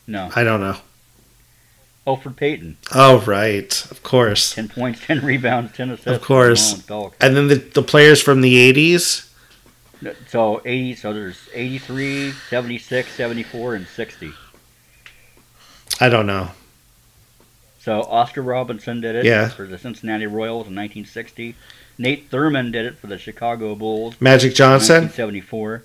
No, 0.08 0.30
I 0.36 0.44
don't 0.44 0.60
know. 0.60 0.78
Elfrid 2.06 2.36
Payton. 2.36 2.78
Oh, 2.94 3.22
right. 3.22 3.88
Of 3.90 4.04
course. 4.04 4.54
10 4.54 4.70
points, 4.70 5.04
10 5.06 5.26
rebounds, 5.26 5.74
10 5.76 5.90
assists. 5.90 6.08
Of 6.08 6.22
course. 6.22 6.74
And 7.20 7.36
then 7.36 7.48
the, 7.48 7.56
the 7.56 7.82
players 7.82 8.22
from 8.22 8.42
the 8.42 8.72
80s. 8.72 9.28
So 10.28 10.62
80, 10.64 10.96
so 10.96 11.14
there's 11.14 11.40
83, 11.52 12.32
76, 12.50 13.12
74, 13.12 13.76
and 13.76 13.88
60. 13.88 14.32
I 16.00 16.10
don't 16.10 16.28
know. 16.28 16.50
So 17.80 18.02
Oscar 18.02 18.42
Robertson 18.42 19.02
did 19.02 19.16
it 19.16 19.26
Yeah. 19.26 19.48
for 19.50 19.68
the 19.68 19.78
Cincinnati 19.78 20.26
Royals 20.26 20.68
in 20.68 20.76
1960. 20.76 21.56
Nate 21.98 22.30
Thurmond 22.30 22.72
did 22.74 22.86
it 22.86 22.98
for 22.98 23.08
the 23.08 23.18
Chicago 23.18 23.76
Bulls 23.76 24.16
Magic 24.20 24.54
Johnson. 24.56 25.04
1974. 25.04 25.84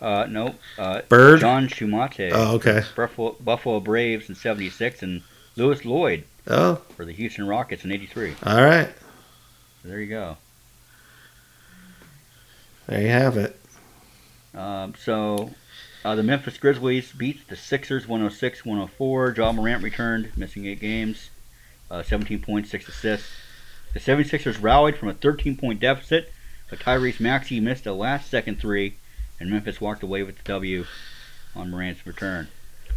Uh, 0.00 0.26
no, 0.30 0.54
uh, 0.78 1.00
Bird. 1.08 1.40
John 1.40 1.66
Shumate, 1.68 2.30
Oh, 2.32 2.54
okay. 2.54 2.82
Buffalo, 2.94 3.34
Buffalo 3.40 3.80
Braves 3.80 4.28
in 4.28 4.36
76, 4.36 5.02
and 5.02 5.22
Lewis 5.56 5.84
Lloyd 5.84 6.22
Oh, 6.46 6.76
for 6.96 7.04
the 7.04 7.12
Houston 7.12 7.48
Rockets 7.48 7.84
in 7.84 7.90
83. 7.90 8.36
all 8.44 8.62
right. 8.62 8.88
So 9.82 9.88
there 9.88 9.98
you 10.00 10.06
go. 10.08 10.36
There 12.86 13.00
you 13.02 13.08
have 13.08 13.36
it. 13.36 13.58
Um, 14.54 14.94
so 15.02 15.50
uh, 16.04 16.14
the 16.14 16.22
Memphis 16.22 16.58
Grizzlies 16.58 17.12
beat 17.12 17.48
the 17.48 17.56
Sixers 17.56 18.06
106-104. 18.06 19.36
Ja 19.36 19.52
Morant 19.52 19.82
returned, 19.82 20.32
missing 20.36 20.66
eight 20.66 20.80
games, 20.80 21.30
uh, 21.90 22.02
17 22.02 22.40
points, 22.40 22.70
six 22.70 22.88
assists. 22.88 23.28
The 23.94 24.00
76ers 24.00 24.62
rallied 24.62 24.96
from 24.96 25.08
a 25.08 25.14
13-point 25.14 25.80
deficit, 25.80 26.32
but 26.68 26.78
Tyrese 26.78 27.20
Maxey 27.20 27.58
missed 27.58 27.86
a 27.86 27.92
last-second 27.92 28.60
three, 28.60 28.96
and 29.40 29.50
Memphis 29.50 29.80
walked 29.80 30.02
away 30.02 30.22
with 30.22 30.36
the 30.36 30.44
W 30.44 30.84
on 31.56 31.70
Morant's 31.70 32.06
return. 32.06 32.48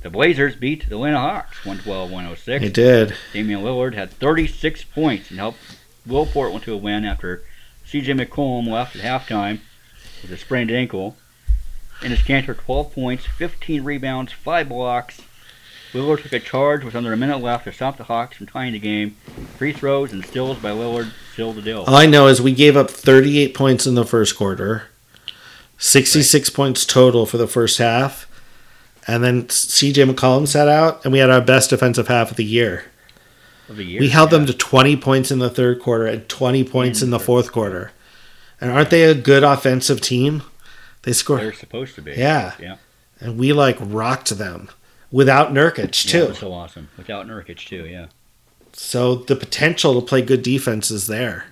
The 0.03 0.09
Blazers 0.09 0.55
beat 0.55 0.89
the 0.89 0.95
Atlanta 0.95 1.19
Hawks 1.19 1.59
112-106. 1.59 2.61
It 2.61 2.73
did. 2.73 3.15
Damian 3.33 3.61
Lillard 3.61 3.93
had 3.93 4.11
36 4.11 4.83
points 4.85 5.29
and 5.29 5.39
helped 5.39 5.59
Will 6.05 6.25
Portland 6.25 6.63
to 6.65 6.73
a 6.73 6.77
win 6.77 7.05
after 7.05 7.43
C.J. 7.85 8.13
McCollum 8.13 8.67
left 8.67 8.95
at 8.95 9.03
halftime 9.03 9.59
with 10.21 10.31
a 10.31 10.37
sprained 10.37 10.71
ankle. 10.71 11.17
Enes 12.01 12.17
Kanter 12.25 12.57
12 12.57 12.93
points, 12.93 13.25
15 13.25 13.83
rebounds, 13.83 14.33
5 14.33 14.69
blocks. 14.69 15.21
Lillard 15.93 16.23
took 16.23 16.33
a 16.33 16.39
charge 16.39 16.83
with 16.83 16.95
under 16.95 17.11
a 17.13 17.17
minute 17.17 17.37
left 17.37 17.65
to 17.65 17.73
stop 17.73 17.97
the 17.97 18.05
Hawks 18.05 18.37
from 18.37 18.47
tying 18.47 18.73
the 18.73 18.79
game. 18.79 19.17
Free 19.57 19.73
throws 19.73 20.11
and 20.13 20.25
steals 20.25 20.57
by 20.57 20.71
Lillard 20.71 21.11
sealed 21.35 21.57
the 21.57 21.61
deal. 21.61 21.81
All 21.81 21.95
I 21.95 22.05
know 22.05 22.27
is 22.27 22.41
we 22.41 22.53
gave 22.53 22.77
up 22.77 22.89
38 22.89 23.53
points 23.53 23.85
in 23.85 23.95
the 23.95 24.05
first 24.05 24.37
quarter, 24.37 24.87
66 25.77 26.49
points 26.49 26.85
total 26.85 27.25
for 27.25 27.37
the 27.37 27.47
first 27.47 27.77
half, 27.77 28.25
and 29.05 29.23
then 29.23 29.43
CJ 29.43 30.09
McCollum 30.11 30.47
sat 30.47 30.67
out, 30.67 31.03
and 31.03 31.11
we 31.11 31.19
had 31.19 31.29
our 31.29 31.41
best 31.41 31.69
defensive 31.69 32.07
half 32.07 32.31
of 32.31 32.37
the 32.37 32.45
year. 32.45 32.85
Of 33.67 33.77
the 33.77 33.83
year. 33.83 33.99
We 33.99 34.09
held 34.09 34.31
them 34.31 34.45
to 34.45 34.53
20 34.53 34.95
points 34.97 35.29
in 35.29 35.39
the 35.39 35.49
third 35.49 35.81
quarter 35.81 36.05
and 36.05 36.27
20 36.27 36.63
points 36.63 37.01
In 37.01 37.07
in 37.07 37.11
the 37.11 37.19
fourth 37.19 37.51
quarter. 37.51 37.91
And 38.61 38.71
aren't 38.71 38.91
they 38.91 39.03
a 39.03 39.13
good 39.13 39.43
offensive 39.43 40.01
team? 40.01 40.43
They 41.03 41.13
score, 41.13 41.37
They're 41.37 41.53
supposed 41.53 41.95
to 41.95 42.01
be. 42.01 42.11
Yeah. 42.13 42.53
Yeah. 42.59 42.77
and 43.19 43.37
we 43.37 43.53
like 43.53 43.77
rocked 43.79 44.29
them 44.37 44.69
without 45.11 45.51
Nurkic 45.53 45.91
too. 46.07 46.27
was 46.27 46.39
so 46.39 46.53
awesome. 46.53 46.89
Without 46.97 47.25
Nurkic 47.27 47.57
too, 47.65 47.85
yeah. 47.85 48.07
So 48.73 49.15
the 49.15 49.35
potential 49.35 49.99
to 49.99 50.05
play 50.05 50.21
good 50.21 50.43
defense 50.43 50.91
is 50.91 51.07
there. 51.07 51.45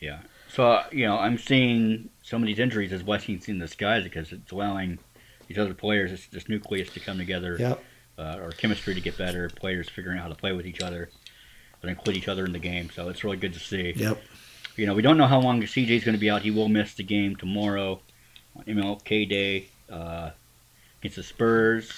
Yeah. 0.00 0.20
So 0.48 0.66
uh, 0.72 0.84
you 0.92 1.06
know, 1.06 1.18
I'm 1.18 1.38
seeing 1.38 2.08
some 2.22 2.42
of 2.42 2.46
these 2.46 2.58
injuries 2.58 2.92
as 2.92 3.02
blessings 3.02 3.48
in 3.48 3.58
disguise 3.58 4.04
because 4.04 4.32
it's 4.32 4.50
allowing 4.50 4.98
these 5.48 5.58
other 5.58 5.74
players, 5.74 6.10
this, 6.10 6.26
this 6.26 6.48
nucleus, 6.48 6.90
to 6.90 7.00
come 7.00 7.18
together, 7.18 7.56
Yep. 7.58 7.84
uh, 8.18 8.38
or 8.40 8.50
chemistry 8.50 8.94
to 8.94 9.00
get 9.00 9.16
better. 9.16 9.48
Players 9.48 9.88
figuring 9.88 10.18
out 10.18 10.22
how 10.22 10.28
to 10.28 10.34
play 10.34 10.52
with 10.52 10.66
each 10.66 10.80
other, 10.80 11.08
but 11.80 11.88
include 11.88 12.16
each 12.16 12.26
other 12.28 12.44
in 12.44 12.52
the 12.52 12.58
game. 12.58 12.90
So 12.90 13.08
it's 13.10 13.22
really 13.22 13.36
good 13.36 13.52
to 13.54 13.60
see. 13.60 13.92
Yep. 13.94 14.18
You 14.76 14.86
know, 14.86 14.94
we 14.94 15.02
don't 15.02 15.16
know 15.16 15.26
how 15.26 15.40
long 15.40 15.62
CJ 15.62 15.90
is 15.90 16.04
going 16.04 16.14
to 16.14 16.20
be 16.20 16.30
out. 16.30 16.42
He 16.42 16.50
will 16.50 16.68
miss 16.68 16.94
the 16.94 17.02
game 17.02 17.36
tomorrow 17.36 18.00
on 18.54 18.64
MLK 18.64 19.28
Day 19.28 19.68
uh, 19.90 20.30
against 21.00 21.16
the 21.16 21.22
Spurs. 21.22 21.90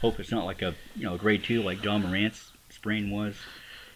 Hope 0.00 0.20
it's 0.20 0.30
not 0.30 0.44
like 0.44 0.60
a 0.62 0.74
you 0.94 1.04
know 1.04 1.16
grade 1.16 1.42
two 1.42 1.62
like 1.62 1.82
Ja 1.82 1.98
Morant's 1.98 2.52
sprain 2.68 3.10
was. 3.10 3.36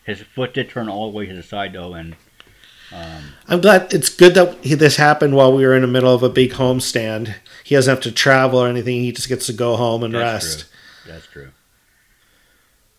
His 0.04 0.20
foot 0.20 0.54
did 0.54 0.70
turn 0.70 0.88
all 0.88 1.10
the 1.10 1.16
way 1.16 1.26
to 1.26 1.34
the 1.34 1.42
side 1.42 1.74
though, 1.74 1.94
and 1.94 2.16
um, 2.92 3.22
I'm 3.48 3.60
glad 3.60 3.92
it's 3.92 4.08
good 4.08 4.34
that 4.34 4.62
this 4.62 4.96
happened 4.96 5.34
while 5.34 5.54
we 5.54 5.64
were 5.64 5.74
in 5.74 5.82
the 5.82 5.88
middle 5.88 6.14
of 6.14 6.22
a 6.22 6.28
big 6.28 6.52
homestand. 6.52 7.34
He 7.64 7.74
doesn't 7.74 7.90
have 7.90 8.02
to 8.04 8.12
travel 8.12 8.58
or 8.58 8.68
anything. 8.68 9.02
He 9.02 9.12
just 9.12 9.28
gets 9.28 9.46
to 9.46 9.52
go 9.52 9.76
home 9.76 10.02
and 10.02 10.14
That's 10.14 10.44
rest. 10.44 10.58
True. 10.60 11.12
That's 11.12 11.26
true. 11.26 11.50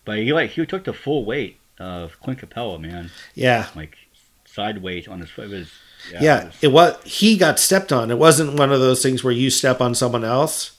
But 0.04 0.18
he 0.18 0.32
like 0.32 0.50
he 0.50 0.64
took 0.66 0.84
the 0.84 0.92
full 0.92 1.24
weight 1.24 1.58
of 1.78 2.20
Clint 2.20 2.40
Capela, 2.40 2.80
man. 2.80 3.10
Yeah. 3.34 3.68
Like 3.74 3.96
sideways 4.56 5.06
on 5.06 5.20
his 5.20 5.30
foot. 5.30 5.50
Was 5.50 5.70
yeah. 6.12 6.20
Yeah, 6.22 6.40
it 6.40 6.44
was- 6.46 6.54
it 6.62 6.72
was 6.72 6.96
he 7.04 7.36
got 7.36 7.60
stepped 7.60 7.92
on. 7.92 8.10
It 8.10 8.18
wasn't 8.18 8.58
one 8.58 8.72
of 8.72 8.80
those 8.80 9.02
things 9.02 9.22
where 9.22 9.32
you 9.32 9.50
step 9.50 9.80
on 9.80 9.94
someone 9.94 10.24
else. 10.24 10.72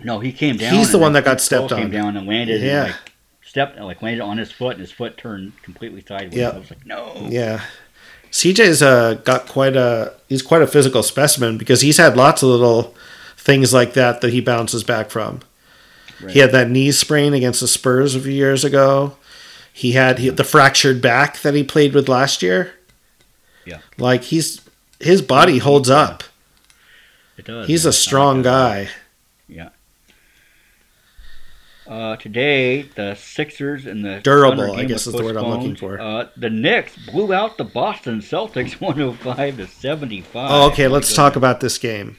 no, 0.00 0.20
he 0.20 0.32
came 0.32 0.56
down. 0.56 0.74
He's 0.74 0.90
the 0.90 0.98
one 0.98 1.12
that 1.12 1.24
got 1.24 1.40
stepped 1.42 1.72
on. 1.72 1.78
Came 1.82 1.90
down 1.90 2.16
and 2.16 2.26
landed. 2.26 2.62
Yeah. 2.62 2.84
And, 2.84 2.92
like 2.92 3.12
stepped 3.42 3.78
like 3.78 4.00
landed 4.02 4.22
on 4.22 4.38
his 4.38 4.50
foot, 4.50 4.72
and 4.72 4.80
his 4.80 4.90
foot 4.92 5.16
turned 5.16 5.52
completely 5.62 6.02
sideways. 6.06 6.38
Yep. 6.38 6.54
I 6.54 6.58
was 6.58 6.70
like, 6.70 6.86
no. 6.86 7.28
Yeah. 7.30 7.60
CJ's 8.30 8.82
uh, 8.82 9.14
got 9.24 9.46
quite 9.46 9.76
a 9.76 10.14
he's 10.28 10.42
quite 10.42 10.62
a 10.62 10.66
physical 10.66 11.02
specimen 11.04 11.56
because 11.58 11.82
he's 11.82 11.98
had 11.98 12.16
lots 12.16 12.42
of 12.42 12.48
little 12.48 12.94
things 13.36 13.72
like 13.72 13.92
that 13.94 14.20
that 14.22 14.32
he 14.32 14.40
bounces 14.40 14.82
back 14.82 15.10
from. 15.10 15.40
Right. 16.20 16.32
He 16.32 16.38
had 16.40 16.50
that 16.52 16.68
knee 16.70 16.90
sprain 16.90 17.32
against 17.34 17.60
the 17.60 17.68
Spurs 17.68 18.14
a 18.14 18.20
few 18.20 18.32
years 18.32 18.64
ago. 18.64 19.16
He 19.72 19.92
had 19.92 20.18
he, 20.18 20.30
the 20.30 20.44
fractured 20.44 21.00
back 21.00 21.40
that 21.42 21.54
he 21.54 21.62
played 21.62 21.94
with 21.94 22.08
last 22.08 22.42
year. 22.42 22.72
Yeah. 23.66 23.80
Like 23.98 24.24
he's 24.24 24.60
his 25.00 25.22
body 25.22 25.58
holds 25.58 25.90
up. 25.90 26.24
It 27.36 27.46
does. 27.46 27.66
He's 27.66 27.84
a 27.84 27.92
strong 27.92 28.42
guy. 28.42 28.84
that. 28.84 28.94
Uh, 31.86 32.16
today, 32.16 32.82
the 32.82 33.14
Sixers 33.14 33.84
and 33.84 34.02
the 34.04 34.20
Durable, 34.20 34.72
I 34.72 34.84
guess 34.84 35.06
is 35.06 35.12
the 35.12 35.22
word 35.22 35.36
I'm 35.36 35.44
looking 35.44 35.76
for. 35.76 36.00
Uh, 36.00 36.28
the 36.36 36.48
Knicks 36.48 36.96
blew 36.96 37.34
out 37.34 37.58
the 37.58 37.64
Boston 37.64 38.20
Celtics 38.20 38.72
105 38.80 39.58
to 39.58 39.66
75. 39.66 40.50
Oh, 40.50 40.66
okay. 40.70 40.88
Let's 40.88 41.14
talk 41.14 41.36
about 41.36 41.60
this 41.60 41.76
game. 41.76 42.16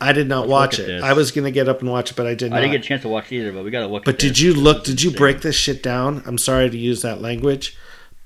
I 0.00 0.12
did 0.12 0.28
not 0.28 0.42
Let's 0.42 0.50
watch 0.50 0.78
it. 0.78 0.86
this. 0.86 1.02
I 1.02 1.12
was 1.12 1.30
gonna 1.30 1.50
get 1.50 1.68
up 1.68 1.80
and 1.80 1.90
watch 1.90 2.12
it, 2.12 2.16
but 2.16 2.26
I 2.26 2.34
did 2.34 2.50
not. 2.50 2.58
I 2.58 2.60
didn't 2.60 2.72
get 2.72 2.80
a 2.82 2.88
chance 2.88 3.02
to 3.02 3.08
watch 3.08 3.30
either, 3.32 3.52
but 3.52 3.64
we 3.64 3.70
got 3.70 3.80
to 3.80 3.86
look. 3.86 4.04
But 4.04 4.18
did 4.18 4.30
this. 4.30 4.40
you 4.40 4.54
look? 4.54 4.84
Did 4.84 5.02
you 5.02 5.10
break 5.10 5.42
this 5.42 5.56
shit 5.56 5.82
down? 5.82 6.22
I'm 6.24 6.38
sorry 6.38 6.70
to 6.70 6.78
use 6.78 7.02
that 7.02 7.20
language, 7.20 7.76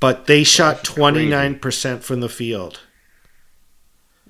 but 0.01 0.27
they 0.27 0.45
shot 0.45 0.85
29 0.85 1.59
percent 1.59 2.05
from 2.05 2.21
the 2.21 2.29
field. 2.29 2.81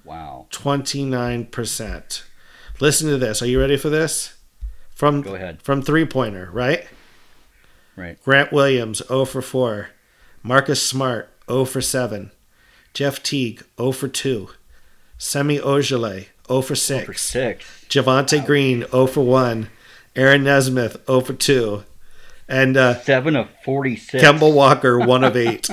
Wow. 0.05 0.47
29 0.51 1.47
percent. 1.47 2.25
Listen 2.81 3.09
to 3.09 3.17
this. 3.19 3.41
Are 3.43 3.47
you 3.47 3.61
ready 3.61 3.77
for 3.77 3.89
this? 3.89 4.35
From 4.95 5.23
Go 5.23 5.35
ahead. 5.35 5.63
from 5.63 5.83
three 5.83 6.05
pointer, 6.05 6.51
right? 6.53 6.87
Right. 7.97 8.23
Grant 8.25 8.53
Williams 8.53 9.03
0 9.07 9.25
for 9.25 9.41
4. 9.41 9.89
Marcus 10.43 10.83
Smart 10.83 11.31
0 11.49 11.65
for 11.65 11.81
7. 11.81 12.33
Jeff 12.93 13.23
Teague 13.23 13.63
0 13.79 13.93
for 13.93 14.09
2. 14.09 14.51
Semi 15.17 15.59
Ojeleye 15.59 16.27
0 16.49 16.61
for 16.63 16.75
6. 16.75 17.07
For 17.07 17.15
six. 17.15 17.65
Javonte 17.89 18.45
Green 18.45 18.85
0 18.91 19.07
for 19.07 19.25
1. 19.25 19.69
Aaron 20.17 20.45
Nesmith 20.45 20.97
0 21.07 21.21
for 21.21 21.33
2. 21.35 21.85
And 22.49 22.77
uh, 22.77 23.01
Seven 23.01 23.37
of 23.37 23.49
forty-six. 23.65 24.23
Kemba 24.23 24.53
Walker, 24.53 24.99
one 24.99 25.25
of 25.25 25.35
eight. 25.37 25.71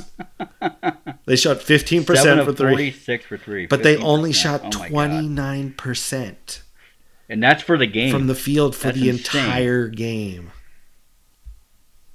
they 1.26 1.36
shot 1.36 1.58
15% 1.58 2.06
for 2.46 2.54
three. 2.54 2.70
forty-six 2.72 3.26
for 3.26 3.38
three. 3.38 3.66
but 3.66 3.84
they 3.84 3.98
15%. 3.98 4.04
only 4.04 4.32
shot 4.32 4.62
Oh 4.76 4.80
my 4.80 4.90
God. 4.90 5.12
29% 5.12 6.62
and 7.30 7.42
that's 7.44 7.62
for 7.64 7.78
the 7.78 7.88
game. 7.88 8.12
from 8.12 8.28
the 8.28 8.36
field 8.36 8.76
for 8.76 8.88
That's 8.88 9.00
the 9.00 9.10
insane. 9.10 9.44
entire 9.46 9.88
game. 9.88 10.52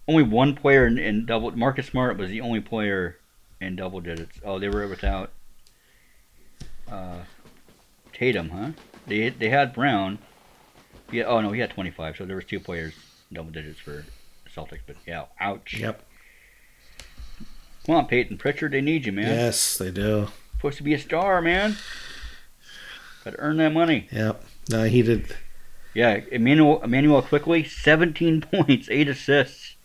only 0.08 0.22
one 0.22 0.54
player 0.54 0.86
in, 0.86 0.98
in 0.98 1.24
double. 1.26 1.50
Marcus 1.56 1.86
Smart 1.86 2.16
was 2.18 2.30
the 2.30 2.40
only 2.40 2.60
player 2.60 3.16
in 3.60 3.76
double 3.76 4.00
digits. 4.00 4.38
Oh, 4.44 4.58
they 4.58 4.68
were 4.68 4.86
without 4.86 5.32
uh, 6.90 7.20
Tatum, 8.12 8.50
huh? 8.50 8.70
They 9.06 9.28
they 9.30 9.48
had 9.50 9.72
Brown. 9.74 10.18
Yeah. 11.10 11.24
Oh 11.24 11.40
no, 11.40 11.52
he 11.52 11.60
had 11.60 11.70
25. 11.70 12.16
So 12.18 12.24
there 12.26 12.36
was 12.36 12.44
two 12.44 12.60
players 12.60 12.94
double 13.32 13.50
digits 13.50 13.80
for 13.80 14.04
Celtics. 14.56 14.80
But 14.86 14.96
yeah, 15.06 15.24
ouch. 15.40 15.74
Yep. 15.74 16.02
Come 17.86 17.94
on, 17.94 18.06
Payton 18.06 18.38
Pritchard, 18.38 18.72
they 18.72 18.80
need 18.80 19.06
you, 19.06 19.12
man. 19.12 19.28
Yes, 19.28 19.78
they 19.78 19.92
do. 19.92 20.28
Supposed 20.56 20.78
to 20.78 20.82
be 20.82 20.94
a 20.94 20.98
star, 20.98 21.40
man. 21.40 21.76
Got 23.24 23.34
to 23.34 23.38
earn 23.38 23.58
that 23.58 23.72
money. 23.72 24.08
Yep. 24.10 24.44
No, 24.70 24.84
he 24.84 25.02
did. 25.02 25.36
Yeah, 25.94 26.20
Immanuel 26.32 26.82
Immanuel 26.82 27.22
Quickley, 27.22 27.62
17 27.64 28.40
points, 28.52 28.88
eight 28.90 29.08
assists. 29.08 29.76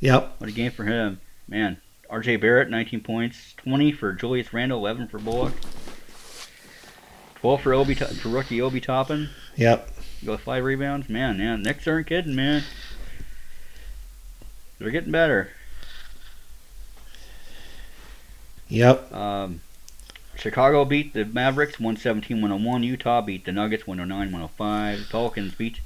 Yep. 0.00 0.34
What 0.38 0.50
a 0.50 0.52
game 0.52 0.70
for 0.70 0.84
him, 0.84 1.20
man. 1.48 1.80
R.J. 2.08 2.36
Barrett, 2.36 2.68
19 2.68 3.00
points, 3.00 3.54
20 3.58 3.92
for 3.92 4.12
Julius 4.12 4.52
Randle, 4.52 4.78
11 4.78 5.08
for 5.08 5.18
Bullock, 5.18 5.52
12 7.36 7.62
for 7.62 7.72
Obi 7.72 7.94
for 7.94 8.28
rookie 8.28 8.60
Obi 8.60 8.80
Toppin. 8.80 9.30
Yep. 9.56 9.88
You 10.20 10.26
go 10.26 10.32
with 10.32 10.40
five 10.42 10.64
rebounds, 10.64 11.08
man. 11.08 11.38
Man, 11.38 11.62
Knicks 11.62 11.86
aren't 11.86 12.08
kidding, 12.08 12.34
man. 12.34 12.64
They're 14.80 14.90
getting 14.90 15.12
better. 15.12 15.50
Yep. 18.68 19.12
Um, 19.14 19.60
Chicago 20.36 20.86
beat 20.86 21.12
the 21.12 21.26
Mavericks 21.26 21.76
117-101. 21.76 22.82
Utah 22.82 23.20
beat 23.20 23.44
the 23.44 23.52
Nuggets 23.52 23.84
109-105. 23.84 25.10
Pelicans 25.10 25.54
beat 25.54 25.80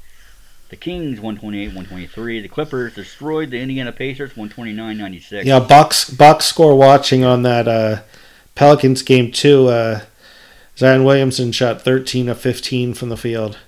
the 0.69 0.77
Kings 0.77 1.19
128-123. 1.19 2.43
The 2.43 2.49
Clippers 2.49 2.95
destroyed 2.95 3.51
the 3.51 3.59
Indiana 3.59 3.91
Pacers 3.91 4.35
129-96. 4.35 5.45
Yeah, 5.45 5.59
box 5.59 6.09
box 6.09 6.45
score 6.45 6.77
watching 6.77 7.25
on 7.25 7.43
that 7.43 7.67
uh, 7.67 8.03
Pelicans 8.55 9.03
game 9.03 9.33
too. 9.33 9.69
Uh, 9.69 10.03
Zion 10.79 11.03
Williamson 11.03 11.51
shot 11.51 11.83
13 11.83 12.29
of 12.29 12.41
15 12.41 12.95
from 12.95 13.09
the 13.09 13.17
field. 13.17 13.59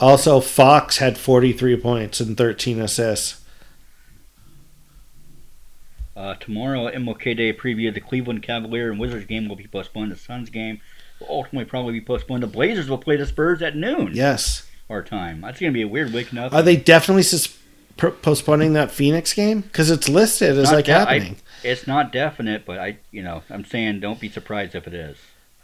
Also, 0.00 0.40
Fox 0.40 0.98
had 0.98 1.18
43 1.18 1.76
points 1.76 2.20
and 2.20 2.36
13 2.36 2.80
assists. 2.80 3.43
Uh, 6.16 6.34
tomorrow, 6.34 6.88
MLK 6.90 7.36
Day 7.36 7.52
preview 7.52 7.92
the 7.92 8.00
Cleveland 8.00 8.42
Cavalier 8.42 8.90
and 8.90 9.00
Wizards 9.00 9.26
game 9.26 9.48
will 9.48 9.56
be 9.56 9.66
postponed. 9.66 10.12
The 10.12 10.16
Suns 10.16 10.48
game 10.50 10.80
will 11.20 11.26
ultimately 11.28 11.64
probably 11.64 11.92
be 11.94 12.00
postponed. 12.00 12.42
The 12.42 12.46
Blazers 12.48 12.88
will 12.88 12.98
play 12.98 13.16
the 13.16 13.26
Spurs 13.26 13.62
at 13.62 13.74
noon 13.76 14.10
Yes. 14.14 14.66
our 14.88 15.02
time. 15.02 15.40
That's 15.40 15.58
going 15.58 15.72
to 15.72 15.76
be 15.76 15.82
a 15.82 15.88
weird 15.88 16.12
waking 16.12 16.38
up. 16.38 16.52
Are 16.52 16.62
they 16.62 16.76
definitely 16.76 17.24
sus- 17.24 17.56
postponing 17.96 18.74
that 18.74 18.90
Phoenix 18.92 19.32
game? 19.32 19.62
Because 19.62 19.90
it's 19.90 20.08
listed 20.08 20.56
as 20.56 20.70
Not 20.70 20.74
like 20.76 20.84
de- 20.84 20.92
I- 20.94 20.98
happening. 20.98 21.36
It's 21.64 21.86
not 21.86 22.12
definite, 22.12 22.64
but 22.66 22.78
I, 22.78 22.98
you 23.10 23.22
know, 23.22 23.42
I'm 23.50 23.64
saying 23.64 24.00
don't 24.00 24.20
be 24.20 24.28
surprised 24.28 24.74
if 24.74 24.86
it 24.86 24.94
is. 24.94 25.16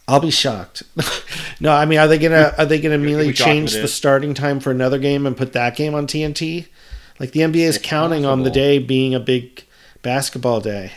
I'll 0.08 0.18
be 0.18 0.30
shocked. 0.30 0.82
no, 1.60 1.72
I 1.72 1.84
mean, 1.84 1.98
are 2.00 2.08
they 2.08 2.18
gonna 2.18 2.52
are 2.58 2.64
they 2.66 2.80
gonna 2.80 2.96
immediately 2.96 3.28
be 3.28 3.34
shocked 3.34 3.48
if 3.50 3.54
change 3.54 3.72
the 3.74 3.86
starting 3.86 4.34
time 4.34 4.58
for 4.58 4.72
another 4.72 4.98
game 4.98 5.24
and 5.26 5.36
put 5.36 5.52
that 5.52 5.76
game 5.76 5.94
on 5.94 6.08
TNT? 6.08 6.66
Like 7.20 7.30
the 7.32 7.40
NBA 7.40 7.56
is 7.68 7.76
It's 7.76 7.84
counting 7.86 8.24
on 8.24 8.42
the 8.42 8.50
day 8.50 8.78
being 8.78 9.14
a 9.14 9.20
big 9.20 9.64
basketball 10.02 10.60
day. 10.60 10.92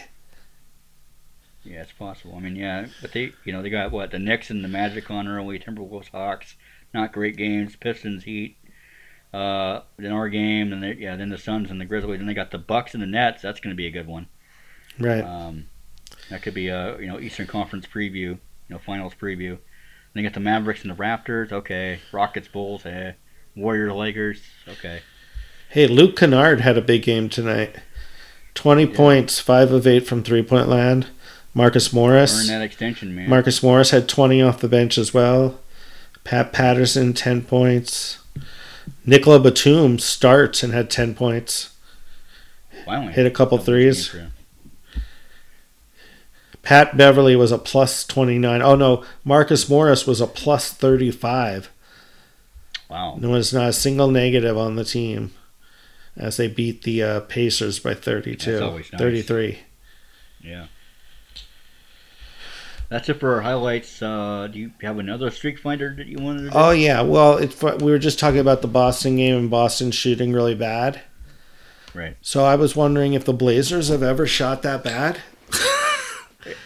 Yeah, 1.63 1.81
it's 1.81 1.91
possible. 1.93 2.35
I 2.35 2.39
mean, 2.39 2.55
yeah, 2.55 2.87
but 3.01 3.13
they, 3.13 3.31
you 3.45 3.53
know, 3.53 3.61
they 3.61 3.69
got 3.69 3.91
what 3.91 4.11
the 4.11 4.19
Knicks 4.19 4.49
and 4.49 4.63
the 4.63 4.67
Magic 4.67 5.09
on 5.09 5.27
early, 5.27 5.59
Timberwolves, 5.59 6.09
Hawks, 6.09 6.55
not 6.93 7.13
great 7.13 7.37
games. 7.37 7.75
Pistons, 7.75 8.23
Heat. 8.23 8.57
Uh, 9.33 9.81
then 9.97 10.11
our 10.11 10.29
game, 10.29 10.69
then 10.69 10.81
they, 10.81 10.93
yeah, 10.93 11.15
then 11.15 11.29
the 11.29 11.37
Suns 11.37 11.71
and 11.71 11.79
the 11.79 11.85
Grizzlies, 11.85 12.19
and 12.19 12.29
they 12.29 12.33
got 12.33 12.51
the 12.51 12.57
Bucks 12.57 12.93
and 12.93 13.01
the 13.01 13.07
Nets. 13.07 13.41
That's 13.41 13.59
going 13.59 13.73
to 13.73 13.77
be 13.77 13.87
a 13.87 13.91
good 13.91 14.07
one. 14.07 14.27
Right. 14.99 15.23
Um, 15.23 15.67
that 16.29 16.41
could 16.41 16.53
be 16.53 16.67
a 16.67 16.99
you 16.99 17.07
know 17.07 17.19
Eastern 17.19 17.47
Conference 17.47 17.87
preview, 17.87 18.13
you 18.13 18.39
know 18.69 18.77
finals 18.77 19.13
preview. 19.19 19.51
And 19.51 19.59
they 20.13 20.21
got 20.21 20.33
the 20.33 20.39
Mavericks 20.39 20.83
and 20.83 20.91
the 20.91 20.95
Raptors. 20.95 21.51
Okay, 21.51 21.99
Rockets, 22.11 22.47
Bulls. 22.47 22.85
Eh. 22.85 23.13
Warriors, 23.55 23.93
Lakers. 23.93 24.41
Okay. 24.67 25.01
Hey, 25.69 25.87
Luke 25.87 26.15
Kennard 26.15 26.61
had 26.61 26.77
a 26.77 26.81
big 26.81 27.03
game 27.03 27.29
tonight. 27.29 27.75
Twenty 28.55 28.85
points, 28.85 29.39
five 29.39 29.71
of 29.71 29.87
eight 29.87 30.07
from 30.07 30.23
three 30.23 30.43
point 30.43 30.67
land. 30.67 31.07
Marcus 31.53 31.93
Morris. 31.93 32.41
Earn 32.41 32.59
that 32.59 32.63
extension, 32.63 33.15
man. 33.15 33.29
Marcus 33.29 33.61
Morris 33.61 33.91
had 33.91 34.07
twenty 34.07 34.41
off 34.41 34.59
the 34.61 34.67
bench 34.67 34.97
as 34.97 35.13
well. 35.13 35.59
Pat 36.23 36.53
Patterson 36.53 37.13
ten 37.13 37.41
points. 37.41 38.19
Nicolas 39.05 39.43
Batum 39.43 39.99
starts 39.99 40.63
and 40.63 40.73
had 40.73 40.89
ten 40.89 41.13
points. 41.15 41.69
Finally. 42.85 43.13
hit 43.13 43.25
a 43.25 43.31
couple 43.31 43.57
threes. 43.57 43.95
games 43.95 44.07
for 44.07 44.17
him. 44.17 44.33
Pat 46.63 46.95
Beverley 46.95 47.35
was 47.35 47.51
a 47.51 47.57
plus 47.57 48.05
29. 48.05 48.61
Oh 48.61 48.75
no, 48.75 49.03
Marcus 49.23 49.69
Morris 49.69 50.07
was 50.07 50.21
a 50.21 50.27
plus 50.27 50.71
35. 50.71 51.69
Wow. 52.89 53.17
There 53.19 53.29
was 53.29 53.53
not 53.53 53.69
a 53.69 53.73
single 53.73 54.09
negative 54.09 54.57
on 54.57 54.75
the 54.75 54.85
team 54.85 55.33
as 56.17 56.37
they 56.37 56.47
beat 56.47 56.83
the 56.83 57.03
uh, 57.03 57.19
Pacers 57.21 57.79
by 57.79 57.93
32. 57.93 58.51
That's 58.51 58.61
always 58.61 58.91
nice. 58.91 58.99
33. 58.99 59.59
Yeah. 60.41 60.67
That's 62.89 63.09
it 63.09 63.19
for 63.19 63.33
our 63.35 63.41
highlights. 63.41 64.01
Uh, 64.01 64.47
do 64.51 64.59
you 64.59 64.71
have 64.83 64.99
another 64.99 65.31
streak 65.31 65.57
finder 65.57 65.95
that 65.97 66.05
you 66.05 66.17
wanted 66.19 66.43
to 66.43 66.49
do? 66.51 66.55
Oh 66.55 66.69
yeah, 66.71 67.01
well, 67.01 67.39
fu- 67.47 67.77
we 67.77 67.91
were 67.91 67.97
just 67.97 68.19
talking 68.19 68.39
about 68.39 68.61
the 68.61 68.67
Boston 68.67 69.15
game 69.15 69.35
and 69.35 69.49
Boston 69.49 69.89
shooting 69.91 70.31
really 70.31 70.53
bad. 70.53 71.01
Right. 71.95 72.17
So 72.21 72.43
I 72.43 72.55
was 72.55 72.75
wondering 72.75 73.13
if 73.13 73.25
the 73.25 73.33
Blazers 73.33 73.89
have 73.89 74.03
ever 74.03 74.27
shot 74.27 74.61
that 74.61 74.83
bad. 74.83 75.21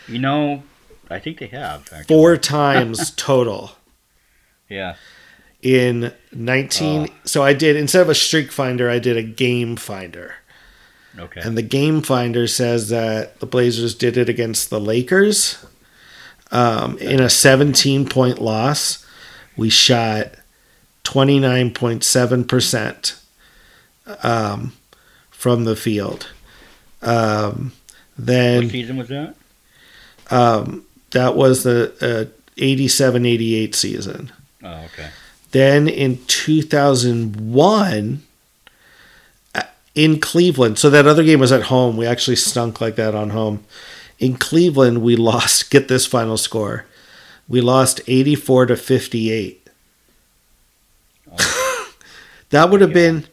You 0.08 0.20
know, 0.20 0.64
I 1.10 1.20
think 1.20 1.40
they 1.40 1.48
have. 1.48 1.82
Actually. 1.94 2.16
Four 2.16 2.38
times 2.38 3.12
total. 3.12 3.72
Yeah. 4.70 4.96
In 5.62 6.12
19 6.34 7.08
Oh. 7.10 7.14
so 7.26 7.44
i 7.44 7.54
did 7.54 7.76
instead 7.76 8.02
of 8.02 8.10
a 8.10 8.16
streak 8.16 8.52
finder 8.52 8.90
i 8.90 9.00
did 9.00 9.18
a 9.18 9.24
game 9.24 9.76
finder 9.76 10.36
Okay. 11.20 11.42
and 11.42 11.58
the 11.58 11.64
game 11.64 12.02
finder 12.04 12.46
says 12.48 12.90
that 12.90 13.40
the 13.40 13.48
blazers 13.48 13.96
did 13.96 14.18
it 14.18 14.30
against 14.30 14.70
the 14.70 14.80
lakers 14.80 15.58
um, 16.52 16.96
in 17.00 17.20
a 17.20 17.30
17 17.30 18.08
point 18.08 18.40
loss 18.40 19.04
we 19.58 19.70
shot 19.72 20.28
29.7% 21.04 23.20
um, 24.24 24.74
from 25.30 25.66
the 25.66 25.76
field 25.76 26.30
um, 27.02 27.74
then 28.18 28.64
what 28.64 28.72
season 28.72 28.98
was 28.98 29.08
that? 29.10 29.36
um, 30.30 30.86
that 31.12 31.36
was 31.36 31.64
the 31.64 31.92
uh, 32.02 32.26
87-88 32.62 33.76
season 33.76 34.32
Oh, 34.64 34.84
okay. 34.86 35.10
Then 35.52 35.88
in 35.88 36.18
2001, 36.28 38.22
uh, 39.56 39.62
in 39.96 40.20
Cleveland, 40.20 40.78
so 40.78 40.90
that 40.90 41.08
other 41.08 41.24
game 41.24 41.40
was 41.40 41.52
at 41.52 41.64
home. 41.64 41.96
We 41.98 42.06
actually 42.06 42.36
stunk 42.36 42.82
like 42.82 42.96
that 42.96 43.16
on 43.16 43.30
home. 43.32 43.64
In 44.20 44.36
Cleveland, 44.36 45.02
we 45.02 45.16
lost, 45.32 45.70
get 45.72 45.88
this 45.88 46.06
final 46.06 46.38
score. 46.38 46.86
We 47.48 47.62
lost 47.62 48.02
84 48.08 48.66
to 48.68 48.76
58. 48.76 49.70
that 52.50 52.70
would 52.70 52.82
have 52.82 52.94
been, 52.94 53.26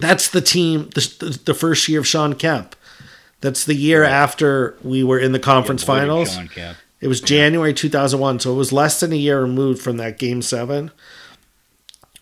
that's 0.00 0.28
the 0.28 0.40
team, 0.40 0.90
the, 0.94 1.14
the, 1.20 1.40
the 1.46 1.54
first 1.54 1.88
year 1.88 2.00
of 2.00 2.06
Shawn 2.06 2.34
Kemp. 2.34 2.76
That's 3.40 3.64
the 3.64 3.74
year 3.74 4.02
Right. 4.02 4.10
after 4.12 4.76
we 4.82 5.02
were 5.04 5.18
in 5.18 5.32
the 5.32 5.38
conference 5.38 5.82
Yeah, 5.82 5.86
finals. 5.86 6.38
It 7.00 7.08
was 7.08 7.20
January 7.20 7.74
2001, 7.74 8.40
so 8.40 8.52
it 8.52 8.56
was 8.56 8.72
less 8.72 9.00
than 9.00 9.12
a 9.12 9.16
year 9.16 9.42
removed 9.42 9.82
from 9.82 9.98
that 9.98 10.18
game 10.18 10.40
7. 10.40 10.90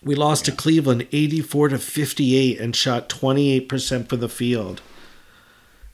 We 0.05 0.13
lost 0.13 0.45
to 0.45 0.51
Cleveland 0.51 1.07
84 1.11 1.69
to 1.69 1.79
58 1.79 2.59
and 2.59 2.75
shot 2.75 3.09
28% 3.09 4.07
for 4.07 4.15
the 4.15 4.29
field. 4.29 4.81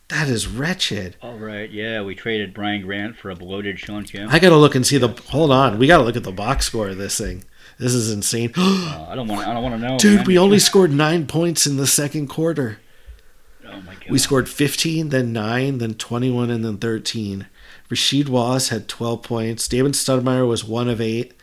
That 0.10 0.28
is 0.28 0.50
wretched. 0.50 1.16
All 1.22 1.38
right. 1.38 1.72
Yeah, 1.72 2.02
we 2.02 2.14
traded 2.14 2.54
Brian 2.54 2.82
Grant 2.82 3.16
for 3.16 3.30
a 3.30 3.36
bloated 3.36 3.80
Shawn 3.80 4.04
Kemp. 4.04 4.34
I 4.34 4.40
got 4.40 4.50
to 4.50 4.58
look 4.58 4.76
and 4.76 4.86
see 4.86 4.98
the 4.98 5.08
Hold 5.30 5.52
on. 5.52 5.80
We 5.80 5.88
got 5.88 6.00
to 6.00 6.04
look 6.04 6.18
at 6.18 6.26
the 6.26 6.34
box 6.34 6.66
score 6.66 6.90
of 6.90 6.98
this 6.98 7.18
thing. 7.18 7.46
This 7.80 7.94
is 7.94 8.12
insane. 8.12 8.52
Uh, 8.58 9.08
I 9.10 9.16
don't 9.16 9.30
want. 9.30 9.48
I 9.48 9.54
don't 9.54 9.64
want 9.64 9.76
to 9.76 9.88
know. 9.88 9.98
Dude, 9.98 10.18
man. 10.18 10.26
we 10.26 10.38
only 10.38 10.60
scored 10.60 10.92
9 10.92 11.26
points 11.28 11.66
in 11.66 11.78
the 11.78 11.88
second 11.88 12.28
quarter. 12.28 12.80
Oh 13.66 13.80
my 13.82 13.94
god. 13.94 14.10
We 14.10 14.20
scored 14.20 14.50
15, 14.50 15.08
then 15.10 15.32
9, 15.32 15.78
then 15.78 15.94
21, 15.94 16.50
and 16.50 16.66
then 16.66 16.78
13. 16.78 17.48
Rasheed 17.90 18.28
Wallace 18.28 18.68
had 18.68 18.90
12 18.90 19.24
points. 19.24 19.70
David 19.70 19.94
Stoudamire 19.94 20.46
was 20.46 20.66
1 20.66 20.90
of 20.90 21.00
8. 21.00 21.34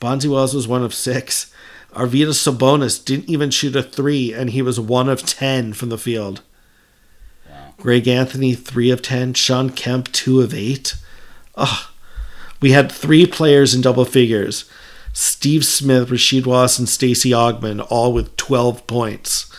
Bonzi 0.00 0.28
Wells 0.28 0.52
was 0.52 0.66
1 0.66 0.82
of 0.82 0.92
6. 0.92 1.52
Arvydas 1.96 2.36
Sabonis 2.36 3.02
didn't 3.02 3.30
even 3.30 3.50
shoot 3.50 3.74
a 3.74 3.82
three, 3.82 4.32
and 4.32 4.50
he 4.50 4.60
was 4.60 4.78
one 4.78 5.08
of 5.08 5.22
10 5.22 5.72
from 5.72 5.88
the 5.88 5.96
field. 5.96 6.42
Wow. 7.48 7.74
Greg 7.78 8.06
Anthony, 8.06 8.54
three 8.54 8.90
of 8.90 9.00
10. 9.00 9.32
Shawn 9.34 9.70
Kemp, 9.70 10.12
two 10.12 10.40
of 10.42 10.52
eight. 10.52 10.96
Ugh. 11.54 11.86
We 12.60 12.72
had 12.72 12.92
three 12.92 13.26
players 13.26 13.74
in 13.74 13.80
double 13.80 14.04
figures 14.04 14.68
Steve 15.12 15.64
Smith, 15.64 16.10
Rasheed 16.10 16.46
Wallace, 16.46 16.78
and 16.78 16.88
Stacey 16.88 17.30
Augmon, 17.30 17.84
all 17.88 18.12
with 18.12 18.36
12 18.36 18.86
points. 18.86 19.50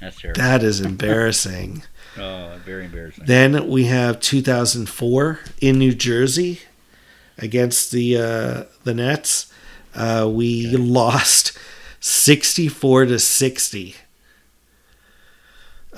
That's 0.00 0.20
terrible. 0.20 0.40
That 0.40 0.64
is 0.64 0.80
embarrassing. 0.80 1.84
oh, 2.18 2.58
very 2.64 2.86
embarrassing. 2.86 3.24
Then 3.26 3.68
we 3.68 3.84
have 3.84 4.18
2004 4.18 5.38
in 5.60 5.78
New 5.78 5.94
Jersey 5.94 6.62
against 7.38 7.92
the 7.92 8.16
uh, 8.16 8.64
the 8.82 8.94
Nets. 8.94 9.52
Uh, 9.96 10.28
we 10.30 10.68
Okay. 10.68 10.76
lost 10.76 11.52
64 12.00 13.06
to 13.06 13.18
60. 13.18 13.96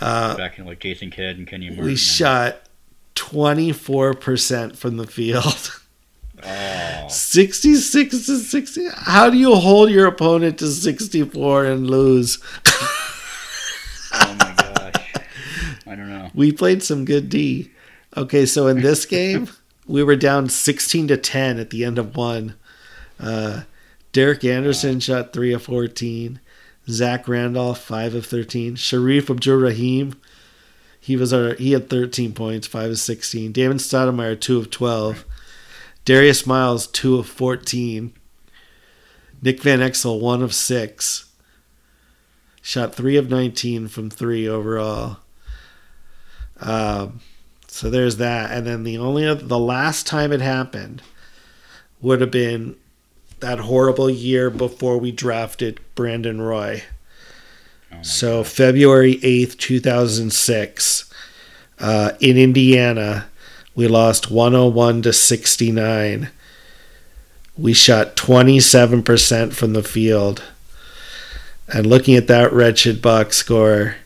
Uh, 0.00 0.36
Back 0.36 0.58
in 0.58 0.64
like 0.66 0.78
Jason 0.80 1.10
Kidd 1.10 1.38
and 1.38 1.46
Kenyon 1.46 1.74
Martin. 1.74 1.84
we 1.86 1.96
shot 1.96 2.60
24% 3.16 4.76
from 4.76 4.96
the 4.96 5.06
field. 5.06 5.80
Oh, 6.44 7.06
66 7.08 8.26
to 8.26 8.38
60. 8.38 8.86
How 8.94 9.28
do 9.28 9.36
you 9.36 9.56
hold 9.56 9.90
your 9.90 10.06
opponent 10.06 10.58
to 10.60 10.68
64 10.68 11.64
and 11.64 11.90
lose? 11.90 12.38
oh 14.12 14.36
my 14.38 14.54
gosh. 14.56 15.04
I 15.84 15.96
don't 15.96 16.08
know. 16.08 16.30
We 16.34 16.52
played 16.52 16.84
some 16.84 17.04
good 17.04 17.28
D. 17.28 17.72
Okay, 18.16 18.46
so 18.46 18.68
in 18.68 18.82
this 18.82 19.04
game, 19.04 19.48
we 19.88 20.04
were 20.04 20.14
down 20.14 20.48
16 20.48 21.08
to 21.08 21.16
10 21.16 21.58
at 21.58 21.70
the 21.70 21.84
end 21.84 21.98
of 21.98 22.16
one. 22.16 22.54
Uh, 23.18 23.62
Derek 24.12 24.44
Anderson 24.44 25.01
shot 25.01 25.32
3 25.32 25.52
of 25.52 25.62
14. 25.62 26.40
Zach 26.89 27.28
Randolph, 27.28 27.80
5 27.80 28.14
of 28.14 28.26
13. 28.26 28.76
Shareef 28.76 29.28
Abdur-Rahim, 29.28 30.14
he 31.01 31.16
was 31.16 31.32
our 31.32 31.55
he 31.55 31.72
had 31.72 31.89
13 31.89 32.32
points, 32.32 32.66
5 32.66 32.90
of 32.90 32.98
16. 32.98 33.52
Damon 33.52 33.78
Stoudamire, 33.78 34.39
2 34.39 34.59
of 34.59 34.70
12. 34.70 35.24
Darius 36.05 36.47
Miles, 36.47 36.86
2 36.86 37.18
of 37.18 37.26
14. 37.26 38.12
Nick 39.40 39.62
Van 39.62 39.78
Exel, 39.80 40.20
1 40.20 40.43
of 40.43 40.55
6. 40.55 41.30
Shot 42.60 42.94
3 42.94 43.16
of 43.16 43.30
19 43.30 43.89
from 43.89 44.10
3 44.10 44.48
overall. 44.48 45.18
Um, 46.60 47.20
so 47.68 47.89
there's 47.89 48.16
that, 48.16 48.51
and 48.51 48.66
then 48.66 48.82
the 48.82 48.98
only 48.98 49.24
other, 49.24 49.44
the 49.44 49.59
last 49.59 50.06
time 50.06 50.32
it 50.32 50.40
happened 50.40 51.02
would 52.01 52.20
have 52.20 52.30
been 52.30 52.76
that 53.40 53.60
horrible 53.60 54.10
year 54.10 54.51
before 54.51 54.98
we 54.98 55.12
drafted 55.12 55.81
Brandon 55.94 56.40
Roy. 56.40 56.82
Oh 57.93 58.02
So 58.02 58.44
February 58.44 59.19
eighth, 59.23 59.59
two 59.59 59.81
thousand 59.81 60.32
six, 60.32 61.10
uh, 61.78 62.12
in 62.20 62.36
Indiana, 62.36 63.28
we 63.74 63.89
lost 63.89 64.31
one 64.31 64.52
hundred 64.52 64.74
one 64.74 65.02
to 65.02 65.12
sixty 65.12 65.70
nine. 65.70 66.31
We 67.56 67.73
shot 67.73 68.16
twenty 68.16 68.60
seven 68.60 69.02
percent 69.02 69.55
from 69.55 69.73
the 69.73 69.82
field, 69.82 70.43
and 71.73 71.86
looking 71.86 72.16
at 72.16 72.27
that 72.28 72.52
wretched 72.52 73.01
box 73.02 73.36
score. 73.36 73.97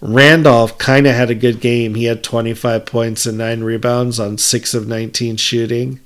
Randolph 0.00 0.78
kind 0.78 1.08
of 1.08 1.14
had 1.16 1.28
a 1.28 1.34
good 1.34 1.58
game. 1.60 1.96
He 1.96 2.04
had 2.04 2.22
25 2.22 2.86
points 2.86 3.26
and 3.26 3.36
9 3.36 3.64
rebounds 3.64 4.20
on 4.20 4.38
6 4.38 4.72
of 4.72 4.86
19 4.86 5.36
shooting. 5.36 5.98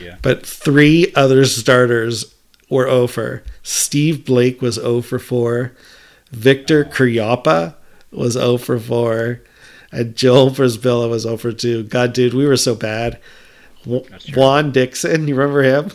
Yeah. 0.00 0.16
But 0.22 0.44
three 0.46 1.12
other 1.14 1.44
starters 1.44 2.34
were 2.68 2.88
oh 2.88 3.02
over. 3.02 3.42
Steve 3.62 4.24
Blake 4.24 4.62
was 4.62 4.76
0 4.76 5.02
for 5.02 5.18
4. 5.18 5.72
Viktor 6.30 6.84
Khryapa 6.84 7.74
was 8.10 8.34
0 8.34 8.56
for 8.58 8.78
4. 8.78 9.42
And 9.92 10.14
Joel 10.16 10.50
Przybilla 10.50 11.10
was 11.10 11.22
0 11.24 11.36
for 11.36 11.52
2. 11.52 11.84
God, 11.84 12.12
dude, 12.12 12.34
we 12.34 12.46
were 12.46 12.56
so 12.56 12.74
bad. 12.74 13.18
W- 13.84 14.04
That's 14.08 14.24
terrible. 14.24 14.42
Juan 14.42 14.70
Dixon, 14.72 15.26
you 15.28 15.34
remember 15.34 15.62
him? 15.62 15.90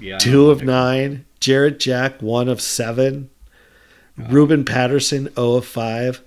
Yeah. 0.00 0.18
Two 0.18 0.50
of 0.50 0.62
nine. 0.64 1.24
Jarrett 1.40 1.78
Jack, 1.78 2.20
one 2.22 2.48
of 2.48 2.60
seven. 2.60 3.30
Uh-huh. 4.18 4.28
Ruben 4.30 4.64
Patterson, 4.64 5.32
0 5.34 5.52
of 5.54 5.66
5. 5.66 6.22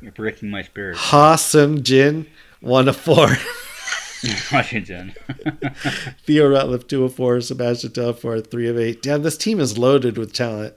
You're 0.00 0.12
breaking 0.12 0.50
my 0.50 0.62
spirit. 0.62 0.96
Ha 0.96 1.36
Seung-jin, 1.36 2.26
1 2.60 2.88
of 2.88 2.96
4. 2.96 3.28
Washington. 4.52 5.14
Theo 6.24 6.48
Ratliff, 6.50 6.86
2 6.88 7.04
of 7.04 7.14
4. 7.14 7.40
Sebastian 7.40 7.92
Telfair, 7.92 8.40
3 8.40 8.68
of 8.68 8.78
8. 8.78 9.02
Damn, 9.02 9.22
this 9.22 9.36
team 9.36 9.60
is 9.60 9.78
loaded 9.78 10.16
with 10.16 10.32
talent. 10.32 10.74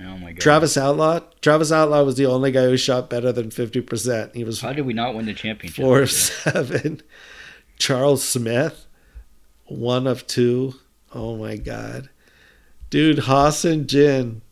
oh 0.00 0.16
my 0.18 0.32
god. 0.32 0.40
Travis 0.40 0.76
Outlaw. 0.76 1.20
Travis 1.40 1.72
Outlaw 1.72 2.02
was 2.02 2.16
the 2.16 2.26
only 2.26 2.52
guy 2.52 2.64
who 2.64 2.76
shot 2.76 3.10
better 3.10 3.32
than 3.32 3.50
50%. 3.50 4.34
He 4.34 4.44
was 4.44 4.60
How 4.60 4.72
did 4.72 4.86
we 4.86 4.92
not 4.92 5.14
win 5.14 5.26
the 5.26 5.34
championship? 5.34 5.84
4 5.84 6.02
of 6.02 6.10
7. 6.10 7.02
Charles 7.78 8.22
Smith, 8.22 8.86
1 9.66 10.06
of 10.06 10.26
2. 10.26 10.74
Oh 11.12 11.36
my 11.36 11.56
God. 11.56 12.08
Dude, 12.90 13.20
Hassan 13.20 13.86
Jin. 13.86 14.42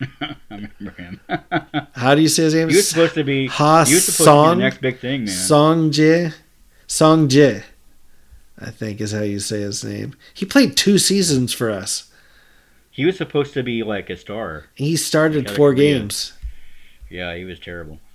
I 0.00 0.36
remember 0.50 0.90
him. 0.98 1.20
How 1.94 2.14
do 2.14 2.20
you 2.20 2.28
say 2.28 2.44
his 2.44 2.54
name? 2.54 2.68
he 2.68 2.76
was 2.76 2.88
supposed 2.88 3.14
to 3.14 3.24
be. 3.24 3.46
Ha 3.46 3.84
he 3.84 3.94
was 3.94 4.04
supposed 4.04 4.18
to 4.18 4.22
be 4.22 4.24
Song 4.24 4.58
the 4.58 4.64
next 4.64 4.80
big 4.82 4.98
thing, 4.98 5.20
man. 5.24 5.34
Song 5.34 5.90
Jae. 5.90 6.34
Song 6.86 7.28
Jae. 7.28 7.64
I 8.58 8.70
think 8.70 9.00
is 9.00 9.12
how 9.12 9.20
you 9.22 9.38
say 9.38 9.60
his 9.60 9.84
name. 9.84 10.14
He 10.32 10.46
played 10.46 10.76
two 10.76 10.98
seasons 10.98 11.52
for 11.52 11.70
us. 11.70 12.10
He 12.90 13.04
was 13.04 13.18
supposed 13.18 13.52
to 13.54 13.62
be 13.62 13.82
like 13.82 14.08
a 14.08 14.16
star. 14.16 14.64
He 14.74 14.96
started 14.96 15.50
four 15.50 15.74
games. 15.74 16.32
Yeah, 17.10 17.34
he 17.36 17.44
was 17.44 17.58
terrible. 17.60 18.00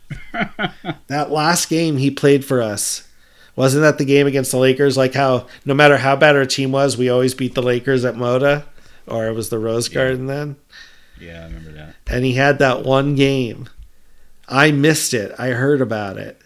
That 1.08 1.30
last 1.32 1.70
game 1.70 1.98
he 1.98 2.10
played 2.12 2.44
for 2.44 2.62
us. 2.62 3.08
Wasn't 3.56 3.82
that 3.84 3.98
the 3.98 4.06
game 4.06 4.28
against 4.28 4.52
the 4.52 4.58
Lakers? 4.58 4.98
Like 4.98 5.14
how 5.14 5.48
no 5.66 5.74
matter 5.74 5.98
how 5.98 6.16
bad 6.16 6.36
our 6.36 6.46
team 6.46 6.72
was, 6.72 6.98
we 6.98 7.10
always 7.10 7.34
beat 7.34 7.54
the 7.54 7.62
Lakers 7.62 8.04
at 8.06 8.16
Moda, 8.16 8.64
or 9.08 9.28
it 9.28 9.34
was 9.34 9.50
the 9.50 9.60
Rose 9.60 9.88
Yeah. 9.90 9.94
Garden 9.94 10.26
then. 10.28 10.56
Yeah, 11.20 11.42
I 11.42 11.44
remember 11.46 11.72
that. 11.74 11.96
And 12.08 12.26
he 12.26 12.34
had 12.34 12.60
that 12.60 12.84
one 12.84 13.16
game. 13.16 13.70
I 14.48 14.72
missed 14.72 15.14
it. 15.14 15.34
I 15.38 15.50
heard 15.50 15.82
about 15.82 16.18
it. 16.18 16.42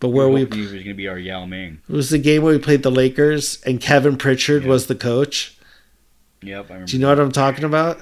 But 0.00 0.08
where 0.08 0.28
we 0.28 0.40
hoping 0.40 0.58
he 0.58 0.62
was 0.62 0.72
going 0.72 0.84
to 0.86 0.94
be 0.94 1.08
our 1.08 1.18
Yao 1.18 1.44
Ming. 1.46 1.80
it 1.88 1.92
was 1.92 2.10
the 2.10 2.18
game 2.18 2.42
where 2.42 2.52
we 2.54 2.58
played 2.58 2.82
the 2.82 2.90
Lakers 2.90 3.60
and 3.66 3.80
Kevin 3.80 4.16
Pritchard 4.16 4.64
Yeah. 4.64 4.70
was 4.70 4.86
the 4.86 4.94
coach. 4.94 5.56
Yep, 6.42 6.56
I 6.70 6.72
remember. 6.72 6.86
Do 6.86 6.96
you 6.96 7.02
know 7.02 7.08
what 7.10 7.20
I'm 7.20 7.32
talking 7.32 7.64
about? 7.64 8.00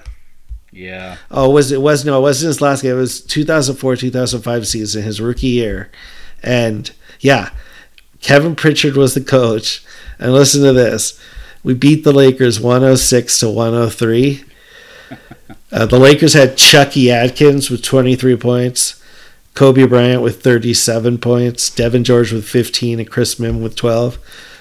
Yeah, 0.70 1.16
Oh, 1.30 1.50
was 1.50 1.72
it 1.72 1.80
was 1.80 2.04
no, 2.04 2.18
it 2.18 2.22
wasn't 2.22 2.48
his 2.48 2.60
last 2.60 2.82
game. 2.82 2.92
It 2.92 3.00
was 3.00 3.20
2004 3.22 3.96
2005 3.96 4.66
season, 4.68 5.02
his 5.02 5.20
rookie 5.20 5.46
year, 5.48 5.90
and 6.42 6.90
yeah, 7.20 7.50
Kevin 8.20 8.54
Pritchard 8.54 8.94
was 8.96 9.14
the 9.14 9.22
coach. 9.22 9.82
And 10.18 10.32
listen 10.34 10.62
to 10.64 10.72
this: 10.74 11.18
we 11.64 11.72
beat 11.74 12.04
the 12.04 12.12
Lakers 12.12 12.60
106 12.60 13.40
to 13.40 13.48
103. 13.50 14.44
Uh, 15.70 15.84
the 15.84 15.98
Lakers 15.98 16.32
had 16.32 16.56
Chucky 16.56 17.10
Atkins 17.10 17.68
with 17.70 17.82
23 17.82 18.36
points, 18.36 18.97
Kobe 19.58 19.86
Bryant 19.86 20.22
with 20.22 20.40
37 20.40 21.18
points, 21.18 21.68
Devean 21.68 22.04
George 22.04 22.32
with 22.32 22.46
15, 22.46 23.00
and 23.00 23.10
Chris 23.10 23.40
Mihm 23.40 23.60
with 23.60 23.74
12. 23.74 24.16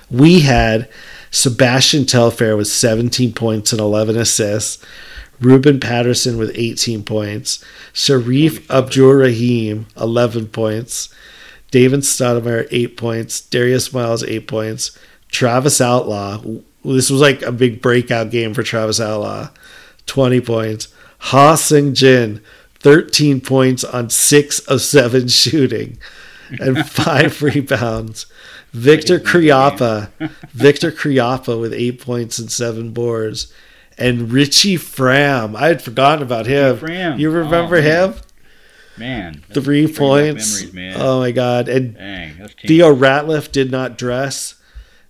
We 0.09 0.39
had 0.39 0.89
Sebastian 1.29 2.07
Telfair 2.07 2.57
with 2.57 2.67
17 2.67 3.31
points 3.33 3.71
and 3.71 3.79
11 3.79 4.17
assists. 4.17 4.83
Ruben 5.39 5.79
Patterson 5.79 6.39
with 6.39 6.51
18 6.55 7.03
points, 7.03 7.63
Shareef 7.93 8.67
Abdur-Rahim 8.71 9.85
11 9.95 10.47
points, 10.47 11.13
David 11.69 11.99
Stoudamire 11.99 12.67
8 12.71 12.97
points, 12.97 13.41
Darius 13.41 13.93
Miles 13.93 14.23
8 14.23 14.47
points, 14.47 14.97
Travis 15.29 15.79
Outlaw. 15.79 16.41
This 16.83 17.11
was 17.11 17.21
like 17.21 17.43
a 17.43 17.51
big 17.51 17.83
breakout 17.83 18.31
game 18.31 18.55
for 18.55 18.63
Travis 18.63 18.99
Outlaw, 18.99 19.49
20 20.07 20.41
points. 20.41 20.87
Ha 21.19 21.53
Seung-jin 21.53 22.41
13 22.87 23.41
points 23.41 23.83
on 23.83 24.09
6 24.09 24.59
of 24.59 24.81
7 24.81 25.27
shooting 25.27 25.97
and 26.61 26.87
5 26.89 27.41
rebounds. 27.41 28.27
Viktor 28.71 29.19
Khryapa, 29.19 30.09
Viktor 30.53 30.91
Khryapa 30.91 31.59
with 31.59 31.73
8 31.73 31.99
points 32.01 32.39
and 32.39 32.49
7 32.49 32.91
boards 32.91 33.51
and 33.97 34.31
Richie 34.31 34.75
Frahm. 34.77 35.55
I 35.55 35.67
had 35.67 35.81
forgotten 35.81 36.21
about 36.23 36.45
him. 36.45 36.77
Frahm. 36.77 37.19
You 37.19 37.29
remember 37.29 37.77
Oh, 37.77 37.81
him? 37.81 38.13
man. 38.97 39.43
Three 39.51 39.91
points. 39.91 40.59
Memories, 40.61 40.73
man. 40.73 40.95
Oh 40.97 41.19
my 41.19 41.31
god! 41.31 41.67
And 41.67 41.95
Dang. 41.95 42.47
Theo 42.65 42.95
Ratliff 42.95 43.51
did 43.51 43.69
not 43.71 43.97
dress, 43.97 44.55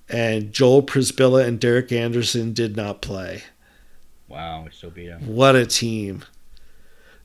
and 0.09 0.51
Joel 0.53 0.83
Przybilla 0.83 1.45
and 1.45 1.59
Derek 1.59 1.91
Anderson 1.91 2.53
did 2.53 2.75
not 2.77 3.01
play. 3.01 3.43
Wow, 4.27 4.63
we 4.65 4.71
still 4.71 4.89
beat 4.91 5.07
him. 5.09 5.19
What 5.35 5.55
a 5.55 5.65
team! 5.65 6.23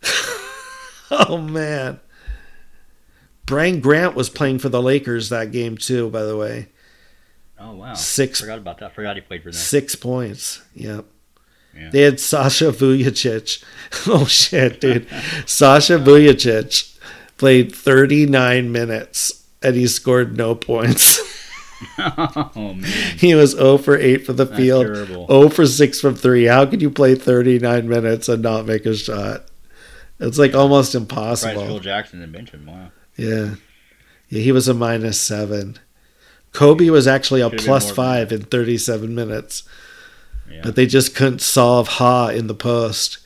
oh 1.11 1.39
man. 1.39 2.01
Brian 3.47 3.81
Grant 3.81 4.15
was 4.15 4.31
playing 4.31 4.59
for 4.61 4.69
the 4.69 4.81
Lakers 4.83 5.29
that 5.29 5.51
game 5.53 5.77
too. 5.77 6.09
By 6.11 6.23
the 6.23 6.37
way, 6.37 6.69
Oh 7.59 7.75
wow, 7.75 7.95
Six- 7.95 8.41
Forgot 8.41 8.59
about 8.59 8.79
that. 8.79 8.95
Forgot 8.95 9.17
he 9.17 9.23
played 9.23 9.43
for 9.43 9.51
them. 9.51 9.55
six 9.59 9.95
points. 9.95 10.63
Yep. 10.75 11.05
Yeah. 11.77 11.91
They 11.91 12.03
had 12.03 12.21
Sasha 12.21 12.67
Vujacic. 12.73 13.63
Oh 14.09 14.25
shit, 14.27 14.81
dude. 14.81 15.07
Sasha 15.47 15.95
Vujacic 15.99 16.99
played 17.39 17.75
39 17.75 18.71
minutes 18.73 19.45
and 19.63 19.75
he 19.77 19.87
scored 19.87 20.37
no 20.37 20.55
points. 20.55 21.21
oh 21.99 22.51
man, 22.55 22.85
he 23.19 23.35
was 23.35 23.53
0 23.53 23.79
for 23.79 23.97
8 23.97 24.25
for 24.27 24.33
the 24.33 24.45
That's 24.45 24.57
field, 24.57 24.87
terrible. 24.87 25.27
0 25.27 25.49
for 25.49 25.67
6 25.67 26.01
from 26.01 26.15
3. 26.15 26.45
How 26.45 26.65
could 26.67 26.81
you 26.83 26.91
play 26.91 27.15
39 27.17 27.89
minutes 27.89 28.29
and 28.29 28.43
not 28.43 28.67
make 28.67 28.87
a 28.87 28.95
shot? 28.95 29.47
It's 30.23 30.39
like 30.39 30.55
almost 30.55 30.95
impossible. 30.95 31.67
Phil 31.67 31.81
Jackson 31.81 32.21
didn't 32.21 32.33
bench. 32.33 32.53
Wow. 32.67 32.91
Yeah. 33.17 33.55
Yeah, 34.29 34.41
he 34.43 34.53
was 34.53 34.69
a 34.69 34.75
minus 34.75 35.21
7. 35.21 35.79
Kobe 36.53 36.89
was 36.91 37.07
actually 37.07 37.41
a 37.41 37.51
plus 37.51 37.91
5 37.91 38.31
in 38.33 38.43
37 38.43 39.15
minutes, 39.15 39.63
Yeah, 40.51 40.61
but 40.63 40.77
they 40.77 40.87
just 40.87 41.15
couldn't 41.15 41.41
solve 41.43 41.89
Ha 41.89 42.29
in 42.29 42.47
the 42.47 42.55
post. 42.55 43.19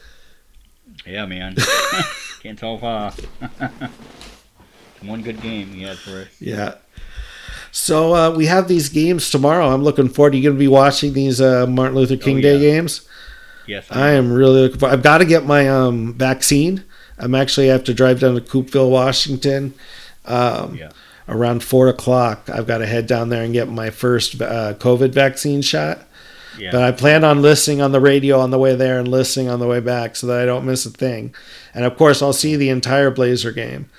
yeah, 1.05 1.27
man. 1.27 1.57
Can't 2.43 2.59
solve 2.59 2.83
uh 2.85 3.11
One 5.03 5.23
good 5.23 5.41
game 5.43 5.69
he 5.73 5.83
had 5.83 5.99
for 5.99 6.23
us. 6.23 6.29
Yeah. 6.41 6.75
So 7.71 8.15
uh, 8.15 8.31
we 8.35 8.47
have 8.47 8.69
these 8.69 8.89
games 8.89 9.29
tomorrow. 9.31 9.69
I'm 9.69 9.83
looking 9.85 10.09
forward. 10.09 10.33
Are 10.33 10.37
you 10.37 10.43
going 10.43 10.57
to 10.57 10.59
be 10.59 10.69
watching 10.69 11.13
these 11.13 11.41
uh, 11.41 11.67
Martin 11.67 11.95
Luther 11.97 12.17
King 12.17 12.41
Day 12.41 12.53
Oh, 12.55 12.59
yeah. 12.59 12.71
games? 12.71 13.07
Yes, 13.67 13.87
I 13.91 14.11
am 14.13 14.33
really 14.33 14.63
looking 14.63 14.79
for. 14.79 14.87
I've 14.89 15.03
got 15.03 15.19
to 15.19 15.25
get 15.27 15.45
my 15.45 15.69
um, 15.69 16.15
vaccine. 16.15 16.85
I'm 17.19 17.35
actually 17.35 17.71
I 17.71 17.73
have 17.73 17.85
to 17.85 17.95
drive 17.95 18.21
down 18.21 18.35
to 18.35 18.41
Coupeville, 18.41 18.91
Washington, 18.91 19.75
um, 20.25 20.77
Yeah. 20.77 20.91
around 21.29 21.63
four 21.63 21.89
o'clock. 21.89 22.49
I've 22.53 22.67
got 22.67 22.79
to 22.79 22.87
head 22.87 23.07
down 23.07 23.29
there 23.31 23.43
and 23.43 23.53
get 23.53 23.69
my 23.69 23.91
first 23.91 24.41
uh, 24.41 24.75
COVID 24.75 25.11
vaccine 25.13 25.63
shot. 25.63 26.01
Yeah. 26.59 26.71
But 26.73 26.83
I 26.83 26.93
plan 26.93 27.23
on 27.25 27.43
listening 27.43 27.83
on 27.83 27.93
the 27.93 28.01
radio 28.01 28.39
on 28.41 28.51
the 28.51 28.59
way 28.59 28.75
there 28.75 28.99
and 28.99 29.07
listening 29.09 29.49
on 29.51 29.61
the 29.61 29.67
way 29.67 29.81
back 29.81 30.17
so 30.17 30.27
that 30.29 30.41
I 30.41 30.47
don't 30.47 30.65
miss 30.65 30.87
a 30.87 30.91
thing. 30.91 31.35
And 31.75 31.85
of 31.85 31.97
course, 31.99 32.23
I'll 32.23 32.33
see 32.33 32.57
the 32.57 32.71
entire 32.71 33.11
Blazer 33.11 33.53
game. 33.53 33.91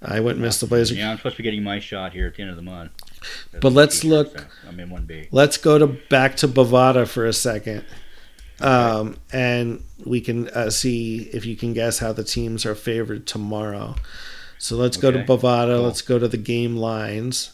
I 0.00 0.18
wouldn't 0.18 0.40
miss 0.40 0.58
the 0.58 0.66
Blazer. 0.66 0.94
yeah, 0.94 1.10
I'm 1.10 1.18
supposed 1.18 1.36
to 1.36 1.42
be 1.42 1.44
getting 1.44 1.62
my 1.62 1.78
shot 1.78 2.12
here 2.12 2.26
at 2.26 2.34
the 2.34 2.42
end 2.42 2.50
of 2.50 2.56
the 2.56 2.62
month. 2.62 2.90
That's 3.52 3.60
But 3.62 3.72
let's 3.72 4.02
look- 4.04 4.38
so 4.38 4.44
I'm 4.68 4.80
in 4.80 4.90
one 4.90 5.04
B. 5.04 5.28
Let's 5.30 5.56
go 5.58 5.78
to 5.78 5.86
back 5.86 6.34
to 6.38 6.48
Bovada 6.48 7.06
for 7.06 7.24
a 7.26 7.32
second, 7.32 7.84
um, 8.62 9.16
and 9.32 9.82
we 10.04 10.20
can 10.20 10.48
uh, 10.50 10.70
see 10.70 11.22
if 11.32 11.44
you 11.46 11.56
can 11.56 11.72
guess 11.72 11.98
how 11.98 12.12
the 12.12 12.24
teams 12.24 12.64
are 12.66 12.74
favored 12.74 13.26
tomorrow. 13.26 13.94
So 14.58 14.76
let's 14.76 14.96
go 14.96 15.10
to 15.10 15.18
Okay, 15.18 15.26
Bovada. 15.26 15.76
cool. 15.76 15.82
Let's 15.84 16.02
go 16.02 16.18
to 16.18 16.28
the 16.28 16.36
game 16.36 16.76
lines, 16.76 17.52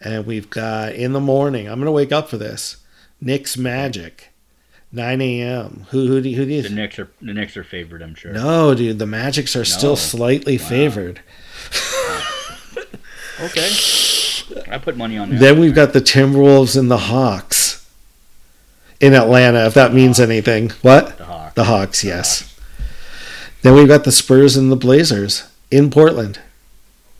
and 0.00 0.26
we've 0.26 0.50
got 0.50 0.94
in 0.94 1.12
the 1.12 1.20
morning. 1.20 1.68
I'm 1.68 1.78
gonna 1.78 1.92
wake 1.92 2.12
up 2.12 2.28
for 2.28 2.36
this. 2.36 2.78
Knicks 3.20 3.56
Magic, 3.56 4.30
9 4.90 5.20
a.m. 5.20 5.86
Who 5.90 6.08
who 6.08 6.20
do 6.20 6.30
who 6.32 6.44
do 6.44 6.52
you 6.54 6.62
The 6.62 6.70
Knicks 6.70 6.98
are 6.98 7.08
the 7.20 7.32
Knicks 7.32 7.56
are 7.56 7.62
favored, 7.64 8.02
I'm 8.02 8.14
sure. 8.16 8.32
No, 8.32 8.74
dude, 8.74 8.98
the 8.98 9.06
Magics 9.06 9.54
are 9.54 9.64
still 9.64 9.94
slightly 9.96 10.58
Wow. 10.58 10.64
favored. 10.68 11.20
Okay. 13.40 13.70
I 14.70 14.78
put 14.78 14.96
money 14.96 15.18
on 15.18 15.30
that. 15.30 15.40
Then 15.40 15.58
we've 15.58 15.74
got 15.74 15.92
the 15.92 16.00
Timberwolves 16.00 16.78
and 16.78 16.90
the 16.90 16.98
Hawks 16.98 17.61
in 19.02 19.14
Atlanta, 19.14 19.66
if 19.66 19.74
that 19.74 19.92
means 19.92 20.18
anything. 20.20 20.70
What? 20.80 21.18
the 21.18 21.24
Hawks. 21.24 21.54
The 21.54 21.64
Hawks, 21.64 22.04
yes. 22.04 22.48
Then 23.60 23.74
we've 23.74 23.88
got 23.88 24.04
the 24.04 24.12
Spurs 24.12 24.56
and 24.56 24.72
the 24.72 24.76
Blazers 24.76 25.44
in 25.70 25.90
Portland. 25.90 26.38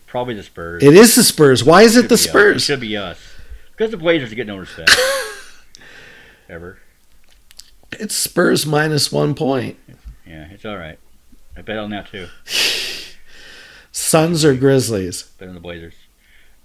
Probably 0.07 0.33
the 0.33 0.43
Spurs. 0.43 0.81
It 0.83 0.93
is 0.95 1.15
the 1.15 1.23
Spurs. 1.23 1.63
Why 1.63 1.83
is 1.83 1.95
it 1.95 2.03
Should 2.03 2.09
the 2.09 2.15
be 2.15 2.15
us. 2.15 2.25
It 2.25 2.29
Spurs? 2.29 2.63
should 2.63 2.79
be 2.79 2.97
us. 2.97 3.19
Because 3.71 3.91
the 3.91 3.97
Blazers 3.97 4.33
get 4.33 4.47
no 4.47 4.57
respect. 4.57 4.91
Ever. 6.49 6.79
It's 7.93 8.15
Spurs 8.15 8.65
minus 8.65 9.11
one 9.11 9.35
point. 9.35 9.77
Yeah, 10.25 10.47
it's 10.51 10.65
all 10.65 10.77
right. 10.77 10.99
I 11.57 11.61
bet 11.61 11.77
on 11.77 11.89
that 11.91 12.07
too. 12.07 12.27
Suns 13.91 14.43
or 14.43 14.55
Grizzlies? 14.55 15.23
Bet 15.37 15.49
on 15.49 15.53
the 15.55 15.59
Blazers. 15.61 15.93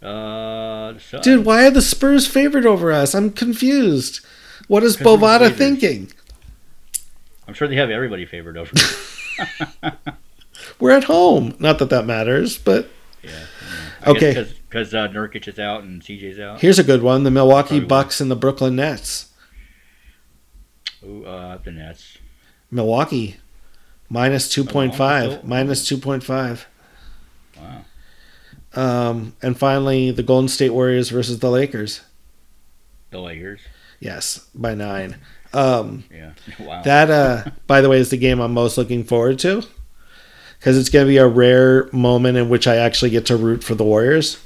Uh, 0.03 0.93
the. 1.11 1.21
Dude, 1.23 1.45
why 1.45 1.67
are 1.67 1.71
the 1.71 1.83
Spurs 1.83 2.27
favored 2.27 2.65
over 2.67 2.93
us? 2.93 3.15
I'm 3.15 3.31
confused. 3.33 4.25
What 4.67 4.83
is 4.83 4.97
Bovada 4.97 5.55
thinking? 5.55 6.13
I'm 7.47 7.55
sure 7.55 7.69
they 7.69 7.77
have 7.77 7.91
everybody 7.91 8.27
favored 8.27 8.59
over. 8.59 8.73
We're 10.81 10.91
at 10.91 11.05
home. 11.05 11.55
Not 11.59 11.79
that 11.79 11.91
that 11.91 12.05
matters, 12.05 12.59
but 12.59 12.91
yeah. 13.23 13.47
Okay. 14.07 14.47
Because 14.69 14.95
uh, 14.95 15.09
Nurkic 15.09 15.49
is 15.49 15.59
out 15.59 15.83
and 15.83 16.03
CJ's 16.03 16.39
out. 16.39 16.61
here's 16.61 16.79
a 16.79 16.85
good 16.85 17.03
one: 17.03 17.23
the 17.25 17.31
Milwaukee 17.31 17.69
Probably 17.69 17.87
Bucks 17.87 18.21
and 18.21 18.31
the 18.31 18.37
Brooklyn 18.37 18.77
Nets. 18.77 19.31
Ooh, 21.05 21.25
uh, 21.25 21.59
the 21.59 21.71
Nets. 21.71 22.19
Milwaukee 22.71 23.37
minus 24.09 24.49
two 24.49 24.65
point 24.65 24.95
five. 24.95 25.45
Minus 25.45 25.87
two 25.87 25.99
point 25.99 26.23
five. 26.23 26.67
Wow. 27.57 27.85
Um, 28.75 29.37
and 29.43 29.59
finally, 29.59 30.11
the 30.11 30.23
Golden 30.23 30.49
State 30.49 30.71
Warriors 30.71 31.09
versus 31.09 31.39
the 31.39 31.51
Lakers. 31.51 32.03
The 33.11 33.21
Lakers. 33.21 33.61
Yes, 34.01 34.47
by 34.55 34.75
nine. 34.75 35.17
Um, 35.53 36.05
Yeah. 36.15 36.33
Wow. 36.61 36.83
that, 36.83 37.11
uh, 37.11 37.45
by 37.67 37.81
the 37.81 37.89
way, 37.89 37.99
is 37.99 38.11
the 38.11 38.17
game 38.17 38.41
I'm 38.41 38.53
most 38.53 38.77
looking 38.79 39.05
forward 39.05 39.39
to 39.41 39.63
because 40.59 40.77
it's 40.77 40.89
going 40.89 41.07
to 41.07 41.09
be 41.09 41.17
a 41.19 41.27
rare 41.27 41.89
moment 41.93 42.37
in 42.37 42.49
which 42.49 42.67
I 42.67 42.77
actually 42.77 43.11
get 43.11 43.27
to 43.27 43.37
root 43.37 43.63
for 43.65 43.75
the 43.75 43.85
Warriors. 43.85 44.39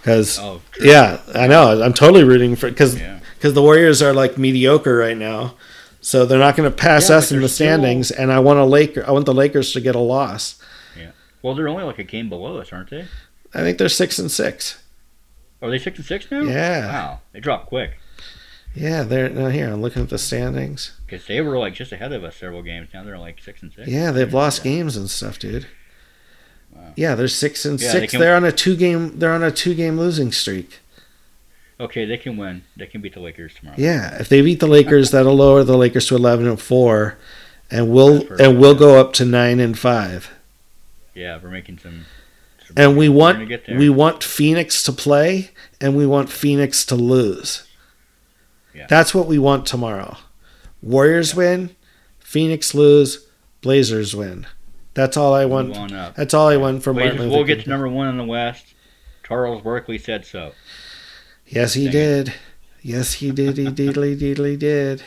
Because 0.00 0.38
oh, 0.38 0.62
yeah, 0.80 1.20
I 1.34 1.46
know 1.46 1.82
I'm 1.82 1.92
totally 1.92 2.24
rooting 2.24 2.56
for 2.56 2.70
because 2.70 2.98
Yeah. 2.98 3.20
because 3.36 3.52
the 3.54 3.62
Warriors 3.62 4.00
are 4.00 4.14
like 4.14 4.38
mediocre 4.38 4.96
right 4.96 5.16
now, 5.16 5.54
so 6.00 6.24
they're 6.24 6.38
not 6.38 6.56
going 6.56 6.70
to 6.70 6.74
pass 6.76 7.10
Yeah, 7.10 7.16
us 7.16 7.32
in 7.32 7.40
the 7.42 7.48
standings. 7.48 8.10
And 8.10 8.32
I 8.32 8.38
want 8.38 8.58
a 8.58 8.64
Laker. 8.64 9.04
I 9.06 9.10
want 9.10 9.26
the 9.26 9.34
Lakers 9.34 9.72
to 9.72 9.80
get 9.80 9.94
a 9.94 10.00
loss. 10.00 10.60
Yeah. 10.96 11.10
Well, 11.42 11.54
they're 11.54 11.68
only 11.68 11.82
like 11.84 11.98
a 11.98 12.04
game 12.04 12.28
below 12.28 12.58
us, 12.58 12.72
aren't 12.72 12.90
they? 12.90 13.06
I 13.52 13.58
think 13.60 13.76
they're 13.78 13.88
six 13.88 14.18
and 14.18 14.30
six. 14.30 14.80
Are 15.60 15.68
they 15.68 15.78
six 15.78 15.98
and 15.98 16.06
six 16.06 16.30
now? 16.30 16.42
Yeah. 16.42 16.86
Wow. 16.86 17.20
They 17.32 17.40
dropped 17.40 17.66
quick 17.66 17.97
Yeah, 18.80 19.02
they're 19.02 19.28
now 19.28 19.48
here. 19.48 19.70
I'm 19.72 19.80
looking 19.82 20.02
at 20.02 20.08
the 20.10 20.18
standings. 20.18 20.92
because 21.06 21.26
they 21.26 21.40
were 21.40 21.58
like 21.58 21.74
just 21.74 21.92
ahead 21.92 22.12
of 22.12 22.22
us 22.24 22.36
several 22.36 22.62
games. 22.62 22.88
Now 22.94 23.02
they're 23.04 23.18
like 23.18 23.40
six 23.42 23.62
and 23.62 23.72
six. 23.72 23.88
Yeah, 23.88 24.10
they've 24.12 24.32
lost 24.32 24.64
Yeah. 24.64 24.72
games 24.72 24.96
and 24.96 25.10
stuff, 25.10 25.38
dude. 25.38 25.66
Wow. 26.72 26.92
Yeah, 26.96 27.14
they're 27.14 27.28
six 27.28 27.64
and 27.64 27.80
Yeah, 27.80 27.92
they 27.92 28.00
six. 28.00 28.10
can- 28.12 28.20
They're 28.20 28.36
on 28.36 28.44
a 28.44 28.52
two 28.52 28.76
game. 28.76 29.18
They're 29.18 29.32
on 29.32 29.42
a 29.42 29.50
two 29.50 29.74
game 29.74 29.98
losing 29.98 30.32
streak. 30.32 30.78
Okay, 31.80 32.04
they 32.04 32.16
can 32.16 32.36
win. 32.36 32.62
They 32.76 32.86
can 32.86 33.00
beat 33.00 33.14
the 33.14 33.20
Lakers 33.20 33.54
tomorrow. 33.54 33.76
Yeah, 33.78 34.16
if 34.20 34.28
they 34.28 34.40
beat 34.42 34.60
the 34.60 34.66
Lakers, 34.66 35.10
that'll 35.12 35.36
lower 35.36 35.62
the 35.64 35.76
Lakers 35.76 36.06
to 36.08 36.16
eleven 36.16 36.46
and 36.46 36.60
four, 36.60 37.16
and 37.70 37.88
we'll 37.90 38.26
and 38.40 38.58
we'll 38.58 38.74
go 38.74 39.00
up 39.00 39.12
to 39.14 39.24
nine 39.24 39.60
and 39.60 39.78
five. 39.78 40.30
Yeah, 41.14 41.38
we're 41.42 41.50
making 41.50 41.78
some. 41.78 42.04
some 42.66 42.74
And 42.76 42.96
we 42.96 43.08
want 43.08 43.36
gonna 43.38 43.46
get 43.46 43.66
there. 43.66 43.78
we 43.78 43.88
want 43.88 44.22
Phoenix 44.24 44.82
to 44.84 44.92
play, 44.92 45.50
and 45.80 45.96
we 45.96 46.04
want 46.06 46.30
Phoenix 46.30 46.84
to 46.86 46.94
lose. 46.96 47.62
Yeah. 48.78 48.86
That's 48.88 49.12
what 49.14 49.26
we 49.26 49.38
want 49.38 49.66
tomorrow. 49.66 50.16
Warriors 50.80 51.34
win, 51.34 51.74
Phoenix 52.20 52.74
lose, 52.74 53.26
Blazers 53.60 54.14
win. 54.14 54.46
That's 54.94 55.16
all 55.16 55.34
I 55.34 55.44
want. 55.44 55.68
Move 55.68 55.76
on 55.78 55.92
up. 55.92 56.14
That's 56.14 56.32
all 56.32 56.48
I 56.48 56.56
want 56.56 56.82
from 56.82 56.96
Blazers 56.96 57.18
Martin 57.18 57.30
will 57.32 57.44
get 57.44 57.62
to 57.64 57.68
number 57.68 57.88
one 57.88 58.08
in 58.08 58.16
the 58.16 58.24
West. 58.24 58.66
Charles 59.24 59.62
Barkley 59.62 59.98
said 59.98 60.24
so. 60.24 60.52
Yes, 61.46 61.74
he 61.74 61.84
Dang 61.84 61.88
it. 61.88 61.92
did. 62.24 62.34
Yes, 62.82 63.14
he 63.14 63.30
did. 63.32 63.56
He 63.58 63.66
deedly 63.66 64.16
deedly 64.20 64.56
did. 64.58 65.02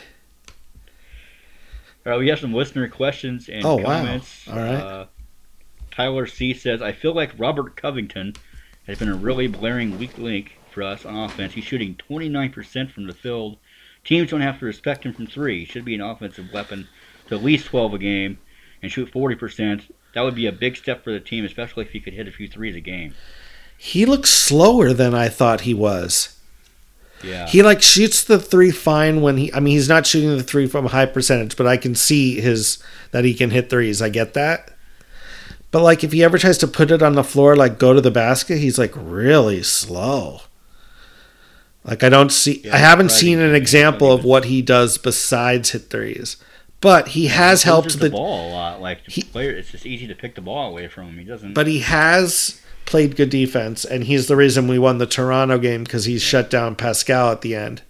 All 2.04 2.12
right, 2.12 2.18
we 2.18 2.28
have 2.28 2.40
some 2.40 2.52
listener 2.52 2.88
questions 2.88 3.48
and 3.48 3.64
Oh, 3.64 3.76
wow. 3.76 3.84
comments. 3.84 4.48
All 4.48 4.56
right. 4.56 4.74
Uh, 4.74 5.06
Tyler 5.90 6.26
C 6.26 6.52
says, 6.54 6.82
"I 6.82 6.92
feel 6.92 7.14
like 7.14 7.30
Robert 7.38 7.76
Covington 7.76 8.34
has 8.86 8.98
been 8.98 9.08
a 9.08 9.14
really 9.14 9.46
blaring 9.46 9.98
weak 9.98 10.18
link 10.18 10.52
for 10.70 10.82
us 10.82 11.04
on 11.04 11.14
offense. 11.16 11.52
He's 11.52 11.64
shooting 11.64 11.94
29% 12.10 12.90
from 12.90 13.06
the 13.06 13.12
field. 13.12 13.58
Teams 14.04 14.30
don't 14.30 14.40
have 14.40 14.58
to 14.58 14.66
respect 14.66 15.04
him 15.04 15.12
from 15.12 15.26
three. 15.26 15.60
He 15.60 15.64
should 15.64 15.84
be 15.84 15.94
an 15.94 16.00
offensive 16.00 16.52
weapon 16.52 16.88
to 17.28 17.36
at 17.36 17.44
least 17.44 17.66
12 17.66 17.94
a 17.94 17.98
game 17.98 18.38
and 18.82 18.90
shoot 18.90 19.12
40%. 19.12 19.90
That 20.14 20.22
would 20.22 20.34
be 20.34 20.46
a 20.46 20.52
big 20.52 20.76
step 20.76 21.04
for 21.04 21.12
the 21.12 21.20
team, 21.20 21.44
especially 21.44 21.84
if 21.84 21.90
he 21.92 22.00
could 22.00 22.12
hit 22.12 22.28
a 22.28 22.32
few 22.32 22.48
threes 22.48 22.76
a 22.76 22.80
game." 22.80 23.14
He 23.78 24.06
looks 24.06 24.30
slower 24.30 24.92
than 24.92 25.12
I 25.12 25.28
thought 25.28 25.62
he 25.62 25.74
was. 25.74 26.38
Yeah. 27.22 27.48
He 27.48 27.62
like 27.62 27.82
shoots 27.82 28.22
the 28.22 28.38
three 28.38 28.70
fine 28.70 29.22
when 29.22 29.36
he. 29.36 29.52
I 29.52 29.60
mean, 29.60 29.74
he's 29.74 29.88
not 29.88 30.06
shooting 30.06 30.36
the 30.36 30.42
three 30.42 30.66
from 30.66 30.86
a 30.86 30.90
high 30.90 31.06
percentage, 31.06 31.56
but 31.56 31.66
I 31.66 31.76
can 31.76 31.94
see 31.94 32.40
his 32.40 32.82
that 33.12 33.24
he 33.24 33.34
can 33.34 33.50
hit 33.50 33.70
threes. 33.70 34.02
I 34.02 34.08
get 34.08 34.34
that. 34.34 34.70
But 35.70 35.82
like, 35.82 36.04
if 36.04 36.12
he 36.12 36.22
ever 36.22 36.38
tries 36.38 36.58
to 36.58 36.68
put 36.68 36.90
it 36.90 37.02
on 37.02 37.14
the 37.14 37.24
floor, 37.24 37.56
like 37.56 37.78
go 37.78 37.94
to 37.94 38.00
the 38.00 38.10
basket, 38.10 38.58
he's 38.58 38.78
like 38.78 38.92
really 38.94 39.62
slow. 39.62 40.42
Like 41.84 42.02
I 42.04 42.08
don't 42.08 42.30
see. 42.32 42.60
Yeah, 42.64 42.74
I 42.74 42.78
haven't 42.78 43.10
seen 43.10 43.40
an 43.40 43.54
example 43.54 44.12
of 44.12 44.24
what 44.24 44.44
he 44.44 44.62
does 44.62 44.98
besides 44.98 45.70
hit 45.70 45.90
threes. 45.90 46.36
But 46.80 47.08
he 47.08 47.28
has 47.28 47.62
He 47.62 47.68
helped 47.68 47.92
the. 47.98 48.08
the 48.08 48.10
ball 48.10 48.50
a 48.50 48.52
lot. 48.52 48.80
Like 48.80 49.08
He- 49.08 49.22
player, 49.22 49.50
it's 49.50 49.70
just 49.70 49.86
easy 49.86 50.06
to 50.08 50.14
pick 50.14 50.34
the 50.34 50.40
ball 50.40 50.70
away 50.70 50.88
from 50.88 51.08
him. 51.08 51.18
He 51.18 51.24
doesn't. 51.24 51.54
But 51.54 51.66
he 51.66 51.80
has 51.80 52.60
played 52.86 53.16
good 53.16 53.30
defense, 53.30 53.84
and 53.84 54.04
he's 54.04 54.26
the 54.26 54.36
reason 54.36 54.66
we 54.68 54.78
won 54.78 54.98
the 54.98 55.06
Toronto 55.06 55.58
game 55.58 55.84
because 55.84 56.04
he 56.04 56.18
shut 56.18 56.50
down 56.50 56.74
Pascal 56.76 57.30
at 57.30 57.40
the 57.40 57.54
end. 57.54 57.82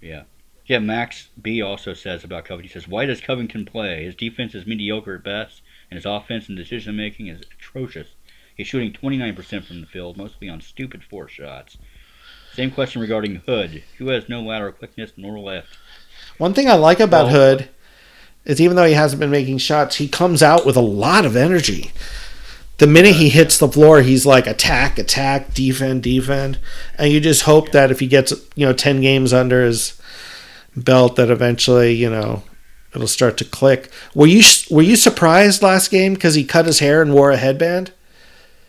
Yeah, 0.00 0.22
Yeah, 0.66 0.78
Max 0.78 1.28
B 1.40 1.60
also 1.62 1.94
says 1.94 2.22
about 2.24 2.44
Covington. 2.44 2.68
He 2.68 2.72
says, 2.72 2.88
"Why 2.88 3.06
does 3.06 3.20
Covington 3.20 3.64
play? 3.64 4.04
His 4.04 4.14
defense 4.14 4.54
is 4.54 4.66
mediocre 4.66 5.16
at 5.16 5.24
best, 5.24 5.62
and 5.90 5.96
his 5.96 6.06
offense 6.06 6.48
and 6.48 6.56
decision 6.56 6.96
making 6.96 7.26
is 7.28 7.42
atrocious. 7.42 8.08
He's 8.56 8.66
shooting 8.68 8.92
29% 8.92 9.64
from 9.64 9.80
the 9.80 9.86
field, 9.86 10.16
mostly 10.16 10.48
on 10.48 10.60
stupid 10.60 11.02
four 11.02 11.28
shots." 11.28 11.76
Same 12.60 12.70
question 12.70 13.00
regarding 13.00 13.36
Hood, 13.46 13.82
who 13.96 14.08
has 14.08 14.28
no 14.28 14.42
lateral 14.42 14.72
quickness 14.72 15.12
nor 15.16 15.38
left. 15.38 15.78
One 16.36 16.52
thing 16.52 16.68
I 16.68 16.74
like 16.74 17.00
about 17.00 17.28
Well- 17.28 17.56
Hood 17.56 17.68
is 18.44 18.60
even 18.60 18.76
though 18.76 18.84
he 18.84 18.92
hasn't 18.92 19.18
been 19.18 19.30
making 19.30 19.56
shots, 19.56 19.96
he 19.96 20.06
comes 20.06 20.42
out 20.42 20.66
with 20.66 20.76
a 20.76 20.82
lot 20.82 21.24
of 21.24 21.36
energy. 21.36 21.90
The 22.76 22.86
minute 22.86 23.14
he 23.14 23.30
hits 23.30 23.56
the 23.56 23.66
floor, 23.66 24.02
he's 24.02 24.26
like 24.26 24.46
attack, 24.46 24.98
attack, 24.98 25.54
defend, 25.54 26.02
defend, 26.02 26.58
and 26.98 27.10
you 27.10 27.18
just 27.18 27.44
hope 27.44 27.72
that 27.72 27.90
if 27.90 28.00
he 28.00 28.06
gets 28.06 28.32
you 28.54 28.66
know 28.66 28.74
ten 28.74 29.00
games 29.00 29.32
under 29.32 29.64
his 29.64 29.98
belt, 30.76 31.16
that 31.16 31.30
eventually 31.30 31.94
you 31.94 32.10
know 32.10 32.42
it'll 32.94 33.08
start 33.08 33.38
to 33.38 33.46
click. 33.46 33.90
Were 34.14 34.26
you 34.26 34.42
were 34.70 34.82
you 34.82 34.96
surprised 34.96 35.62
last 35.62 35.90
game 35.90 36.12
because 36.12 36.34
he 36.34 36.44
cut 36.44 36.66
his 36.66 36.80
hair 36.80 37.00
and 37.00 37.14
wore 37.14 37.30
a 37.30 37.38
headband? 37.38 37.92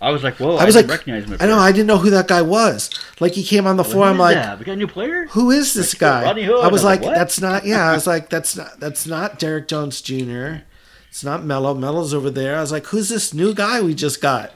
I 0.01 0.09
was 0.09 0.23
like, 0.23 0.37
"Whoa!" 0.37 0.55
I 0.57 0.63
I, 0.63 0.65
was 0.65 0.73
didn't 0.75 0.89
like, 0.89 0.97
recognize 0.99 1.23
him. 1.25 1.33
At 1.33 1.41
I 1.43 1.45
know. 1.45 1.59
I 1.59 1.71
didn't 1.71 1.85
know 1.87 1.99
who 1.99 2.09
that 2.09 2.27
guy 2.27 2.41
was. 2.41 2.89
Like 3.19 3.33
he 3.33 3.43
came 3.43 3.67
on 3.67 3.77
the 3.77 3.83
floor, 3.83 4.05
I'm 4.05 4.17
like, 4.17 4.35
that? 4.35 4.57
we 4.57 4.65
got 4.65 4.73
a 4.73 4.75
new 4.77 4.87
player. 4.87 5.27
who 5.27 5.51
is 5.51 5.73
this 5.75 5.93
Like, 5.93 5.99
guy? 5.99 6.23
Rodney 6.23 6.43
Hood. 6.43 6.55
I 6.55 6.57
was 6.57 6.65
I 6.65 6.71
was 6.71 6.83
like, 6.83 7.01
what? 7.03 7.15
that's 7.15 7.39
not. 7.39 7.65
Yeah, 7.65 7.87
I 7.89 7.93
was 7.93 8.07
like, 8.07 8.29
that's 8.35 8.55
not. 8.57 8.79
That's 8.79 9.05
not 9.05 9.37
Derrick 9.39 9.67
Jones 9.67 10.01
Jr. 10.01 10.63
It's 11.09 11.23
not 11.23 11.43
Melo. 11.43 11.73
Melo's 11.75 12.13
over 12.13 12.29
there. 12.31 12.57
I 12.57 12.61
was 12.61 12.71
like, 12.71 12.87
who's 12.87 13.09
this 13.09 13.33
new 13.33 13.53
guy 13.53 13.81
we 13.81 13.93
just 13.93 14.21
got? 14.21 14.51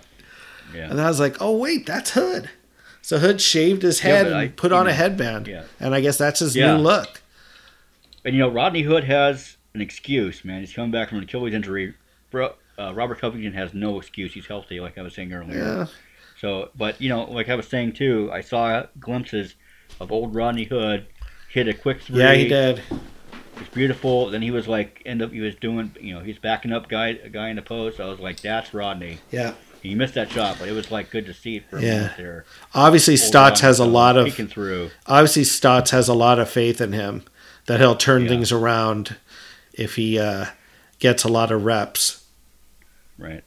Yeah. 0.74 0.90
And 0.90 1.00
I 1.00 1.08
was 1.08 1.20
like, 1.20 1.38
oh 1.40 1.56
wait, 1.56 1.86
that's 1.86 2.12
Hood. 2.12 2.50
So 3.04 3.20
Hood 3.20 3.40
shaved 3.40 3.84
his 3.84 4.00
head 4.00 4.24
but 4.26 4.32
and 4.32 4.38
I- 4.42 4.48
put 4.48 4.72
you 4.72 4.78
on 4.78 4.88
a 4.88 4.94
headband. 4.94 5.48
yeah. 5.48 5.66
And 5.80 5.94
I 5.94 6.02
guess 6.02 6.18
that's 6.18 6.40
his 6.40 6.56
Yeah. 6.56 6.76
new 6.76 6.82
look. 6.82 7.22
And 8.24 8.34
you 8.34 8.42
know, 8.42 8.50
Rodney 8.50 8.82
Hood 8.82 9.04
has 9.04 9.58
an 9.76 9.82
excuse, 9.82 10.44
man. 10.44 10.62
He's 10.62 10.74
coming 10.74 10.90
back 10.92 11.10
from 11.10 11.20
an 11.20 11.26
Achilles 11.26 11.54
injury. 11.54 11.94
Bro, 12.32 12.56
uh, 12.80 12.94
Robert 12.94 13.20
Covington 13.20 13.54
has 13.54 13.74
no 13.74 13.98
excuse. 14.00 14.34
He's 14.34 14.48
healthy, 14.48 14.80
like 14.80 14.98
I 14.98 15.02
was 15.02 15.14
saying 15.14 15.32
earlier. 15.34 15.58
Yeah. 15.58 15.86
So, 16.40 16.70
but 16.76 17.00
you 17.02 17.10
know, 17.10 17.24
like 17.24 17.50
I 17.50 17.56
was 17.56 17.68
saying 17.68 17.94
too, 17.94 18.30
I 18.34 18.42
saw 18.42 18.84
glimpses 19.00 19.56
of 20.00 20.12
old 20.12 20.36
Rodney 20.36 20.66
Hood 20.66 21.08
hit 21.50 21.68
a 21.68 21.74
quick 21.74 22.02
three. 22.02 22.20
Yeah, 22.20 22.34
he 22.34 22.48
did. 22.48 22.82
It's 23.58 23.70
beautiful. 23.74 24.30
Then 24.30 24.42
he 24.42 24.52
was 24.52 24.68
like, 24.68 25.02
end 25.06 25.22
up, 25.22 25.32
he 25.32 25.40
was 25.40 25.56
doing, 25.56 25.96
you 26.02 26.14
know, 26.14 26.20
he's 26.20 26.38
backing 26.38 26.74
up 26.74 26.90
guy, 26.90 27.10
a 27.24 27.30
guy 27.30 27.48
in 27.50 27.56
the 27.56 27.62
post. 27.62 28.02
I 28.02 28.06
was 28.08 28.20
like, 28.20 28.42
that's 28.42 28.74
Rodney. 28.74 29.20
Yeah. 29.32 29.54
He 29.82 29.96
missed 29.96 30.16
that 30.16 30.30
shot, 30.32 30.58
but 30.60 30.68
it 30.68 30.74
was 30.74 30.92
like 30.92 31.10
good 31.12 31.26
to 31.28 31.34
see 31.34 31.60
for 31.60 31.78
a 31.78 31.82
Yeah. 31.82 31.94
minute 31.96 32.12
there. 32.18 32.46
Obviously, 32.74 33.14
Old 33.14 33.20
Stotts 33.20 33.62
Rodney 33.62 33.68
has 33.68 33.80
a 33.80 33.86
lot 33.86 34.18
of 34.18 34.34
through. 34.50 34.90
obviously 35.08 35.44
Stotts 35.46 35.92
has 35.92 36.10
a 36.10 36.14
lot 36.14 36.38
of 36.40 36.50
faith 36.50 36.82
in 36.82 36.92
him 36.92 37.24
that 37.68 37.80
he'll 37.80 37.96
turn 37.96 38.24
Yeah. 38.24 38.30
things 38.30 38.52
around 38.52 39.16
if 39.74 39.96
he 39.96 40.20
uh, 40.20 40.48
gets 41.00 41.24
a 41.24 41.30
lot 41.30 41.52
of 41.52 41.64
reps. 41.64 42.25
Right. 43.18 43.44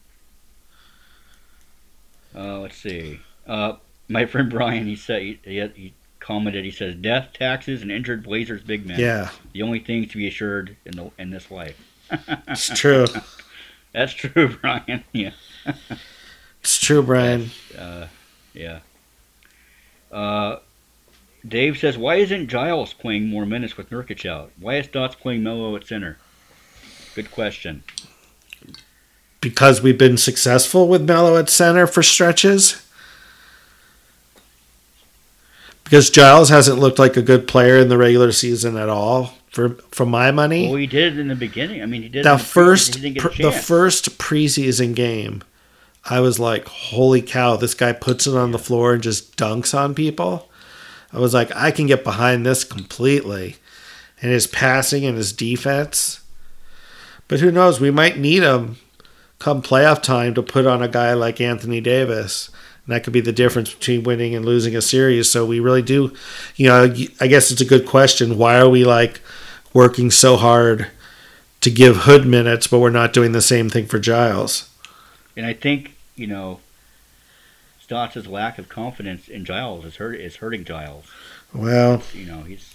Uh, 2.34 2.60
let's 2.60 2.76
see. 2.76 3.20
Uh, 3.46 3.74
my 4.08 4.26
friend 4.26 4.50
Brian, 4.50 4.86
he 4.86 4.96
said 4.96 5.22
he, 5.22 5.38
he, 5.44 5.94
commented. 6.20 6.64
He 6.64 6.70
says, 6.70 6.94
"Death, 6.94 7.30
taxes, 7.32 7.82
and 7.82 7.90
injured 7.90 8.22
Blazers 8.22 8.62
big 8.62 8.86
men. 8.86 9.00
Yeah, 9.00 9.30
The 9.52 9.62
only 9.62 9.80
things 9.80 10.10
to 10.12 10.16
be 10.16 10.26
assured 10.26 10.76
in 10.84 10.96
the 10.96 11.10
in 11.18 11.30
this 11.30 11.50
life." 11.50 11.78
it's 12.48 12.68
true. 12.68 13.06
That's 13.92 14.12
true, 14.12 14.56
Brian. 14.60 15.04
Yeah. 15.12 15.32
It's 16.60 16.78
true, 16.78 17.02
Brian. 17.02 17.50
Uh, 17.76 18.08
yeah. 18.52 18.80
Uh, 20.12 20.58
Dave 21.46 21.78
says, 21.78 21.96
"Why 21.96 22.16
isn't 22.16 22.48
Giles 22.48 22.92
playing 22.92 23.28
more 23.28 23.46
minutes 23.46 23.76
with 23.76 23.90
Nurkic 23.90 24.28
out? 24.28 24.50
Why 24.58 24.76
is 24.76 24.86
Stotts 24.86 25.14
playing 25.14 25.42
Melo 25.42 25.76
at 25.76 25.86
center?" 25.86 26.18
Good 27.14 27.30
question. 27.30 27.82
Because 29.40 29.80
we've 29.82 29.98
been 29.98 30.16
successful 30.16 30.88
with 30.88 31.08
Melo 31.08 31.36
at 31.36 31.48
center 31.48 31.86
for 31.86 32.02
stretches. 32.02 32.84
Because 35.84 36.10
Giles 36.10 36.48
hasn't 36.50 36.78
looked 36.78 36.98
like 36.98 37.16
a 37.16 37.22
good 37.22 37.48
player 37.48 37.78
in 37.78 37.88
the 37.88 37.96
regular 37.96 38.32
season 38.32 38.76
at 38.76 38.88
all. 38.88 39.34
For 39.50 39.70
for 39.90 40.04
my 40.04 40.30
money, 40.30 40.68
Well, 40.68 40.76
he 40.76 40.86
did 40.86 41.14
it 41.14 41.18
in 41.18 41.28
the 41.28 41.34
beginning. 41.34 41.82
I 41.82 41.86
mean, 41.86 42.02
he 42.02 42.08
did 42.10 42.24
the 42.24 42.32
the 42.32 42.38
first 42.38 42.96
He 42.96 43.00
didn't 43.00 43.14
get 43.14 43.22
pr- 43.22 43.42
a 43.42 43.50
the 43.50 43.52
first 43.52 44.18
preseason 44.18 44.94
game, 44.94 45.42
I 46.04 46.20
was 46.20 46.38
like, 46.38 46.68
"Holy 46.68 47.22
cow! 47.22 47.56
This 47.56 47.72
guy 47.74 47.92
puts 47.92 48.26
it 48.26 48.34
on 48.34 48.52
the 48.52 48.58
floor 48.58 48.92
and 48.92 49.02
just 49.02 49.36
dunks 49.38 49.76
on 49.76 49.94
people." 49.94 50.50
I 51.12 51.18
was 51.18 51.32
like, 51.32 51.50
"I 51.56 51.70
can 51.70 51.86
get 51.86 52.04
behind 52.04 52.44
this 52.44 52.62
completely," 52.62 53.56
and 54.20 54.30
his 54.30 54.46
passing 54.46 55.06
and 55.06 55.16
his 55.16 55.32
defense. 55.32 56.20
But 57.26 57.40
who 57.40 57.50
knows? 57.50 57.80
We 57.80 57.90
might 57.90 58.18
need 58.18 58.42
him 58.42 58.76
come 59.38 59.62
playoff 59.62 60.02
time 60.02 60.34
to 60.34 60.42
put 60.42 60.66
on 60.66 60.82
a 60.82 60.88
guy 60.88 61.14
like 61.14 61.40
Anthony 61.40 61.80
Davis. 61.80 62.50
And 62.86 62.94
that 62.94 63.04
could 63.04 63.12
be 63.12 63.20
the 63.20 63.32
difference 63.32 63.72
between 63.72 64.02
winning 64.02 64.34
and 64.34 64.44
losing 64.44 64.74
a 64.74 64.82
series. 64.82 65.30
So 65.30 65.44
we 65.44 65.60
really 65.60 65.82
do, 65.82 66.12
you 66.56 66.68
know, 66.68 66.94
I 67.20 67.26
guess 67.26 67.50
it's 67.50 67.60
a 67.60 67.66
good 67.66 67.86
question. 67.86 68.38
Why 68.38 68.58
are 68.58 68.68
we 68.68 68.84
like 68.84 69.20
working 69.72 70.10
so 70.10 70.36
hard 70.36 70.88
to 71.60 71.70
give 71.70 71.98
Hood 71.98 72.26
minutes, 72.26 72.66
but 72.66 72.78
we're 72.78 72.90
not 72.90 73.12
doing 73.12 73.32
the 73.32 73.42
same 73.42 73.68
thing 73.68 73.86
for 73.86 73.98
Giles? 73.98 74.70
And 75.36 75.46
I 75.46 75.52
think 75.52 75.94
you 76.18 76.26
know, 76.26 76.60
Stotts' 77.80 78.26
lack 78.26 78.58
of 78.58 78.68
confidence 78.68 79.28
in 79.28 79.44
Giles 79.44 79.84
is 79.84 79.96
hurt 79.96 80.20
is 80.20 80.36
hurting 80.36 80.64
Giles. 80.64 81.06
Well, 81.54 82.02
You 82.12 82.26
know, 82.26 82.42
he's. 82.42 82.74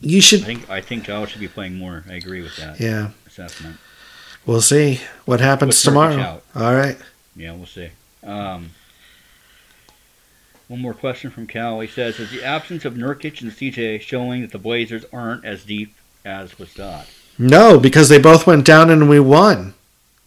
you 0.00 0.20
should. 0.20 0.42
I 0.42 0.44
think 0.44 0.70
I 0.70 0.80
think 0.80 1.04
Giles 1.04 1.30
should 1.30 1.40
be 1.40 1.48
playing 1.48 1.76
more. 1.76 2.04
I 2.08 2.14
agree 2.14 2.42
with 2.42 2.56
that 2.56 2.80
yeah. 2.80 3.10
assessment. 3.26 3.76
We'll 4.46 4.60
see 4.60 5.00
what 5.24 5.40
happens 5.40 5.82
tomorrow. 5.82 6.18
out. 6.18 6.42
All 6.54 6.74
right. 6.74 6.98
Yeah, 7.36 7.52
we'll 7.52 7.66
see. 7.66 7.90
Um, 8.24 8.70
one 10.68 10.80
more 10.80 10.94
question 10.94 11.30
from 11.30 11.46
Cal. 11.46 11.80
He 11.80 11.86
says, 11.86 12.18
"Is 12.18 12.30
the 12.30 12.44
absence 12.44 12.84
of 12.84 12.94
Nurkic 12.94 13.40
and 13.40 13.52
CJ 13.52 14.00
showing 14.00 14.42
that 14.42 14.50
the 14.52 14.58
Blazers 14.58 15.04
aren't 15.12 15.44
as 15.44 15.64
deep 15.64 15.94
as 16.24 16.58
was 16.58 16.70
thought? 16.70 17.06
No, 17.38 17.78
because 17.78 18.08
they 18.08 18.18
both 18.18 18.46
went 18.46 18.64
down 18.64 18.90
and 18.90 19.08
we 19.08 19.20
won. 19.20 19.74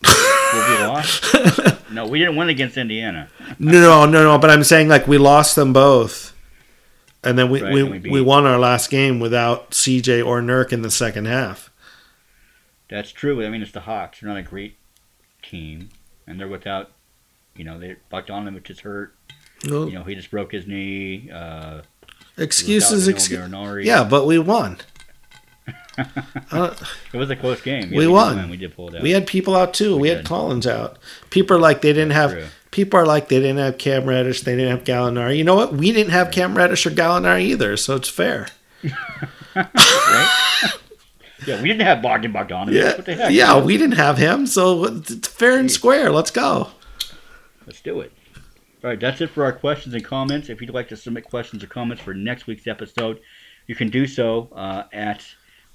Will 0.04 0.70
we 0.70 0.84
lost? 0.86 1.36
no, 1.92 2.08
we 2.08 2.20
didn't 2.20 2.36
win 2.36 2.50
against 2.50 2.78
Indiana. 2.78 3.30
No, 3.60 4.06
no, 4.06 4.24
no. 4.24 4.38
But 4.38 4.50
I'm 4.50 4.64
saying 4.64 4.88
like 4.88 5.08
we 5.08 5.18
lost 5.18 5.56
them 5.56 5.74
both, 5.74 6.34
and 7.24 7.38
then 7.38 7.50
we 7.50 7.62
Right, 7.62 7.74
we, 7.74 7.84
we 7.84 8.10
we 8.10 8.22
won 8.22 8.46
our 8.46 8.58
last 8.60 8.90
game 8.90 9.20
without 9.20 9.72
CJ 9.72 10.26
or 10.26 10.42
Nurk 10.42 10.72
in 10.72 10.82
the 10.82 10.92
second 10.92 11.26
half. 11.26 11.70
That's 12.96 13.12
true. 13.12 13.46
I 13.46 13.50
mean, 13.50 13.62
it's 13.62 13.74
the 13.74 13.82
Hawks. 13.82 14.22
They're 14.22 14.30
not 14.30 14.38
a 14.38 14.42
great 14.42 14.78
team, 15.44 15.90
and 16.26 16.40
they're 16.40 16.48
without. 16.48 16.92
You 17.54 17.66
know, 17.66 17.78
they 17.78 17.98
Bogdanovich 18.10 18.70
is 18.70 18.80
hurt. 18.80 19.14
Well, 19.70 19.90
You 19.90 19.96
know, 19.96 20.04
he 20.06 20.16
just 20.16 20.32
broke 20.32 20.54
his 20.54 20.66
knee. 20.66 21.30
Uh, 21.30 21.82
excuses, 22.38 23.10
excuses. 23.10 23.86
Yeah, 23.86 24.06
but 24.06 24.26
we 24.26 24.40
won. 24.40 24.78
Uh, 26.52 26.76
It 27.14 27.18
was 27.18 27.30
a 27.30 27.36
close 27.38 27.62
game. 27.62 27.90
We 27.90 28.00
did 28.02 28.10
won. 28.10 28.50
We 28.50 28.58
did 28.58 28.76
pull 28.76 28.90
it 28.90 28.96
out. 28.98 29.02
we 29.02 29.12
had 29.12 29.28
people 29.28 29.56
out 29.56 29.74
too. 29.74 29.96
We, 29.96 30.02
We 30.04 30.10
had. 30.10 30.26
Collins 30.26 30.68
out. 30.68 30.98
People 31.32 31.56
are 31.58 31.60
like 31.60 31.82
they 31.82 31.92
didn't 31.94 32.12
have. 32.12 32.32
True. 32.32 32.48
People 32.72 33.00
are 33.00 33.06
like 33.06 33.28
they 33.30 33.40
didn't 33.40 33.58
have 33.58 33.78
Cam 33.78 34.06
Reddish. 34.06 34.42
They 34.42 34.56
didn't 34.56 34.72
have 34.72 34.84
Gallinari. 34.86 35.38
You 35.38 35.44
know 35.46 35.56
what? 35.56 35.74
We 35.74 35.92
didn't 35.92 36.12
have 36.12 36.32
Cam 36.32 36.56
Reddish 36.56 36.86
or 36.86 36.92
Gallinari 36.92 37.42
either, 37.44 37.76
so 37.78 37.96
it's 37.96 38.10
fair. 38.10 38.48
right? 39.56 40.72
Yeah, 41.46 41.62
we 41.62 41.68
didn't 41.70 41.82
have 41.84 42.02
Bogdan 42.02 42.34
Bogdanovich. 42.34 42.74
Yeah, 42.74 42.96
What 42.96 43.06
the 43.06 43.16
heck? 43.16 43.32
yeah, 43.32 43.60
we 43.62 43.78
didn't 43.78 43.98
have 43.98 44.18
him, 44.18 44.48
so 44.48 44.86
it's 44.86 45.28
fair 45.28 45.58
and 45.58 45.72
square. 45.72 46.12
Let's 46.12 46.32
go. 46.32 46.70
Let's 47.66 47.82
do 47.82 48.02
it. 48.02 48.12
All 48.84 48.90
right, 48.92 49.00
that's 49.00 49.20
it 49.22 49.32
for 49.32 49.44
our 49.44 49.52
questions 49.54 49.96
and 49.96 50.04
comments. 50.06 50.50
If 50.50 50.62
you'd 50.62 50.70
like 50.70 50.90
to 50.90 50.96
submit 50.98 51.24
questions 51.26 51.64
or 51.64 51.68
comments 51.68 52.04
for 52.04 52.14
next 52.14 52.46
week's 52.48 52.68
episode, 52.68 53.20
you 53.68 53.74
can 53.76 53.90
do 53.90 54.06
so 54.06 54.50
uh, 54.56 54.84
at 54.94 55.26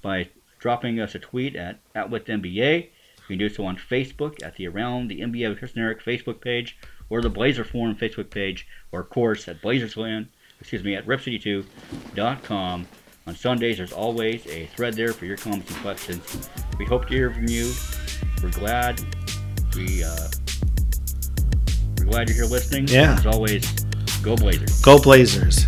by 0.01 0.29
dropping 0.59 0.99
us 1.01 1.13
a 1.15 1.19
tweet 1.19 1.55
at 1.55 1.79
OutwithNBA. 1.93 2.83
You 2.83 2.89
can 3.27 3.37
do 3.37 3.49
so 3.49 3.65
on 3.65 3.75
Facebook 3.77 4.41
at 4.43 4.55
the 4.55 4.67
Around 4.67 5.09
the 5.09 5.19
NBA 5.21 5.49
with 5.49 5.59
Chris 5.59 5.73
and 5.73 5.83
Eric 5.83 6.03
Facebook 6.03 6.39
page, 6.41 6.77
or 7.09 7.21
the 7.21 7.29
Blazer 7.29 7.63
Forum 7.65 7.95
Facebook 7.95 8.29
page, 8.29 8.65
or 8.91 9.01
of 9.01 9.09
course 9.09 9.47
at 9.49 9.61
Blazersland, 9.61 10.27
excuse 10.61 10.83
me, 10.83 10.95
at 10.95 11.05
Ripcity2.com. 11.05 12.87
On 13.31 13.37
Sundays, 13.37 13.77
there's 13.77 13.93
always 13.93 14.45
a 14.47 14.65
thread 14.75 14.93
there 14.93 15.13
for 15.13 15.25
your 15.25 15.37
comments 15.37 15.71
and 15.71 15.79
questions. 15.79 16.49
We 16.77 16.83
hope 16.83 17.07
to 17.07 17.13
hear 17.13 17.33
from 17.33 17.47
you. 17.47 17.71
We're 18.43 18.51
glad. 18.51 18.99
We 19.73 20.03
uh, 20.03 20.27
we're 21.97 22.07
glad 22.07 22.27
you're 22.27 22.35
here 22.35 22.45
listening. 22.45 22.89
Yeah. 22.89 23.13
As 23.13 23.25
always, 23.25 23.71
go 24.21 24.35
Blazers. 24.35 24.81
Go 24.81 24.99
Blazers. 24.99 25.65